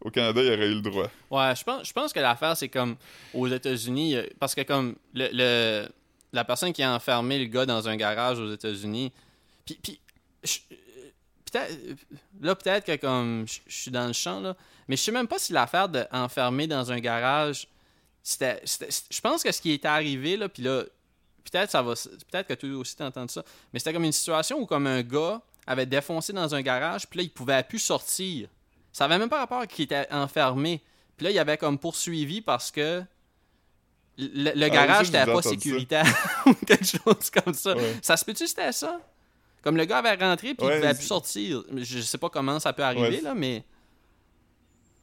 au 0.02 0.12
Canada, 0.12 0.42
il 0.42 0.52
aurait 0.52 0.68
eu 0.68 0.76
le 0.76 0.82
droit. 0.82 1.10
Ouais, 1.30 1.56
je 1.56 1.64
pense, 1.64 1.88
je 1.88 1.94
pense 1.94 2.14
que 2.14 2.20
l'affaire, 2.20 2.56
c'est 2.56 2.70
comme 2.70 2.96
aux 3.34 3.48
États-Unis, 3.48 4.18
parce 4.40 4.54
que 4.54 4.62
comme 4.62 4.96
le, 5.14 5.88
la 6.34 6.46
personne 6.46 6.74
qui 6.74 6.84
a 6.84 6.94
enfermé 6.94 7.40
le 7.40 7.46
gars 7.46 7.66
dans 7.66 7.88
un 7.88 7.96
garage 7.96 8.40
aux 8.40 8.52
États-Unis, 8.52 9.12
puis, 9.66 9.80
puis 9.82 10.00
peut-être, 11.66 11.80
euh, 11.88 11.96
là, 12.42 12.56
peut-être 12.56 12.86
que 12.86 12.96
comme 12.96 13.46
je 13.48 13.60
suis 13.68 13.92
dans 13.92 14.08
le 14.08 14.14
champ, 14.14 14.40
là, 14.40 14.56
mais 14.88 14.96
je 14.96 15.02
sais 15.04 15.12
même 15.12 15.28
pas 15.28 15.40
si 15.40 15.54
l'affaire 15.54 15.90
d'enfermer 15.90 16.68
dans 16.68 16.92
un 16.92 17.00
garage, 17.00 17.68
c'était, 18.24 18.62
je 18.66 19.22
pense 19.22 19.44
que 19.44 19.52
ce 19.52 19.62
qui 19.62 19.72
était 19.72 19.88
arrivé, 19.88 20.38
là, 20.38 20.50
puis 20.50 20.64
là, 20.64 20.84
peut-être 21.50 21.72
ça 21.72 21.82
va, 21.82 21.94
peut-être 22.32 22.48
que 22.48 22.54
toi 22.54 22.70
aussi 22.78 22.96
t'as 22.96 23.08
entendu 23.08 23.34
ça, 23.34 23.44
mais 23.72 23.80
c'était 23.80 23.94
comme 23.94 24.04
une 24.04 24.12
situation 24.12 24.60
où 24.60 24.66
comme 24.66 24.88
un 24.88 25.02
gars 25.02 25.42
avait 25.66 25.86
défoncé 25.86 26.34
dans 26.34 26.54
un 26.56 26.62
garage, 26.62 27.08
puis 27.08 27.20
là, 27.20 27.24
il 27.24 27.30
pouvait 27.32 27.64
plus 27.64 27.80
sortir. 27.80 28.50
Ça 28.92 29.06
avait 29.06 29.18
même 29.18 29.30
pas 29.30 29.40
rapport 29.40 29.60
à 29.60 29.68
qu'il 29.68 29.86
était 29.86 30.08
enfermé. 30.12 30.82
Puis 31.18 31.26
là, 31.26 31.32
il 31.32 31.40
avait 31.40 31.58
comme 31.58 31.78
poursuivi 31.78 32.42
parce 32.42 32.72
que 32.72 33.04
le, 34.18 34.52
le 34.56 34.66
Ah, 34.66 34.70
garage 34.70 35.12
n'était 35.12 35.32
pas 35.32 35.42
sécuritaire 35.42 36.06
ou 36.46 36.54
quelque 36.54 36.86
chose 36.86 37.30
comme 37.32 37.54
ça. 37.54 37.76
Ouais. 37.76 37.96
Ça 38.02 38.18
se 38.18 38.26
peut-tu 38.26 38.48
c'était 38.48 38.72
ça? 38.72 39.00
Comme 39.62 39.76
le 39.78 39.86
gars 39.86 39.98
avait 40.00 40.14
rentré 40.16 40.54
puis 40.54 40.66
Ouais, 40.66 40.78
il 40.80 40.82
c'est- 40.84 40.96
plus 40.96 41.08
sortir. 41.08 41.64
Je 41.76 42.00
sais 42.00 42.18
pas 42.18 42.30
comment 42.30 42.60
ça 42.60 42.72
peut 42.74 42.84
arriver, 42.84 43.08
Ouais. 43.18 43.22
là, 43.22 43.34
mais... 43.34 43.64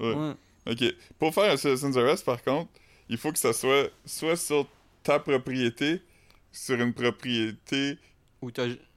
Ouais. 0.01 0.33
Ok. 0.67 0.83
Pour 1.19 1.35
faire 1.35 1.53
un 1.53 1.57
citizen's 1.57 1.97
arrest, 1.97 2.25
par 2.25 2.43
contre, 2.43 2.71
il 3.09 3.17
faut 3.19 3.33
que 3.33 3.39
ça 3.39 3.53
soit 3.53 3.91
soit 4.05 4.37
sur 4.37 4.67
ta 5.03 5.19
propriété, 5.19 6.03
sur 6.51 6.81
une 6.81 6.95
propriété 6.95 7.99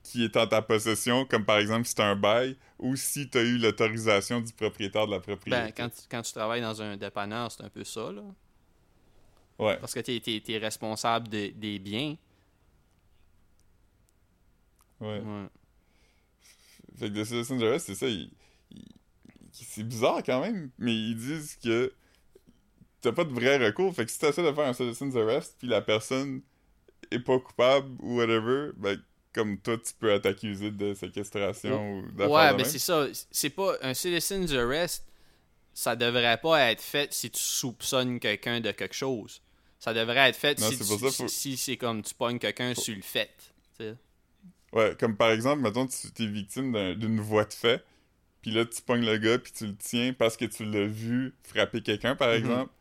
qui 0.03 0.23
est 0.23 0.37
en 0.37 0.47
ta 0.47 0.61
possession, 0.61 1.25
comme 1.25 1.43
par 1.45 1.57
exemple 1.57 1.85
si 1.85 1.95
t'as 1.95 2.05
un 2.05 2.15
bail, 2.15 2.55
ou 2.79 2.95
si 2.95 3.29
t'as 3.29 3.43
eu 3.43 3.57
l'autorisation 3.57 4.39
du 4.41 4.53
propriétaire 4.53 5.05
de 5.07 5.11
la 5.11 5.19
propriété. 5.19 5.61
Ben, 5.61 5.71
quand, 5.75 5.89
tu- 5.89 6.03
quand 6.09 6.21
tu 6.21 6.31
travailles 6.33 6.61
dans 6.61 6.81
un 6.81 6.95
dépanneur, 6.97 7.51
c'est 7.51 7.63
un 7.63 7.69
peu 7.69 7.83
ça, 7.83 8.11
là. 8.11 8.21
Ouais. 9.59 9.77
Parce 9.77 9.93
que 9.93 9.99
t'es 9.99 10.21
es, 10.47 10.57
responsable 10.57 11.27
de- 11.29 11.49
des 11.55 11.79
biens. 11.79 12.15
Ouais. 14.99 15.19
Ouais. 15.19 15.45
Fait 16.97 17.09
que 17.09 17.15
le 17.15 17.25
citizen's 17.25 17.61
arrest, 17.61 17.85
c'est 17.87 17.95
ça. 17.95 18.07
il- 18.07 18.31
il- 18.71 18.85
c'est 19.53 19.83
bizarre 19.83 20.21
quand 20.23 20.41
même, 20.41 20.71
mais 20.77 20.93
ils 20.93 21.15
disent 21.15 21.55
que 21.63 21.93
t'as 23.01 23.11
pas 23.11 23.23
de 23.23 23.31
vrai 23.33 23.57
recours. 23.63 23.93
Fait 23.95 24.05
que 24.05 24.11
si 24.11 24.19
t'essaies 24.19 24.43
de 24.43 24.51
faire 24.53 24.65
un 24.67 24.73
citizen's 24.73 25.15
arrest, 25.15 25.55
puis 25.59 25.67
la 25.67 25.81
personne 25.81 26.41
est 27.11 27.19
pas 27.19 27.39
coupable 27.39 27.95
ou 27.99 28.17
whatever, 28.17 28.71
ben 28.77 29.01
comme 29.33 29.59
toi, 29.59 29.77
tu 29.77 29.93
peux 29.99 30.09
être 30.09 30.25
accusé 30.25 30.71
de 30.71 30.93
séquestration 30.95 31.99
ou 31.99 32.11
d'affaires 32.11 32.31
Ouais, 32.31 32.53
ben 32.57 32.63
c'est 32.65 32.79
ça. 32.79 33.05
C'est 33.29 33.51
pas 33.51 33.75
un 33.81 33.93
citizen's 33.93 34.51
arrest. 34.53 35.03
Ça 35.73 35.95
devrait 35.95 36.39
pas 36.41 36.71
être 36.71 36.81
fait 36.81 37.13
si 37.13 37.29
tu 37.29 37.39
soupçonnes 37.39 38.19
quelqu'un 38.19 38.59
de 38.61 38.71
quelque 38.71 38.95
chose. 38.95 39.43
Ça 39.79 39.93
devrait 39.93 40.29
être 40.29 40.35
fait 40.35 40.59
Non, 40.59 40.67
si, 40.71 40.77
c'est 40.77 40.83
tu- 40.83 40.89
pour 40.89 40.99
ça, 41.11 41.15
faut- 41.23 41.27
si 41.27 41.55
c'est 41.55 41.77
comme 41.77 42.01
tu 42.01 42.15
pognes 42.15 42.39
quelqu'un 42.39 42.73
sur 42.73 42.95
le 42.95 43.03
fait. 43.03 43.29
Ouais, 44.73 44.95
comme 44.99 45.15
par 45.15 45.31
exemple, 45.31 45.61
mettons, 45.61 45.87
tu 45.87 46.11
t'es 46.11 46.25
victime 46.27 46.71
d'un- 46.73 46.93
d'une 46.95 47.19
voie 47.21 47.45
de 47.45 47.53
fait, 47.53 47.83
puis 48.41 48.51
là, 48.51 48.65
tu 48.65 48.81
pognes 48.81 49.05
le 49.05 49.17
gars, 49.17 49.37
puis 49.39 49.51
tu 49.51 49.65
le 49.67 49.75
tiens 49.75 50.13
parce 50.13 50.35
que 50.37 50.45
tu 50.45 50.65
l'as 50.65 50.85
vu 50.85 51.33
frapper 51.43 51.81
quelqu'un, 51.81 52.15
par 52.15 52.29
Mhm. 52.29 52.35
exemple. 52.35 52.71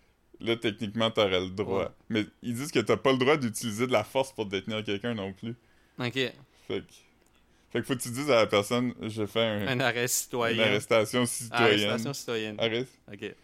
Là, 0.41 0.57
techniquement, 0.57 1.11
t'aurais 1.11 1.41
le 1.41 1.49
droit. 1.51 1.85
Ouais. 1.85 1.89
Mais 2.11 2.27
ils 2.43 2.55
disent 2.55 2.71
que 2.71 2.81
t'as 2.81 2.97
pas 2.99 3.13
le 3.13 3.19
droit 3.19 3.37
d'utiliser 3.39 3.87
de 3.87 3.93
la 3.93 4.05
force 4.05 4.33
pour 4.33 4.47
détenir 4.47 4.85
quelqu'un 4.85 5.15
non 5.15 5.33
plus. 5.33 5.55
Ok. 5.99 6.13
Fait 6.13 6.33
que... 6.69 6.83
Fait 7.73 7.81
que 7.81 7.87
faut 7.87 7.95
que 7.97 8.03
tu 8.03 8.11
dises 8.11 8.31
à 8.31 8.37
la 8.37 8.47
personne, 8.47 8.95
je 9.03 9.25
fais 9.27 9.43
un- 9.43 9.67
Un 9.69 9.81
arrêt 9.81 10.03
une 10.03 10.09
citoyen. 10.09 10.63
arrestation 10.65 11.25
citoyenne. 11.27 11.89
Arrestation 11.91 12.13
citoyenne. 12.15 12.57
Arrest. 12.59 12.93
Ok. 13.13 13.35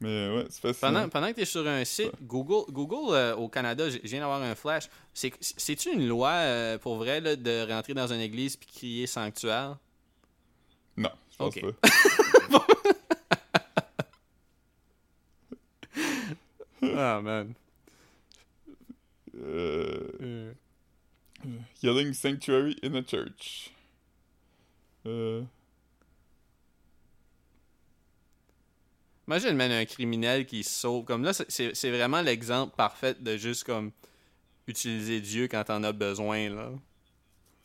Mais 0.00 0.08
euh, 0.10 0.36
ouais, 0.36 0.46
c'est 0.50 0.60
fascinant. 0.60 0.92
Pendant, 0.92 1.08
pendant 1.08 1.28
que 1.28 1.36
tu 1.36 1.40
es 1.40 1.44
sur 1.46 1.66
un 1.66 1.84
site, 1.84 2.12
Google, 2.22 2.70
Google 2.70 3.14
euh, 3.14 3.34
au 3.36 3.48
Canada, 3.48 3.88
je 3.88 3.98
viens 4.04 4.20
d'avoir 4.20 4.42
un 4.42 4.54
flash. 4.54 4.88
C'est- 5.14 5.32
C'est-tu 5.40 5.90
une 5.92 6.06
loi 6.06 6.30
euh, 6.32 6.76
pour 6.78 6.96
vrai 6.96 7.20
là, 7.20 7.34
de 7.34 7.66
rentrer 7.72 7.94
dans 7.94 8.12
une 8.12 8.20
église 8.20 8.56
puis 8.56 8.68
crier 8.70 9.06
sanctuaire? 9.06 9.78
Non, 10.98 11.10
je 11.32 11.36
pense 11.38 11.56
Ok. 11.56 11.62
pas. 11.80 12.66
Ah, 16.82 17.20
man. 17.22 17.54
Euh, 19.38 20.52
Yelling 21.82 22.12
sanctuary 22.12 22.76
in 22.82 22.94
a 22.94 23.02
church. 23.02 23.70
Euh... 25.06 25.42
Imagine 29.28 29.56
même 29.56 29.72
un 29.72 29.84
criminel 29.84 30.46
qui 30.46 30.62
se 30.62 30.70
sauve. 30.70 31.04
Comme 31.04 31.24
là, 31.24 31.32
c'est 31.32 31.90
vraiment 31.90 32.22
l'exemple 32.22 32.74
parfait 32.76 33.14
de 33.18 33.36
juste 33.36 33.64
comme 33.64 33.90
utiliser 34.66 35.20
Dieu 35.20 35.48
quand 35.48 35.64
t'en 35.64 35.82
as 35.82 35.92
besoin, 35.92 36.48
là. 36.48 36.70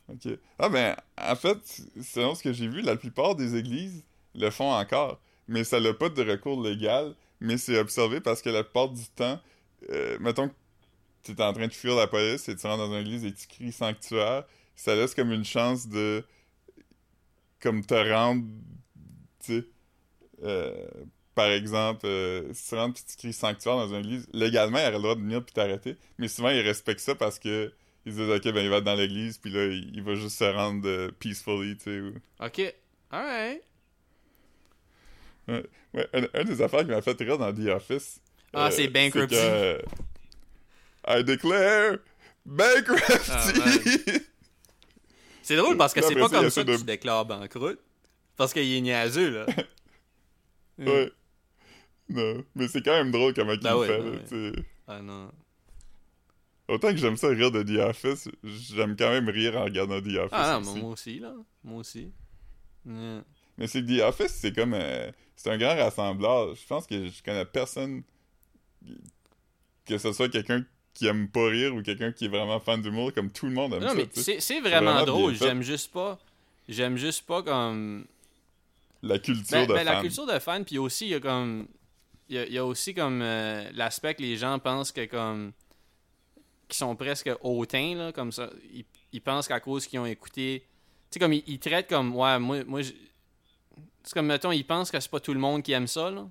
Ok. 0.08 0.32
Ah 0.58 0.68
ben, 0.68 0.96
en 1.16 1.36
fait, 1.36 1.58
selon 2.02 2.34
ce 2.34 2.42
que 2.42 2.52
j'ai 2.52 2.68
vu, 2.68 2.80
la 2.80 2.96
plupart 2.96 3.36
des 3.36 3.56
églises 3.56 4.02
le 4.34 4.50
font 4.50 4.72
encore. 4.72 5.20
Mais 5.48 5.64
ça 5.64 5.80
n'a 5.80 5.94
pas 5.94 6.08
de 6.08 6.22
recours 6.22 6.62
légal, 6.62 7.14
mais 7.40 7.56
c'est 7.56 7.78
observé 7.78 8.20
parce 8.20 8.42
que 8.42 8.50
la 8.50 8.62
plupart 8.62 8.88
du 8.88 9.04
temps, 9.14 9.40
euh, 9.90 10.16
mettons 10.20 10.48
que 10.48 10.54
tu 11.22 11.32
es 11.32 11.42
en 11.42 11.52
train 11.52 11.66
de 11.66 11.72
fuir 11.72 11.94
la 11.94 12.06
police 12.06 12.48
et 12.48 12.56
tu 12.56 12.66
rentres 12.66 12.88
dans 12.88 12.92
une 12.92 13.00
église 13.06 13.24
et 13.24 13.32
tu 13.32 13.46
cries 13.46 13.72
sanctuaire, 13.72 14.44
ça 14.74 14.94
laisse 14.94 15.14
comme 15.14 15.32
une 15.32 15.44
chance 15.44 15.88
de 15.88 16.24
comme 17.60 17.84
te 17.84 17.94
rendre, 17.94 18.44
tu 19.44 19.60
sais, 19.60 19.66
euh, 20.42 20.88
par 21.34 21.46
exemple, 21.46 22.04
euh, 22.06 22.52
si 22.52 22.68
tu 22.70 22.74
rentres 22.74 23.00
et 23.00 23.10
tu 23.10 23.16
cries 23.16 23.32
sanctuaire 23.32 23.76
dans 23.76 23.88
une 23.88 24.00
église, 24.04 24.26
légalement, 24.32 24.78
il 24.78 24.82
aurait 24.82 24.92
le 24.92 24.98
droit 24.98 25.14
de 25.14 25.20
venir 25.20 25.42
puis 25.44 25.52
t'arrêter, 25.54 25.96
mais 26.18 26.28
souvent, 26.28 26.50
ils 26.50 26.60
respectent 26.60 27.00
ça 27.00 27.14
parce 27.14 27.38
que 27.38 27.72
ils 28.04 28.12
disent, 28.14 28.28
ok, 28.28 28.42
ben 28.52 28.62
il 28.64 28.68
va 28.70 28.78
être 28.78 28.84
dans 28.84 28.94
l'église, 28.96 29.38
puis 29.38 29.50
là, 29.52 29.64
il 29.66 29.90
il 29.94 30.02
va 30.02 30.14
juste 30.14 30.36
se 30.38 30.44
rendre 30.44 30.86
euh, 30.88 31.10
peacefully, 31.20 31.76
tu 31.76 31.84
sais. 31.84 32.00
ou- 32.00 32.14
Ok. 32.44 32.74
Alright. 33.10 33.62
Ouais, 35.48 35.64
un, 36.14 36.26
un 36.34 36.44
des 36.44 36.62
affaires 36.62 36.80
qui 36.80 36.90
m'a 36.90 37.02
fait 37.02 37.18
rire 37.20 37.36
dans 37.38 37.52
The 37.52 37.66
Office. 37.68 38.20
Ah, 38.54 38.70
c'est 38.70 38.88
bankruptcy. 38.88 39.34
que, 39.34 39.40
euh, 39.40 39.78
I 41.08 41.24
declare 41.24 41.96
bankruptcy! 42.46 43.30
Ah, 43.30 43.52
C'est 45.42 45.56
drôle 45.56 45.76
parce 45.76 45.92
que 45.92 46.00
c'est 46.02 46.14
pas 46.14 46.28
comme 46.28 46.50
ça 46.50 46.62
que 46.64 46.70
de- 46.72 46.76
tu 46.76 46.84
déclares 46.84 47.24
banqueroute. 47.26 47.80
Parce 48.36 48.52
qu'il 48.52 48.72
est 48.72 48.80
niaiseux, 48.80 49.30
là. 49.30 49.46
Ouais. 50.78 51.12
Non, 52.12 52.44
mais 52.54 52.68
c'est 52.68 52.82
quand 52.82 52.92
même 52.92 53.10
drôle 53.10 53.34
comment 53.34 53.52
il 53.52 53.60
Ben 53.60 53.76
ouais, 53.76 53.86
fait. 53.88 53.98
ben 53.98 54.12
là, 54.12 54.50
ouais. 54.50 54.64
Ah 54.88 55.02
non. 55.02 55.30
Autant 56.68 56.90
que 56.90 56.96
j'aime 56.96 57.16
ça 57.16 57.28
rire 57.28 57.50
de 57.50 57.62
The 57.62 57.80
Office, 57.88 58.28
j'aime 58.44 58.96
quand 58.96 59.10
même 59.10 59.28
rire 59.28 59.56
en 59.56 59.64
regardant 59.64 60.00
The 60.00 60.16
Office. 60.16 60.30
Ah 60.32 60.60
non, 60.62 60.70
aussi. 60.70 60.80
moi 60.80 60.90
aussi, 60.90 61.18
là. 61.18 61.34
Moi 61.64 61.78
aussi. 61.80 62.10
Yeah. 62.86 63.24
Mais 63.58 63.66
c'est 63.66 63.82
que 63.82 63.98
The 63.98 64.02
Office, 64.02 64.32
c'est 64.34 64.54
comme. 64.54 64.74
euh, 64.74 65.10
c'est 65.36 65.50
un 65.50 65.58
grand 65.58 65.76
rassembleur. 65.76 66.54
Je 66.54 66.66
pense 66.66 66.86
que 66.86 67.08
je 67.08 67.22
connais 67.22 67.44
personne. 67.44 68.02
Que 69.84 69.98
ce 69.98 70.12
soit 70.12 70.28
quelqu'un 70.28 70.64
qui 70.94 71.06
aime 71.06 71.28
pas 71.28 71.46
rire 71.48 71.74
ou 71.74 71.82
quelqu'un 71.82 72.12
qui 72.12 72.26
est 72.26 72.28
vraiment 72.28 72.60
fan 72.60 72.80
d'humour, 72.80 73.12
comme 73.12 73.30
tout 73.30 73.46
le 73.46 73.52
monde 73.52 73.74
aime 73.74 73.80
Non, 73.82 73.88
ça. 73.88 73.94
mais 73.94 74.06
tu 74.06 74.20
sais. 74.22 74.38
c'est 74.40 74.60
vraiment 74.60 74.92
vraiment 74.92 75.06
drôle. 75.06 75.34
J'aime 75.34 75.62
juste 75.62 75.92
pas. 75.92 76.18
J'aime 76.68 76.96
juste 76.96 77.26
pas 77.26 77.42
comme. 77.42 78.06
La 79.02 79.18
culture 79.18 79.58
Ben, 79.58 79.66
de 79.66 79.72
ben, 79.74 79.84
la 79.84 79.92
fan. 79.94 80.02
culture 80.02 80.26
de 80.26 80.38
fan, 80.38 80.64
puis 80.64 80.78
aussi, 80.78 81.06
il 81.06 81.10
y 81.10 81.14
a 81.14 81.20
comme. 81.20 81.66
Il 82.28 82.36
y 82.36 82.38
a, 82.38 82.46
il 82.46 82.52
y 82.52 82.58
a 82.58 82.64
aussi 82.64 82.94
comme 82.94 83.20
euh, 83.22 83.68
l'aspect 83.74 84.14
que 84.14 84.22
les 84.22 84.36
gens 84.36 84.58
pensent 84.58 84.92
que 84.92 85.04
comme. 85.06 85.52
qui 86.68 86.78
sont 86.78 86.96
presque 86.96 87.30
hautains, 87.42 87.94
là, 87.96 88.12
comme 88.12 88.32
ça. 88.32 88.48
Ils, 88.72 88.84
ils 89.12 89.20
pensent 89.20 89.48
qu'à 89.48 89.60
cause 89.60 89.86
qu'ils 89.86 89.98
ont 89.98 90.06
écouté. 90.06 90.64
Tu 91.10 91.14
sais, 91.14 91.18
comme 91.20 91.32
ils, 91.34 91.44
ils 91.46 91.58
traitent 91.58 91.88
comme. 91.88 92.14
Ouais, 92.16 92.38
moi. 92.38 92.64
moi 92.64 92.80
c'est 92.82 94.14
comme, 94.14 94.26
mettons, 94.26 94.50
ils 94.52 94.64
pensent 94.66 94.90
que 94.90 94.98
c'est 94.98 95.10
pas 95.10 95.20
tout 95.20 95.34
le 95.34 95.40
monde 95.40 95.62
qui 95.62 95.72
aime 95.72 95.86
ça, 95.86 96.10
là. 96.10 96.26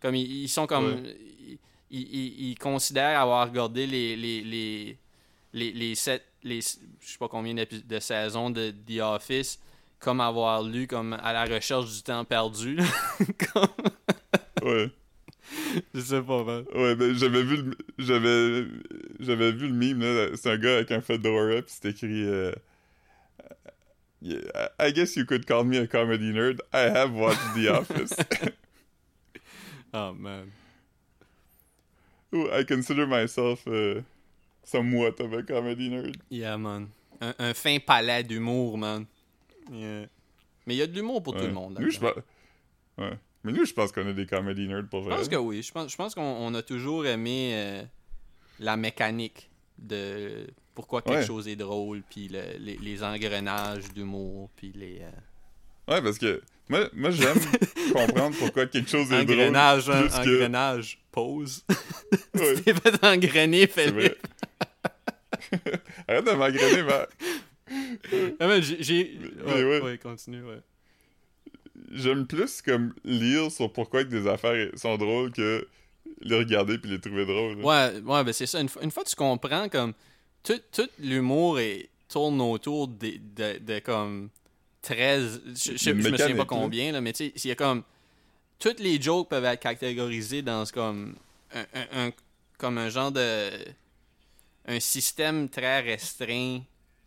Comme 0.00 0.14
ils, 0.14 0.42
ils 0.44 0.48
sont 0.48 0.66
comme. 0.66 1.02
Ils, 1.90 2.48
ils- 2.50 2.58
considèrent 2.58 3.20
avoir 3.20 3.46
regardé 3.48 3.86
les. 3.86 4.16
les, 4.16 4.42
les 4.42 4.98
les, 5.54 5.70
les 5.72 5.94
sept, 5.94 6.24
les, 6.44 6.62
je 6.62 6.66
sais 7.12 7.18
pas 7.18 7.28
combien 7.28 7.52
de 7.54 7.98
saisons 7.98 8.48
de 8.48 8.70
The 8.70 9.00
Office, 9.02 9.60
comme 9.98 10.22
avoir 10.22 10.62
lu 10.62 10.86
comme 10.86 11.12
à 11.12 11.30
la 11.34 11.44
recherche 11.44 11.92
du 11.94 12.02
temps 12.02 12.24
perdu. 12.24 12.76
là. 12.76 12.84
Comme- 13.52 13.68
Ouais. 14.62 14.90
Je 15.94 16.00
sais 16.00 16.22
pas, 16.22 16.44
man. 16.44 16.64
Ouais, 16.74 16.94
ben 16.94 17.14
j'avais 17.14 17.42
vu 17.42 17.56
le 17.56 17.76
j'avais 17.98 18.66
j'avais 19.20 19.52
vu 19.52 19.68
le 19.68 19.74
meme 19.74 20.00
là, 20.00 20.36
c'est 20.36 20.50
un 20.50 20.58
gars 20.58 20.76
avec 20.76 20.90
un 20.92 21.00
fedora 21.00 21.62
puis 21.62 21.74
c'est 21.80 21.90
écrit 21.90 22.24
euh, 22.24 22.52
yeah, 24.22 24.68
I 24.78 24.92
guess 24.92 25.16
you 25.16 25.24
could 25.24 25.46
call 25.46 25.64
me 25.64 25.78
a 25.78 25.86
comedy 25.86 26.32
nerd. 26.32 26.60
I 26.72 26.82
have 26.82 27.12
watched 27.12 27.54
The 27.54 27.68
Office. 27.68 28.14
Oh, 29.94 30.14
man. 30.14 30.50
Ooh, 32.34 32.50
I 32.50 32.64
consider 32.64 33.06
myself 33.06 33.66
uh, 33.68 34.00
somewhat 34.64 35.20
of 35.20 35.34
a 35.34 35.42
comedy 35.42 35.90
nerd. 35.90 36.16
Yeah, 36.30 36.56
man. 36.56 36.92
Un, 37.20 37.34
un 37.38 37.52
fin 37.54 37.78
palais 37.78 38.22
d'humour, 38.22 38.78
man. 38.78 39.06
Yeah. 39.70 40.06
Mais 40.66 40.74
il 40.74 40.78
y 40.78 40.82
a 40.82 40.86
de 40.86 40.94
l'humour 40.94 41.22
pour 41.22 41.34
tout 41.34 41.44
le 41.44 41.52
monde. 41.52 41.78
Nous, 41.78 41.90
je 41.90 42.00
ouais. 42.00 43.18
Mais 43.44 43.52
nous, 43.52 43.64
je 43.64 43.72
pense 43.72 43.90
qu'on 43.92 44.06
est 44.08 44.14
des 44.14 44.26
comedy 44.26 44.68
nerds 44.68 44.86
pour 44.90 45.02
Je 45.02 45.08
vrai. 45.08 45.16
pense 45.18 45.28
que 45.28 45.36
oui. 45.36 45.62
Je 45.62 45.72
pense, 45.72 45.90
je 45.90 45.96
pense 45.96 46.14
qu'on 46.14 46.22
on 46.22 46.54
a 46.54 46.62
toujours 46.62 47.06
aimé 47.06 47.50
euh, 47.54 47.82
la 48.60 48.76
mécanique 48.76 49.50
de 49.78 50.46
pourquoi 50.74 51.02
quelque 51.02 51.16
Ouais. 51.18 51.26
chose 51.26 51.48
est 51.48 51.56
drôle, 51.56 52.02
puis 52.08 52.28
le- 52.28 52.56
les, 52.58 52.76
les 52.78 53.02
engrenages 53.02 53.92
d'humour, 53.92 54.48
puis 54.56 54.72
les... 54.74 55.00
euh, 55.02 55.10
Ouais, 55.94 56.00
parce 56.00 56.18
que 56.18 56.40
moi, 56.68 56.88
moi 56.92 57.10
j'aime 57.10 57.36
comprendre 57.92 58.36
pourquoi 58.38 58.66
quelque 58.66 58.88
chose 58.88 59.12
est 59.12 59.24
drôle. 59.24 59.40
engrenage, 59.40 59.90
hein, 59.90 60.06
que- 60.08 60.36
engrenage, 60.36 60.98
pause. 61.10 61.64
Ouais. 62.34 62.54
tu 62.56 62.62
t'es 62.62 62.74
fait 62.74 63.04
engrainer, 63.04 63.66
Philippe. 63.66 64.16
Arrête 66.08 66.24
de 66.24 66.30
m'engrainer, 66.32 66.82
mais 66.82 68.36
Ah, 68.40 68.60
j'ai... 68.60 69.18
Ouais, 69.46 69.64
ouais. 69.64 69.80
ouais, 69.80 69.98
continue, 69.98 70.42
ouais. 70.44 70.60
J'aime 71.92 72.26
plus 72.26 72.62
comme 72.62 72.94
lire 73.04 73.50
sur 73.50 73.72
pourquoi 73.72 74.04
que 74.04 74.08
des 74.10 74.26
affaires 74.26 74.70
sont 74.76 74.96
drôles 74.96 75.30
que 75.32 75.66
les 76.20 76.36
regarder 76.36 76.78
puis 76.78 76.90
les 76.90 77.00
trouver 77.00 77.24
drôles. 77.26 77.58
là. 77.60 77.64
Ouais, 77.92 78.00
ouais, 78.00 78.24
ben 78.24 78.32
c'est 78.32 78.46
ça. 78.46 78.60
Une, 78.60 78.68
fois- 78.68 78.82
une 78.82 78.90
fois 78.90 79.04
que 79.04 79.08
tu 79.10 79.16
comprends, 79.16 79.68
comme, 79.68 79.92
tout, 80.42 80.60
tout 80.72 80.88
l'humour 80.98 81.60
est- 81.60 81.88
tourne 82.08 82.40
autour 82.40 82.88
de, 82.88 83.12
de, 83.36 83.58
de 83.58 83.78
comme 83.80 84.28
13, 84.82 85.42
je, 85.46 85.72
je, 85.72 85.76
je 85.76 85.90
me 85.90 86.02
souviens 86.02 86.26
pas 86.36 86.44
combien, 86.44 86.92
là, 86.92 87.00
mais 87.00 87.12
tu 87.12 87.26
sais, 87.26 87.32
il 87.36 87.48
y 87.48 87.50
a 87.52 87.54
comme, 87.54 87.82
toutes 88.58 88.80
les 88.80 89.00
jokes 89.00 89.28
peuvent 89.28 89.44
être 89.44 89.60
catégorisées 89.60 90.42
dans 90.42 90.64
ce 90.66 90.72
comme, 90.72 91.14
un, 91.54 91.60
un- 91.74 92.06
un- 92.06 92.10
comme 92.58 92.78
un 92.78 92.88
genre 92.90 93.10
de, 93.12 93.50
un 94.66 94.80
système 94.80 95.48
très 95.48 95.80
restreint 95.80 96.60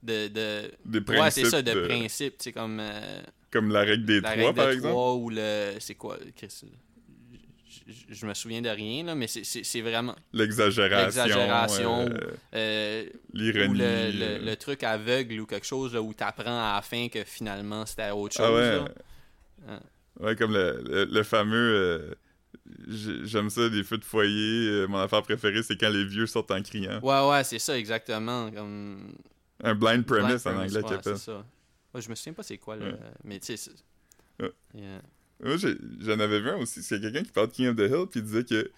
de, 0.04 0.28
de 0.28 0.72
Des 0.86 1.00
ouais, 1.00 1.32
c'est 1.32 1.46
ça, 1.46 1.62
de 1.62 1.74
de- 1.74 1.88
principes, 1.88 2.38
tu 2.38 2.46
sais, 2.46 2.52
comme, 2.52 2.80
euh, 2.80 3.22
Comme 3.56 3.72
la 3.72 3.80
règle 3.82 4.04
des 4.06 4.20
la 4.20 4.32
trois, 4.32 4.44
règle 4.48 4.56
par 4.56 4.68
de 4.68 4.72
exemple? 4.74 4.92
trois 4.92 5.16
ou 5.16 5.30
le, 5.30 5.76
c'est 5.80 5.96
quoi, 5.96 6.18
Chris? 6.36 6.62
Je, 7.88 8.14
je- 8.16 8.26
me 8.26 8.34
souviens 8.34 8.62
de 8.62 8.68
rien, 8.70 9.04
là, 9.06 9.16
mais 9.16 9.28
c'est- 9.28 9.82
vraiment... 9.82 10.14
L'exagération. 10.34 11.06
L'exagération, 11.24 12.00
euh, 12.10 12.18
euh, 12.54 13.06
L'ironie. 13.34 13.70
ou 13.70 13.74
le, 13.76 13.84
euh, 13.84 14.12
le, 14.40 14.46
le 14.46 14.56
truc 14.58 14.84
aveugle 14.84 15.40
ou 15.40 15.46
quelque 15.46 15.66
chose 15.66 15.94
là, 15.94 16.02
où 16.02 16.14
t'apprends 16.14 16.60
à 16.60 16.76
la 16.76 16.82
fin 16.82 17.08
que 17.08 17.24
finalement 17.24 17.86
c'était 17.86 18.12
autre 18.12 18.36
chose. 18.36 18.46
Ah 18.46 18.54
ouais. 18.54 18.78
là. 18.78 18.88
Ah. 19.70 19.80
Ouais, 20.20 20.36
comme 20.36 20.52
le, 20.54 21.06
le, 21.10 21.24
fameux. 21.24 21.56
euh, 21.76 22.14
j'ai- 22.90 23.26
J'aime 23.26 23.50
ça, 23.50 23.70
des 23.70 23.84
feux 23.84 23.98
de 24.00 24.06
foyer. 24.06 24.86
mon 24.88 24.98
affaire 24.98 25.22
préférée, 25.22 25.62
c'est 25.64 25.78
quand 25.80 25.90
les 25.90 26.06
vieux 26.06 26.26
sortent 26.28 26.52
en 26.52 26.62
criant. 26.62 27.00
Ouais, 27.02 27.30
ouais, 27.30 27.44
c'est 27.46 27.60
ça 27.60 27.78
exactement. 27.78 28.52
Comme... 28.52 29.14
Un 29.64 29.76
blind 29.76 30.06
premise 30.06 30.44
Blind 30.44 30.58
en 30.58 30.62
anglais 30.64 30.82
ouais, 30.84 30.98
c'est 31.04 31.18
ça. 31.18 31.46
Je 32.02 32.10
me 32.10 32.16
souviens 32.16 32.34
pas 32.34 32.44
c'est 32.44 32.58
quoi, 32.58 32.76
là, 32.76 32.86
Ouais. 32.86 32.98
mais 33.24 33.40
tu 33.40 33.46
sais. 33.48 33.58
c'est- 33.58 33.72
Ouais. 34.44 34.52
Yeah. 34.74 35.02
Moi, 35.44 35.58
j'ai- 35.58 35.78
j'en 36.02 36.20
avais 36.20 36.40
vu 36.42 36.50
un 36.50 36.58
aussi. 36.58 36.82
C'est 36.84 37.00
quelqu'un 37.00 37.24
qui 37.24 37.32
parle 37.32 37.48
de 37.48 37.54
King 37.54 37.68
of 37.68 37.76
the 37.76 37.82
Hill, 37.82 38.06
puis 38.10 38.20
il 38.20 38.24
disait 38.24 38.44
que 38.44 38.72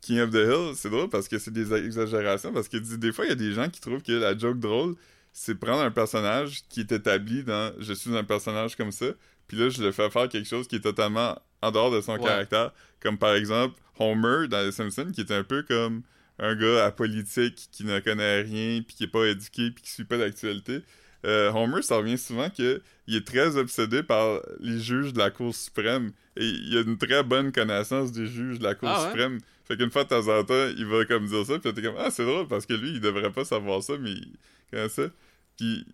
King 0.00 0.20
of 0.20 0.30
the 0.30 0.34
Hill, 0.34 0.72
c'est 0.74 0.90
drôle 0.90 1.08
parce 1.08 1.28
que 1.28 1.38
c'est 1.38 1.50
des 1.52 1.72
exagérations. 1.72 2.52
Parce 2.52 2.68
qu'il 2.68 2.80
dit 2.80 2.98
des 2.98 3.12
fois, 3.12 3.24
il 3.24 3.28
y 3.28 3.32
a 3.32 3.36
des 3.36 3.52
gens 3.52 3.68
qui 3.70 3.80
trouvent 3.80 4.02
que 4.02 4.12
la 4.12 4.36
joke 4.36 4.58
drôle, 4.58 4.94
c'est 5.32 5.54
prendre 5.54 5.82
un 5.82 5.90
personnage 5.90 6.62
qui 6.68 6.80
est 6.80 6.92
établi 6.92 7.44
dans 7.44 7.72
je 7.78 7.92
suis 7.94 8.14
un 8.16 8.24
personnage 8.24 8.76
comme 8.76 8.92
ça, 8.92 9.06
puis 9.48 9.56
là, 9.56 9.68
je 9.68 9.82
le 9.82 9.92
fais 9.92 10.10
faire 10.10 10.28
quelque 10.28 10.48
chose 10.48 10.66
qui 10.68 10.76
est 10.76 10.80
totalement 10.80 11.38
en 11.62 11.70
dehors 11.70 11.90
de 11.90 12.00
son 12.00 12.14
Ouais. 12.18 12.24
caractère. 12.24 12.72
Comme 13.00 13.16
par 13.18 13.34
exemple, 13.34 13.78
Homer 13.98 14.48
dans 14.48 14.64
Les 14.64 14.72
Simpsons, 14.72 15.10
qui 15.12 15.20
est 15.20 15.30
un 15.32 15.44
peu 15.44 15.62
comme 15.62 16.02
un 16.38 16.54
gars 16.56 16.84
apolitique 16.86 17.68
qui 17.70 17.84
ne 17.84 18.00
connaît 18.00 18.40
rien, 18.42 18.82
puis 18.82 18.96
qui 18.96 19.04
est 19.04 19.08
pas 19.08 19.26
éduqué, 19.26 19.70
puis 19.70 19.82
qui 19.84 19.90
suit 19.90 20.04
pas 20.04 20.18
d'actualité. 20.18 20.80
Euh, 21.24 21.52
Homer, 21.52 21.82
ça 21.82 21.96
revient 21.98 22.18
souvent 22.18 22.50
que 22.50 22.82
il 23.06 23.16
est 23.16 23.26
très 23.26 23.56
obsédé 23.56 24.02
par 24.02 24.40
les 24.60 24.78
juges 24.80 25.12
de 25.12 25.18
la 25.18 25.30
Cour 25.30 25.54
suprême 25.54 26.12
et 26.36 26.44
il 26.46 26.76
a 26.76 26.80
une 26.80 26.98
très 26.98 27.22
bonne 27.22 27.52
connaissance 27.52 28.10
des 28.12 28.26
juges 28.26 28.58
de 28.58 28.64
la 28.64 28.74
Cour 28.74 28.88
Ah 28.90 29.02
ouais? 29.02 29.08
suprême. 29.10 29.38
Fait 29.66 29.76
qu'une 29.76 29.90
fois 29.90 30.04
de 30.04 30.08
temps 30.08 30.28
en 30.28 30.42
temps, 30.44 30.68
il 30.76 30.84
va 30.86 31.04
comme 31.04 31.26
dire 31.26 31.46
ça, 31.46 31.58
puis 31.58 31.72
t'es 31.72 31.82
comme 31.82 31.94
ah 31.98 32.10
c'est 32.10 32.24
drôle 32.24 32.48
parce 32.48 32.66
que 32.66 32.74
lui 32.74 32.90
il 32.94 33.00
devrait 33.00 33.30
pas 33.32 33.44
savoir 33.44 33.82
ça, 33.82 33.94
mais 33.98 34.10
il 34.10 34.32
connaît 34.70 34.88
ça. 34.88 35.02
Puis 35.56 35.86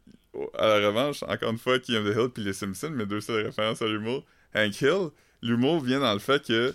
à 0.57 0.67
la 0.79 0.87
revanche, 0.89 1.23
encore 1.25 1.51
une 1.51 1.59
fois, 1.59 1.79
King 1.79 1.97
of 1.97 2.05
the 2.05 2.17
Hill 2.17 2.29
puis 2.33 2.45
les 2.45 2.53
Simpsons, 2.53 2.91
mes 2.91 3.07
deux 3.07 3.21
seules 3.21 3.47
références 3.47 3.83
à 3.83 3.87
l'humour. 3.87 4.25
Hank 4.55 4.81
Hill, 4.81 5.09
l'humour 5.43 5.81
vient 5.83 6.01
dans 6.01 6.13
le 6.15 6.19
fait 6.21 6.47
que 6.47 6.75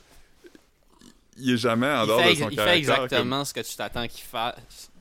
il 1.38 1.54
est 1.54 1.58
jamais 1.58 1.88
en 1.88 2.04
Il, 2.04 2.08
dehors 2.08 2.22
fait, 2.22 2.30
de 2.30 2.36
son 2.36 2.50
il 2.50 2.50
fait 2.52 2.56
caractère. 2.58 2.74
exactement 2.78 3.46
ce 3.46 3.54
que 3.56 3.62
tu 3.62 3.76
t'attends 3.76 4.08
qu'il 4.08 4.24
fasse. 4.24 4.92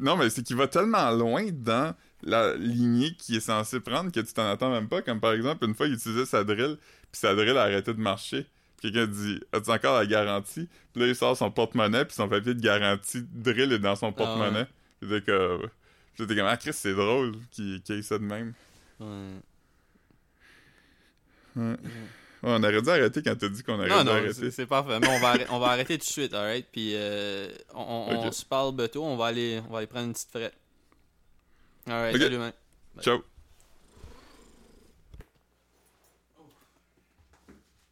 Non, 0.00 0.16
mais 0.16 0.30
c'est 0.30 0.42
qu'il 0.42 0.56
va 0.56 0.66
tellement 0.66 1.10
loin 1.10 1.46
dans 1.52 1.94
la 2.22 2.54
lignée 2.54 3.14
qu'il 3.14 3.36
est 3.36 3.40
censé 3.40 3.80
prendre 3.80 4.10
que 4.10 4.20
tu 4.20 4.32
t'en 4.32 4.50
attends 4.50 4.70
même 4.70 4.88
pas. 4.88 5.02
Comme 5.02 5.20
par 5.20 5.32
exemple, 5.32 5.64
une 5.64 5.74
fois, 5.74 5.86
il 5.86 5.94
utilisait 5.94 6.26
sa 6.26 6.42
drill, 6.42 6.78
puis 7.12 7.20
sa 7.20 7.34
drill 7.34 7.56
a 7.56 7.62
arrêté 7.62 7.92
de 7.94 8.00
marcher. 8.00 8.46
Puis 8.78 8.92
Quelqu'un 8.92 9.06
dit 9.06 9.40
As-tu 9.52 9.70
encore 9.70 9.98
la 9.98 10.06
garantie? 10.06 10.68
Puis 10.92 11.02
là, 11.02 11.08
il 11.08 11.14
sort 11.14 11.36
son 11.36 11.50
porte-monnaie, 11.50 12.04
puis 12.06 12.14
son 12.14 12.28
papier 12.28 12.54
de 12.54 12.60
garantie 12.60 13.22
drill 13.30 13.72
est 13.72 13.78
dans 13.78 13.96
son 13.96 14.12
porte-monnaie. 14.12 14.66
Puis 15.00 15.10
t'es 15.10 15.20
comme. 15.20 15.68
puis 16.14 16.26
t'es 16.26 16.36
comme 16.36 16.46
Ah, 16.46 16.56
Chris, 16.56 16.72
c'est 16.72 16.94
drôle 16.94 17.34
qu'il 17.50 17.82
ait 17.88 18.02
ça 18.02 18.18
de 18.18 18.24
même. 18.24 18.54
Ouais. 18.98 19.06
Ouais. 21.56 21.62
Ouais, 21.62 21.76
on 22.42 22.62
aurait 22.62 22.82
dû 22.82 22.88
arrêter 22.88 23.22
quand 23.22 23.36
t'as 23.36 23.48
dit 23.48 23.62
qu'on 23.62 23.74
aurait 23.74 23.88
Non, 23.88 24.00
dû 24.00 24.06
non, 24.06 24.12
arrêter. 24.12 24.50
c'est 24.50 24.66
parfait. 24.66 24.98
Mais 25.00 25.08
on 25.08 25.20
va, 25.20 25.28
arrêter, 25.30 25.46
on 25.50 25.58
va 25.58 25.66
arrêter 25.68 25.98
tout 25.98 26.04
de 26.04 26.10
suite, 26.10 26.34
alright? 26.34 26.66
Puis 26.70 26.92
euh, 26.94 27.48
on, 27.74 28.30
se 28.32 28.44
parle 28.44 28.74
bientôt, 28.74 29.04
on 29.04 29.16
va 29.16 29.26
aller, 29.26 29.60
on 29.68 29.72
va 29.72 29.78
aller 29.78 29.86
prendre 29.86 30.06
une 30.06 30.12
petite 30.12 30.30
frette. 30.30 30.54
Alright, 31.88 32.16
salut, 32.16 32.38
man. 32.38 32.52
Ciao. 33.00 33.22